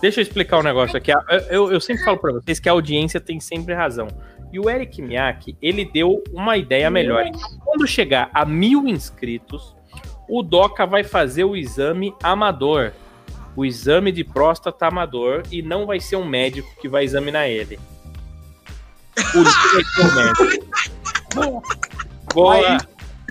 Deixa 0.00 0.20
eu 0.20 0.22
explicar 0.22 0.58
um 0.58 0.62
negócio 0.62 0.96
aqui. 0.96 1.10
Eu, 1.48 1.72
eu 1.72 1.80
sempre 1.80 2.04
falo 2.04 2.18
pra 2.18 2.32
vocês 2.32 2.60
que 2.60 2.68
a 2.68 2.72
audiência 2.72 3.20
tem 3.20 3.40
sempre 3.40 3.74
razão. 3.74 4.08
E 4.52 4.58
o 4.58 4.70
Eric 4.70 5.02
Miyake, 5.02 5.56
ele 5.60 5.84
deu 5.84 6.22
uma 6.32 6.56
ideia 6.56 6.90
melhor. 6.90 7.24
Quando 7.64 7.86
chegar 7.86 8.30
a 8.32 8.44
mil 8.44 8.86
inscritos, 8.88 9.76
o 10.28 10.42
Doca 10.42 10.86
vai 10.86 11.04
fazer 11.04 11.44
o 11.44 11.56
exame 11.56 12.14
amador. 12.22 12.92
O 13.56 13.64
exame 13.64 14.12
de 14.12 14.22
próstata 14.22 14.86
amador. 14.86 15.42
E 15.50 15.62
não 15.62 15.84
vai 15.84 16.00
ser 16.00 16.16
um 16.16 16.24
médico 16.24 16.68
que 16.80 16.88
vai 16.88 17.04
examinar 17.04 17.48
ele. 17.48 17.78
O 19.34 19.42
vai 19.42 19.84
ser 19.84 20.00
o 20.00 20.14
médico. 20.14 20.68
Boa. 22.34 22.54
Aí, 22.54 22.78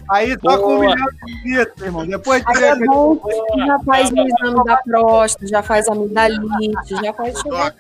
aí 0.10 0.38
só 0.42 0.58
com 0.58 0.76
um 0.76 0.78
Boa. 0.78 0.96
milhão 0.96 1.08
de 1.26 1.32
inscritos, 1.32 1.84
irmão. 1.84 2.08
Depois 2.08 2.44
de 2.46 2.58
Aí 2.58 2.64
é 2.64 2.76
bom 2.86 3.16
que 3.18 3.66
já 3.66 3.80
faz 3.80 4.12
o 4.12 4.20
exame 4.20 4.64
da 4.66 4.78
próstata, 4.78 5.48
já 5.48 5.64
faz 5.64 5.88
amidalite, 5.88 6.96
já 7.04 7.14
faz 7.14 7.40
chegar. 7.40 7.76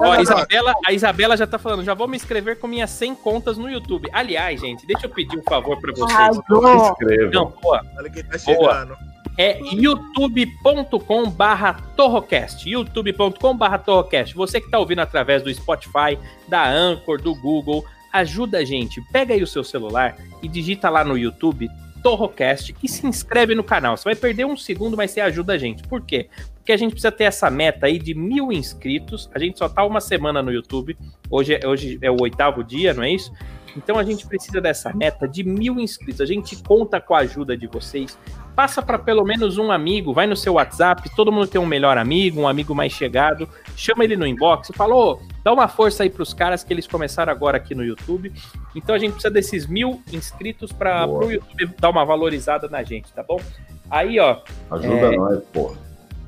Ó, 0.00 0.12
a 0.12 0.22
Isabela, 0.22 0.74
a 0.86 0.92
Isabela 0.92 1.36
já 1.36 1.46
tá 1.46 1.58
falando, 1.58 1.84
já 1.84 1.94
vou 1.94 2.08
me 2.08 2.16
inscrever 2.16 2.58
com 2.58 2.66
minhas 2.66 2.90
100 2.90 3.14
contas 3.16 3.58
no 3.58 3.70
YouTube. 3.70 4.08
Aliás, 4.12 4.60
gente, 4.60 4.86
deixa 4.86 5.06
eu 5.06 5.10
pedir 5.10 5.38
um 5.38 5.42
favor 5.42 5.80
pra 5.80 5.92
vocês. 5.92 6.10
Arrasou. 6.10 6.92
Escreva. 6.92 7.32
Não, 7.32 7.52
boa. 7.62 7.84
Olha 7.96 8.10
quem 8.10 8.24
tá 8.24 8.36
Boa. 8.44 8.74
chegando. 8.74 8.96
É 9.38 9.60
youtube.com 9.72 11.30
barra 11.30 11.74
torrocast, 11.96 12.68
youtube.com 12.68 13.56
barra 13.56 13.78
torrocast. 13.78 14.34
Você 14.34 14.60
que 14.60 14.68
tá 14.68 14.80
ouvindo 14.80 14.98
através 14.98 15.44
do 15.44 15.54
Spotify, 15.54 16.18
da 16.48 16.68
Anchor, 16.68 17.22
do 17.22 17.36
Google, 17.36 17.84
ajuda 18.12 18.58
a 18.58 18.64
gente. 18.64 19.00
Pega 19.12 19.34
aí 19.34 19.42
o 19.42 19.46
seu 19.46 19.64
celular 19.64 20.16
e 20.42 20.48
digita 20.48 20.88
lá 20.88 21.04
no 21.04 21.16
YouTube 21.16 21.68
Torrocast 22.02 22.74
e 22.82 22.88
se 22.88 23.06
inscreve 23.06 23.54
no 23.54 23.64
canal. 23.64 23.96
Você 23.96 24.04
vai 24.04 24.14
perder 24.14 24.44
um 24.44 24.56
segundo, 24.56 24.96
mas 24.96 25.10
você 25.10 25.20
ajuda 25.20 25.54
a 25.54 25.58
gente. 25.58 25.82
Por 25.82 26.02
quê? 26.02 26.28
Porque 26.54 26.72
a 26.72 26.76
gente 26.76 26.92
precisa 26.92 27.10
ter 27.10 27.24
essa 27.24 27.50
meta 27.50 27.86
aí 27.86 27.98
de 27.98 28.14
mil 28.14 28.52
inscritos. 28.52 29.28
A 29.34 29.38
gente 29.38 29.58
só 29.58 29.68
tá 29.68 29.84
uma 29.84 30.00
semana 30.00 30.42
no 30.42 30.52
YouTube. 30.52 30.96
Hoje, 31.30 31.54
é- 31.54 31.66
hoje 31.66 31.98
é 32.00 32.10
o 32.10 32.16
oitavo 32.20 32.62
dia, 32.62 32.94
não 32.94 33.02
é 33.02 33.10
isso? 33.10 33.32
Então 33.76 33.98
a 33.98 34.04
gente 34.04 34.26
precisa 34.26 34.60
dessa 34.60 34.92
meta 34.92 35.26
de 35.26 35.44
mil 35.44 35.80
inscritos. 35.80 36.20
A 36.20 36.26
gente 36.26 36.56
conta 36.62 37.00
com 37.00 37.14
a 37.14 37.18
ajuda 37.20 37.56
de 37.56 37.66
vocês. 37.66 38.18
Passa 38.58 38.82
para 38.82 38.98
pelo 38.98 39.24
menos 39.24 39.56
um 39.56 39.70
amigo, 39.70 40.12
vai 40.12 40.26
no 40.26 40.34
seu 40.34 40.54
WhatsApp. 40.54 41.08
Todo 41.14 41.30
mundo 41.30 41.46
tem 41.46 41.60
um 41.60 41.64
melhor 41.64 41.96
amigo, 41.96 42.40
um 42.40 42.48
amigo 42.48 42.74
mais 42.74 42.90
chegado. 42.92 43.48
Chama 43.76 44.02
ele 44.02 44.16
no 44.16 44.26
inbox 44.26 44.70
e 44.70 44.72
fala: 44.72 44.96
"Ô, 44.96 45.20
dá 45.44 45.52
uma 45.52 45.68
força 45.68 46.02
aí 46.02 46.10
pros 46.10 46.34
caras 46.34 46.64
que 46.64 46.72
eles 46.74 46.84
começaram 46.84 47.30
agora 47.32 47.56
aqui 47.56 47.72
no 47.72 47.84
YouTube. 47.84 48.32
Então 48.74 48.96
a 48.96 48.98
gente 48.98 49.12
precisa 49.12 49.32
desses 49.32 49.64
mil 49.68 50.02
inscritos 50.12 50.72
para 50.72 51.06
o 51.06 51.30
YouTube 51.30 51.70
dar 51.78 51.88
uma 51.90 52.04
valorizada 52.04 52.66
na 52.68 52.82
gente, 52.82 53.12
tá 53.12 53.22
bom? 53.22 53.40
Aí, 53.88 54.18
ó, 54.18 54.38
Ajuda 54.72 55.14
É. 55.14 55.16
nós, 55.16 55.40
porra. 55.52 55.76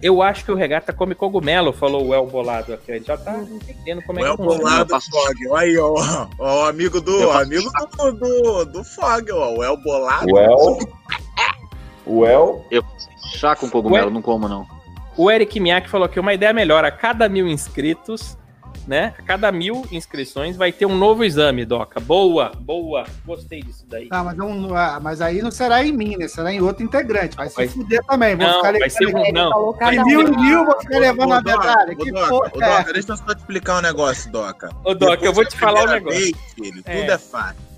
eu 0.00 0.22
acho 0.22 0.44
que 0.44 0.52
o 0.52 0.54
Regata 0.54 0.92
come 0.92 1.16
cogumelo, 1.16 1.72
falou 1.72 2.06
o 2.06 2.14
El 2.14 2.26
Bolado 2.28 2.72
aqui. 2.72 2.92
A 2.92 2.94
gente 2.94 3.08
já 3.08 3.16
tá 3.16 3.36
entendendo 3.42 4.02
como 4.02 4.20
é 4.20 4.30
O 4.30 4.36
que 4.36 4.42
El. 4.42 4.46
Bolado 4.46 4.88
Fog. 5.00 5.48
Olha 5.50 5.62
aí, 5.62 5.76
ó. 5.78 6.28
Ó, 6.38 6.62
o 6.62 6.68
amigo 6.68 7.00
do. 7.00 7.10
Eu- 7.10 7.32
amigo 7.32 7.68
do, 7.96 8.12
do, 8.12 8.64
do 8.66 8.84
Fog, 8.84 9.32
ó. 9.32 9.56
O 9.56 9.64
El 9.64 9.76
Bolado. 9.78 10.32
O 10.32 10.38
El. 10.38 10.78
O 12.06 12.24
El. 12.26 12.64
Chá 13.36 13.54
com 13.54 13.68
cogumelo, 13.70 14.10
não 14.10 14.22
como 14.22 14.48
não. 14.48 14.66
O 15.16 15.30
Eric 15.30 15.60
Miak 15.60 15.88
falou 15.88 16.08
que 16.08 16.18
uma 16.18 16.32
ideia 16.34 16.52
melhor, 16.52 16.84
a 16.84 16.90
cada 16.90 17.28
mil 17.28 17.46
inscritos, 17.46 18.36
né? 18.86 19.12
A 19.18 19.22
cada 19.22 19.52
mil 19.52 19.84
inscrições 19.92 20.56
vai 20.56 20.72
ter 20.72 20.86
um 20.86 20.96
novo 20.96 21.22
exame, 21.24 21.64
Doca. 21.66 22.00
Boa, 22.00 22.52
boa. 22.58 23.04
Gostei 23.26 23.60
disso 23.62 23.84
daí. 23.86 24.08
Tá, 24.08 24.24
mas, 24.24 24.36
não- 24.36 24.74
ah, 24.74 24.98
mas 25.00 25.20
aí 25.20 25.42
não 25.42 25.50
será 25.50 25.84
em 25.84 25.92
mim, 25.92 26.16
né? 26.16 26.26
Será 26.26 26.52
em 26.52 26.60
outro 26.60 26.82
integrante. 26.82 27.36
Vai 27.36 27.48
se 27.50 27.56
Vai- 27.56 27.68
fuder 27.68 28.02
também. 28.06 28.34
Vou 28.34 28.46
Não, 28.46 28.56
ficar 28.56 28.72
vai 28.78 28.90
ser 28.90 29.06
um- 29.08 29.32
não. 29.32 29.72
De 29.90 30.04
mil 30.04 30.22
em 30.22 30.36
mil, 30.36 30.64
vou 30.64 30.80
ficar 30.80 30.98
levando 30.98 31.32
a 31.34 31.42
medalha. 31.42 31.92
ô, 31.92 31.96
Que 31.96 32.10
Doca, 32.12 32.28
porra 32.28 32.46
é 32.46 32.78
Doca, 32.78 32.92
deixa 32.94 33.12
eu 33.12 33.16
só 33.16 33.24
te 33.34 33.38
explicar 33.38 33.78
um 33.78 33.82
negócio, 33.82 34.32
Doca. 34.32 34.70
Ô, 34.84 34.94
Doca, 34.94 35.10
Depois 35.16 35.22
eu 35.24 35.32
vou 35.34 35.44
te 35.44 35.56
falar 35.58 35.84
um 35.84 35.86
negócio. 35.92 36.18
vez, 36.18 36.32
filho, 36.54 36.82
É. 36.86 37.00
tudo 37.00 37.12
é 37.12 37.18
fácil. 37.18 37.69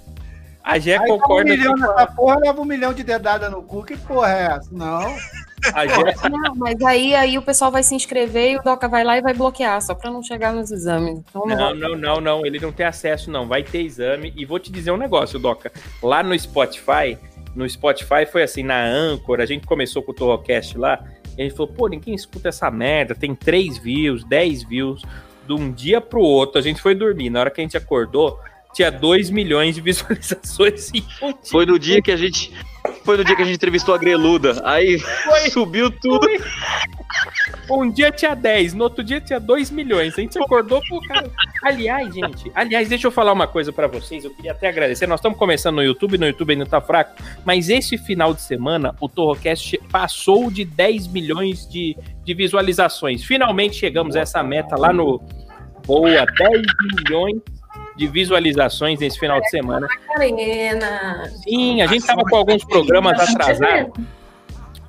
A 0.64 0.78
Gé 0.78 0.96
Aí 0.96 0.98
dá 1.08 1.14
um 1.14 1.18
concorda. 1.18 1.50
milhão 1.50 1.74
nessa 1.74 2.06
porra, 2.06 2.38
leva 2.38 2.60
um 2.60 2.64
milhão 2.64 2.92
de 2.92 3.02
dedada 3.02 3.50
no 3.50 3.62
cu. 3.62 3.82
Que 3.84 3.96
porra 3.96 4.32
é 4.32 4.42
essa? 4.56 4.68
Não. 4.70 5.16
A 5.74 5.86
Gé, 5.86 6.14
Não, 6.30 6.54
mas 6.54 6.80
aí, 6.82 7.14
aí 7.14 7.36
o 7.36 7.42
pessoal 7.42 7.70
vai 7.70 7.82
se 7.82 7.94
inscrever 7.94 8.52
e 8.52 8.56
o 8.58 8.62
Doca 8.62 8.88
vai 8.88 9.02
lá 9.04 9.18
e 9.18 9.20
vai 9.20 9.34
bloquear, 9.34 9.80
só 9.82 9.94
pra 9.94 10.10
não 10.10 10.22
chegar 10.22 10.52
nos 10.52 10.70
exames. 10.70 11.18
Então 11.18 11.46
não, 11.46 11.56
Não, 11.56 11.74
não, 11.74 11.96
não, 11.96 12.20
não. 12.20 12.46
Ele 12.46 12.60
não 12.60 12.70
tem 12.72 12.86
acesso, 12.86 13.30
não. 13.30 13.46
Vai 13.46 13.62
ter 13.62 13.82
exame. 13.82 14.32
E 14.36 14.44
vou 14.44 14.58
te 14.58 14.70
dizer 14.70 14.92
um 14.92 14.96
negócio, 14.96 15.38
Doca. 15.38 15.72
Lá 16.02 16.22
no 16.22 16.38
Spotify, 16.38 17.18
no 17.54 17.68
Spotify 17.68 18.24
foi 18.30 18.42
assim, 18.42 18.62
na 18.62 18.82
Anchor, 18.84 19.40
a 19.40 19.46
gente 19.46 19.66
começou 19.66 20.02
com 20.02 20.12
o 20.12 20.14
Torrocast 20.14 20.78
lá, 20.78 21.04
e 21.36 21.42
a 21.42 21.44
gente 21.44 21.56
falou, 21.56 21.72
pô, 21.72 21.88
ninguém 21.88 22.14
escuta 22.14 22.48
essa 22.50 22.70
merda, 22.70 23.14
tem 23.14 23.34
3 23.34 23.78
views, 23.78 24.24
10 24.24 24.64
views. 24.64 25.02
De 25.46 25.52
um 25.52 25.72
dia 25.72 26.00
pro 26.00 26.20
outro, 26.20 26.58
a 26.58 26.62
gente 26.62 26.80
foi 26.80 26.94
dormir. 26.94 27.28
Na 27.30 27.40
hora 27.40 27.50
que 27.50 27.60
a 27.60 27.64
gente 27.64 27.76
acordou, 27.76 28.38
tinha 28.72 28.90
2 28.90 29.30
milhões 29.30 29.74
de 29.74 29.80
visualizações 29.80 30.90
em 30.94 31.04
um 31.22 31.28
dia. 31.32 31.38
Foi 31.50 31.66
no 31.66 31.78
dia 31.78 32.02
que 32.02 32.10
a 32.10 32.16
gente. 32.16 32.52
Foi 33.04 33.16
no 33.16 33.24
dia 33.24 33.36
que 33.36 33.42
a 33.42 33.44
gente 33.44 33.56
entrevistou 33.56 33.94
a 33.94 33.98
Greluda. 33.98 34.60
Aí 34.64 35.00
subiu 35.50 35.90
tudo. 35.90 36.26
Um 37.70 37.90
dia 37.90 38.10
tinha 38.10 38.34
10, 38.34 38.74
no 38.74 38.84
outro 38.84 39.04
dia 39.04 39.20
tinha 39.20 39.38
2 39.38 39.70
milhões. 39.70 40.18
A 40.18 40.20
gente 40.20 40.38
acordou 40.38 40.82
com 40.88 40.96
o 40.96 41.06
cara. 41.06 41.30
Aliás, 41.62 42.12
gente, 42.12 42.50
aliás, 42.54 42.88
deixa 42.88 43.06
eu 43.06 43.10
falar 43.10 43.32
uma 43.32 43.46
coisa 43.46 43.72
pra 43.72 43.86
vocês. 43.86 44.24
Eu 44.24 44.34
queria 44.34 44.52
até 44.52 44.68
agradecer. 44.68 45.06
Nós 45.06 45.20
estamos 45.20 45.38
começando 45.38 45.76
no 45.76 45.82
YouTube, 45.82 46.18
no 46.18 46.26
YouTube 46.26 46.52
ainda 46.52 46.66
tá 46.66 46.80
fraco, 46.80 47.22
mas 47.44 47.68
esse 47.68 47.96
final 47.96 48.34
de 48.34 48.42
semana 48.42 48.94
o 49.00 49.08
Torrocast 49.08 49.78
passou 49.90 50.50
de 50.50 50.64
10 50.64 51.06
milhões 51.08 51.68
de, 51.68 51.96
de 52.24 52.34
visualizações. 52.34 53.24
Finalmente 53.24 53.76
chegamos 53.76 54.16
a 54.16 54.20
essa 54.20 54.42
meta 54.42 54.76
lá 54.76 54.92
no 54.92 55.20
Boa, 55.86 56.24
10 56.24 56.62
milhões 56.94 57.42
de 57.96 58.06
visualizações 58.06 58.98
nesse 58.98 59.18
final 59.18 59.40
de 59.40 59.50
semana. 59.50 59.86
Sim, 61.42 61.82
a 61.82 61.86
gente 61.86 62.06
tava 62.06 62.22
com 62.22 62.36
alguns 62.36 62.64
programas 62.64 63.18
atrasados. 63.18 63.92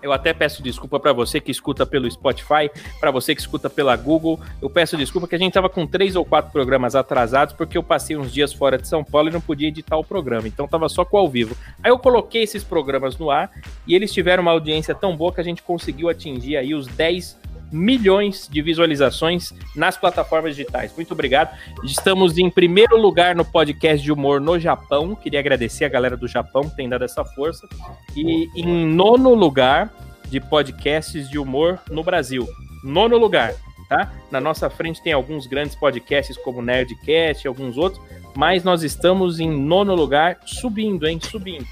Eu 0.03 0.11
até 0.11 0.33
peço 0.33 0.61
desculpa 0.61 0.99
para 0.99 1.13
você 1.13 1.39
que 1.39 1.49
escuta 1.49 1.85
pelo 1.85 2.11
Spotify, 2.11 2.69
para 2.99 3.09
você 3.09 3.33
que 3.33 3.39
escuta 3.39 3.69
pela 3.69 3.95
Google. 3.95 4.37
Eu 4.61 4.69
peço 4.69 4.97
desculpa 4.97 5.29
que 5.29 5.35
a 5.35 5.37
gente 5.37 5.53
tava 5.53 5.69
com 5.69 5.87
três 5.87 6.17
ou 6.17 6.25
quatro 6.25 6.51
programas 6.51 6.93
atrasados 6.93 7.53
porque 7.53 7.77
eu 7.77 7.83
passei 7.83 8.17
uns 8.17 8.29
dias 8.29 8.51
fora 8.51 8.77
de 8.77 8.85
São 8.85 9.01
Paulo 9.01 9.29
e 9.29 9.31
não 9.31 9.39
podia 9.39 9.69
editar 9.69 9.95
o 9.95 10.03
programa. 10.03 10.45
Então 10.45 10.67
tava 10.67 10.89
só 10.89 11.05
com 11.05 11.15
ao 11.15 11.29
vivo. 11.29 11.55
Aí 11.81 11.89
eu 11.89 11.97
coloquei 11.97 12.43
esses 12.43 12.65
programas 12.65 13.17
no 13.17 13.31
ar 13.31 13.49
e 13.87 13.95
eles 13.95 14.11
tiveram 14.11 14.43
uma 14.43 14.51
audiência 14.51 14.93
tão 14.93 15.15
boa 15.15 15.31
que 15.31 15.39
a 15.39 15.43
gente 15.43 15.63
conseguiu 15.63 16.09
atingir 16.09 16.57
aí 16.57 16.75
os 16.75 16.85
10 16.85 17.39
milhões 17.73 18.47
de 18.49 18.61
visualizações 18.61 19.51
nas 19.75 19.97
plataformas 19.97 20.55
digitais. 20.55 20.95
Muito 20.95 21.11
obrigado. 21.11 21.57
Estamos 21.83 22.37
em 22.37 22.49
primeiro 22.49 22.95
lugar 22.95 23.35
no 23.35 23.43
podcast 23.43 24.01
de 24.01 24.11
humor 24.11 24.39
no 24.39 24.59
Japão. 24.59 25.15
Queria 25.15 25.39
agradecer 25.39 25.83
a 25.83 25.89
galera 25.89 26.15
do 26.15 26.27
Japão 26.27 26.69
que 26.69 26.75
tem 26.75 26.87
dado 26.87 27.03
essa 27.03 27.25
força. 27.25 27.67
E 28.15 28.47
em 28.55 28.85
nono 28.85 29.33
lugar 29.33 29.91
de 30.29 30.39
podcasts 30.39 31.27
de 31.27 31.39
humor 31.39 31.79
no 31.89 32.03
Brasil. 32.03 32.47
Nono 32.83 33.17
lugar, 33.17 33.55
tá? 33.89 34.11
Na 34.31 34.39
nossa 34.39 34.69
frente 34.69 35.01
tem 35.01 35.13
alguns 35.13 35.47
grandes 35.47 35.75
podcasts 35.75 36.37
como 36.37 36.61
Nerdcast 36.61 37.45
e 37.45 37.47
alguns 37.47 37.77
outros, 37.77 38.01
mas 38.35 38.63
nós 38.63 38.83
estamos 38.83 39.39
em 39.39 39.49
nono 39.49 39.95
lugar, 39.95 40.39
subindo, 40.45 41.07
hein? 41.07 41.19
Subindo. 41.21 41.65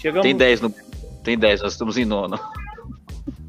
Chegamos... 0.00 0.22
Tem 0.22 0.36
10 0.36 0.60
no. 0.60 0.74
Tem 1.22 1.38
10, 1.38 1.62
nós 1.62 1.72
estamos 1.72 1.96
em 1.96 2.04
nono. 2.04 2.38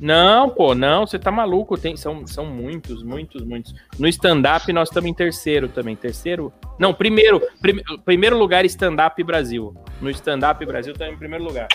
Não, 0.06 0.52
pô, 0.52 0.76
não, 0.76 1.08
você 1.08 1.18
tá 1.18 1.32
maluco. 1.32 1.76
Tem, 1.80 1.98
são, 1.98 2.28
são 2.28 2.46
muitos, 2.46 3.02
muitos, 3.02 3.44
muitos. 3.44 3.74
No 3.98 4.08
stand-up 4.08 4.72
nós 4.72 4.88
estamos 4.90 5.10
em 5.10 5.14
terceiro 5.16 5.68
também. 5.68 5.96
Terceiro? 5.96 6.54
Não, 6.78 6.94
primeiro. 6.94 7.42
Prim, 7.60 7.82
primeiro 8.06 8.38
lugar 8.38 8.64
stand-up 8.66 9.24
Brasil. 9.24 9.74
No 10.00 10.12
stand-up 10.12 10.64
Brasil 10.64 10.94
estamos 10.94 11.16
em 11.16 11.18
primeiro 11.18 11.44
lugar. 11.44 11.68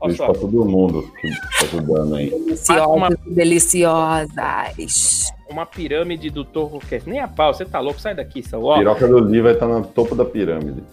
Olha 0.00 0.14
só. 0.14 0.26
pra 0.26 0.34
todo 0.40 0.64
mundo 0.64 1.12
que 1.20 1.28
tá 1.30 1.48
ajudando 1.64 2.14
aí. 2.14 2.30
Deliciosas, 2.30 3.18
deliciosas. 3.26 5.32
Uma 5.50 5.66
pirâmide 5.66 6.30
do 6.30 6.44
Torrocast. 6.44 7.08
Nem 7.08 7.18
a 7.18 7.26
pau, 7.26 7.52
você 7.52 7.64
tá 7.64 7.80
louco? 7.80 8.00
Sai 8.00 8.14
daqui, 8.14 8.44
seu 8.44 8.62
ó. 8.62 8.78
Piroca 8.78 9.08
do 9.08 9.18
Lee 9.18 9.40
vai 9.40 9.54
estar 9.54 9.66
no 9.66 9.84
topo 9.84 10.14
da 10.14 10.24
pirâmide. 10.24 10.84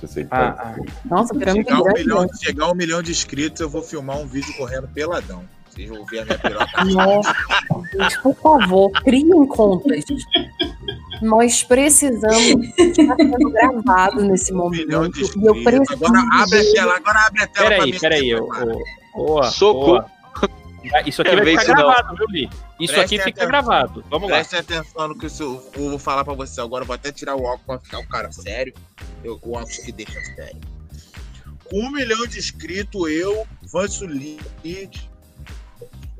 Se 0.00 0.06
você 0.06 0.26
Ah, 0.30 0.52
tá- 0.52 0.76
Nossa, 1.04 1.34
pirâmide 1.34 1.68
Chegar 1.68 1.82
um, 1.82 1.92
milhão, 1.92 2.22
né? 2.22 2.28
chegar 2.42 2.70
um 2.70 2.74
milhão 2.74 3.02
de 3.02 3.10
inscritos, 3.10 3.60
eu 3.60 3.68
vou 3.68 3.82
filmar 3.82 4.16
um 4.18 4.26
vídeo 4.26 4.54
correndo 4.56 4.88
peladão. 4.88 5.42
Vocês 5.78 5.88
vão 5.88 6.02
a 6.02 6.24
minha 6.24 6.38
piroca. 6.38 6.84
Nossa, 6.90 7.34
gente, 7.92 8.22
por 8.22 8.34
favor, 8.34 8.90
criem 9.04 9.46
contas. 9.46 10.04
Nós 11.22 11.62
precisamos 11.62 12.76
estar 12.76 13.16
sendo 13.16 13.50
gravado 13.50 14.24
nesse 14.24 14.52
Um 14.52 14.56
momento. 14.56 14.90
E 14.90 15.46
eu 15.46 15.62
preciso. 15.62 16.04
Agora 16.04 16.42
abre 16.42 16.58
a 16.58 16.72
tela, 16.72 16.96
agora 16.96 17.26
abre 17.26 17.42
a 17.42 17.46
tela 17.46 17.68
Peraí, 17.68 17.98
peraí. 18.00 18.34
ô, 18.34 18.48
ô, 19.14 19.42
Socorro. 19.44 19.98
ô. 20.04 20.18
Isso 21.06 21.20
aqui 21.20 21.30
Quer 21.30 21.36
vai 21.36 21.44
ver 21.44 21.60
ficar 21.60 21.74
gravado, 21.74 22.16
viu, 22.16 22.26
Li? 22.28 22.50
Isso 22.80 22.94
Prestem 22.94 23.18
aqui 23.18 23.18
fica 23.18 23.44
atenção. 23.44 23.48
gravado. 23.48 24.04
Vamos 24.08 24.30
lá. 24.30 24.36
Preste 24.36 24.56
atenção 24.56 25.08
no 25.08 25.18
que 25.18 25.26
eu 25.26 25.30
eu 25.40 25.90
vou 25.90 25.98
falar 25.98 26.24
pra 26.24 26.34
você 26.34 26.60
agora. 26.60 26.82
Eu 26.82 26.86
vou 26.86 26.94
até 26.94 27.12
tirar 27.12 27.34
o 27.34 27.42
óculos 27.42 27.62
pra 27.66 27.78
ficar 27.78 27.98
o 27.98 28.08
cara 28.08 28.32
sério. 28.32 28.72
Eu, 29.22 29.38
o 29.42 29.52
óculos 29.52 29.78
que 29.78 29.92
deixa 29.92 30.18
sério. 30.34 30.60
Com 31.68 31.80
um 31.80 31.90
milhão 31.90 32.26
de 32.26 32.38
inscritos, 32.38 33.10
eu, 33.10 33.46
Vanso 33.70 34.06
Lead, 34.06 34.40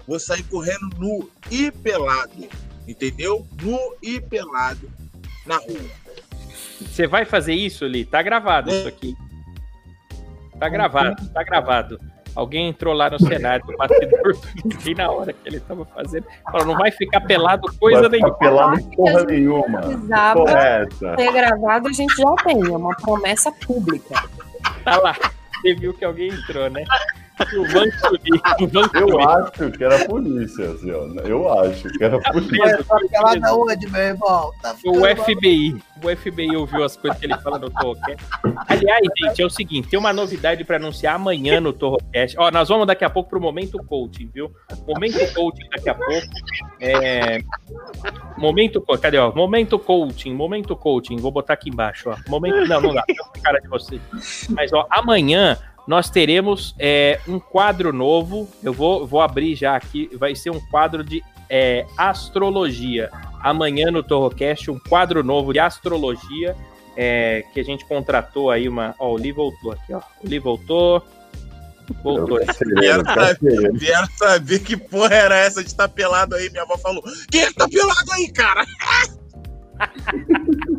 vou 0.09 0.19
sair 0.19 0.43
correndo 0.45 0.89
nu 0.99 1.31
e 1.51 1.71
pelado. 1.71 2.49
Entendeu? 2.89 3.47
Nu 3.63 3.79
e 4.03 4.19
pelado 4.19 4.91
na 5.47 5.57
rua. 5.59 5.91
Você 6.81 7.07
vai 7.07 7.27
fazer 7.27 7.53
isso, 7.53 7.87
Li? 7.87 8.07
Tá 8.07 8.23
gravado 8.23 8.71
isso 8.71 8.89
aqui. 8.89 9.15
Tá 10.59 10.69
gravado, 10.69 11.29
tá 11.31 11.43
gravado. 11.45 12.01
Alguém 12.35 12.69
entrou 12.69 12.95
lá 12.95 13.11
no 13.11 13.19
cenário 13.19 13.67
do 13.67 13.77
batedor 13.77 14.39
bem 14.85 14.95
na 14.95 15.11
hora 15.11 15.33
que 15.33 15.49
ele 15.49 15.61
tava 15.61 15.85
fazendo. 15.87 16.25
Falou, 16.51 16.67
não 16.69 16.79
vai 16.79 16.91
ficar 16.91 17.21
pelado 17.23 17.69
coisa 17.79 18.09
Vai 18.09 18.11
ficar 18.11 18.29
nenhuma. 18.29 18.39
pelado 18.39 18.91
porra 18.97 19.25
nenhuma. 19.25 19.81
Precisava 19.81 20.35
Porra 20.35 20.59
é 20.59 20.83
essa? 20.85 21.17
ser 21.17 21.33
gravado, 21.33 21.89
a 21.89 21.93
gente 21.93 22.17
já 22.17 22.35
tem. 22.45 22.65
É 22.65 22.77
uma 22.77 22.95
promessa 22.97 23.53
pública. 23.53 24.23
Tá 24.85 24.99
lá. 24.99 25.17
Você 25.61 25.75
viu 25.75 25.93
que 25.93 26.05
alguém 26.05 26.29
entrou, 26.29 26.71
né? 26.71 26.85
O 27.39 27.73
Banco 27.73 28.17
Li, 28.25 28.41
o 28.61 28.67
Banco 28.67 28.97
Eu 28.97 29.29
acho 29.29 29.71
que 29.71 29.85
era 29.85 30.03
a 30.03 30.05
polícia, 30.07 30.71
assim, 30.71 30.91
ó. 30.91 31.07
Eu 31.25 31.61
acho 31.61 31.89
que 31.89 32.03
era 32.05 32.17
a 32.17 32.33
polícia. 32.33 32.85
Tá 32.85 32.97
preso. 32.97 33.47
aonde, 33.47 33.91
meu 33.91 34.01
irmão? 34.01 34.51
Tá 34.61 34.75
O 34.85 35.05
FBI. 35.05 35.81
O 36.03 36.17
FBI 36.17 36.57
ouviu 36.57 36.85
as 36.85 36.97
coisas 36.97 37.19
que 37.19 37.27
ele 37.27 37.39
fala 37.39 37.59
no 37.59 37.71
Torrocast. 37.71 38.25
Aliás, 38.67 39.07
gente, 39.17 39.43
é 39.43 39.47
o 39.47 39.51
seguinte: 39.51 39.89
tem 39.89 39.99
uma 39.99 40.13
novidade 40.13 40.65
para 40.65 40.77
anunciar 40.77 41.15
amanhã 41.15 41.61
no 41.61 41.73
Torrocast. 41.73 42.37
Ó, 42.39 42.51
nós 42.51 42.69
vamos 42.69 42.87
daqui 42.87 43.05
a 43.05 43.11
pouco 43.11 43.31
pro 43.31 43.41
Momento 43.41 43.79
Coaching, 43.85 44.31
viu? 44.35 44.51
Momento 44.87 45.19
Coaching 45.35 45.69
daqui 45.71 45.89
a 45.89 45.95
pouco. 45.95 46.27
É... 46.81 47.39
Momento. 48.37 48.83
Cadê, 49.01 49.19
ó? 49.19 49.33
Momento 49.33 49.79
Coaching, 49.79 50.35
Momento 50.35 50.75
Coaching. 50.77 51.17
Vou 51.17 51.31
botar 51.31 51.55
aqui 51.55 51.71
embaixo, 51.71 52.11
ó. 52.11 52.17
Momento. 52.29 52.67
Não, 52.67 52.81
não 52.81 52.95
dá. 52.95 53.03
Tá 53.03 53.41
cara 53.43 53.61
de 53.61 53.69
vocês. 53.69 54.01
Mas, 54.51 54.73
ó, 54.73 54.87
amanhã 54.91 55.57
nós 55.89 56.11
teremos 56.11 56.75
é, 56.79 57.19
um 57.27 57.41
quadro 57.41 57.95
novo. 57.95 58.47
Eu 58.63 58.75
vou, 58.75 59.07
vou 59.07 59.23
abrir 59.23 59.57
já 59.57 59.75
aqui. 59.75 60.11
Vai 60.19 60.35
ser 60.35 60.51
um 60.51 60.61
quadro 60.69 61.03
de 61.03 61.25
é, 61.49 61.87
astrologia. 61.97 63.09
Amanhã 63.41 63.91
no 63.91 64.03
Torrocast, 64.03 64.71
um 64.71 64.79
quadro 64.79 65.25
novo 65.25 65.51
de 65.51 65.59
astrologia. 65.59 66.55
é, 66.95 67.43
que 67.55 67.61
a 67.61 67.65
gente 67.65 67.87
contratou 67.87 68.51
aí 68.51 68.69
uma. 68.69 68.95
Ó, 68.99 69.15
o 69.15 69.17
Lee 69.17 69.33
voltou 69.33 69.73
aqui, 69.73 69.95
ó. 69.95 70.03
O 70.23 70.29
Lee 70.29 70.39
voltou. 70.39 71.03
Voltou. 72.05 72.39
Vieram 72.79 73.05
saber, 73.05 73.73
vieram 73.73 74.09
saber 74.19 74.59
que 74.59 74.77
porra 74.77 75.15
era 75.15 75.39
essa 75.39 75.63
de 75.63 75.71
estar 75.71 75.89
pelado 75.89 76.35
aí. 76.35 76.51
Minha 76.51 76.65
avó 76.65 76.77
falou: 76.77 77.03
Quem 77.31 77.41
é 77.41 77.47
que 77.47 77.55
tá 77.55 77.67
pelado 77.67 78.13
aí, 78.13 78.31
cara? 78.31 78.67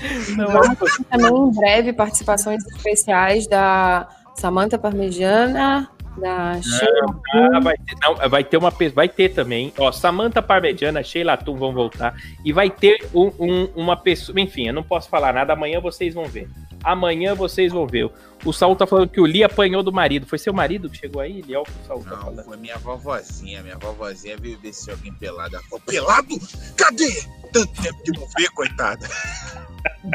Ter 0.00 1.04
também 1.10 1.36
em 1.36 1.50
breve 1.54 1.92
participações 1.92 2.64
especiais 2.66 3.46
da 3.46 4.08
Samantha 4.34 4.78
Parmegiana, 4.78 5.88
da 6.18 6.60
Sheila. 6.60 7.20
Ah, 7.54 7.60
vai, 7.60 7.76
ter, 7.76 7.96
não, 8.02 8.28
vai 8.28 8.44
ter 8.44 8.56
uma 8.56 8.70
vai 8.94 9.08
ter 9.08 9.28
também, 9.30 9.72
ó, 9.78 9.92
Samantha 9.92 10.42
Parmegiana, 10.42 11.02
Sheila 11.02 11.36
Tum 11.36 11.56
vão 11.56 11.72
voltar 11.72 12.14
e 12.44 12.52
vai 12.52 12.70
ter 12.70 13.06
um- 13.14 13.32
um- 13.38 13.68
uma 13.76 13.96
pessoa, 13.96 14.38
enfim, 14.40 14.68
eu 14.68 14.74
não 14.74 14.82
posso 14.82 15.08
falar 15.08 15.32
nada, 15.32 15.52
amanhã 15.52 15.80
vocês 15.80 16.14
vão 16.14 16.24
ver. 16.24 16.48
Amanhã 16.82 17.34
vocês 17.34 17.72
vão 17.72 17.86
ver. 17.86 18.10
O 18.44 18.52
Saul 18.52 18.74
tá 18.74 18.86
falando 18.86 19.08
que 19.10 19.20
o 19.20 19.24
Lee 19.26 19.44
apanhou 19.44 19.82
do 19.82 19.92
marido. 19.92 20.26
Foi 20.26 20.38
seu 20.38 20.52
marido 20.52 20.88
que 20.88 20.96
chegou 20.96 21.20
aí? 21.20 21.42
Olha 21.48 21.60
o 21.60 21.64
que 21.64 21.70
o 21.70 21.86
Saul 21.86 22.02
tá 22.04 22.10
Não, 22.10 22.22
falando. 22.22 22.44
foi 22.44 22.56
minha 22.56 22.78
vovozinha. 22.78 23.62
Minha 23.62 23.76
vovozinha 23.78 24.36
veio 24.38 24.58
ver 24.58 24.72
se 24.72 24.90
alguém 24.90 25.12
pelado. 25.14 25.54
Ela 25.56 25.64
falou: 25.64 25.80
Pelado? 25.86 26.38
Cadê? 26.76 27.22
Tanto 27.52 27.82
tempo 27.82 28.02
de 28.02 28.12
não 28.18 28.26
ver, 28.36 28.48
coitada. 28.50 29.06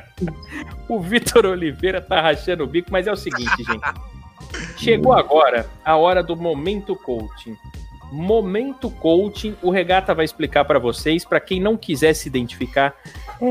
O 0.87 0.99
Vitor 0.99 1.45
Oliveira 1.45 1.99
tá 2.01 2.21
rachando 2.21 2.63
o 2.63 2.67
bico, 2.67 2.91
mas 2.91 3.07
é 3.07 3.11
o 3.11 3.15
seguinte, 3.15 3.63
gente. 3.63 4.77
Chegou 4.77 5.13
agora 5.13 5.67
a 5.83 5.95
hora 5.97 6.21
do 6.23 6.35
momento 6.35 6.95
coaching. 6.95 7.57
Momento 8.11 8.89
coaching, 8.89 9.55
o 9.61 9.69
Regata 9.69 10.13
vai 10.13 10.25
explicar 10.25 10.63
para 10.65 10.79
vocês. 10.79 11.25
Para 11.25 11.39
quem 11.39 11.59
não 11.59 11.75
quiser 11.75 12.13
se 12.13 12.27
identificar, 12.27 12.95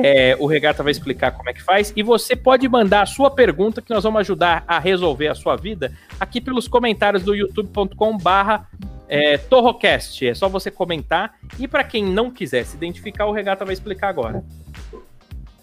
é, 0.02 0.36
o 0.38 0.46
Regata 0.46 0.82
vai 0.82 0.92
explicar 0.92 1.32
como 1.32 1.48
é 1.50 1.52
que 1.52 1.62
faz. 1.62 1.92
E 1.96 2.02
você 2.02 2.34
pode 2.34 2.68
mandar 2.68 3.02
a 3.02 3.06
sua 3.06 3.30
pergunta 3.30 3.82
que 3.82 3.92
nós 3.92 4.04
vamos 4.04 4.20
ajudar 4.20 4.64
a 4.66 4.78
resolver 4.78 5.28
a 5.28 5.34
sua 5.34 5.56
vida 5.56 5.92
aqui 6.18 6.40
pelos 6.40 6.68
comentários 6.68 7.22
do 7.22 7.34
youtube.com/barra 7.34 8.68
é, 9.08 9.36
Torrocast. 9.38 10.26
É 10.26 10.34
só 10.34 10.48
você 10.48 10.70
comentar. 10.70 11.34
E 11.58 11.68
para 11.68 11.84
quem 11.84 12.04
não 12.04 12.30
quiser 12.30 12.64
se 12.64 12.76
identificar, 12.76 13.26
o 13.26 13.32
Regata 13.32 13.64
vai 13.64 13.74
explicar 13.74 14.08
agora. 14.08 14.44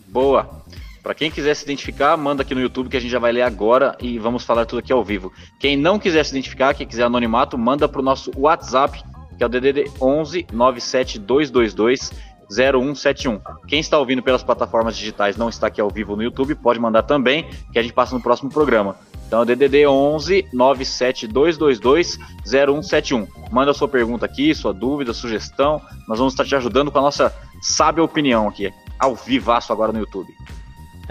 Boa. 0.07 0.63
Pra 1.01 1.15
quem 1.15 1.31
quiser 1.31 1.55
se 1.55 1.63
identificar, 1.63 2.15
manda 2.15 2.43
aqui 2.43 2.53
no 2.53 2.61
YouTube 2.61 2.89
que 2.89 2.97
a 2.97 2.99
gente 2.99 3.11
já 3.11 3.17
vai 3.19 3.31
ler 3.31 3.41
agora 3.41 3.97
e 3.99 4.19
vamos 4.19 4.43
falar 4.43 4.65
tudo 4.65 4.79
aqui 4.79 4.93
ao 4.93 5.03
vivo. 5.03 5.31
Quem 5.59 5.75
não 5.75 5.97
quiser 5.97 6.23
se 6.23 6.31
identificar, 6.31 6.73
quem 6.75 6.85
quiser 6.85 7.03
anonimato, 7.03 7.57
manda 7.57 7.87
pro 7.89 8.03
nosso 8.03 8.31
WhatsApp, 8.37 9.03
que 9.35 9.43
é 9.43 9.45
o 9.45 9.49
DDD 9.49 9.91
11 9.99 10.47
97222 10.53 12.11
0171. 12.51 13.39
Quem 13.67 13.79
está 13.79 13.97
ouvindo 13.97 14.21
pelas 14.21 14.43
plataformas 14.43 14.95
digitais 14.95 15.37
não 15.37 15.49
está 15.49 15.67
aqui 15.67 15.81
ao 15.81 15.89
vivo 15.89 16.15
no 16.15 16.21
YouTube, 16.21 16.53
pode 16.55 16.79
mandar 16.79 17.03
também, 17.03 17.49
que 17.71 17.79
a 17.79 17.81
gente 17.81 17.93
passa 17.93 18.13
no 18.13 18.21
próximo 18.21 18.51
programa. 18.51 18.95
Então, 19.25 19.39
é 19.39 19.43
o 19.43 19.45
DDD 19.45 19.87
11 19.87 20.49
97222 20.53 22.19
0171. 22.45 23.25
Manda 23.49 23.73
sua 23.73 23.87
pergunta 23.87 24.25
aqui, 24.25 24.53
sua 24.53 24.73
dúvida, 24.73 25.13
sugestão. 25.13 25.81
Nós 26.07 26.19
vamos 26.19 26.33
estar 26.33 26.43
te 26.43 26.53
ajudando 26.53 26.91
com 26.91 26.99
a 26.99 27.03
nossa 27.03 27.33
sábia 27.61 28.03
opinião 28.03 28.49
aqui, 28.49 28.69
ao 28.99 29.15
vivaço 29.15 29.71
agora 29.71 29.93
no 29.93 29.99
YouTube. 29.99 30.31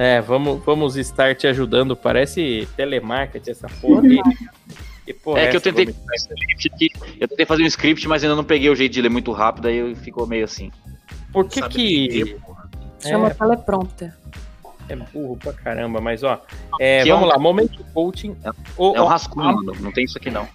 É, 0.02 0.18
vamos, 0.20 0.64
vamos 0.64 0.96
estar 0.96 1.34
te 1.34 1.46
ajudando. 1.46 1.94
Parece 1.94 2.66
telemarketing 2.74 3.50
essa 3.50 3.68
porra 3.82 4.00
aí. 4.02 4.18
Que 5.04 5.12
porra 5.12 5.40
É 5.40 5.46
que 5.48 5.56
eu 5.56 5.60
tentei 5.60 5.84
Vamos- 5.86 6.00
fazer 6.06 6.32
um 6.32 6.34
script 6.36 6.70
aqui, 6.72 7.16
eu 7.20 7.28
tentei 7.28 7.44
fazer 7.46 7.62
um 7.62 7.66
script, 7.66 8.08
mas 8.08 8.22
ainda 8.22 8.34
não 8.34 8.44
peguei 8.44 8.70
o 8.70 8.74
jeito 8.74 8.92
de 8.92 9.02
ler 9.02 9.10
muito 9.10 9.30
rápido, 9.32 9.68
aí 9.68 9.94
ficou 9.96 10.26
meio 10.26 10.44
assim. 10.44 10.70
Por 11.32 11.46
que 11.48 11.60
que. 11.68 12.08
ler. 12.24 12.38
Chama 13.00 13.28
É, 13.28 13.34
teleprompter. 13.34 14.14
é 14.88 14.96
burro 14.96 15.36
pra 15.36 15.52
caramba, 15.52 16.00
mas 16.00 16.22
ó. 16.22 16.40
é, 16.80 17.02
Que 17.02 17.10
é 17.10 17.12
vamos 17.12 17.28
um- 17.28 17.32
lá, 17.32 17.38
momento 17.38 17.84
coaching. 17.92 18.34
Ô, 18.78 18.94
É 18.96 19.02
um 19.02 19.06
rascunho, 19.06 19.54
mano. 19.54 19.74
Não 19.80 19.92
tem 19.92 20.04
isso 20.04 20.16
aqui 20.16 20.30
não. 20.30 20.48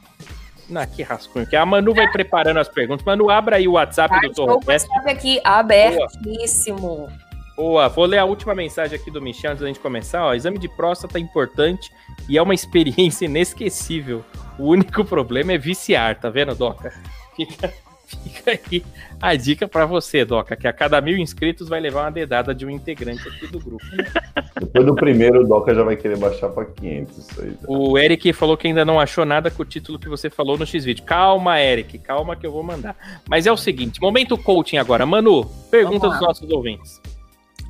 Não, 0.68 0.84
que 0.88 1.04
rascunho. 1.04 1.46
Que 1.46 1.56
a 1.56 1.64
Manu 1.66 1.94
vai 1.94 2.12
preparando 2.12 2.58
as 2.60 2.68
perguntas. 2.68 3.06
Manu, 3.06 3.30
abra 3.30 3.58
aí 3.58 3.68
o 3.68 3.74
WhatsApp 3.74 4.20
do 4.22 4.28
Estou 4.28 4.48
com 4.48 4.54
o. 4.54 4.72
WhatsApp 4.72 5.08
aqui 5.12 5.40
abertíssimo. 5.44 6.80
Boa, 6.80 7.12
vou 7.56 8.06
ler 8.06 8.18
a 8.18 8.26
última 8.26 8.54
mensagem 8.54 8.98
aqui 8.98 9.10
do 9.10 9.22
Michel 9.22 9.52
antes 9.52 9.62
da 9.62 9.68
gente 9.68 9.80
começar. 9.80 10.26
Ó, 10.26 10.34
exame 10.34 10.58
de 10.60 10.68
próstata 10.68 11.18
é 11.18 11.22
importante 11.22 11.92
e 12.28 12.38
é 12.38 12.42
uma 12.42 12.54
experiência 12.54 13.26
inesquecível. 13.26 14.24
O 14.58 14.68
único 14.70 15.04
problema 15.04 15.54
é 15.54 15.58
viciar, 15.58 16.20
tá 16.20 16.30
vendo, 16.30 16.56
Doca? 16.56 16.94
Fica, 17.36 17.74
fica 18.06 18.52
aí 18.52 18.84
a 19.22 19.36
dica 19.36 19.68
pra 19.68 19.86
você, 19.86 20.24
Doca, 20.24 20.56
que 20.56 20.68
a 20.68 20.74
cada 20.74 21.02
mil 21.02 21.18
inscritos 21.18 21.68
vai 21.68 21.80
levar 21.80 22.04
uma 22.04 22.12
dedada 22.12 22.54
de 22.54 22.66
um 22.66 22.70
integrante 22.70 23.28
aqui 23.28 23.48
do 23.48 23.60
grupo. 23.60 23.84
Depois 24.60 24.86
do 24.86 24.96
primeiro, 24.96 25.42
o 25.42 25.48
Doca 25.48 25.74
já 25.74 25.84
vai 25.84 25.96
querer 25.96 26.18
baixar 26.18 26.50
pra 26.50 26.66
500. 26.66 27.18
Isso 27.18 27.42
aí. 27.42 27.58
O 27.68 27.98
Eric 27.98 28.32
falou 28.34 28.56
que 28.56 28.68
ainda 28.68 28.86
não 28.86 29.00
achou 29.00 29.26
nada 29.26 29.52
com 29.52 29.64
o 29.64 29.66
título 29.66 30.00
que 30.00 30.08
você 30.08 30.30
falou 30.30 30.58
no 30.58 30.66
X-Video. 30.66 31.04
Calma, 31.04 31.60
Eric, 31.60 31.98
calma 32.00 32.36
que 32.36 32.46
eu 32.46 32.52
vou 32.52 32.64
mandar. 32.64 32.96
Mas 33.28 33.46
é 33.46 33.52
o 33.52 33.58
seguinte, 33.58 34.00
momento 34.02 34.38
coaching 34.38 34.78
agora. 34.78 35.06
Manu, 35.06 35.46
pergunta 35.70 36.08
dos 36.10 36.22
nossos 36.22 36.50
ouvintes. 36.50 37.02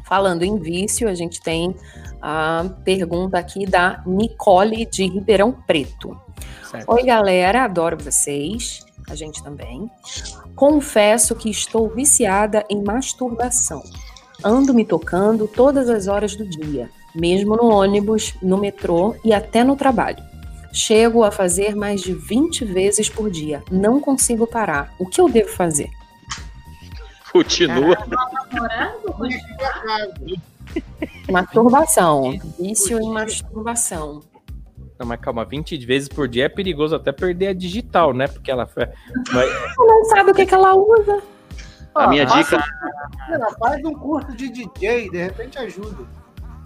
Falando 0.06 0.44
em 0.44 0.57
vício, 0.60 1.10
a 1.10 1.15
gente 1.15 1.41
tem 1.41 1.76
a 2.22 2.65
pergunta 2.84 3.38
aqui 3.38 3.65
da 3.65 4.03
Nicole 4.06 4.86
de 4.86 5.06
Ribeirão 5.07 5.52
Preto. 5.52 6.15
Certo. 6.69 6.91
Oi, 6.91 7.03
galera, 7.03 7.64
adoro 7.64 7.98
vocês. 7.98 8.86
A 9.10 9.15
gente 9.15 9.44
também. 9.44 9.90
Confesso 10.56 11.36
que 11.36 11.49
estou 11.49 11.90
viciada 11.90 12.64
em 12.69 12.84
masturbação. 12.84 13.84
Ando 14.44 14.73
me 14.73 14.86
tocando 14.86 15.48
todas 15.48 15.90
as 15.90 16.07
horas 16.07 16.36
do 16.36 16.45
dia, 16.45 16.90
mesmo 17.14 17.56
no 17.56 17.69
ônibus, 17.72 18.36
no 18.41 18.57
metrô 18.57 19.15
e 19.23 19.34
até 19.34 19.64
no 19.64 19.76
trabalho. 19.76 20.23
Chego 20.72 21.23
a 21.23 21.32
fazer 21.32 21.76
mais 21.76 22.02
de 22.02 22.14
20 22.14 22.65
vezes 22.65 23.10
por 23.10 23.32
dia. 23.32 23.64
Não 23.72 23.99
consigo 23.99 24.45
parar. 24.45 24.94
O 24.99 25.06
que 25.06 25.22
eu 25.22 25.30
devo 25.30 25.49
fazer? 25.49 25.90
Continua. 27.36 27.98
Namorando? 28.53 29.16
Masturbação. 31.30 32.40
Vício 32.57 32.98
em 33.02 33.12
masturbação. 33.12 34.22
Não, 34.98 35.06
mas 35.06 35.20
calma, 35.20 35.44
20 35.44 35.86
vezes 35.86 36.07
por 36.07 36.30
dia 36.30 36.45
é 36.45 36.49
perigoso 36.49 36.95
até 36.95 37.12
perder 37.12 37.48
a 37.48 37.53
digital, 37.53 38.14
né? 38.14 38.28
Porque 38.30 38.49
ela 38.49 38.66
foi. 38.66 38.86
Vai- 39.34 39.48
Não 39.78 40.06
sabe 40.06 40.32
o 40.32 40.34
que, 40.34 40.45
que 40.45 40.53
ela 40.53 40.74
usa. 40.76 41.22
A 41.94 42.07
minha 42.07 42.26
dica, 42.26 42.64
Faz 43.60 43.84
um 43.84 43.94
curso 43.94 44.32
de 44.36 44.48
DJ, 44.49 45.10
de 45.10 45.18
repente 45.18 45.57
ajuda. 45.57 46.06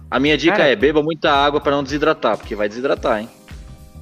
a 0.08 0.20
minha 0.20 0.36
dica 0.38 0.56
Cara. 0.56 0.68
é 0.68 0.76
beba 0.76 1.02
muita 1.02 1.32
água 1.32 1.60
pra 1.60 1.72
não 1.72 1.82
desidratar, 1.82 2.36
porque 2.36 2.54
vai 2.54 2.68
desidratar, 2.68 3.20
hein? 3.20 3.28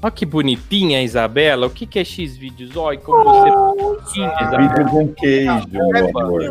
Olha 0.01 0.13
que 0.13 0.25
bonitinha, 0.25 1.03
Isabela. 1.03 1.67
O 1.67 1.71
que, 1.71 1.85
que 1.85 1.99
é 1.99 2.05
X-Vídeos? 2.05 2.77
Olha 2.77 2.97
como 2.99 3.25
você. 3.25 3.51
Bonitinha, 3.51 4.33
Isabela. 4.41 4.59
Vídeo 4.69 4.91
com 4.91 5.09
queijo, 5.15 5.69
meu 5.71 6.19
amor. 6.21 6.43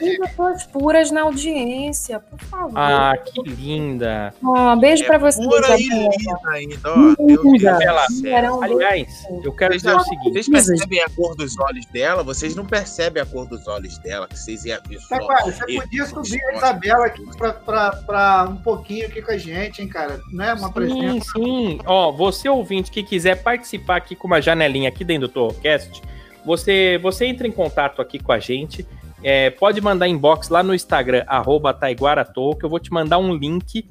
Gente, 0.00 0.68
puras 0.72 1.10
na 1.12 1.22
audiência, 1.22 2.18
por 2.18 2.38
favor. 2.40 2.72
Ah, 2.74 3.16
que 3.16 3.40
linda. 3.48 4.34
Ah, 4.44 4.74
beijo 4.74 5.04
pra 5.06 5.18
você. 5.18 5.40
Pura 5.40 5.78
e 5.78 5.82
Isabela. 5.82 6.10
linda 6.18 6.50
ainda, 6.50 6.78
ó. 6.92 7.54
Isabela, 7.54 8.64
Aliás, 8.64 9.08
eu 9.44 9.52
quero 9.52 9.74
dizer 9.76 9.94
o 9.94 10.00
seguinte. 10.00 10.32
Vocês 10.32 10.48
percebem 10.48 11.00
a 11.02 11.08
cor 11.10 11.36
dos 11.36 11.56
olhos 11.60 11.86
dela? 11.86 12.24
Vocês 12.24 12.56
não 12.56 12.66
percebem 12.66 13.22
a 13.22 13.26
cor 13.26 13.46
dos 13.46 13.68
olhos 13.68 13.98
dela, 13.98 14.26
que 14.26 14.36
vocês 14.36 14.64
iam 14.64 14.80
ver 14.88 14.98
só. 14.98 15.16
Você 15.44 15.62
Eu- 15.68 15.80
podia 15.82 16.06
subir 16.06 16.40
a 16.46 16.56
Isabela 16.56 17.06
aqui 17.06 17.24
pra, 17.36 17.52
pra, 17.52 17.90
pra 18.04 18.48
um 18.50 18.56
pouquinho 18.56 19.06
aqui 19.06 19.22
com 19.22 19.30
a 19.30 19.38
gente, 19.38 19.80
hein, 19.80 19.86
cara? 19.88 20.18
Né? 20.32 20.54
Uma 20.54 20.66
Sim, 20.68 20.72
presença. 20.74 21.30
sim. 21.36 21.78
Ó, 21.86 21.99
você 22.10 22.48
ouvinte 22.48 22.90
que 22.90 23.02
quiser 23.02 23.42
participar 23.42 23.96
aqui 23.96 24.14
com 24.14 24.26
uma 24.26 24.40
janelinha 24.40 24.88
aqui 24.88 25.04
dentro 25.04 25.28
do 25.28 25.32
Torcast, 25.32 26.02
você, 26.44 26.98
você 27.02 27.26
entra 27.26 27.46
em 27.46 27.52
contato 27.52 28.00
aqui 28.00 28.18
com 28.18 28.32
a 28.32 28.38
gente. 28.38 28.86
É, 29.22 29.50
pode 29.50 29.80
mandar 29.80 30.08
inbox 30.08 30.48
lá 30.48 30.62
no 30.62 30.74
Instagram, 30.74 31.24
arroba 31.26 31.74
Taiguaratou, 31.74 32.56
que 32.56 32.64
eu 32.64 32.70
vou 32.70 32.80
te 32.80 32.90
mandar 32.90 33.18
um 33.18 33.34
link, 33.34 33.86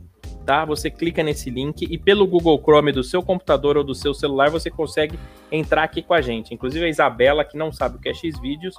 tá? 0.45 0.65
Você 0.65 0.89
clica 0.89 1.21
nesse 1.21 1.51
link 1.51 1.87
e 1.87 1.97
pelo 1.97 2.25
Google 2.25 2.59
Chrome 2.59 2.91
do 2.91 3.03
seu 3.03 3.21
computador 3.21 3.77
ou 3.77 3.83
do 3.83 3.93
seu 3.93 4.13
celular 4.13 4.49
você 4.49 4.71
consegue 4.71 5.19
entrar 5.51 5.83
aqui 5.83 6.01
com 6.01 6.15
a 6.15 6.21
gente. 6.21 6.53
Inclusive 6.53 6.85
a 6.85 6.89
Isabela, 6.89 7.45
que 7.45 7.55
não 7.57 7.71
sabe 7.71 7.97
o 7.97 7.99
que 7.99 8.09
é 8.09 8.13
X-Vídeos, 8.13 8.75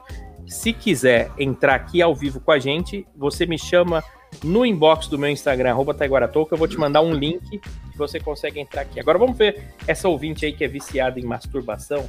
se 0.47 0.73
quiser 0.73 1.31
entrar 1.39 1.77
aqui 1.77 2.03
ao 2.03 2.15
vivo 2.15 2.41
com 2.41 2.51
a 2.51 2.59
gente, 2.59 3.07
você 3.17 3.47
me 3.47 3.57
chama 3.57 4.03
no 4.45 4.65
inbox 4.65 5.07
do 5.07 5.19
meu 5.19 5.29
Instagram, 5.31 5.71
arroba 5.71 5.93
Taiguaratou, 5.95 6.47
que 6.47 6.55
eu 6.55 6.59
vou 6.59 6.69
te 6.69 6.79
mandar 6.79 7.01
um 7.03 7.13
link 7.13 7.59
que 7.59 7.99
você 7.99 8.19
consegue 8.19 8.59
entrar 8.61 8.83
aqui. 8.83 8.99
Agora 9.01 9.19
vamos 9.19 9.37
ver 9.37 9.63
essa 9.87 10.09
ouvinte 10.09 10.47
aí 10.47 10.53
que 10.53 10.65
é 10.65 10.69
viciada 10.69 11.19
em 11.21 11.25
masturbação. 11.25 12.09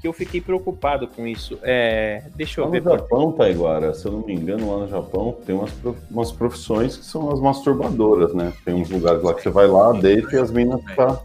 que 0.00 0.08
eu 0.08 0.12
fiquei 0.12 0.40
preocupado 0.40 1.06
com 1.06 1.24
isso. 1.24 1.56
É, 1.62 2.24
deixa 2.34 2.60
eu 2.60 2.64
Lá 2.64 2.70
ver. 2.72 2.82
no 2.82 2.90
Japão, 2.90 3.30
Taiguara, 3.30 3.94
se 3.94 4.04
eu 4.04 4.10
não 4.10 4.26
me 4.26 4.34
engano, 4.34 4.72
lá 4.72 4.84
no 4.84 4.88
Japão 4.88 5.36
tem 5.46 5.54
umas, 5.54 5.70
umas 6.10 6.32
profissões 6.32 6.96
que 6.96 7.04
são 7.04 7.30
as 7.30 7.38
masturbadoras, 7.38 8.34
né? 8.34 8.52
Tem 8.64 8.74
uns 8.74 8.90
lugares 8.90 9.22
lá 9.22 9.32
que 9.32 9.40
você 9.42 9.50
vai 9.50 9.68
lá, 9.68 9.92
deita 9.92 10.34
e 10.34 10.38
as 10.40 10.50
minas 10.50 10.80
tá 10.96 11.20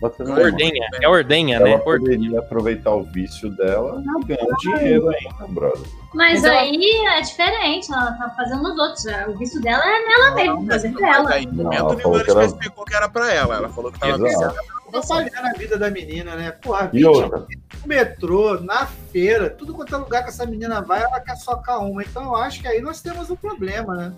batendo 0.00 0.28
na 0.30 0.36
mão. 0.36 0.44
Ordenha, 0.44 0.88
é 1.00 1.08
ordenha, 1.08 1.56
Ela 1.56 1.64
né? 1.64 1.82
Orde- 1.84 2.04
poderia 2.04 2.38
aproveitar 2.38 2.90
o 2.94 3.02
vício 3.04 3.50
dela 3.50 4.02
e 4.20 4.24
ganhar 4.24 4.44
um 4.44 4.56
dinheiro 4.58 5.08
ainda, 5.10 5.46
brother. 5.48 5.82
Mas 6.14 6.34
Mas 6.40 6.44
ela- 6.44 6.60
aí 6.60 7.06
é 7.06 7.20
diferente, 7.20 7.92
ela 7.92 8.12
tá 8.12 8.30
fazendo 8.36 8.62
nos 8.62 8.78
outros. 8.78 9.04
O 9.28 9.36
vício 9.38 9.60
dela 9.60 9.82
é 9.84 10.04
nela 10.06 10.34
mesma, 10.34 10.66
fazer 10.66 10.92
pra 10.92 11.08
ela. 11.16 11.30
Aí, 11.30 11.46
Não, 11.46 11.64
momento 11.64 11.74
ela 11.78 11.98
falou 11.98 12.14
ela 12.16 12.24
que 12.24 12.30
era- 12.30 12.44
especificou 12.46 12.84
que 12.84 12.94
era 12.94 13.08
pra 13.08 13.32
ela. 13.34 13.56
Ela 13.56 13.68
falou 13.68 13.92
que 13.92 13.98
tava 14.00 14.28
Exato. 14.28 14.56
Atrapalhando 14.88 15.46
a 15.48 15.52
vida 15.58 15.76
da 15.78 15.90
menina, 15.90 16.34
né? 16.34 16.50
Porra, 16.50 16.88
E 16.94 16.96
20 16.96 17.04
outra, 17.04 17.38
no 17.40 17.46
metrô, 17.86 18.58
na 18.60 18.86
feira, 18.86 19.50
tudo 19.50 19.74
quanto 19.74 19.94
é 19.94 19.98
lugar 19.98 20.22
que 20.22 20.30
essa 20.30 20.46
menina 20.46 20.80
vai, 20.80 21.02
ela 21.02 21.20
quer 21.20 21.36
socar 21.36 21.80
uma. 21.84 22.02
Então 22.02 22.22
eu 22.24 22.34
acho 22.36 22.62
que 22.62 22.66
aí 22.68 22.80
nós 22.80 23.02
temos 23.02 23.28
um 23.28 23.36
problema, 23.36 23.94
né? 23.94 24.12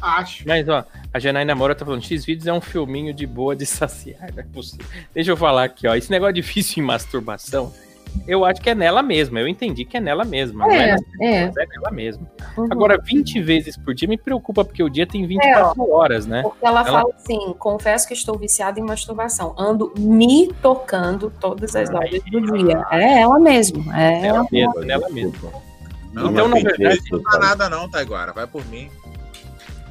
Acho. 0.00 0.44
Mas, 0.46 0.68
ó, 0.68 0.84
a 1.12 1.18
Janaína 1.18 1.54
Moura 1.54 1.74
tá 1.74 1.84
falando, 1.84 2.02
X-Vídeos 2.02 2.46
é 2.46 2.52
um 2.52 2.60
filminho 2.60 3.12
de 3.12 3.26
boa 3.26 3.54
de 3.56 3.64
saciar, 3.66 4.32
não 4.34 4.40
é 4.42 4.46
possível. 4.46 4.86
Deixa 5.14 5.30
eu 5.30 5.36
falar 5.36 5.64
aqui, 5.64 5.86
ó, 5.86 5.94
esse 5.94 6.10
negócio 6.10 6.34
difícil 6.34 6.82
em 6.82 6.86
masturbação, 6.86 7.72
eu 8.26 8.42
acho 8.44 8.60
que 8.62 8.70
é 8.70 8.74
nela 8.74 9.02
mesma, 9.02 9.38
eu 9.38 9.46
entendi 9.46 9.84
que 9.84 9.96
é 9.96 10.00
nela 10.00 10.24
mesma, 10.24 10.66
é, 10.72 10.90
É, 10.90 10.96
é. 11.20 11.42
é 11.44 11.66
nela 11.66 11.90
mesma. 11.90 12.26
Uhum. 12.56 12.66
Agora, 12.70 12.96
20 12.98 13.40
vezes 13.42 13.76
por 13.76 13.94
dia 13.94 14.08
me 14.08 14.16
preocupa, 14.16 14.64
porque 14.64 14.82
o 14.82 14.88
dia 14.88 15.06
tem 15.06 15.26
24 15.26 15.90
horas, 15.92 16.26
né? 16.26 16.42
Porque 16.42 16.64
ela, 16.64 16.80
Ela- 16.80 17.00
fala 17.02 17.14
assim: 17.14 17.52
confesso 17.58 18.08
que 18.08 18.14
estou 18.14 18.36
viciada 18.38 18.80
em 18.80 18.82
masturbação. 18.82 19.54
Ando 19.58 19.92
me 19.98 20.52
tocando 20.62 21.30
todas 21.38 21.76
as 21.76 21.90
horas 21.90 22.10
do 22.30 22.40
dia. 22.56 22.82
É 22.90 23.20
ela 23.20 23.38
mesma. 23.38 23.84
É 24.00 24.26
Ela 24.26 24.38
ela. 24.38 24.46
mesma, 24.50 24.80
nela 24.80 25.08
mesma. 25.10 25.50
Não, 26.12 26.30
Então, 26.32 26.48
na 26.48 26.54
verdade- 26.56 27.00
não 27.12 27.22
dá 27.22 27.38
nada 27.38 27.68
não, 27.68 27.88
Taiguara. 27.90 28.32
Vai 28.32 28.46
por 28.46 28.64
mim. 28.66 28.88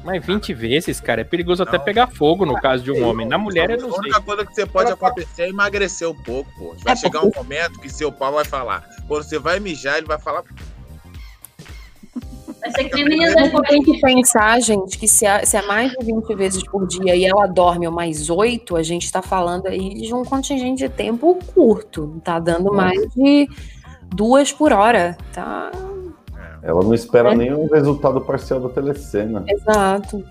Mas 0.04 0.24
20 0.24 0.54
vezes, 0.54 1.00
cara, 1.00 1.20
é 1.20 1.24
perigoso 1.24 1.62
até 1.62 1.76
Não. 1.76 1.84
pegar 1.84 2.06
fogo 2.06 2.46
no 2.46 2.54
caso 2.54 2.82
de 2.82 2.90
um 2.92 3.06
homem. 3.06 3.26
Na 3.26 3.36
mulher, 3.36 3.68
eu 3.70 3.76
a 3.76 3.82
não 3.82 3.90
sei. 3.90 3.98
única 4.00 4.20
coisa 4.20 4.46
que 4.46 4.54
você 4.54 4.64
pode 4.64 4.90
acontecer 4.92 5.42
é 5.42 5.48
emagrecer 5.48 6.08
um 6.08 6.14
pouco, 6.14 6.50
pô. 6.58 6.74
Vai 6.82 6.94
É 6.94 6.96
chegar 6.96 7.22
um 7.24 7.30
momento 7.34 7.78
que 7.80 7.88
seu 7.90 8.10
pau 8.10 8.32
vai 8.32 8.44
falar. 8.44 8.88
Quando 9.06 9.24
você 9.24 9.38
vai 9.38 9.60
mijar, 9.60 9.98
ele 9.98 10.06
vai 10.06 10.18
falar. 10.18 10.44
Então, 12.64 13.62
tem 13.62 13.82
que 13.82 14.00
pensar, 14.00 14.60
gente, 14.60 14.98
que 14.98 15.06
se 15.06 15.24
é, 15.24 15.44
se 15.44 15.56
é 15.56 15.62
mais 15.62 15.92
de 15.92 16.04
20 16.04 16.34
vezes 16.34 16.62
por 16.64 16.86
dia 16.86 17.14
e 17.14 17.24
ela 17.24 17.46
dorme 17.46 17.86
ou 17.86 17.92
mais 17.92 18.28
8, 18.28 18.76
a 18.76 18.82
gente 18.82 19.10
tá 19.10 19.22
falando 19.22 19.66
aí 19.66 19.94
de 19.94 20.12
um 20.12 20.24
contingente 20.24 20.78
de 20.78 20.88
tempo 20.88 21.38
curto. 21.54 22.20
Tá 22.24 22.38
dando 22.38 22.72
mais 22.72 22.98
de 23.14 23.48
duas 24.14 24.52
por 24.52 24.72
hora. 24.72 25.16
Tá. 25.32 25.70
Ela 26.62 26.82
não 26.82 26.94
espera 26.94 27.34
nem 27.34 27.52
o 27.52 27.66
resultado 27.66 28.20
parcial 28.20 28.60
da 28.60 28.68
telecena. 28.68 29.44
Exato. 29.48 30.24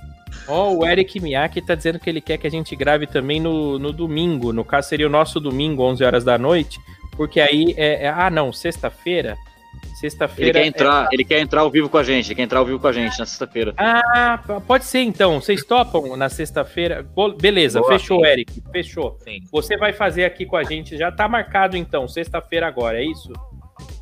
Ó, 0.47 0.73
o 0.73 0.85
Eric 0.85 1.19
Miyake 1.19 1.61
tá 1.61 1.75
dizendo 1.75 1.99
que 1.99 2.09
ele 2.09 2.21
quer 2.21 2.37
que 2.37 2.47
a 2.47 2.51
gente 2.51 2.75
grave 2.75 3.07
também 3.07 3.39
no, 3.39 3.79
no 3.79 3.91
domingo. 3.91 4.53
No 4.53 4.63
caso, 4.63 4.89
seria 4.89 5.07
o 5.07 5.09
nosso 5.09 5.39
domingo, 5.39 5.83
11 5.83 6.03
horas 6.03 6.23
da 6.23 6.37
noite. 6.37 6.79
Porque 7.15 7.39
aí 7.39 7.73
é. 7.77 8.05
é- 8.05 8.09
ah, 8.09 8.29
não, 8.29 8.53
sexta-feira. 8.53 9.35
Ele 9.83 9.95
Sexta-feira. 9.95 10.53
quer 10.59 10.65
é- 10.65 10.67
entrar, 10.67 11.07
ele 11.11 11.23
quer 11.23 11.39
entrar 11.39 11.61
ao 11.61 11.71
vivo 11.71 11.89
com 11.89 11.97
a 11.97 12.03
gente, 12.03 12.27
ele 12.27 12.35
quer 12.35 12.43
entrar 12.43 12.59
ao 12.59 12.65
vivo 12.65 12.79
com 12.79 12.87
a 12.87 12.91
gente 12.91 13.17
na 13.17 13.25
sexta-feira. 13.25 13.73
Ah, 13.77 14.39
pode 14.67 14.85
ser 14.85 14.99
então. 14.99 15.41
Vocês 15.41 15.63
topam 15.63 16.15
na 16.15 16.29
sexta-feira? 16.29 17.05
Beleza, 17.41 17.79
Boa. 17.79 17.93
fechou, 17.93 18.23
Eric. 18.23 18.61
Fechou. 18.71 19.17
Sim. 19.23 19.39
Você 19.51 19.75
vai 19.75 19.93
fazer 19.93 20.25
aqui 20.25 20.45
com 20.45 20.55
a 20.55 20.63
gente. 20.63 20.95
Já 20.97 21.11
tá 21.11 21.27
marcado 21.27 21.75
então, 21.75 22.07
sexta-feira 22.07 22.67
agora, 22.67 23.01
é 23.01 23.05
isso? 23.05 23.33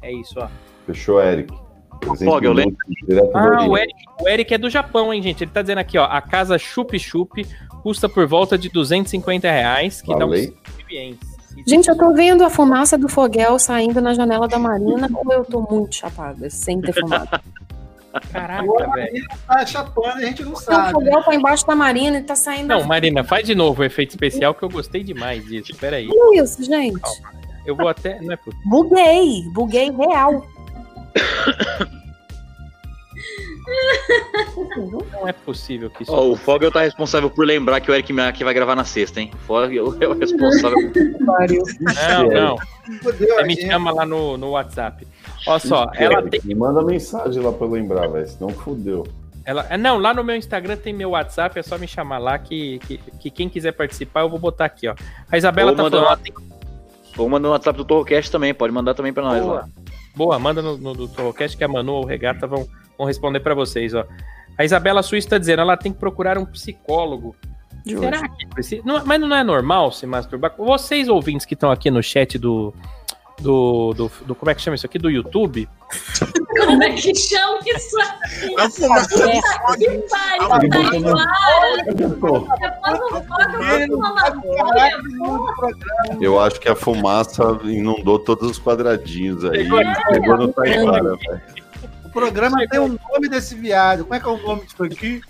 É 0.02 0.11
isso, 0.11 0.35
ó. 0.38 0.49
Fechou, 0.85 1.22
Eric. 1.22 1.53
Fog, 2.23 2.43
eu 2.45 2.53
lembro. 2.53 2.76
Ah, 3.34 3.65
o. 3.67 3.77
Eric, 3.77 3.95
o 4.22 4.27
Eric 4.27 4.53
é 4.53 4.57
do 4.57 4.69
Japão, 4.69 5.13
hein, 5.13 5.22
gente? 5.22 5.43
Ele 5.43 5.51
tá 5.51 5.61
dizendo 5.61 5.80
aqui, 5.80 5.97
ó. 5.97 6.05
A 6.05 6.22
casa 6.22 6.57
Chup 6.57 6.97
Chup 6.99 7.45
custa 7.81 8.07
por 8.07 8.27
volta 8.27 8.57
de 8.57 8.69
250 8.69 9.49
reais, 9.49 10.01
que 10.01 10.11
Falei. 10.11 10.47
dá 10.47 10.53
uns 10.53 10.85
clientes. 10.85 11.35
Gente, 11.65 11.88
eu 11.89 11.97
tô 11.97 12.13
vendo 12.13 12.43
a 12.43 12.49
fumaça 12.49 12.97
do 12.97 13.07
foguel 13.07 13.57
saindo 13.57 14.01
na 14.01 14.13
janela 14.13 14.47
da 14.47 14.59
Marina 14.59 15.09
ou 15.13 15.31
eu 15.31 15.45
tô 15.45 15.61
muito 15.61 15.95
chapada, 15.95 16.49
sem 16.49 16.81
ter 16.81 16.93
fumado? 16.93 17.30
Caraca, 18.31 18.91
velho. 18.93 19.26
Tá 19.47 19.65
chapando, 19.65 20.17
a 20.17 20.22
gente 20.22 20.43
não 20.43 20.51
Porque 20.51 20.72
o 20.72 20.73
sabe. 20.73 20.91
foguel 20.93 21.23
tá 21.23 21.35
embaixo 21.35 21.67
da 21.67 21.76
Marina 21.76 22.17
e 22.17 22.23
tá 22.23 22.35
saindo. 22.35 22.67
Não, 22.67 22.84
Marina, 22.84 23.23
faz 23.23 23.45
de 23.45 23.55
novo 23.55 23.81
o 23.81 23.85
efeito 23.85 24.11
especial 24.11 24.53
que 24.53 24.63
eu 24.63 24.69
gostei 24.69 25.03
demais 25.03 25.45
disso. 25.45 25.76
Pera 25.77 25.97
aí. 25.97 26.09
Olha 26.09 26.41
isso, 26.43 26.63
gente. 26.63 26.99
Eu 27.65 27.76
vou 27.76 27.88
até. 27.88 28.22
Não 28.22 28.34
é 28.34 28.38
possível. 28.38 28.69
Buguei, 28.69 29.43
buguei 29.51 29.91
real. 29.91 30.45
Não 35.12 35.28
é 35.28 35.34
possível 35.34 35.90
que 35.90 36.04
isso. 36.04 36.12
Ó, 36.12 36.30
o 36.30 36.36
Fogel 36.36 36.72
tá 36.72 36.82
responsável 36.82 37.30
por 37.30 37.46
lembrar 37.46 37.80
que 37.82 37.90
o 37.90 37.94
Eric 37.94 38.12
Miyake 38.12 38.44
vai 38.44 38.54
gravar 38.54 38.76
na 38.76 38.84
sexta, 38.84 39.20
hein? 39.22 39.32
O 39.34 39.38
Fogel 39.38 39.96
é 40.00 40.08
o 40.08 40.14
responsável. 40.14 40.78
Não, 42.10 42.30
não. 42.30 42.58
Você 43.02 43.44
me 43.44 43.60
chama 43.62 43.92
lá 43.92 44.06
no, 44.06 44.38
no 44.38 44.52
WhatsApp. 44.52 45.08
Olha 45.48 45.60
só, 45.60 45.90
ela 45.96 46.22
tem. 46.24 46.42
Me 46.44 46.56
manda 46.56 46.82
mensagem 46.84 47.42
lá 47.42 47.52
pra 47.52 47.66
eu 47.66 47.72
lembrar, 47.72 48.08
velho. 48.08 48.28
Senão 48.28 48.50
fudeu. 48.50 49.06
Ela, 49.46 49.66
é, 49.70 49.78
não, 49.78 49.98
lá 50.00 50.12
no 50.14 50.24
meu 50.24 50.36
Instagram 50.36 50.76
tem 50.76 50.92
meu 50.92 51.12
WhatsApp, 51.12 51.58
é 51.60 51.62
só 51.64 51.78
me 51.78 51.88
chamar 51.88 52.18
lá 52.18 52.38
que, 52.40 52.80
que, 52.80 52.98
que 53.20 53.30
quem 53.30 53.48
quiser 53.48 53.74
participar 53.74 54.22
eu 54.22 54.30
vou 54.30 54.40
botar 54.40 54.66
aqui, 54.66 54.88
ó. 54.88 54.96
A 55.32 55.38
Isabela 55.38 55.70
Ou 55.72 55.78
tá 55.78 55.84
falando. 55.84 56.02
lá- 56.04 56.08
ela 56.14 56.18
tem- 56.18 56.34
Ou 57.16 57.30
manda 57.30 57.48
no 57.48 57.52
WhatsApp 57.54 57.78
do 57.78 57.86
Torrocast 57.86 58.32
também, 58.32 58.56
pode 58.56 58.74
mandar 58.74 58.96
também 58.96 59.14
pra 59.14 59.22
nós 59.24 59.44
Boa. 59.44 59.54
lá. 59.54 59.68
Boa, 60.16 60.40
manda 60.40 60.62
no, 60.62 60.78
no 60.78 60.94
do 60.94 61.08
Torrocast 61.08 61.58
que 61.58 61.64
a 61.64 61.68
Manu 61.68 61.94
ou 61.94 62.04
o 62.04 62.08
Regata 62.08 62.48
vão, 62.48 62.68
vão 62.98 63.06
responder 63.08 63.40
pra 63.42 63.54
vocês, 63.54 63.94
ó. 63.94 64.06
A 64.58 64.64
Isabela 64.64 65.04
Suíça 65.04 65.30
tá 65.32 65.38
dizendo, 65.38 65.62
ela 65.62 65.76
tem 65.76 65.92
que 65.92 66.00
procurar 66.00 66.38
um 66.38 66.46
psicólogo. 66.46 67.36
Será 67.86 68.28
que 68.30 68.48
precisa? 68.48 68.82
Não, 68.86 69.06
mas 69.06 69.20
não 69.20 69.36
é 69.36 69.44
normal 69.44 69.92
se 69.92 70.06
masturbar? 70.08 70.56
Vocês 70.58 71.08
ouvintes 71.10 71.46
que 71.46 71.54
estão 71.54 71.70
aqui 71.70 71.92
no 71.92 72.02
chat 72.02 72.38
do, 72.40 72.74
do, 73.42 73.94
do, 73.94 74.12
do- 74.26 74.34
Como 74.36 74.50
é 74.50 74.56
que 74.56 74.62
chama 74.62 74.76
isso 74.76 74.86
aqui? 74.86 74.98
Do 74.98 75.10
YouTube? 75.10 75.68
Como 76.57 76.84
é 76.84 76.89
que 76.91 77.13
chama 77.15 77.59
isso 77.65 77.99
aqui? 78.01 78.55
A 78.57 78.69
fumaça 78.69 79.30
É. 79.30 79.41
Que 79.77 79.89
pariu, 80.09 80.49
tá 80.49 80.59
o 83.89 83.97
maconha, 83.99 85.01
porra. 85.30 85.72
Eu 86.22 86.39
acho 86.39 86.59
que 86.59 86.69
a 86.69 86.76
fumaça 86.76 87.43
inundou 87.63 88.19
todos 88.19 88.51
os 88.51 88.59
quadradinhos 88.59 89.43
aí. 89.45 89.67
Pegou 90.09 90.38
no 90.38 90.47
Taiguara, 90.53 91.15
velho. 91.15 91.41
O 92.05 92.09
programa 92.09 92.65
tem 92.69 92.80
um 92.80 92.97
nome 93.11 93.30
desse 93.30 93.55
viado. 93.55 94.03
Como 94.03 94.15
é 94.15 94.19
que 94.19 94.27
é 94.27 94.31
o 94.31 94.38
nome 94.38 94.65
disso 94.65 94.84
aqui? 94.84 95.22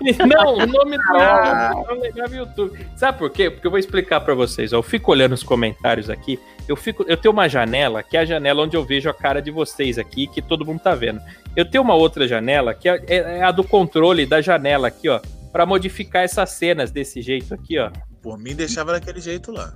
Não, 0.26 0.54
o 0.54 0.66
nome 0.66 0.96
do 0.96 1.04
não 1.04 2.00
lembrava 2.00 2.34
YouTube. 2.36 2.86
Sabe 2.96 3.18
por 3.18 3.30
quê? 3.30 3.50
Porque 3.50 3.66
eu 3.66 3.70
vou 3.70 3.78
explicar 3.78 4.20
pra 4.20 4.34
vocês. 4.34 4.72
ó. 4.72 4.76
Eu 4.76 4.82
fico 4.82 5.10
olhando 5.10 5.32
os 5.32 5.42
comentários 5.42 6.08
aqui. 6.08 6.38
Eu 6.68 6.76
fico, 6.76 7.04
eu 7.08 7.16
tenho 7.16 7.32
uma 7.32 7.48
janela 7.48 8.02
que 8.02 8.16
é 8.16 8.20
a 8.20 8.24
janela 8.24 8.62
onde 8.62 8.76
eu 8.76 8.84
vejo 8.84 9.08
a 9.10 9.14
cara 9.14 9.42
de 9.42 9.50
vocês 9.50 9.98
aqui, 9.98 10.26
que 10.26 10.40
todo 10.40 10.64
mundo 10.64 10.80
tá 10.80 10.94
vendo. 10.94 11.20
Eu 11.56 11.68
tenho 11.68 11.82
uma 11.82 11.94
outra 11.94 12.26
janela 12.28 12.72
que 12.72 12.88
é, 12.88 13.02
é- 13.08 13.38
é 13.38 13.42
a 13.42 13.50
do 13.50 13.64
controle 13.64 14.24
da 14.24 14.40
janela 14.40 14.88
aqui, 14.88 15.08
ó, 15.08 15.20
Pra 15.52 15.66
modificar 15.66 16.22
essas 16.22 16.50
cenas 16.50 16.92
desse 16.92 17.20
jeito 17.20 17.52
aqui, 17.52 17.76
ó. 17.76 17.90
Por 18.22 18.38
mim, 18.38 18.54
deixava 18.54 18.92
daquele 18.92 19.20
jeito 19.20 19.50
lá. 19.50 19.72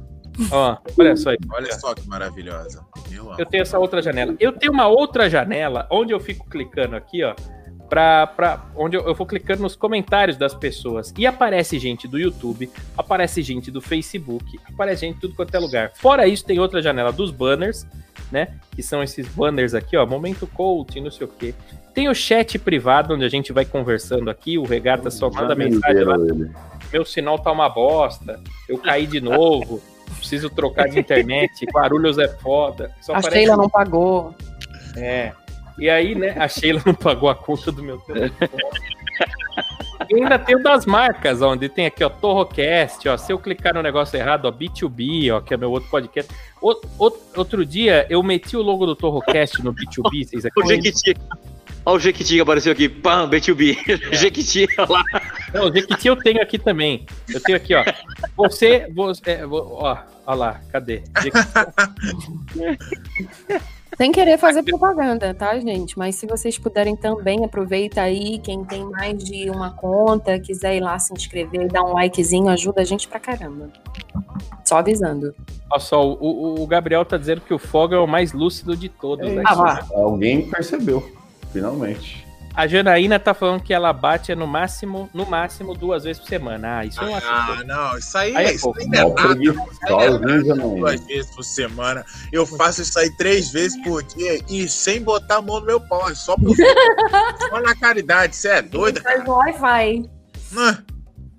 Ó, 0.51 0.77
olha 0.99 1.17
só 1.17 1.31
aí. 1.31 1.39
Olha 1.53 1.73
só 1.79 1.95
que 1.95 2.07
maravilhosa. 2.09 2.85
Eu 3.39 3.47
tenho 3.47 3.63
essa 3.63 3.79
outra 3.79 4.01
janela. 4.03 4.35
Eu 4.39 4.53
tenho 4.53 4.73
uma 4.73 4.87
outra 4.87 5.29
janela 5.29 5.87
onde 5.91 6.13
eu 6.13 6.21
fico 6.21 6.49
clicando 6.49 6.95
aqui, 6.97 7.23
ó. 7.25 7.35
Pra, 7.89 8.27
pra, 8.27 8.65
onde 8.75 8.97
eu, 8.97 9.07
eu 9.07 9.15
vou 9.15 9.27
clicando 9.27 9.63
nos 9.63 9.77
comentários 9.77 10.37
das 10.37 10.55
pessoas. 10.55 11.13
E 11.17 11.27
aparece 11.27 11.79
gente 11.79 12.09
do 12.09 12.19
YouTube, 12.19 12.71
aparece 12.97 13.43
gente 13.43 13.71
do 13.71 13.81
Facebook, 13.81 14.59
aparece 14.73 15.03
gente 15.03 15.17
de 15.17 15.21
tudo 15.21 15.35
quanto 15.35 15.55
é 15.55 15.59
lugar. 15.59 15.93
Fora 15.95 16.27
isso, 16.27 16.45
tem 16.45 16.59
outra 16.59 16.83
janela 16.83 17.13
dos 17.13 17.31
banners, 17.31 17.87
né? 18.33 18.55
Que 18.75 18.83
são 18.83 19.03
esses 19.03 19.29
banners 19.29 19.75
aqui, 19.75 19.97
ó. 19.97 20.05
Momento 20.07 20.47
coaching, 20.47 21.03
não 21.03 21.11
sei 21.11 21.27
o 21.27 21.31
quê. 21.31 21.55
Tem 21.93 22.09
o 22.09 22.15
chat 22.15 22.59
privado, 22.59 23.15
onde 23.15 23.25
a 23.25 23.29
gente 23.29 23.53
vai 23.53 23.65
conversando 23.65 24.29
aqui. 24.29 24.59
O 24.59 24.65
Regata 24.65 25.11
só 25.11 25.31
manda 25.31 25.55
mensagem 25.55 26.03
lá. 26.03 26.17
Meu 26.93 27.05
sinal 27.05 27.39
tá 27.39 27.53
uma 27.53 27.69
bosta. 27.69 28.41
Eu 28.69 28.79
caí 28.79 29.07
de 29.07 29.21
novo. 29.21 29.81
Preciso 30.19 30.51
trocar 30.51 30.89
de 30.89 30.99
internet. 30.99 31.65
Guarulhos 31.73 32.19
é 32.19 32.27
foda. 32.29 32.91
Só 33.01 33.15
A 33.15 33.23
Sheila 33.23 33.57
não 33.57 33.69
pagou. 33.69 34.35
é. 34.97 35.33
E 35.79 35.89
aí, 35.91 36.15
né, 36.15 36.31
a 36.39 36.47
Sheila 36.49 36.81
não 36.87 36.95
pagou 36.95 37.29
a 37.29 37.35
conta 37.35 37.73
do 37.73 37.83
meu 37.83 37.99
telefone. 37.99 38.49
E 40.11 40.15
ainda 40.17 40.39
tem 40.39 40.55
o 40.57 40.63
das 40.63 40.85
marcas, 40.87 41.41
onde 41.41 41.69
tem 41.69 41.87
aqui, 41.87 42.05
ó, 42.05 42.09
Torrocast, 42.09 43.09
ó. 43.09 43.17
Se 43.17 43.33
eu 43.33 43.39
clicar 43.39 43.75
no 43.75 43.83
negócio 43.83 44.17
errado, 44.19 44.45
ó, 44.47 44.53
B2B, 44.53 45.33
ó, 45.33 45.41
que 45.41 45.55
é 45.55 45.57
meu 45.57 45.71
outro 45.71 45.89
podcast. 45.89 46.31
O- 46.61 46.73
o- 46.99 47.19
outro 47.37 47.65
dia 47.65 48.07
eu 48.11 48.23
meti 48.23 48.57
o 48.57 48.63
logo 48.63 48.85
do 48.87 48.95
Torrocast 48.95 49.63
no 49.65 49.73
B2B, 49.73 50.25
vocês 50.29 50.45
O 50.57 50.61
acreditam? 50.61 51.01
Jequiti. 51.05 51.21
Olha 51.87 51.97
o 51.97 52.01
Jequiti 52.01 52.35
que 52.35 52.41
apareceu 52.41 52.73
aqui. 52.73 52.89
Pam, 52.89 53.29
B2B. 53.31 53.77
Jequiti, 54.17 54.67
olha 54.79 54.89
lá. 54.91 55.03
Não, 55.53 55.69
o 55.69 55.73
Jequiti 55.75 56.09
eu 56.09 56.17
tenho 56.17 56.41
aqui 56.43 56.59
também. 56.59 57.07
Eu 57.29 57.41
tenho 57.43 57.57
aqui, 57.57 57.75
ó. 57.75 57.85
Você. 58.37 58.87
você 58.95 59.31
é, 59.33 59.47
ó, 59.47 59.97
ó 60.27 60.35
lá, 60.35 60.61
cadê? 60.73 61.03
Jequiti. 61.23 61.49
Sem 63.97 64.11
querer 64.11 64.39
fazer 64.39 64.63
propaganda, 64.63 65.33
tá, 65.33 65.59
gente? 65.59 65.97
Mas 65.99 66.17
se 66.17 66.27
vocês 66.27 66.59
puderem 66.59 66.97
também, 66.97 67.45
aproveita 67.45 68.01
aí. 68.03 68.39
Quem 68.39 68.65
tem 68.65 68.85
mais 68.85 69.23
de 69.23 69.49
uma 69.51 69.71
conta, 69.71 70.39
quiser 70.39 70.77
ir 70.77 70.81
lá 70.81 70.99
se 70.99 71.13
inscrever 71.13 71.63
e 71.63 71.69
dar 71.69 71.85
um 71.85 71.93
likezinho, 71.95 72.49
ajuda 72.49 72.81
a 72.83 72.85
gente 72.85 73.07
pra 73.07 73.21
caramba. 73.21 73.69
Só 74.65 74.79
avisando. 74.79 75.35
Olha 75.71 75.81
só, 75.81 76.05
o, 76.13 76.63
o- 76.63 76.67
Gabriel 76.67 77.05
tá 77.05 77.17
dizendo 77.17 77.41
que 77.41 77.55
o 77.55 77.59
Fogo 77.59 77.95
é 77.95 77.99
o 77.99 78.07
mais 78.07 78.33
lúcido 78.33 78.77
de 78.77 78.89
todos. 78.89 79.27
É 79.29 79.31
né? 79.35 79.43
Ah, 79.47 79.55
vá. 79.55 79.87
Alguém 79.93 80.49
percebeu, 80.51 81.03
finalmente. 81.53 82.24
A 82.57 82.69
Janaína 82.69 83.19
tá 83.19 83.35
falando 83.35 83.63
que 83.63 83.75
ela 83.75 83.93
bate 83.93 84.31
é 84.31 84.35
no 84.37 84.47
máximo, 84.47 85.11
no 85.13 85.27
máximo 85.27 85.75
duas 85.75 86.05
vezes 86.05 86.21
por 86.23 86.29
semana. 86.29 86.79
Ah, 86.79 86.85
isso 86.85 87.03
eu 87.03 87.13
acho. 87.15 87.27
Ah, 87.29 87.63
não, 87.67 87.99
isso 87.99 88.17
aí, 88.17 88.37
Aí 88.37 88.47
é 88.47 88.53
isso 88.55 88.73
não 88.87 89.01
é 89.01 89.03
Mó 89.03 89.15
nada. 89.15 90.33
hein, 90.33 90.45
Janaína? 90.47 90.77
Duas 90.77 91.05
vezes 91.07 91.35
por 91.35 91.43
semana. 91.43 92.05
Eu 92.33 92.47
faço 92.47 92.83
isso 92.83 92.97
aí 92.99 93.11
três 93.17 93.51
vezes 93.51 93.77
por 93.83 94.03
dia 94.05 94.41
e 94.49 94.69
sem 94.69 95.03
botar 95.03 95.39
a 95.39 95.43
mão 95.43 95.59
no 95.59 95.67
meu 95.67 95.81
pau. 95.81 96.09
É 96.09 96.15
só 96.15 96.37
por 96.37 96.55
só 97.51 97.61
na 97.61 97.75
caridade. 97.75 98.37
Você 98.37 98.49
é 98.49 98.63
doida? 98.63 99.01
Faz 99.03 99.27
Wi-Fi. 99.27 100.09
Ah, 100.57 100.79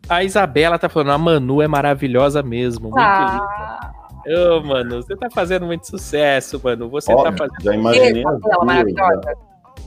A 0.10 0.24
Isabela 0.26 0.78
tá 0.78 0.90
falando, 0.90 1.12
a 1.12 1.18
Manu 1.18 1.62
é 1.62 1.68
maravilhosa 1.68 2.44
mesmo. 2.44 2.90
Muito 2.90 3.00
Ah, 3.00 3.80
linda. 4.28 4.56
Ô, 4.58 4.62
mano, 4.64 5.02
você 5.02 5.16
tá 5.16 5.30
fazendo 5.34 5.66
muito 5.66 5.88
sucesso, 5.88 6.60
mano. 6.62 6.90
Você 6.90 7.14
Ó, 7.14 7.24
tá 7.24 7.32
fazendo. 7.32 7.62
já 7.64 7.74
imaginei 7.74 8.24
duas, 8.24 8.42
maravilhosa. 8.66 9.22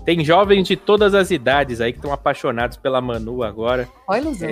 Tem 0.09 0.24
jovens 0.24 0.66
de 0.66 0.74
todas 0.74 1.12
as 1.12 1.30
idades 1.30 1.82
aí 1.82 1.93
que 1.93 1.98
estão 1.98 2.10
apaixonados 2.14 2.78
pela 2.78 2.98
Manu 2.98 3.43
agora. 3.43 3.86
olha 4.06 4.22
ilusão. 4.22 4.48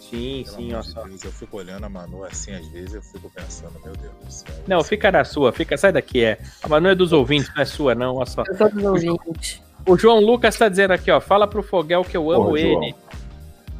Sim, 0.00 0.44
pelo 0.44 0.56
sim, 0.56 0.72
ó 0.72 0.80
de 0.82 0.88
só. 0.88 1.02
Deus, 1.02 1.24
Eu 1.24 1.32
fico 1.32 1.56
olhando 1.56 1.82
a 1.82 1.88
Manu 1.88 2.22
assim, 2.22 2.52
às 2.54 2.64
vezes 2.68 2.94
eu 2.94 3.02
fico 3.02 3.28
pensando, 3.28 3.72
meu 3.84 3.92
Deus 3.96 4.12
do 4.24 4.32
céu. 4.32 4.54
Não, 4.68 4.84
fica 4.84 5.10
na 5.10 5.24
sua, 5.24 5.50
fica, 5.50 5.76
sai 5.76 5.90
daqui, 5.90 6.22
é. 6.22 6.38
A 6.62 6.68
Manu 6.68 6.90
é 6.90 6.94
dos 6.94 7.12
ouvintes, 7.12 7.50
não 7.52 7.60
é 7.60 7.64
sua, 7.64 7.92
não, 7.92 8.18
ó 8.18 8.24
só. 8.24 8.44
Eu 8.46 8.56
tô 8.56 8.68
dos 8.68 8.84
ouvintes. 8.84 9.60
O 9.84 9.98
João 9.98 10.20
Lucas 10.20 10.56
tá 10.56 10.68
dizendo 10.68 10.92
aqui, 10.92 11.10
ó, 11.10 11.20
fala 11.20 11.48
pro 11.48 11.60
Foguel 11.60 12.04
que 12.04 12.16
eu 12.16 12.30
amo 12.30 12.44
Porra, 12.50 12.58
João. 12.60 12.84
ele. 12.84 12.94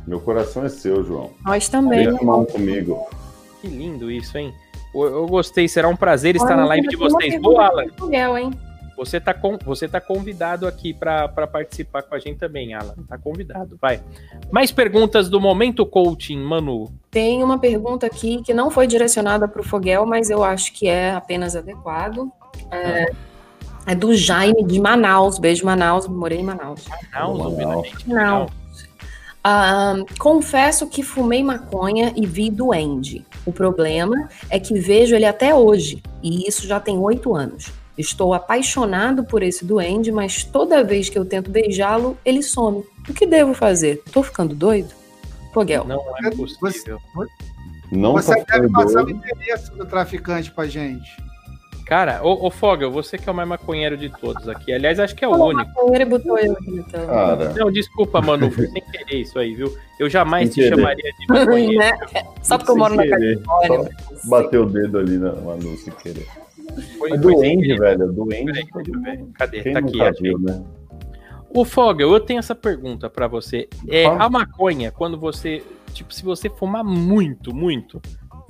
Meu 0.09 0.19
coração 0.19 0.65
é 0.65 0.69
seu, 0.69 1.05
João. 1.05 1.31
Nós 1.45 1.69
também. 1.69 2.09
Vem 2.09 2.19
tomar 2.19 2.39
um 2.39 2.45
comigo. 2.45 3.09
Que 3.61 3.69
lindo 3.69 4.11
isso, 4.11 4.37
hein? 4.37 4.53
Eu, 4.93 5.05
eu 5.05 5.27
gostei, 5.29 5.69
será 5.69 5.87
um 5.87 5.95
prazer 5.95 6.35
estar 6.35 6.55
Olha, 6.55 6.57
na 6.57 6.65
live 6.67 6.89
de 6.89 6.97
vocês. 6.97 7.41
Boa, 7.41 7.67
Alan. 7.69 7.85
Miguel, 8.03 8.37
hein? 8.37 8.51
Você 8.97 9.21
tá, 9.21 9.35
com, 9.35 9.59
você 9.59 9.89
tá 9.89 10.01
convidado 10.01 10.67
aqui 10.67 10.95
pra 10.95 11.29
participar 11.29 12.03
com 12.03 12.15
a 12.15 12.19
gente 12.19 12.39
também, 12.39 12.75
Alan. 12.75 12.95
Tá 13.09 13.19
convidado, 13.19 13.77
vai. 13.81 14.01
Mais 14.51 14.71
perguntas 14.71 15.29
do 15.29 15.41
Momento 15.41 15.85
Coaching, 15.85 16.39
Manu. 16.39 16.93
Tem 17.11 17.43
uma 17.43 17.59
pergunta 17.59 18.07
aqui 18.07 18.43
que 18.43 18.55
não 18.55 18.71
foi 18.71 18.87
direcionada 18.87 19.49
para 19.49 19.61
o 19.61 19.65
Foguel, 19.65 20.07
mas 20.07 20.31
eu 20.31 20.45
acho 20.45 20.73
que 20.73 20.87
é 20.87 21.13
apenas 21.13 21.57
adequado. 21.57 22.31
É, 22.71 23.07
é 23.87 23.95
do 23.95 24.15
Jaime 24.15 24.63
de 24.63 24.81
Manaus. 24.81 25.39
Beijo, 25.39 25.67
Manaus. 25.67 26.07
Morei 26.07 26.39
em 26.39 26.45
Manaus. 26.45 26.85
Manaus. 27.13 27.89
gente. 27.89 28.09
Não. 28.09 28.47
Ah, 29.47 29.97
confesso 30.19 30.89
que 30.89 31.03
fumei 31.03 31.43
maconha 31.43 32.15
e 32.17 32.25
vi 32.25 32.49
duende. 32.49 33.27
O 33.45 33.53
problema 33.53 34.31
é 34.49 34.59
que 34.59 34.79
vejo 34.79 35.15
ele 35.15 35.27
até 35.27 35.55
hoje, 35.55 36.03
e 36.23 36.49
isso 36.49 36.67
já 36.67 36.81
tem 36.81 36.97
oito 36.97 37.35
anos. 37.35 37.71
Estou 37.97 38.35
apaixonado 38.35 39.25
por 39.25 39.43
esse 39.43 39.65
duende, 39.65 40.11
mas 40.11 40.43
toda 40.43 40.83
vez 40.83 41.09
que 41.09 41.19
eu 41.19 41.25
tento 41.25 41.51
beijá-lo, 41.51 42.19
ele 42.25 42.43
some. 42.43 42.85
O 43.09 43.15
que 43.15 43.27
devo 43.27 43.55
fazer? 43.55 44.03
Tô 44.13 44.23
ficando 44.23 44.55
doido? 44.55 44.93
Foguel. 45.53 45.85
Não 45.85 46.03
é 46.25 46.31
possível. 46.31 46.99
Não 47.93 48.15
Você 48.15 48.43
tá 48.45 48.57
deve 48.59 48.73
passar 48.73 49.05
o 49.05 49.11
endereço 49.11 49.73
do 49.77 49.87
traficante 49.87 50.51
pra 50.51 50.67
gente. 50.67 51.09
Cara, 51.87 52.21
ô, 52.25 52.47
ô 52.47 52.51
Fogel, 52.51 52.91
você 52.91 53.19
que 53.19 53.29
é 53.29 53.33
o 53.33 53.35
mais 53.35 53.47
maconheiro 53.47 53.95
de 53.97 54.09
todos 54.09 54.49
aqui. 54.49 54.73
Aliás, 54.73 54.99
acho 54.99 55.15
que 55.15 55.23
é 55.25 55.29
o 55.29 55.33
Falou 55.33 55.51
único. 55.51 55.69
maconheiro 55.69 56.11
botou 56.11 56.39
eu 56.39 56.53
aqui, 56.53 56.71
então. 56.79 57.07
Cara, 57.07 57.53
Não, 57.53 57.71
desculpa, 57.71 58.23
Manu, 58.23 58.51
foi 58.51 58.67
sem 58.73 58.83
querer 58.83 59.21
isso 59.21 59.39
aí, 59.39 59.55
viu? 59.55 59.73
Eu 60.01 60.09
jamais 60.09 60.49
Sem 60.49 60.55
te 60.55 60.69
querer. 60.71 60.77
chamaria 60.81 61.13
de 61.13 61.27
maconheiro. 61.29 61.79
Né? 61.79 61.93
Só 62.43 62.57
porque 62.57 62.73
eu 62.73 62.77
moro 62.77 62.95
na 62.97 63.07
Califórnia. 63.07 63.91
Bateu 64.25 64.63
o 64.63 64.67
dedo 64.67 64.99
ali 64.99 65.19
na 65.19 65.33
Manu 65.35 65.77
sem 65.77 65.93
querer. 65.93 66.27
Foi, 66.99 67.13
É 67.13 67.19
foi 67.19 67.19
doente, 67.19 67.77
velho. 67.77 68.13
Doente. 68.13 68.67
Peraí. 68.73 69.27
Cadê? 69.35 69.63
Quem 69.63 69.73
tá 69.73 69.79
aqui, 69.79 70.23
viu, 70.23 70.39
né? 70.39 70.65
O 71.51 71.65
Fogel, 71.65 72.13
eu 72.13 72.21
tenho 72.21 72.41
essa 72.41 72.55
pergunta 72.55 73.09
pra 73.09 73.29
você. 73.29 73.69
É, 73.89 74.07
a 74.07 74.29
maconha, 74.29 74.91
quando 74.91 75.19
você. 75.19 75.63
Tipo, 75.93 76.13
se 76.13 76.25
você 76.25 76.51
fumar 76.51 76.83
muito, 76.83 77.55
muito, 77.55 78.03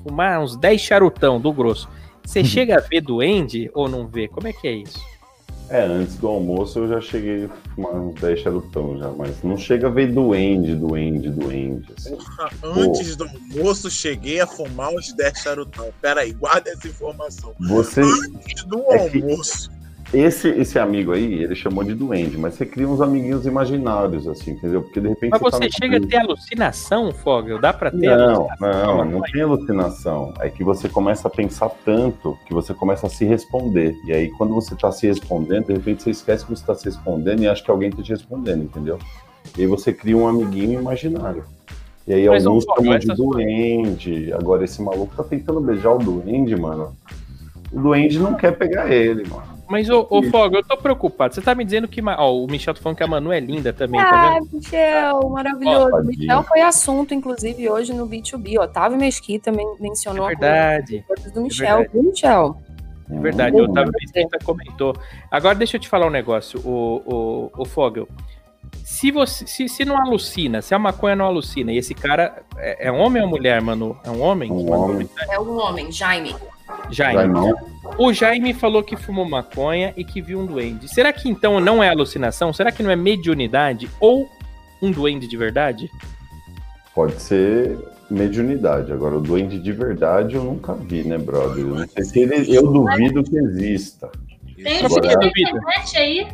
fumar 0.02 0.40
uns 0.40 0.56
10 0.56 0.80
charutão 0.80 1.38
do 1.38 1.52
grosso, 1.52 1.88
você 2.24 2.42
chega 2.44 2.78
a 2.78 2.80
ver 2.80 3.02
duende 3.02 3.70
ou 3.74 3.88
não 3.88 4.06
vê? 4.06 4.26
Como 4.26 4.48
é 4.48 4.52
que 4.52 4.66
é 4.66 4.72
isso? 4.72 4.98
É, 5.70 5.82
antes 5.82 6.16
do 6.16 6.28
almoço 6.28 6.80
eu 6.80 6.88
já 6.88 7.00
cheguei 7.00 7.46
a 7.46 7.48
fumar 7.74 7.94
uns 7.94 8.20
10 8.20 8.40
charutão 8.40 8.98
já, 8.98 9.10
mas 9.10 9.42
não 9.42 9.56
chega 9.56 9.86
a 9.86 9.90
ver 9.90 10.12
duende, 10.12 10.74
duende, 10.74 11.30
duende. 11.30 11.86
Assim. 11.96 12.16
Antes 12.62 13.16
do 13.16 13.24
almoço, 13.24 13.90
cheguei 13.90 14.40
a 14.40 14.46
fumar 14.46 14.90
uns 14.90 15.12
10 15.12 15.38
charutão. 15.38 15.90
Pera 16.02 16.20
aí, 16.20 16.32
guarda 16.32 16.70
essa 16.70 16.86
informação. 16.86 17.54
Você, 17.60 18.02
Antes 18.02 18.64
do 18.64 18.80
É 18.92 18.98
almoço. 18.98 19.70
Esse, 20.14 20.48
esse 20.48 20.78
amigo 20.78 21.12
aí, 21.12 21.42
ele 21.42 21.54
chamou 21.54 21.82
de 21.84 21.94
duende, 21.94 22.36
mas 22.38 22.54
você 22.54 22.64
cria 22.64 22.88
uns 22.88 23.00
amiguinhos 23.00 23.46
imaginários, 23.46 24.26
assim, 24.28 24.52
entendeu? 24.52 24.82
Porque 24.82 25.00
de 25.00 25.08
repente 25.08 25.30
Mas 25.32 25.40
tá 25.40 25.50
você 25.50 25.64
no 25.66 25.72
chega 25.72 25.96
a 25.96 25.98
frio. 26.00 26.08
ter 26.08 26.16
alucinação, 26.18 27.12
Fogel? 27.12 27.60
Dá 27.60 27.72
pra 27.72 27.90
ter 27.90 27.96
Não, 28.16 28.46
alucinação? 28.48 28.96
não, 28.96 29.04
não 29.04 29.20
tem 29.22 29.42
alucinação. 29.42 30.34
É 30.40 30.48
que 30.48 30.62
você 30.64 30.88
começa 30.88 31.28
a 31.28 31.30
pensar 31.30 31.70
tanto 31.84 32.38
que 32.46 32.54
você 32.54 32.72
começa 32.74 33.06
a 33.06 33.10
se 33.10 33.24
responder. 33.24 33.94
E 34.06 34.12
aí, 34.12 34.30
quando 34.30 34.54
você 34.54 34.74
tá 34.74 34.90
se 34.92 35.06
respondendo, 35.06 35.66
de 35.66 35.72
repente 35.74 36.02
você 36.02 36.10
esquece 36.10 36.44
que 36.44 36.50
você 36.50 36.64
tá 36.64 36.74
se 36.74 36.84
respondendo 36.84 37.40
e 37.42 37.48
acha 37.48 37.62
que 37.64 37.70
alguém 37.70 37.90
tá 37.90 38.02
te 38.02 38.10
respondendo, 38.10 38.62
entendeu? 38.64 38.98
E 39.58 39.62
aí 39.62 39.66
você 39.66 39.92
cria 39.92 40.16
um 40.16 40.26
amiguinho 40.28 40.80
imaginário. 40.80 41.44
E 42.06 42.12
aí 42.12 42.28
Mas, 42.28 42.44
alguns 42.44 42.64
chamam 42.64 42.98
de 42.98 43.04
essas- 43.06 43.16
duende. 43.16 44.32
Agora 44.34 44.62
esse 44.64 44.82
maluco 44.82 45.14
tá 45.16 45.24
tentando 45.24 45.60
beijar 45.60 45.90
o 45.92 45.98
duende, 45.98 46.54
mano. 46.54 46.94
O 47.72 47.80
duende 47.80 48.18
não 48.18 48.34
quer 48.34 48.52
pegar 48.56 48.92
ele, 48.92 49.26
mano. 49.28 49.53
Mas, 49.68 49.88
ô, 49.88 50.06
ô 50.10 50.22
Fogel, 50.24 50.60
eu 50.60 50.64
tô 50.66 50.76
preocupado. 50.76 51.34
Você 51.34 51.40
tá 51.40 51.54
me 51.54 51.64
dizendo 51.64 51.88
que. 51.88 52.00
Ó, 52.02 52.32
o 52.36 52.46
Michel 52.46 52.74
tá 52.74 52.80
falando 52.82 52.96
que 52.98 53.02
a 53.02 53.06
Manu 53.06 53.32
é 53.32 53.40
linda 53.40 53.72
também, 53.72 54.00
tá 54.00 54.10
Ah, 54.12 54.34
vendo? 54.34 54.48
Michel, 54.52 55.28
maravilhoso. 55.30 55.90
Ó, 55.96 56.02
Michel 56.02 56.42
foi 56.42 56.60
assunto, 56.60 57.14
inclusive, 57.14 57.68
hoje 57.70 57.92
no 57.94 58.06
B2B. 58.06 58.58
Otávio 58.60 58.98
Mesquita 58.98 59.50
men 59.50 59.66
mencionou 59.80 60.26
É 60.26 60.28
verdade. 60.30 60.98
a 60.98 61.06
coisa 61.06 61.30
do 61.30 61.40
Michel. 61.42 61.78
verdade. 61.78 61.90
Viu, 61.94 62.02
Michel? 62.10 62.56
É 63.10 63.18
verdade, 63.20 63.56
o 63.60 63.64
Otávio 63.64 63.92
Mesquita 64.00 64.38
comentou. 64.44 64.94
Agora 65.30 65.54
deixa 65.54 65.76
eu 65.76 65.80
te 65.80 65.88
falar 65.88 66.06
um 66.06 66.10
negócio, 66.10 66.60
o, 66.64 67.50
o, 67.54 67.62
o 67.62 67.64
Fogel. 67.64 68.08
Se 68.82 69.10
você 69.10 69.46
se, 69.46 69.68
se 69.68 69.84
não 69.84 69.96
alucina, 69.98 70.60
se 70.62 70.74
a 70.74 70.78
maconha 70.78 71.14
não 71.14 71.26
alucina, 71.26 71.70
e 71.72 71.78
esse 71.78 71.94
cara 71.94 72.42
é, 72.56 72.88
é 72.88 72.92
um 72.92 72.98
homem 73.00 73.22
ou 73.22 73.28
mulher, 73.28 73.60
Manu? 73.60 73.96
É 74.04 74.10
um 74.10 74.20
homem? 74.22 74.50
Um 74.50 74.70
homem. 74.72 75.08
É 75.30 75.38
um 75.38 75.58
homem, 75.58 75.92
Jaime. 75.92 76.34
Jaime. 76.90 77.54
O 77.98 78.12
Jaime 78.12 78.54
falou 78.54 78.82
que 78.82 78.96
fumou 78.96 79.28
maconha 79.28 79.92
e 79.96 80.04
que 80.04 80.20
viu 80.20 80.40
um 80.40 80.46
duende. 80.46 80.88
Será 80.88 81.12
que 81.12 81.28
então 81.28 81.60
não 81.60 81.82
é 81.82 81.88
alucinação? 81.88 82.52
Será 82.52 82.72
que 82.72 82.82
não 82.82 82.90
é 82.90 82.96
mediunidade 82.96 83.88
ou 84.00 84.28
um 84.82 84.90
duende 84.90 85.26
de 85.26 85.36
verdade? 85.36 85.90
Pode 86.94 87.20
ser 87.20 87.78
mediunidade. 88.10 88.92
Agora, 88.92 89.16
o 89.16 89.20
duende 89.20 89.58
de 89.58 89.72
verdade 89.72 90.34
eu 90.34 90.44
nunca 90.44 90.74
vi, 90.74 91.02
né, 91.04 91.18
brother? 91.18 91.64
Eu 91.64 91.74
não 91.74 91.88
sei 91.88 92.04
se 92.04 92.20
ele. 92.20 92.54
Eu 92.54 92.70
duvido 92.72 93.22
que 93.22 93.36
exista. 93.36 94.10
Tem 94.56 94.82
duvida? 94.82 95.20
internet 95.20 95.96
aí. 95.96 96.28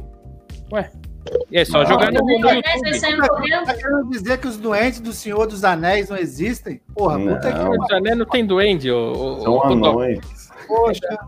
É 1.52 1.64
só 1.64 1.82
Ah, 1.82 1.84
jogar 1.84 2.12
no, 2.12 2.20
correndo. 2.20 2.62
Tá 2.62 3.74
querendo 3.74 4.08
dizer 4.10 4.38
que 4.38 4.46
os 4.48 4.56
doentes 4.56 5.00
do 5.00 5.12
Senhor 5.12 5.46
dos 5.46 5.64
Anéis 5.64 6.08
não 6.08 6.16
existem? 6.16 6.80
Porra, 6.94 7.18
puta 7.18 7.50
Não. 7.50 7.70
que 7.72 7.78
Os 7.78 7.90
anéis 7.92 8.16
não 8.18 8.26
tem 8.26 8.44
duende, 8.46 8.90
ô, 8.90 9.12
ô, 9.12 9.40
São 9.42 9.64
anões. 9.66 10.18
poxa. 10.66 11.18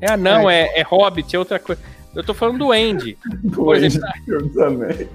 É 0.00 0.10
anão, 0.12 0.48
é, 0.50 0.70
é 0.78 0.82
hobbit, 0.82 1.34
é 1.34 1.38
outra 1.38 1.58
coisa. 1.58 1.80
Eu 2.14 2.22
tô 2.24 2.34
falando 2.34 2.58
duende. 2.58 3.16
Por 3.54 3.76
Duende 3.78 3.86
exemplo, 3.86 4.08
do 4.08 4.24
Senhor 4.24 4.42
dos 4.42 4.58
Anéis. 4.58 5.08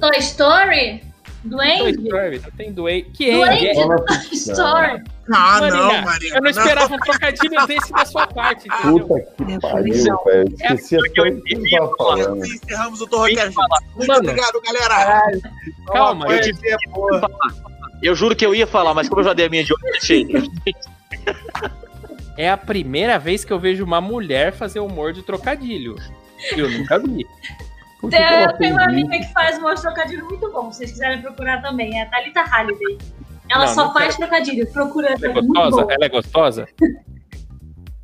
Toy 0.00 0.18
Story? 0.18 1.02
Toy 1.42 1.50
Duende? 1.50 2.06
Story, 2.06 2.40
não 2.40 2.50
tem 2.50 2.72
duende. 2.72 3.10
Que 3.10 3.32
Duende 3.32 3.68
é? 3.68 3.74
Toy 3.74 4.18
ficção. 4.28 4.54
Story. 4.54 5.02
Ah, 5.32 5.60
Marina, 5.60 5.76
não, 5.76 6.02
Maria. 6.02 6.34
Eu 6.34 6.42
não 6.42 6.50
esperava 6.50 6.94
um 6.94 6.98
trocadilho 6.98 7.66
desse 7.66 7.92
da 7.92 8.04
sua 8.04 8.26
parte, 8.26 8.68
entendeu? 8.72 9.06
Puta 9.06 9.44
que 9.44 9.52
É, 9.52 9.58
pariu, 9.60 10.24
velho. 10.24 10.54
Esqueci 10.54 10.96
É 10.96 10.98
até 10.98 11.08
o 11.08 11.42
que 11.42 11.54
eu 11.54 11.70
tava 11.70 11.96
falando. 11.96 12.44
Encerramos 12.44 13.00
o 13.00 13.06
Torrocast. 13.06 13.54
Muito 13.96 14.12
obrigado, 14.12 14.60
galera. 14.62 15.22
Calma, 15.86 16.26
eu 16.26 16.38
é 16.38 16.76
boa. 16.90 17.30
Eu 18.02 18.14
juro 18.14 18.34
que 18.34 18.44
eu 18.44 18.54
ia 18.54 18.66
falar, 18.66 18.94
mas 18.94 19.08
como 19.08 19.20
eu 19.20 19.24
já 19.26 19.32
dei 19.32 19.46
a 19.46 19.50
minha 19.50 19.64
de 19.64 19.72
hoje. 19.72 20.26
É 22.36 22.48
a 22.48 22.56
primeira 22.56 23.18
vez 23.18 23.44
que 23.44 23.52
eu 23.52 23.58
vejo 23.58 23.84
uma 23.84 24.00
mulher 24.00 24.54
fazer 24.54 24.80
humor 24.80 25.12
de 25.12 25.22
trocadilho. 25.22 25.96
Eu 26.56 26.70
nunca 26.70 26.98
vi. 26.98 27.26
Tem, 28.08 28.22
ela 28.22 28.52
tem 28.54 28.72
uma 28.72 28.84
amiga 28.84 29.18
que 29.18 29.32
faz 29.32 29.58
um 29.58 29.74
trocadilho 29.74 30.24
muito 30.26 30.50
bom, 30.50 30.70
se 30.72 30.78
vocês 30.78 30.92
quiserem 30.92 31.20
procurar 31.20 31.60
também, 31.60 31.98
é 31.98 32.02
a 32.04 32.06
Thalita 32.06 32.40
Halliday. 32.42 32.98
Ela 33.50 33.66
Não, 33.66 33.74
só 33.74 33.84
não 33.86 33.92
faz 33.92 34.16
trocadilho, 34.16 34.66
procura. 34.72 35.08
Ela 35.08 35.16
é 35.26 35.28
muito 35.28 35.46
gostosa? 35.48 35.82
bom. 35.84 35.90
Ela 35.90 36.04
é 36.04 36.08
gostosa? 36.08 36.68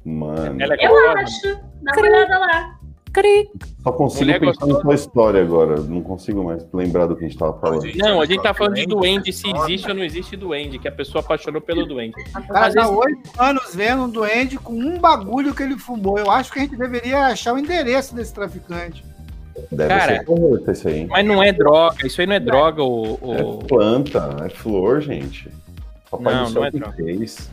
Mano, 0.04 0.62
Ela 0.62 0.74
é 0.74 0.86
Eu 0.86 0.90
gostosa? 0.90 1.18
acho. 1.20 1.60
Dá 1.82 1.92
uma 1.96 2.02
olhada 2.02 2.38
lá. 2.38 2.76
Cri. 3.12 3.48
só 3.82 3.92
consigo 3.92 4.24
Mulher 4.26 4.40
pensar 4.40 4.60
gostosa. 4.66 4.78
em 4.78 4.82
sua 4.82 4.94
história 4.94 5.42
agora. 5.42 5.80
Não 5.80 6.02
consigo 6.02 6.44
mais 6.44 6.66
lembrar 6.72 7.06
do 7.06 7.16
que 7.16 7.24
a 7.24 7.28
gente 7.28 7.38
tava 7.38 7.58
falando. 7.58 7.82
Não, 7.96 8.20
a 8.20 8.26
gente 8.26 8.42
tá 8.42 8.52
falando 8.52 8.74
de 8.74 8.84
Duende, 8.86 9.32
se 9.32 9.50
existe 9.50 9.88
ou 9.88 9.94
não 9.94 10.04
existe 10.04 10.36
duende, 10.36 10.78
que 10.78 10.86
a 10.86 10.92
pessoa 10.92 11.24
apaixonou 11.24 11.62
pelo 11.62 11.86
duende. 11.86 12.12
Cara 12.32 12.44
tá 12.46 12.68
vezes- 12.68 12.90
oito 12.90 13.30
anos 13.38 13.74
vendo 13.74 14.02
um 14.02 14.10
duende 14.10 14.58
com 14.58 14.74
um 14.74 14.98
bagulho 14.98 15.54
que 15.54 15.62
ele 15.62 15.78
fumou. 15.78 16.18
Eu 16.18 16.30
acho 16.30 16.52
que 16.52 16.58
a 16.58 16.62
gente 16.62 16.76
deveria 16.76 17.26
achar 17.28 17.54
o 17.54 17.58
endereço 17.58 18.14
desse 18.14 18.34
traficante. 18.34 19.02
Deve 19.72 19.88
Cara, 19.88 20.24
ser 20.24 20.72
isso 20.72 20.88
aí. 20.88 21.06
Mas 21.06 21.24
não 21.26 21.42
é 21.42 21.52
droga, 21.52 22.06
isso 22.06 22.20
aí 22.20 22.26
não 22.26 22.34
é 22.34 22.40
droga, 22.40 22.82
o. 22.82 23.18
o- 23.20 23.60
É 23.62 23.66
planta, 23.66 24.36
é 24.44 24.48
flor, 24.48 25.00
gente. 25.00 25.50
Papai 26.10 26.34
Não, 26.34 26.50
não 26.50 26.64
é 26.64 26.70
droga. 26.70 26.92
fez. 26.96 27.50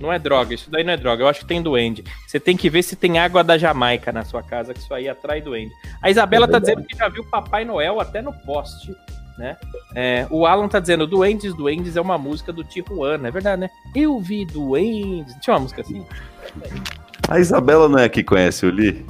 Não 0.00 0.12
é 0.12 0.18
droga, 0.18 0.52
isso 0.54 0.68
daí 0.70 0.82
não 0.82 0.92
é 0.92 0.96
droga. 0.96 1.22
Eu 1.22 1.28
acho 1.28 1.40
que 1.40 1.46
tem 1.46 1.62
duende. 1.62 2.02
Você 2.26 2.40
tem 2.40 2.56
que 2.56 2.68
ver 2.68 2.82
se 2.82 2.96
tem 2.96 3.18
água 3.20 3.44
da 3.44 3.56
Jamaica 3.56 4.10
na 4.10 4.24
sua 4.24 4.42
casa, 4.42 4.74
que 4.74 4.80
isso 4.80 4.92
aí 4.92 5.08
atrai 5.08 5.40
duende. 5.40 5.70
A 6.02 6.10
Isabela 6.10 6.46
É 6.46 6.48
tá 6.48 6.58
dizendo 6.58 6.82
que 6.82 6.96
já 6.96 7.08
viu 7.08 7.24
Papai 7.24 7.64
Noel 7.64 8.00
até 8.00 8.20
no 8.20 8.32
poste, 8.32 8.96
né? 9.38 9.56
É, 9.94 10.26
o 10.28 10.44
Alan 10.44 10.66
tá 10.66 10.80
dizendo, 10.80 11.06
Duendes, 11.06 11.54
Duendes 11.54 11.96
é 11.96 12.00
uma 12.00 12.18
música 12.18 12.52
do 12.52 12.64
Tijuana, 12.64 13.28
é 13.28 13.30
verdade, 13.30 13.60
né? 13.60 13.70
Eu 13.94 14.18
vi 14.18 14.44
Duendes. 14.44 15.36
Tinha 15.40 15.54
uma 15.54 15.60
música 15.60 15.82
assim? 15.82 16.04
A 17.28 17.38
Isabela 17.38 17.88
não 17.88 17.98
é 18.00 18.08
que 18.08 18.24
conhece 18.24 18.66
o 18.66 18.70
Lee? 18.72 19.06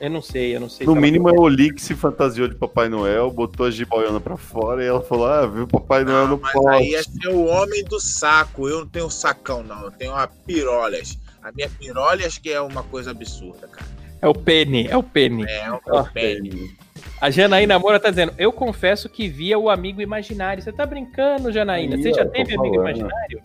Eu 0.00 0.10
não 0.10 0.22
sei, 0.22 0.54
eu 0.54 0.60
não 0.60 0.68
sei. 0.68 0.86
No 0.86 0.94
se 0.94 1.00
mínimo 1.00 1.28
é 1.28 1.32
o 1.32 1.46
Lee 1.46 1.72
que 1.74 1.82
se 1.82 1.94
fantasiou 1.94 2.46
de 2.46 2.54
Papai 2.54 2.88
Noel, 2.88 3.30
botou 3.30 3.66
a 3.66 3.70
jiboiana 3.70 4.20
pra 4.20 4.36
fora 4.36 4.82
e 4.84 4.86
ela 4.86 5.00
falou: 5.00 5.26
Ah, 5.26 5.46
viu 5.46 5.66
Papai 5.66 6.04
Noel 6.04 6.28
Não, 6.28 6.36
no 6.36 6.40
mas 6.40 6.52
poste. 6.52 6.68
aí 6.70 6.94
é 6.94 7.02
ser 7.02 7.28
o 7.28 7.44
homem 7.46 7.82
do 7.84 7.98
saco. 7.98 8.68
Eu 8.68 8.80
não 8.80 8.86
tenho 8.86 9.10
sacão, 9.10 9.62
não. 9.64 9.82
Eu 9.84 9.90
tenho 9.90 10.12
uma 10.12 10.26
pirolhas. 10.28 11.18
A 11.42 11.50
minha 11.50 11.68
pirolhas 11.68 12.38
que 12.38 12.50
é 12.50 12.60
uma 12.60 12.82
coisa 12.84 13.10
absurda, 13.10 13.66
cara. 13.66 13.86
É 14.20 14.28
o 14.28 14.34
Penny, 14.34 14.86
é 14.88 14.96
o 14.96 15.02
Penny. 15.02 15.44
É 15.48 15.72
um 15.72 15.78
Ó, 15.86 16.02
pene. 16.04 16.76
A 17.20 17.30
Janaína 17.30 17.78
Moura 17.78 17.98
tá 18.00 18.10
dizendo, 18.10 18.32
eu 18.38 18.52
confesso 18.52 19.08
que 19.08 19.28
via 19.28 19.58
o 19.58 19.68
amigo 19.70 20.00
imaginário. 20.00 20.62
Você 20.62 20.72
tá 20.72 20.84
brincando, 20.86 21.52
Janaína? 21.52 21.96
Aí, 21.96 22.02
Você 22.02 22.12
já 22.12 22.24
teve 22.24 22.54
amigo 22.56 22.76
imaginário? 22.76 23.40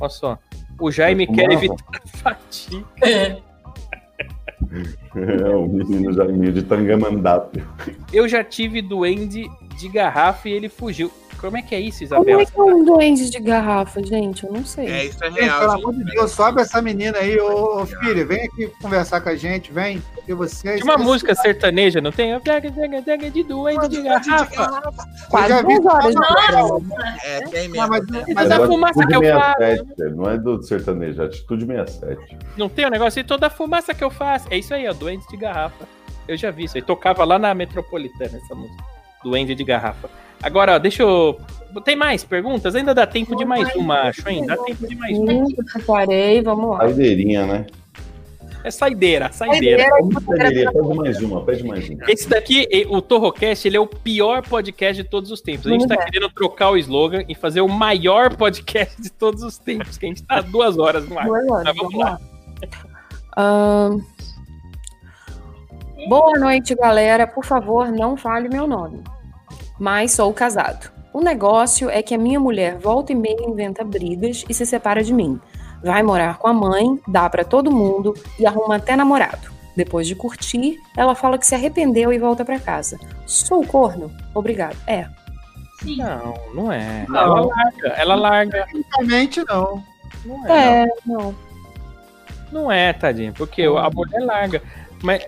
Olha 0.00 0.10
só. 0.10 0.38
O 0.80 0.90
Jaime 0.90 1.24
Eu 1.26 1.32
quer 1.34 1.50
evitar 1.50 2.00
fatia. 2.06 2.84
É, 3.02 3.36
o 5.56 5.66
menino 5.66 6.12
Jaiminho 6.12 6.52
de 6.52 6.62
Tangamandape. 6.62 7.62
Eu 8.12 8.28
já 8.28 8.42
tive 8.42 8.82
duende 8.82 9.48
de 9.76 9.88
garrafa 9.88 10.48
e 10.48 10.52
ele 10.52 10.68
fugiu. 10.68 11.10
Como 11.40 11.56
é 11.56 11.62
que 11.62 11.74
é 11.74 11.80
isso, 11.80 11.98
Como 12.08 12.22
Isabela? 12.22 12.42
é 12.42 12.46
que 12.46 12.58
é 12.58 12.62
um 12.62 12.84
duende 12.84 13.30
de 13.30 13.38
garrafa, 13.40 14.02
gente? 14.02 14.44
Eu 14.44 14.52
não 14.52 14.64
sei. 14.64 14.86
É, 14.88 15.04
isso 15.06 15.22
é 15.22 15.28
real. 15.28 15.60
pelo 15.60 15.72
amor 15.72 15.94
de 15.94 16.04
Deus, 16.04 16.32
sobe 16.32 16.60
essa 16.60 16.82
menina 16.82 17.18
aí, 17.18 17.38
ô, 17.38 17.82
ô 17.82 17.86
filha. 17.86 18.24
Vem 18.26 18.44
aqui 18.44 18.66
conversar 18.82 19.20
com 19.20 19.28
a 19.28 19.36
gente, 19.36 19.72
vem. 19.72 20.02
E 20.26 20.32
você. 20.34 20.74
Tinha 20.78 20.84
uma 20.84 20.98
música 20.98 21.34
sertaneja, 21.34 22.00
não 22.00 22.10
tem? 22.12 22.38
Pega, 22.40 22.70
pega, 22.70 23.02
pega 23.02 23.30
de 23.30 23.42
duende 23.44 23.88
de 23.88 24.02
garrafa. 24.02 24.92
Quase 25.30 25.48
já 25.48 25.62
vi 25.62 25.80
duas 25.80 25.94
horas. 25.94 26.14
Nossa! 26.14 27.16
É, 27.24 27.40
tem 27.42 27.68
mesmo. 27.68 27.88
mas, 27.88 28.04
mas 28.34 28.48
da 28.48 28.56
é- 28.56 28.66
fumaça 28.66 29.06
que 29.06 29.14
eu 29.16 29.22
faço. 29.22 29.58
67, 29.58 30.16
Não 30.16 30.30
é 30.30 30.38
do 30.38 30.62
sertanejo, 30.62 31.22
é 31.22 31.26
Atitude 31.26 31.66
67. 31.66 32.38
Não 32.56 32.68
tem 32.68 32.86
o 32.86 32.90
negócio 32.90 33.22
de 33.22 33.28
toda 33.28 33.46
a 33.46 33.50
fumaça 33.50 33.94
que 33.94 34.02
eu 34.02 34.10
faço. 34.10 34.48
É 34.50 34.58
isso 34.58 34.74
aí, 34.74 34.88
ó, 34.88 34.92
duende 34.92 35.26
de 35.28 35.36
garrafa. 35.36 35.86
Eu 36.26 36.36
já 36.36 36.50
vi 36.50 36.64
isso 36.64 36.76
aí. 36.76 36.82
Tocava 36.82 37.24
lá 37.24 37.38
na 37.38 37.54
Metropolitana 37.54 38.36
essa 38.36 38.54
música. 38.54 38.84
Duende 39.22 39.54
de 39.54 39.64
garrafa. 39.64 40.10
Agora, 40.42 40.74
ó, 40.76 40.78
deixa 40.78 41.02
eu. 41.02 41.38
Tem 41.84 41.94
mais 41.94 42.24
perguntas? 42.24 42.74
Ainda 42.74 42.94
dá 42.94 43.06
tempo 43.06 43.36
de 43.36 43.44
mais 43.44 43.72
uma, 43.76 44.02
acho, 44.08 44.28
hein? 44.28 44.44
Dá 44.46 44.56
tempo 44.56 44.86
de 44.86 44.96
mais 44.96 45.16
uma. 45.18 45.46
Separei, 45.70 46.42
vamos 46.42 46.70
lá. 46.70 46.78
Saideirinha, 46.78 47.46
né? 47.46 47.66
É 48.64 48.70
saideira, 48.72 49.30
saideira. 49.30 49.84
Saideira, 50.20 50.72
pede 50.72 50.94
mais 50.96 51.22
uma, 51.22 51.44
pede 51.44 51.64
mais 51.64 51.88
uma. 51.88 52.04
Esse 52.10 52.28
daqui, 52.28 52.66
o 52.88 53.00
Torrocast, 53.00 53.66
ele 53.68 53.76
é 53.76 53.80
o 53.80 53.86
pior 53.86 54.42
podcast 54.42 55.00
de 55.02 55.08
todos 55.08 55.30
os 55.30 55.40
tempos. 55.40 55.66
A 55.66 55.70
gente 55.70 55.86
tá 55.86 55.94
Uhum. 55.94 56.04
querendo 56.04 56.28
trocar 56.30 56.70
o 56.70 56.76
slogan 56.76 57.22
e 57.28 57.34
fazer 57.36 57.60
o 57.60 57.68
maior 57.68 58.34
podcast 58.34 59.00
de 59.00 59.10
todos 59.10 59.42
os 59.44 59.58
tempos, 59.58 59.96
que 59.96 60.06
a 60.06 60.08
gente 60.08 60.22
tá 60.24 60.36
há 60.38 60.40
duas 60.40 60.76
horas 60.76 61.08
no 61.08 61.16
ar. 61.18 61.26
Duas 61.26 61.48
horas, 61.48 61.64
Mas 61.64 61.76
vamos 61.76 61.92
vamos 61.94 62.04
lá. 62.06 62.18
Ahn, 63.36 64.00
Boa 66.08 66.38
noite, 66.38 66.74
galera. 66.74 67.26
Por 67.26 67.44
favor, 67.44 67.90
não 67.92 68.16
fale 68.16 68.48
meu 68.48 68.66
nome. 68.66 69.02
Mas 69.78 70.12
sou 70.12 70.32
casado. 70.32 70.90
O 71.12 71.20
negócio 71.20 71.88
é 71.88 72.02
que 72.02 72.14
a 72.14 72.18
minha 72.18 72.38
mulher 72.38 72.78
volta 72.78 73.12
e 73.12 73.14
meia 73.14 73.42
inventa 73.42 73.84
brigas 73.84 74.44
e 74.48 74.54
se 74.54 74.66
separa 74.66 75.02
de 75.02 75.12
mim. 75.12 75.40
Vai 75.82 76.02
morar 76.02 76.38
com 76.38 76.48
a 76.48 76.52
mãe, 76.52 76.98
dá 77.06 77.28
pra 77.30 77.44
todo 77.44 77.70
mundo 77.70 78.14
e 78.38 78.46
arruma 78.46 78.76
até 78.76 78.96
namorado. 78.96 79.50
Depois 79.76 80.08
de 80.08 80.16
curtir, 80.16 80.76
ela 80.96 81.14
fala 81.14 81.38
que 81.38 81.46
se 81.46 81.54
arrependeu 81.54 82.12
e 82.12 82.18
volta 82.18 82.44
pra 82.44 82.58
casa. 82.58 82.98
Sou 83.26 83.64
corno? 83.64 84.10
Obrigado. 84.34 84.76
É. 84.86 85.06
Sim. 85.80 85.98
Não, 85.98 86.34
não 86.52 86.72
é. 86.72 87.06
Não. 87.08 87.20
Ela 87.20 87.40
larga, 87.46 87.88
ela 87.88 88.14
larga. 88.16 88.64
Tecnicamente, 88.64 89.44
não. 89.46 89.84
Não 90.24 90.46
é. 90.46 90.82
É, 90.82 90.86
não. 91.06 91.34
Não 92.50 92.72
é, 92.72 92.92
tadinho, 92.92 93.32
porque 93.34 93.62
a 93.62 93.90
mulher 93.90 94.20
larga. 94.20 94.62
Mas 95.02 95.24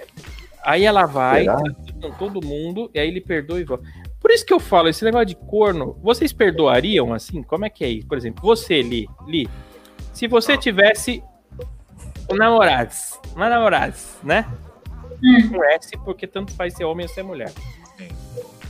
aí 0.64 0.84
ela 0.84 1.06
vai 1.06 1.44
Será? 1.44 1.62
com 2.02 2.10
todo 2.12 2.44
mundo, 2.44 2.90
e 2.92 2.98
aí 2.98 3.08
ele 3.08 3.20
perdoa 3.20 3.60
e 3.60 3.64
volta. 3.64 3.84
Por 4.20 4.30
isso 4.30 4.44
que 4.44 4.52
eu 4.52 4.60
falo, 4.60 4.88
esse 4.88 5.02
negócio 5.02 5.26
de 5.26 5.34
corno, 5.34 5.98
vocês 6.02 6.32
perdoariam 6.32 7.12
assim? 7.14 7.42
Como 7.42 7.64
é 7.64 7.70
que 7.70 7.82
é 7.82 7.88
isso? 7.88 8.06
Por 8.06 8.18
exemplo, 8.18 8.42
você, 8.42 8.82
Li, 8.82 9.08
Li, 9.26 9.48
se 10.12 10.28
você 10.28 10.58
tivesse 10.58 11.24
um 12.30 12.36
namorados, 12.36 13.18
uma 13.34 13.48
namorados, 13.48 14.18
né? 14.22 14.46
Hum. 15.24 15.48
Com 15.48 15.64
S, 15.64 15.90
porque 16.04 16.26
tanto 16.26 16.52
faz 16.52 16.74
ser 16.74 16.84
homem 16.84 17.06
ou 17.06 17.12
ser 17.12 17.22
mulher. 17.22 17.50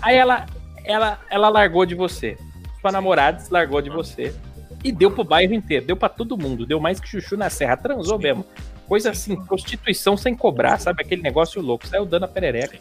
Aí 0.01 0.17
ela, 0.17 0.47
ela, 0.85 1.21
ela 1.29 1.49
largou 1.49 1.85
de 1.85 1.95
você. 1.95 2.39
Sua 2.81 2.93
namorada 2.93 3.43
largou 3.51 3.83
de 3.83 3.91
você. 3.91 4.35
E 4.83 4.91
deu 4.91 5.11
pro 5.11 5.25
bairro 5.25 5.53
inteiro, 5.53 5.85
deu 5.85 5.97
pra 5.97 6.09
todo 6.09 6.39
mundo, 6.39 6.65
deu 6.65 6.81
mais 6.81 6.99
que 6.99 7.09
chuchu 7.09 7.37
na 7.37 7.51
serra, 7.51 7.77
transou 7.77 8.19
mesmo. 8.19 8.47
Coisa 8.89 9.11
assim, 9.11 9.37
prostituição 9.45 10.17
sem 10.17 10.35
cobrar, 10.35 10.79
sabe? 10.79 11.03
Aquele 11.03 11.23
negócio 11.23 11.61
louco, 11.61 11.87
saiu 11.87 12.07
dando 12.07 12.25
a 12.25 12.29
perereca. 12.29 12.79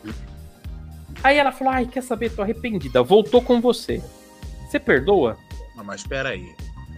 Aí 1.24 1.38
ela 1.38 1.52
falou: 1.52 1.74
ai, 1.74 1.86
quer 1.86 2.04
saber? 2.04 2.30
Tô 2.32 2.42
arrependida. 2.42 3.02
Voltou 3.04 3.42
com 3.42 3.60
você. 3.62 4.02
Você 4.70 4.80
perdoa? 4.80 5.38
Não, 5.76 5.84
mas 5.84 6.02
espera 6.02 6.30
aí. 6.30 6.54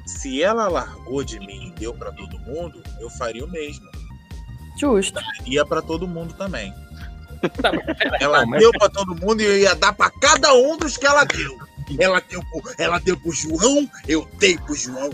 Se 0.06 0.42
ela 0.44 0.68
largou 0.68 1.24
de 1.24 1.40
mim 1.40 1.68
e 1.70 1.80
deu 1.80 1.94
pra 1.94 2.12
todo 2.12 2.38
mundo, 2.40 2.84
eu 3.00 3.10
faria 3.12 3.46
o 3.46 3.50
mesmo. 3.50 3.90
Justo. 4.78 5.20
Ia 5.46 5.66
pra 5.66 5.82
todo 5.82 6.08
mundo 6.08 6.34
também. 6.34 6.74
Tá, 7.62 7.72
Ela 8.20 8.42
não, 8.42 8.48
mas- 8.52 8.60
deu 8.60 8.72
pra 8.72 8.90
todo 8.90 9.16
mundo 9.16 9.42
e 9.42 9.46
eu 9.46 9.58
ia 9.60 9.76
dar 9.76 9.94
pra 9.94 10.10
cada 10.10 10.54
um 10.54 10.78
dos 10.78 10.98
que 10.98 11.06
ela 11.06 11.24
deu. 11.24 11.58
Ela 12.00 12.22
deu 12.22 12.42
pro, 12.52 12.62
ela 12.78 13.00
deu 13.00 13.18
pro 13.18 13.32
João, 13.32 13.90
eu 14.08 14.28
dei 14.40 14.58
pro 14.58 14.76
João. 14.76 15.10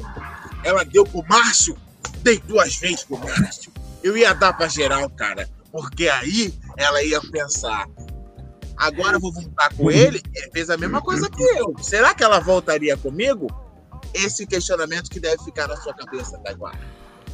Ela 0.63 0.83
deu 0.83 1.03
pro 1.05 1.23
Márcio, 1.27 1.77
dei 2.21 2.39
duas 2.39 2.75
vezes 2.77 3.03
pro 3.03 3.17
Márcio. 3.17 3.71
Eu 4.03 4.15
ia 4.17 4.33
dar 4.33 4.53
pra 4.53 4.67
geral, 4.67 5.09
cara. 5.09 5.49
Porque 5.71 6.07
aí 6.09 6.53
ela 6.77 7.01
ia 7.03 7.19
pensar. 7.21 7.87
Agora 8.77 9.15
eu 9.17 9.19
vou 9.19 9.31
voltar 9.33 9.73
com 9.75 9.89
ele. 9.91 10.21
Ele 10.35 10.51
fez 10.51 10.69
a 10.69 10.77
mesma 10.77 11.01
coisa 11.01 11.29
que 11.29 11.41
eu. 11.43 11.73
Será 11.81 12.13
que 12.13 12.23
ela 12.23 12.39
voltaria 12.39 12.95
comigo? 12.95 13.47
Esse 14.13 14.45
questionamento 14.45 15.09
que 15.09 15.19
deve 15.19 15.43
ficar 15.43 15.67
na 15.67 15.75
sua 15.77 15.93
cabeça, 15.93 16.37
Taiguara. 16.39 16.77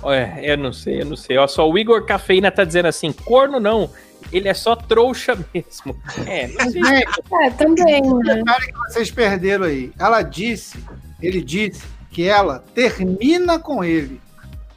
Olha, 0.02 0.38
eu 0.42 0.58
não 0.58 0.74
sei, 0.74 1.02
eu 1.02 1.06
não 1.06 1.16
sei. 1.16 1.38
Ó, 1.38 1.48
só 1.48 1.70
o 1.70 1.78
Igor 1.78 2.06
Cafeína 2.06 2.52
tá 2.52 2.64
dizendo 2.64 2.88
assim: 2.88 3.12
corno 3.12 3.60
não, 3.60 3.90
ele 4.32 4.48
é 4.50 4.54
só 4.54 4.76
trouxa 4.76 5.36
mesmo. 5.54 5.96
É, 6.26 6.48
não 6.48 6.72
sei. 6.72 6.84
Gente, 6.84 7.22
É, 7.44 7.50
também, 7.52 8.02
né? 8.02 8.36
detalhe 8.36 8.66
que 8.68 8.78
vocês 8.80 9.12
perderam 9.12 9.66
aí. 9.66 9.92
Ela 9.98 10.22
disse, 10.22 10.78
ele 11.22 11.42
disse 11.42 11.84
que 12.10 12.28
ela 12.28 12.64
termina 12.74 13.60
com 13.60 13.84
ele. 13.84 14.20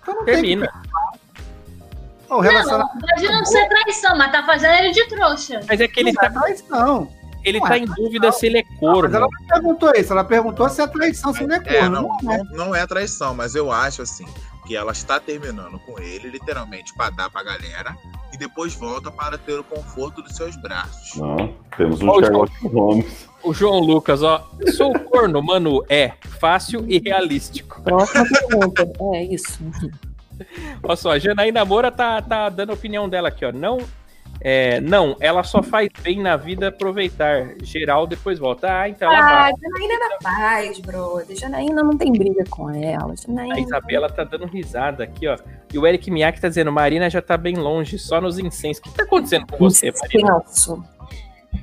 Então 0.02 0.14
não 0.14 0.24
Termina. 0.24 0.70
tem 0.70 0.85
O 2.28 2.40
relacionamento 2.40 2.94
Não, 2.94 3.00
pode 3.00 3.28
não 3.28 3.44
ser 3.44 3.68
traição, 3.68 4.16
mas 4.16 4.32
tá 4.32 4.44
fazendo 4.44 4.74
ele 4.74 4.92
de 4.92 5.06
trouxa. 5.08 5.60
Mas 5.68 5.80
é 5.80 5.88
que 5.88 6.00
ele 6.00 6.12
não 6.12 6.22
é 6.22 6.28
tá, 6.30 6.40
traição. 6.40 7.08
ele 7.44 7.60
Não 7.60 7.66
tá 7.68 7.76
é 7.76 7.78
em 7.80 7.84
dúvida 7.86 8.32
se 8.32 8.46
ele 8.46 8.58
é 8.58 8.64
Mas 8.68 8.78
corno. 8.80 9.16
ela 9.16 9.28
não 9.30 9.46
perguntou 9.46 9.92
isso, 9.96 10.12
ela 10.12 10.24
perguntou 10.24 10.68
se 10.68 10.82
é 10.82 10.86
traição, 10.86 11.32
se 11.32 11.46
não 11.46 11.56
é 11.56 11.62
É, 11.66 11.80
corno. 11.80 11.90
não, 11.90 12.18
Não 12.22 12.32
é. 12.32 12.38
não, 12.38 12.44
não 12.66 12.74
é 12.74 12.86
traição, 12.86 13.34
mas 13.34 13.54
eu 13.54 13.70
acho 13.70 14.02
assim 14.02 14.26
que 14.66 14.74
ela 14.76 14.90
está 14.90 15.20
terminando 15.20 15.78
com 15.78 15.96
ele, 16.00 16.28
literalmente, 16.28 16.92
para 16.96 17.10
dar 17.10 17.30
pra 17.30 17.44
galera, 17.44 17.96
e 18.32 18.36
depois 18.36 18.74
volta 18.74 19.12
para 19.12 19.38
ter 19.38 19.56
o 19.60 19.62
conforto 19.62 20.20
dos 20.20 20.34
seus 20.34 20.56
braços. 20.56 21.14
Não, 21.14 21.54
temos 21.76 22.00
um 22.02 22.12
Sherlock 22.18 22.66
Holmes. 22.66 23.28
O 23.44 23.54
João 23.54 23.78
Lucas, 23.78 24.24
ó. 24.24 24.44
Sou 24.76 24.92
corno, 24.98 25.40
mano. 25.40 25.84
É 25.88 26.10
fácil 26.40 26.84
e 26.88 26.98
realístico. 26.98 27.80
Próxima 27.80 28.24
pergunta. 28.28 28.90
É 29.14 29.22
isso. 29.22 29.60
Olha 30.82 30.96
só, 30.96 31.12
a 31.12 31.18
Janaína 31.18 31.64
Moura 31.64 31.90
tá, 31.90 32.20
tá 32.22 32.48
dando 32.48 32.70
a 32.70 32.74
opinião 32.74 33.08
dela 33.08 33.28
aqui, 33.28 33.44
ó. 33.44 33.52
Não. 33.52 33.78
É, 34.40 34.80
não, 34.82 35.16
ela 35.18 35.42
só 35.42 35.62
faz 35.62 35.88
bem 36.02 36.20
na 36.20 36.36
vida 36.36 36.68
aproveitar. 36.68 37.54
Geral 37.62 38.06
depois 38.06 38.38
volta. 38.38 38.80
Ah, 38.80 38.88
então 38.88 39.10
Ah. 39.10 39.50
Janaína 39.60 39.94
é 39.94 39.98
da 39.98 40.16
paz, 40.22 40.78
brother. 40.78 41.36
Janaína 41.36 41.82
não 41.82 41.96
tem 41.96 42.12
briga 42.12 42.44
com 42.50 42.70
ela. 42.70 43.12
A 43.12 43.16
Janaína... 43.16 43.58
Isabela 43.58 44.10
tá 44.10 44.24
dando 44.24 44.46
risada 44.46 45.04
aqui, 45.04 45.26
ó. 45.26 45.38
E 45.72 45.78
o 45.78 45.86
Eric 45.86 46.10
Miyake 46.10 46.40
tá 46.40 46.48
dizendo: 46.48 46.70
Marina 46.70 47.08
já 47.08 47.22
tá 47.22 47.36
bem 47.36 47.56
longe, 47.56 47.98
só 47.98 48.20
nos 48.20 48.38
incensos. 48.38 48.80
O 48.80 48.82
que 48.82 48.96
tá 48.96 49.04
acontecendo 49.04 49.46
com 49.46 49.56
você, 49.56 49.90
Marina? 49.90 50.42
Incenso. 50.44 50.84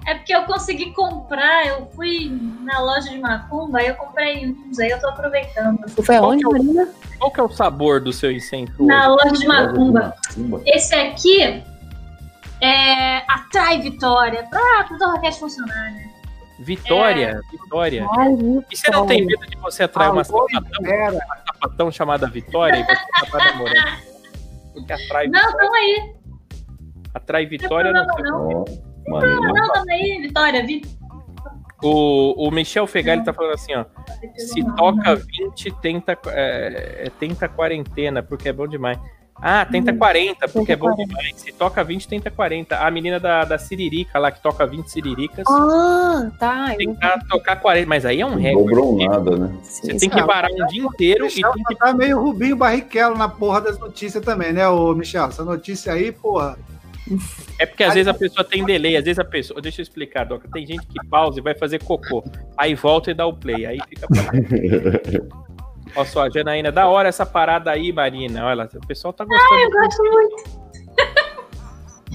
É 0.06 0.16
porque 0.16 0.36
eu 0.36 0.44
consegui 0.44 0.92
comprar, 0.92 1.66
eu 1.68 1.86
fui 1.96 2.30
na 2.62 2.80
loja 2.80 3.10
de 3.10 3.18
Macumba, 3.20 3.80
aí 3.80 3.88
eu 3.88 3.96
comprei 3.96 4.48
uns, 4.48 4.80
aí 4.80 4.90
eu 4.90 5.00
tô 5.00 5.08
aproveitando. 5.10 5.80
Tu 5.96 6.04
foi 6.04 6.16
Qual 6.18 6.26
aonde, 6.32 6.40
que 6.42 6.46
é 6.46 6.50
o- 6.50 6.52
Marina? 6.52 6.90
Qual 7.20 7.32
que 7.32 7.40
é 7.40 7.44
o 7.44 7.50
sabor 7.50 8.02
do 8.02 8.12
seu 8.14 8.32
incenso? 8.32 8.86
Na 8.86 9.10
hoje? 9.14 9.24
loja 9.26 9.40
de 9.42 9.48
Macumba. 9.48 10.16
Esse 10.66 10.94
aqui 10.96 11.64
é 12.62 13.18
atrai 13.32 13.80
Vitória, 13.82 14.44
pra 14.50 14.88
o 14.92 14.98
Torrocast 14.98 15.40
funcionar, 15.40 15.92
né? 15.92 16.10
Vitória, 16.60 17.42
Vitória. 17.52 18.08
Ai, 18.18 18.32
E 18.72 18.78
você 18.78 18.92
não 18.92 19.06
tem 19.06 19.26
medo 19.26 19.46
de 19.48 19.58
você 19.58 19.84
atrair 19.84 20.12
uma 20.12 20.22
Alô, 20.22 20.48
sapatão, 20.50 21.20
sapatão 21.48 21.92
chamada 21.92 22.28
Vitória 22.28 22.78
e 22.80 22.84
você 22.84 23.26
acabar 23.28 23.52
namorando? 23.54 23.98
Porque 24.74 24.94
atrai 24.94 25.28
Não, 25.28 25.40
Vitória, 25.42 25.58
tamo 25.58 25.76
aí. 25.76 26.14
atrai 27.14 27.44
Não 27.44 27.50
tem 27.50 27.58
Vitória 27.60 27.92
não 27.92 28.06
sei. 28.14 28.24
não. 28.24 28.93
Ó, 29.08 29.12
Marina. 29.12 29.54
Não, 29.54 29.74
tamo 29.74 29.92
aí, 29.92 30.20
Vitória. 30.22 30.66
Vi... 30.66 30.82
O, 31.82 32.48
o 32.48 32.52
Michel 32.52 32.88
Fegali 32.88 33.24
tá 33.24 33.34
falando 33.34 33.54
assim, 33.56 33.74
ó. 33.76 33.84
Se 34.38 34.64
toca 34.78 35.16
20, 35.16 35.72
tenta, 35.82 36.18
é, 36.28 37.04
é, 37.06 37.12
tenta 37.20 37.50
quarentena, 37.50 38.24
porque 38.24 38.48
é 38.50 38.54
bom 38.54 38.68
demais. 38.68 38.98
Ah, 39.36 39.66
tenta 39.66 39.92
40, 39.92 40.48
porque 40.48 40.72
é 40.72 40.76
bom 40.78 40.96
demais. 40.96 41.36
Se 41.36 41.52
toca 41.52 41.84
20, 41.84 42.08
tenta 42.08 42.32
40. 42.32 42.78
A 42.78 42.90
menina 42.90 43.20
da, 43.20 43.44
da 43.44 43.58
Siririca 43.58 44.18
lá, 44.18 44.32
que 44.32 44.42
toca 44.42 44.66
20 44.66 44.88
siriricas, 44.90 45.46
Ah, 45.50 46.32
tá. 46.40 46.68
eu- 46.72 46.78
tentar 46.78 47.20
tocar 47.28 47.58
40. 47.58 47.86
Mas 47.90 48.06
aí 48.06 48.22
é 48.22 48.26
um 48.26 48.36
recorde. 48.36 48.70
Dobrou 48.70 48.96
nada, 49.06 49.36
né? 49.36 49.54
Você 49.62 49.98
tem 49.98 50.10
que 50.10 50.22
varar 50.24 50.50
um 50.50 50.66
dia 50.68 50.84
inteiro 50.84 51.26
e 51.26 51.28
Michel 51.28 51.52
tem 51.52 51.64
que. 51.66 51.76
tá 51.76 51.94
meio 51.94 52.22
Rubinho 52.22 52.56
Barrichello 52.56 53.18
na 53.18 53.28
porra 53.28 53.60
das 53.60 53.78
notícias 53.78 54.24
também, 54.24 54.54
né, 54.54 54.66
ô 54.70 54.94
Michel? 54.96 55.26
Essa 55.26 55.44
notícia 55.44 55.92
aí, 55.92 56.14
porra. 56.14 56.58
É 57.60 57.66
porque 57.66 57.84
às 57.84 57.94
vezes 57.94 58.08
a 58.08 58.14
pessoa 58.14 58.44
tem 58.44 58.64
delay, 58.64 58.96
às 58.96 59.04
vezes 59.04 59.20
a 59.20 59.26
pessoa. 59.26 59.62
Deixa 59.62 59.82
eu 59.82 59.84
explicar, 59.84 60.26
Doca. 60.26 60.48
Tem 60.52 60.66
gente 60.66 60.86
que 60.88 61.06
pausa 61.08 61.40
e 61.40 61.44
vai 61.44 61.54
fazer 61.54 61.84
cocô. 61.84 62.24
Aí 62.58 62.76
volta 62.76 63.12
e 63.12 63.14
dá 63.14 63.26
o 63.26 63.34
play. 63.34 63.66
Aí 63.66 63.80
fica. 63.88 64.08
Olha 65.96 66.06
só, 66.06 66.30
Janaína, 66.32 66.72
da 66.72 66.88
hora 66.88 67.10
essa 67.10 67.26
parada 67.26 67.72
aí, 67.72 67.92
Marina. 67.92 68.46
Olha, 68.46 68.70
o 68.74 68.88
pessoal 68.88 69.14
tá 69.14 69.26
gostando. 69.26 69.62
Eu 69.62 69.72
gosto 69.72 70.04
muito. 70.04 70.64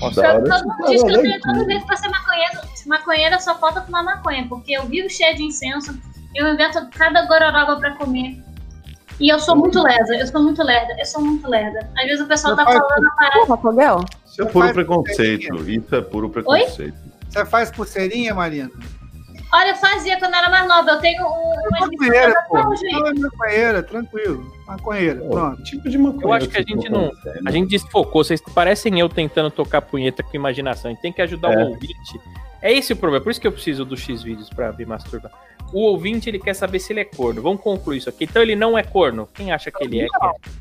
Nossa, 0.01 0.20
hora 0.20 0.44
Todo 0.44 0.69
mundo 0.69 0.90
diz 0.90 1.02
que 1.02 1.10
eu 1.10 1.23
tenho 1.23 1.40
todo 1.40 1.65
jeito 1.65 1.86
pra 1.86 1.97
ser 1.97 2.09
maconheira. 2.09 2.60
Maconheira 2.86 3.40
só 3.40 3.59
falta 3.59 3.82
fumar 3.82 4.05
maconha, 4.05 4.47
porque 4.48 4.73
eu 4.73 4.85
vivo 4.85 5.10
cheia 5.10 5.35
de 5.35 5.43
incenso, 5.43 5.98
eu 6.35 6.48
invento 6.48 6.89
cada 6.90 7.27
gororoba 7.27 7.77
pra 7.77 7.94
comer. 7.97 8.43
E 9.20 9.28
eu 9.32 9.40
sou 9.40 9.56
muito 9.56 9.82
lerda, 9.82 10.16
eu 10.16 10.27
sou 10.28 10.40
muito 10.40 10.62
lerda, 10.62 10.94
eu 10.97 11.05
sou 11.05 11.20
muito 11.20 11.48
lerda. 11.48 11.90
Às 11.98 12.06
vezes 12.06 12.24
o 12.24 12.28
pessoal 12.28 12.55
tá 12.55 12.62
Rapaz, 12.62 12.78
falando 12.78 13.06
a 13.06 13.10
parada. 13.10 13.47
Porra, 13.47 13.56
Fogel? 13.59 14.05
Isso 14.39 14.43
é 14.43 14.52
puro 14.52 14.73
preconceito. 14.73 15.69
Isso 15.70 15.94
é 15.97 16.01
puro 16.01 16.31
preconceito. 16.31 16.94
Você 17.28 17.44
faz 17.44 17.70
pulseirinha, 17.70 18.35
Marina? 18.35 18.70
Olha, 19.52 19.70
eu 19.70 19.77
fazia 19.77 20.19
quando 20.19 20.32
eu 20.35 20.39
era 20.39 20.51
mais 20.51 20.69
nova, 20.69 20.90
eu 20.90 20.98
tenho 21.01 21.23
um, 21.24 21.52
umas 21.70 21.81
Maconheira, 21.90 22.35
pô. 22.48 22.59
Não 22.59 23.06
é 23.09 23.15
maconheira, 23.15 23.82
tranquilo. 23.82 24.52
Maconheira, 24.66 25.20
Pô, 25.23 25.28
pronto. 25.31 25.62
tipo 25.62 25.89
de 25.89 25.97
maconha 25.97 26.24
Eu 26.27 26.32
acho 26.35 26.48
que 26.51 26.59
a 26.59 26.62
gente 26.62 26.89
não- 26.90 27.09
consegue? 27.09 27.40
A 27.47 27.51
gente 27.51 27.70
desfocou, 27.70 28.23
vocês 28.23 28.43
parecem 28.55 29.01
eu 29.01 29.09
tentando 29.09 29.51
tocar 29.51 29.81
punheta 29.81 30.23
com 30.23 30.36
imaginação. 30.36 30.90
A 30.90 30.94
gente 30.94 31.01
tem 31.02 31.12
que 31.12 31.23
ajudar 31.23 31.52
É. 31.55 31.65
o 31.65 31.69
ouvinte. 31.70 32.20
É 32.60 32.73
esse 32.73 32.93
o 32.93 32.97
problema, 32.97 33.24
por 33.24 33.31
isso 33.31 33.40
que 33.40 33.47
eu 33.47 33.52
preciso 33.52 33.85
do 33.86 33.97
X 33.97 34.23
vídeos 34.23 34.51
pra 34.51 34.70
me 34.73 34.85
masturbar. 34.85 35.32
O 35.73 35.81
ouvinte 35.81 36.28
ele 36.31 36.39
quer 36.39 36.55
saber 36.55 36.78
se 36.78 36.93
ele 36.93 37.01
é 37.01 37.05
corno. 37.05 37.43
Vamos 37.43 37.61
concluir 37.61 37.99
isso 37.99 38.09
aqui. 38.09 38.24
Então 38.24 38.40
ele 38.40 38.57
não 38.57 38.77
é 38.78 38.82
corno. 38.82 39.28
Quem 39.35 39.53
acha 39.53 39.70
que 39.70 39.85
ele 39.85 40.01
é? 40.01 40.07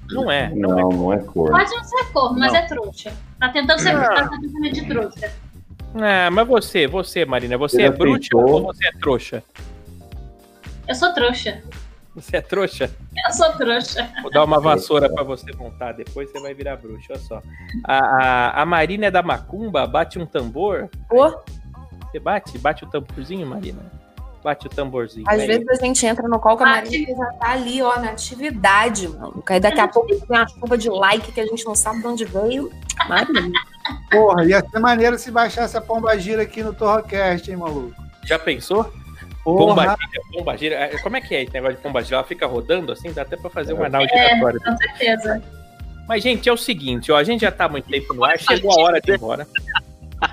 Não 0.10 0.30
é. 0.32 0.50
Não 0.54 0.78
é. 0.80 0.80
Não, 0.84 0.90
não 0.90 1.14
é 1.14 1.20
cor. 1.20 1.52
Pode 1.52 1.72
não 1.72 1.84
ser 1.84 2.06
corno, 2.12 2.40
mas 2.40 2.52
Não. 2.52 2.60
é 2.60 2.68
trouxa. 2.68 3.14
Tá 3.40 3.50
tentando 3.50 3.80
ser, 3.80 3.94
Não. 3.94 4.02
tá 4.04 4.28
tentando 4.28 4.72
de 4.72 4.86
trouxa. 4.88 5.32
Ah, 5.96 6.30
mas 6.30 6.48
você, 6.48 6.88
você, 6.88 7.24
Marina, 7.26 7.58
você 7.58 7.78
Ele 7.78 7.88
é 7.88 7.92
bruxa 7.92 8.30
ou 8.36 8.64
você 8.64 8.88
é 8.88 8.92
trouxa? 9.00 9.44
Eu 10.88 10.96
sou 10.96 11.14
trouxa. 11.14 11.64
Você 12.14 12.38
é 12.38 12.42
trouxa? 12.42 12.90
Eu 13.26 13.34
sou 13.34 13.52
trouxa. 13.54 14.10
Vou 14.22 14.32
dar 14.32 14.44
uma 14.44 14.60
vassoura 14.60 15.10
pra 15.10 15.24
você 15.24 15.52
montar, 15.54 15.92
depois 15.94 16.30
você 16.32 16.40
vai 16.40 16.54
virar 16.54 16.76
bruxa, 16.76 17.14
olha 17.14 17.20
só. 17.20 17.42
A, 17.84 17.98
a, 17.98 18.62
a 18.62 18.66
Marina 18.66 19.06
é 19.06 19.12
da 19.12 19.22
Macumba, 19.22 19.86
bate 19.88 20.18
um 20.20 20.26
tambor. 20.26 20.90
Pô, 21.08 21.30
Você 22.12 22.20
bate? 22.20 22.58
Bate 22.58 22.84
o 22.84 22.90
tamborzinho, 22.90 23.46
Marina? 23.48 23.80
Bate 24.48 24.66
o 24.66 24.70
tamborzinho. 24.70 25.26
às 25.28 25.42
Aí. 25.42 25.46
vezes 25.48 25.68
a 25.68 25.76
gente 25.76 26.06
entra 26.06 26.26
no 26.26 26.40
call 26.40 26.56
que 26.56 26.64
a 26.64 26.68
Marina 26.68 27.14
já 27.18 27.26
tá 27.34 27.52
ali, 27.52 27.82
ó, 27.82 28.00
na 28.00 28.12
atividade, 28.12 29.10
mano. 29.10 29.44
Aí 29.46 29.60
daqui 29.60 29.80
a 29.82 29.90
pouco 29.90 30.08
tem 30.08 30.24
uma 30.30 30.48
chuva 30.48 30.78
de 30.78 30.90
like 30.90 31.34
que 31.34 31.42
a 31.42 31.46
gente 31.46 31.66
não 31.66 31.76
sabe 31.76 32.00
de 32.00 32.08
onde 32.08 32.24
veio. 32.24 32.72
Marina. 33.10 33.52
Porra, 34.10 34.46
ia 34.46 34.62
ser 34.66 34.80
maneiro 34.80 35.20
se 35.20 35.30
baixasse 35.32 35.76
a 35.76 35.82
pomba 35.82 36.18
gira 36.18 36.44
aqui 36.44 36.64
no 36.64 36.74
Torrocast, 36.74 37.52
hein, 37.52 37.58
maluco? 37.58 37.94
Já 38.24 38.40
pensou? 38.40 38.86
Porra, 39.44 39.66
Pombagira, 39.68 39.98
pombagira. 40.32 40.76
É, 40.76 40.98
Como 41.00 41.18
é 41.18 41.22
que 41.22 41.36
é 41.36 41.44
esse 41.44 41.54
negócio 41.54 41.76
de 41.76 41.84
pombagira? 41.84 42.16
Ela 42.16 42.24
fica 42.24 42.48
rodando 42.48 42.94
assim? 42.94 43.12
Dá 43.12 43.24
até 43.24 43.36
pra 43.36 43.50
fazer 43.50 43.74
um 43.74 43.84
anal 43.84 44.04
É, 44.04 44.08
giratório. 44.08 44.62
com 44.64 44.78
certeza. 44.78 45.44
Mas, 46.08 46.24
gente, 46.24 46.48
é 46.48 46.54
o 46.54 46.58
seguinte, 46.58 47.12
ó. 47.12 47.18
A 47.18 47.24
gente 47.26 47.42
já 47.42 47.52
tá 47.52 47.68
muito 47.68 47.90
tempo 47.90 48.14
no 48.14 48.24
ar, 48.24 48.40
chegou 48.40 48.72
a 48.72 48.82
hora 48.82 49.02
de 49.02 49.12
ir 49.12 49.16
embora. 49.16 49.46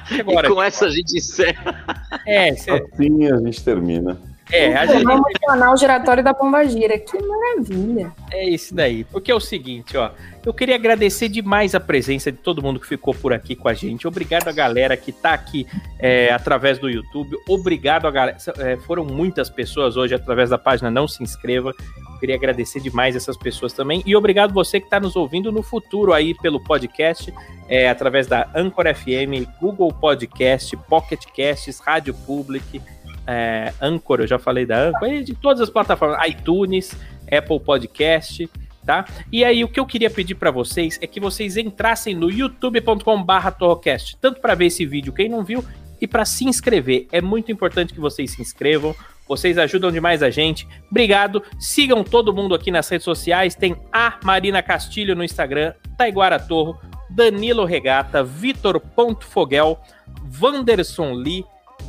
Chegou 0.08 0.34
a 0.34 0.38
hora 0.38 0.48
E 0.48 0.50
com 0.54 0.62
essa 0.62 0.86
a 0.86 0.90
gente 0.90 1.16
encerra. 1.16 2.06
É, 2.26 2.54
cê- 2.54 2.70
Assim 2.70 3.26
a 3.30 3.36
gente 3.38 3.62
termina. 3.62 4.16
É, 4.52 4.74
a 4.74 4.86
gente, 4.86 5.04
Vamos 5.04 5.22
pro 5.22 5.46
canal 5.46 5.76
giratório 5.76 6.22
da 6.22 6.34
Pombagira. 6.34 6.98
Que 6.98 7.18
maravilha. 7.18 8.12
É 8.30 8.48
isso 8.48 8.74
daí. 8.74 9.04
Porque 9.04 9.30
é 9.30 9.34
o 9.34 9.40
seguinte, 9.40 9.96
ó. 9.96 10.10
Eu 10.44 10.52
queria 10.52 10.74
agradecer 10.74 11.28
demais 11.28 11.74
a 11.74 11.80
presença 11.80 12.30
de 12.30 12.36
todo 12.36 12.62
mundo 12.62 12.78
que 12.78 12.86
ficou 12.86 13.14
por 13.14 13.32
aqui 13.32 13.56
com 13.56 13.68
a 13.68 13.74
gente. 13.74 14.06
Obrigado 14.06 14.48
a 14.48 14.52
galera 14.52 14.96
que 14.96 15.10
tá 15.10 15.32
aqui 15.32 15.66
é, 15.98 16.30
através 16.30 16.78
do 16.78 16.90
YouTube. 16.90 17.36
Obrigado 17.48 18.06
a 18.06 18.10
galera. 18.10 18.36
é, 18.58 18.76
foram 18.76 19.04
muitas 19.04 19.48
pessoas 19.48 19.96
hoje 19.96 20.14
através 20.14 20.50
da 20.50 20.58
página 20.58 20.90
Não 20.90 21.08
Se 21.08 21.22
Inscreva. 21.22 21.72
Eu 22.14 22.18
queria 22.20 22.36
agradecer 22.36 22.80
demais 22.80 23.16
essas 23.16 23.36
pessoas 23.38 23.72
também. 23.72 24.02
E 24.04 24.14
obrigado 24.14 24.52
você 24.52 24.78
que 24.78 24.86
está 24.86 25.00
nos 25.00 25.16
ouvindo 25.16 25.50
no 25.50 25.62
futuro 25.62 26.12
aí 26.12 26.34
pelo 26.34 26.62
podcast, 26.62 27.32
é, 27.66 27.88
através 27.88 28.26
da 28.26 28.50
Anchor 28.54 28.84
FM, 28.94 29.48
Google 29.60 29.92
Podcast, 29.92 30.76
Pocket 30.88 31.24
Casts, 31.34 31.80
Rádio 31.80 32.14
Public, 32.14 32.80
é, 33.26 33.72
Anchor, 33.80 34.20
eu 34.20 34.26
já 34.26 34.38
falei 34.38 34.66
da 34.66 34.88
Anchor, 34.88 35.08
e 35.08 35.24
de 35.24 35.34
todas 35.34 35.60
as 35.60 35.70
plataformas, 35.70 36.18
iTunes, 36.28 36.96
Apple 37.30 37.60
Podcast, 37.60 38.48
tá? 38.84 39.04
E 39.32 39.44
aí 39.44 39.64
o 39.64 39.68
que 39.68 39.80
eu 39.80 39.86
queria 39.86 40.10
pedir 40.10 40.34
para 40.34 40.50
vocês 40.50 40.98
é 41.00 41.06
que 41.06 41.20
vocês 41.20 41.56
entrassem 41.56 42.14
no 42.14 42.30
youtube.com/torrocast, 42.30 44.16
tanto 44.20 44.40
para 44.40 44.54
ver 44.54 44.66
esse 44.66 44.84
vídeo 44.84 45.12
quem 45.12 45.28
não 45.28 45.44
viu 45.44 45.64
e 46.00 46.06
para 46.06 46.24
se 46.24 46.44
inscrever. 46.44 47.06
É 47.10 47.20
muito 47.20 47.50
importante 47.50 47.94
que 47.94 48.00
vocês 48.00 48.32
se 48.32 48.42
inscrevam. 48.42 48.94
Vocês 49.26 49.56
ajudam 49.56 49.90
demais 49.90 50.22
a 50.22 50.28
gente. 50.28 50.68
Obrigado. 50.90 51.42
Sigam 51.58 52.04
todo 52.04 52.34
mundo 52.34 52.54
aqui 52.54 52.70
nas 52.70 52.86
redes 52.88 53.04
sociais. 53.04 53.54
Tem 53.54 53.74
a 53.90 54.18
Marina 54.22 54.62
Castilho 54.62 55.16
no 55.16 55.24
Instagram, 55.24 55.72
Taiguara 55.96 56.38
Torro, 56.38 56.78
Danilo 57.08 57.64
Regata, 57.64 58.22
Vitor.fogel, 58.22 59.78
Vanderson 60.24 61.12
Lee, 61.14 61.44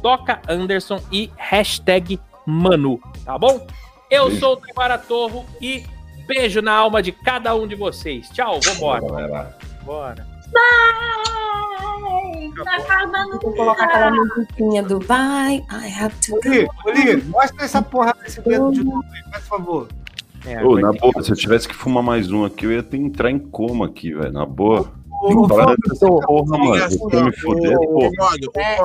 Doca 0.06 0.40
Anderson 0.48 1.02
e 1.12 1.32
hashtag 1.36 2.20
Manu, 2.46 3.00
tá 3.26 3.40
bom? 3.40 3.66
Eu 4.12 4.28
Beijo. 4.28 4.40
sou 4.40 4.54
o 4.54 4.58
Taiguara 4.58 5.00
Torro 5.00 5.44
e 5.60 5.84
beijo 6.28 6.62
na 6.62 6.74
alma 6.74 7.02
de 7.02 7.12
cada 7.12 7.56
um 7.56 7.66
de 7.66 7.74
vocês. 7.74 8.30
Tchau, 8.30 8.60
vambora. 8.64 9.58
Bora. 9.82 10.28
Vai! 10.54 11.16
Tá 12.64 12.76
acabando. 12.76 13.40
Vou 13.42 13.56
colocar 13.56 13.86
aquela 13.86 14.12
musiquinha 14.12 14.84
do 14.84 15.00
Bye, 15.00 15.66
I 15.72 15.92
have 16.00 16.14
to 16.28 16.34
go. 16.34 16.72
Oli, 16.86 17.24
mostra 17.24 17.66
essa 17.66 17.82
porra 17.82 18.16
desse 18.22 18.40
dedo 18.42 18.72
de 18.74 18.84
novo 18.84 19.04
aí, 19.12 19.24
por 19.32 19.42
favor. 19.42 19.88
É, 20.46 20.64
Ô, 20.64 20.80
na 20.80 20.92
ter 20.92 21.00
boa, 21.00 21.24
se 21.24 21.32
eu 21.32 21.36
tivesse 21.36 21.68
que 21.68 21.74
fumar 21.74 22.04
mais 22.04 22.32
um 22.32 22.46
aqui, 22.46 22.66
eu 22.66 22.72
ia 22.72 22.84
ter 22.84 23.00
que 23.00 23.04
entrar 23.04 23.32
em 23.32 23.40
coma 23.40 23.88
aqui, 23.88 24.14
velho. 24.14 24.32
Na 24.32 24.46
boa. 24.46 24.88
Ô, 25.22 25.48
Para 25.48 25.76
dessa 25.88 26.06
porra, 26.08 26.46
mano. 26.58 26.72
Olha 26.72 26.90
Você 26.90 27.24
me 27.24 27.36
fuder, 27.38 27.78
o 27.78 27.88
pô. 27.88 28.12
Códio, 28.18 28.52
É, 28.56 28.76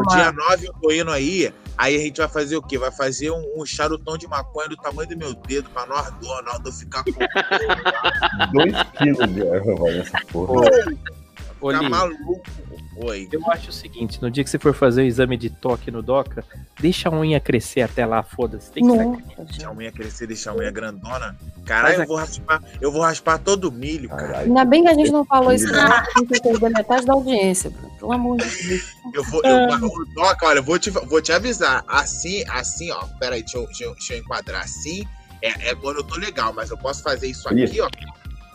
toma. 0.00 0.16
dia 0.16 0.32
9 0.32 0.66
eu 0.68 0.72
tô 0.80 0.90
indo 0.92 1.10
aí, 1.10 1.52
aí 1.78 1.96
a 1.96 1.98
gente 1.98 2.18
vai 2.18 2.28
fazer 2.28 2.56
o 2.56 2.62
quê? 2.62 2.78
Vai 2.78 2.92
fazer 2.92 3.30
um, 3.30 3.44
um 3.56 3.64
charutão 3.66 4.16
de 4.16 4.26
maconha 4.28 4.68
do 4.68 4.76
tamanho 4.76 5.08
do 5.08 5.16
meu 5.16 5.34
dedo 5.34 5.68
pra 5.70 5.86
nós 5.86 6.10
do 6.12 6.26
Ronaldo 6.26 6.72
ficar 6.72 7.02
com 7.04 7.10
Dois 8.52 8.74
quilos 8.98 9.32
de 9.34 9.46
erva, 9.46 9.74
velho, 9.82 10.00
essa 10.00 10.18
porra. 10.32 10.68
ficar 10.70 10.96
Oli, 11.60 11.88
maluco. 11.88 12.42
Oi. 12.96 13.28
Eu 13.30 13.42
acho 13.50 13.70
o 13.70 13.72
seguinte, 13.72 14.20
no 14.22 14.30
dia 14.30 14.42
que 14.42 14.48
você 14.48 14.58
for 14.58 14.74
fazer 14.74 15.02
o 15.02 15.04
exame 15.04 15.36
de 15.36 15.50
toque 15.50 15.90
no 15.90 16.02
DOCA, 16.02 16.44
deixa 16.80 17.08
a 17.08 17.12
unha 17.12 17.38
crescer 17.38 17.82
até 17.82 18.06
lá, 18.06 18.22
foda-se. 18.22 18.70
Tem 18.70 18.82
que. 18.82 19.44
Deixar 19.44 19.68
a 19.68 19.72
unha 19.72 19.92
crescer, 19.92 20.26
deixar 20.26 20.52
a 20.52 20.56
unha 20.56 20.70
grandona. 20.70 21.36
Caralho, 21.64 22.02
eu 22.02 22.06
vou 22.06 22.16
raspar, 22.16 22.62
eu 22.80 22.92
vou 22.92 23.02
raspar 23.02 23.38
todo 23.38 23.68
o 23.68 23.72
milho, 23.72 24.08
cara. 24.08 24.22
Caralho. 24.22 24.46
Ainda 24.46 24.64
bem 24.64 24.82
que 24.82 24.88
a 24.88 24.94
gente 24.94 25.10
não 25.10 25.24
falou 25.24 25.52
isso, 25.52 25.70
não. 25.70 25.80
A 25.80 26.04
gente 26.18 26.34
ia 26.34 26.42
perder 26.42 26.70
metade 26.70 27.04
da 27.04 27.12
audiência. 27.12 27.70
Pelo 27.98 28.12
amor 28.12 28.38
de 28.38 28.68
Deus. 28.68 28.96
Eu 29.12 29.24
vou, 29.24 29.42
eu, 29.44 29.68
o 29.68 30.04
Doca, 30.14 30.46
olha, 30.46 30.58
eu 30.58 30.62
vou 30.62 30.78
te, 30.78 30.90
vou 30.90 31.20
te 31.20 31.32
avisar. 31.32 31.84
Assim, 31.86 32.44
assim, 32.48 32.90
ó. 32.90 33.04
Peraí, 33.18 33.42
deixa 33.42 33.58
eu, 33.58 33.66
deixa 33.66 33.84
eu, 33.84 33.92
deixa 33.94 34.14
eu 34.14 34.18
enquadrar. 34.20 34.62
Assim 34.62 35.06
é, 35.42 35.70
é 35.70 35.74
quando 35.74 35.98
eu 35.98 36.04
tô 36.04 36.16
legal, 36.16 36.52
mas 36.52 36.70
eu 36.70 36.76
posso 36.76 37.02
fazer 37.02 37.28
isso 37.28 37.48
aqui, 37.48 37.80
ó. 37.80 37.88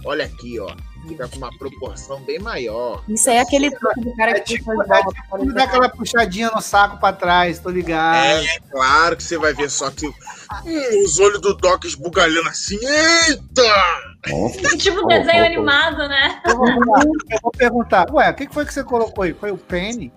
Olha 0.04 0.26
aqui, 0.26 0.60
ó. 0.60 0.76
Fica 1.08 1.28
com 1.28 1.38
uma 1.38 1.50
proporção 1.58 2.22
bem 2.22 2.40
maior. 2.40 3.04
Isso 3.08 3.30
aí 3.30 3.38
é 3.38 3.42
aquele 3.42 3.72
truque 3.72 4.02
do 4.02 4.16
cara 4.16 4.32
É 4.32 4.40
que 4.40 4.58
tipo, 4.58 4.72
puxa 4.72 4.84
é 4.84 5.04
bolas 5.04 5.16
tipo 5.16 5.54
dá 5.54 5.64
aquela 5.64 5.90
puxadinha 5.90 6.52
no 6.54 6.62
saco 6.62 6.98
pra 7.00 7.14
trás, 7.14 7.60
tô 7.60 7.70
ligado. 7.70 8.44
É, 8.44 8.60
claro 8.70 9.18
que 9.18 9.24
você 9.24 9.38
vai 9.38 9.54
ver 9.54 9.70
só 9.70 9.90
que 9.90 10.08
hum, 10.08 11.04
os 11.06 11.20
olhos 11.20 11.42
do 11.42 11.56
Doc 11.56 11.84
esbugalhando 11.86 12.50
assim. 12.50 12.78
Eita! 12.82 14.12
Nossa, 14.30 14.78
Tipo 14.78 15.08
desenho 15.08 15.46
animado, 15.46 16.08
né? 16.08 16.42
Eu 16.46 16.56
vou, 16.56 16.66
perguntar, 16.66 17.04
eu 17.04 17.40
vou 17.42 17.52
perguntar, 17.52 18.12
ué, 18.12 18.30
o 18.30 18.34
que 18.36 18.48
que 18.48 18.54
foi 18.54 18.66
que 18.66 18.74
você 18.74 18.84
colocou 18.84 19.24
aí? 19.24 19.34
Foi 19.34 19.52
o 19.52 19.58
Penny? 19.58 20.14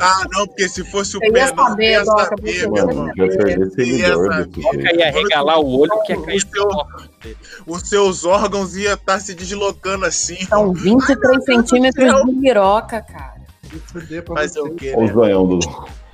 Ah, 0.00 0.24
não, 0.32 0.46
porque 0.46 0.68
se 0.68 0.84
fosse 0.84 1.16
o 1.16 1.20
Eu 1.22 1.28
ia 1.28 1.32
pé, 1.46 1.52
não 1.54 1.66
saber, 1.68 1.90
ia 1.90 2.04
Doca, 2.04 2.24
saber, 2.24 2.42
meu 2.42 2.52
ia 2.52 2.62
irmão. 2.62 2.86
Mano, 3.06 3.12
vai 3.16 3.28
perder 3.28 3.70
seguidor 3.70 4.32
jeito. 4.34 4.60
ia 4.98 5.10
regalar 5.12 5.58
o 5.60 5.78
olho 5.80 6.02
que 6.06 6.12
é 6.12 6.16
cair 6.22 6.36
O 6.36 6.40
seu- 6.50 7.66
Os 7.66 7.88
seus 7.88 8.24
órgãos 8.24 8.76
iam 8.76 8.94
estar 8.94 9.20
se 9.20 9.34
deslocando 9.34 10.04
assim. 10.06 10.36
São 10.46 10.72
23 10.72 11.44
centímetros 11.44 12.12
de 12.26 12.32
liroca, 12.32 13.00
cara. 13.02 13.42
Me 13.72 13.78
fuder 13.80 14.22
pra 14.24 14.36
Fazer 14.36 14.60
você. 14.60 14.68
o 14.68 14.74
quê, 14.74 14.92
Olha 14.96 14.98
o 14.98 15.06
né? 15.06 15.12
zoião 15.12 15.46
do. 15.46 15.58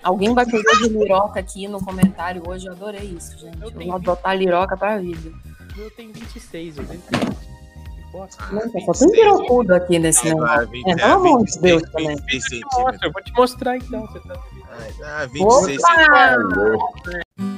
Alguém 0.02 0.32
bateu 0.32 0.62
de 0.62 0.88
liroca 0.88 1.40
aqui 1.40 1.66
no 1.66 1.80
comentário 1.84 2.42
hoje. 2.46 2.66
Eu 2.66 2.72
adorei 2.72 3.16
isso, 3.18 3.36
gente. 3.38 3.58
Eu 3.60 3.70
vou 3.70 3.94
adotar 3.94 4.36
liroca 4.36 4.76
pra 4.76 4.96
vida. 4.98 5.30
O 5.74 5.78
meu 5.78 5.90
tem 5.90 6.10
26, 6.12 6.76
eu 6.78 6.84
tenho 6.84 7.00
20. 7.00 7.47
Não, 8.12 8.28
só 8.86 8.92
tem 9.06 9.10
pirocudo 9.12 9.74
aqui 9.74 9.98
nesse 9.98 10.28
Agora, 10.30 10.66
negócio. 10.66 10.70
20, 10.70 10.88
É, 10.88 10.96
pelo 10.96 11.12
amor 11.12 11.38
de 11.38 11.44
26, 11.44 11.62
Deus 11.62 11.82
também. 11.92 12.16
26 12.16 12.60
Mostra, 12.62 12.68
centímetros. 12.78 13.02
eu 13.02 13.12
vou 13.12 13.22
te 13.22 13.32
mostrar 13.32 13.76
então. 13.76 14.06
Você 14.06 14.20
tá... 14.20 14.40
Ah, 15.04 15.26
26 15.26 15.82
Opa! 15.82 17.48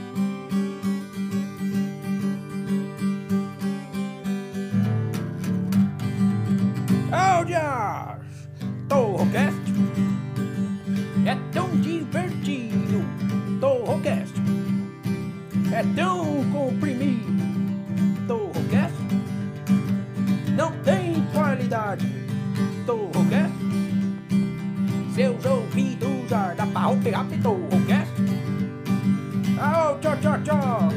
Áudios! 7.13 8.49
Torrocast 8.89 9.57
é 11.27 11.37
tão 11.53 11.69
divertido. 11.81 13.05
Torrocast 13.61 14.35
é 15.73 15.83
tão 15.95 16.25
comprimido. 16.53 17.20
Não 20.61 20.73
tem 20.83 21.25
qualidade. 21.33 22.07
Torrocast 22.85 23.51
seus 25.15 25.45
ouvidos 25.45 26.33
ar 26.33 26.55
da 26.55 26.67
pau 26.67 26.97
pegar 27.03 27.25
Torrocast. 27.43 28.13
Au, 29.59 29.99
tchau, 30.01 30.17
tchau, 30.21 30.43
tchau. 30.43 30.89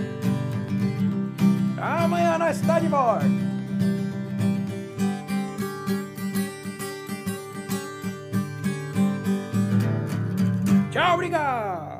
Amanhã 1.81 2.37
nós 2.37 2.57
está 2.57 2.79
de 2.79 2.87
volta. 2.87 3.25
Tchau, 10.91 11.13
obrigado! 11.13 11.92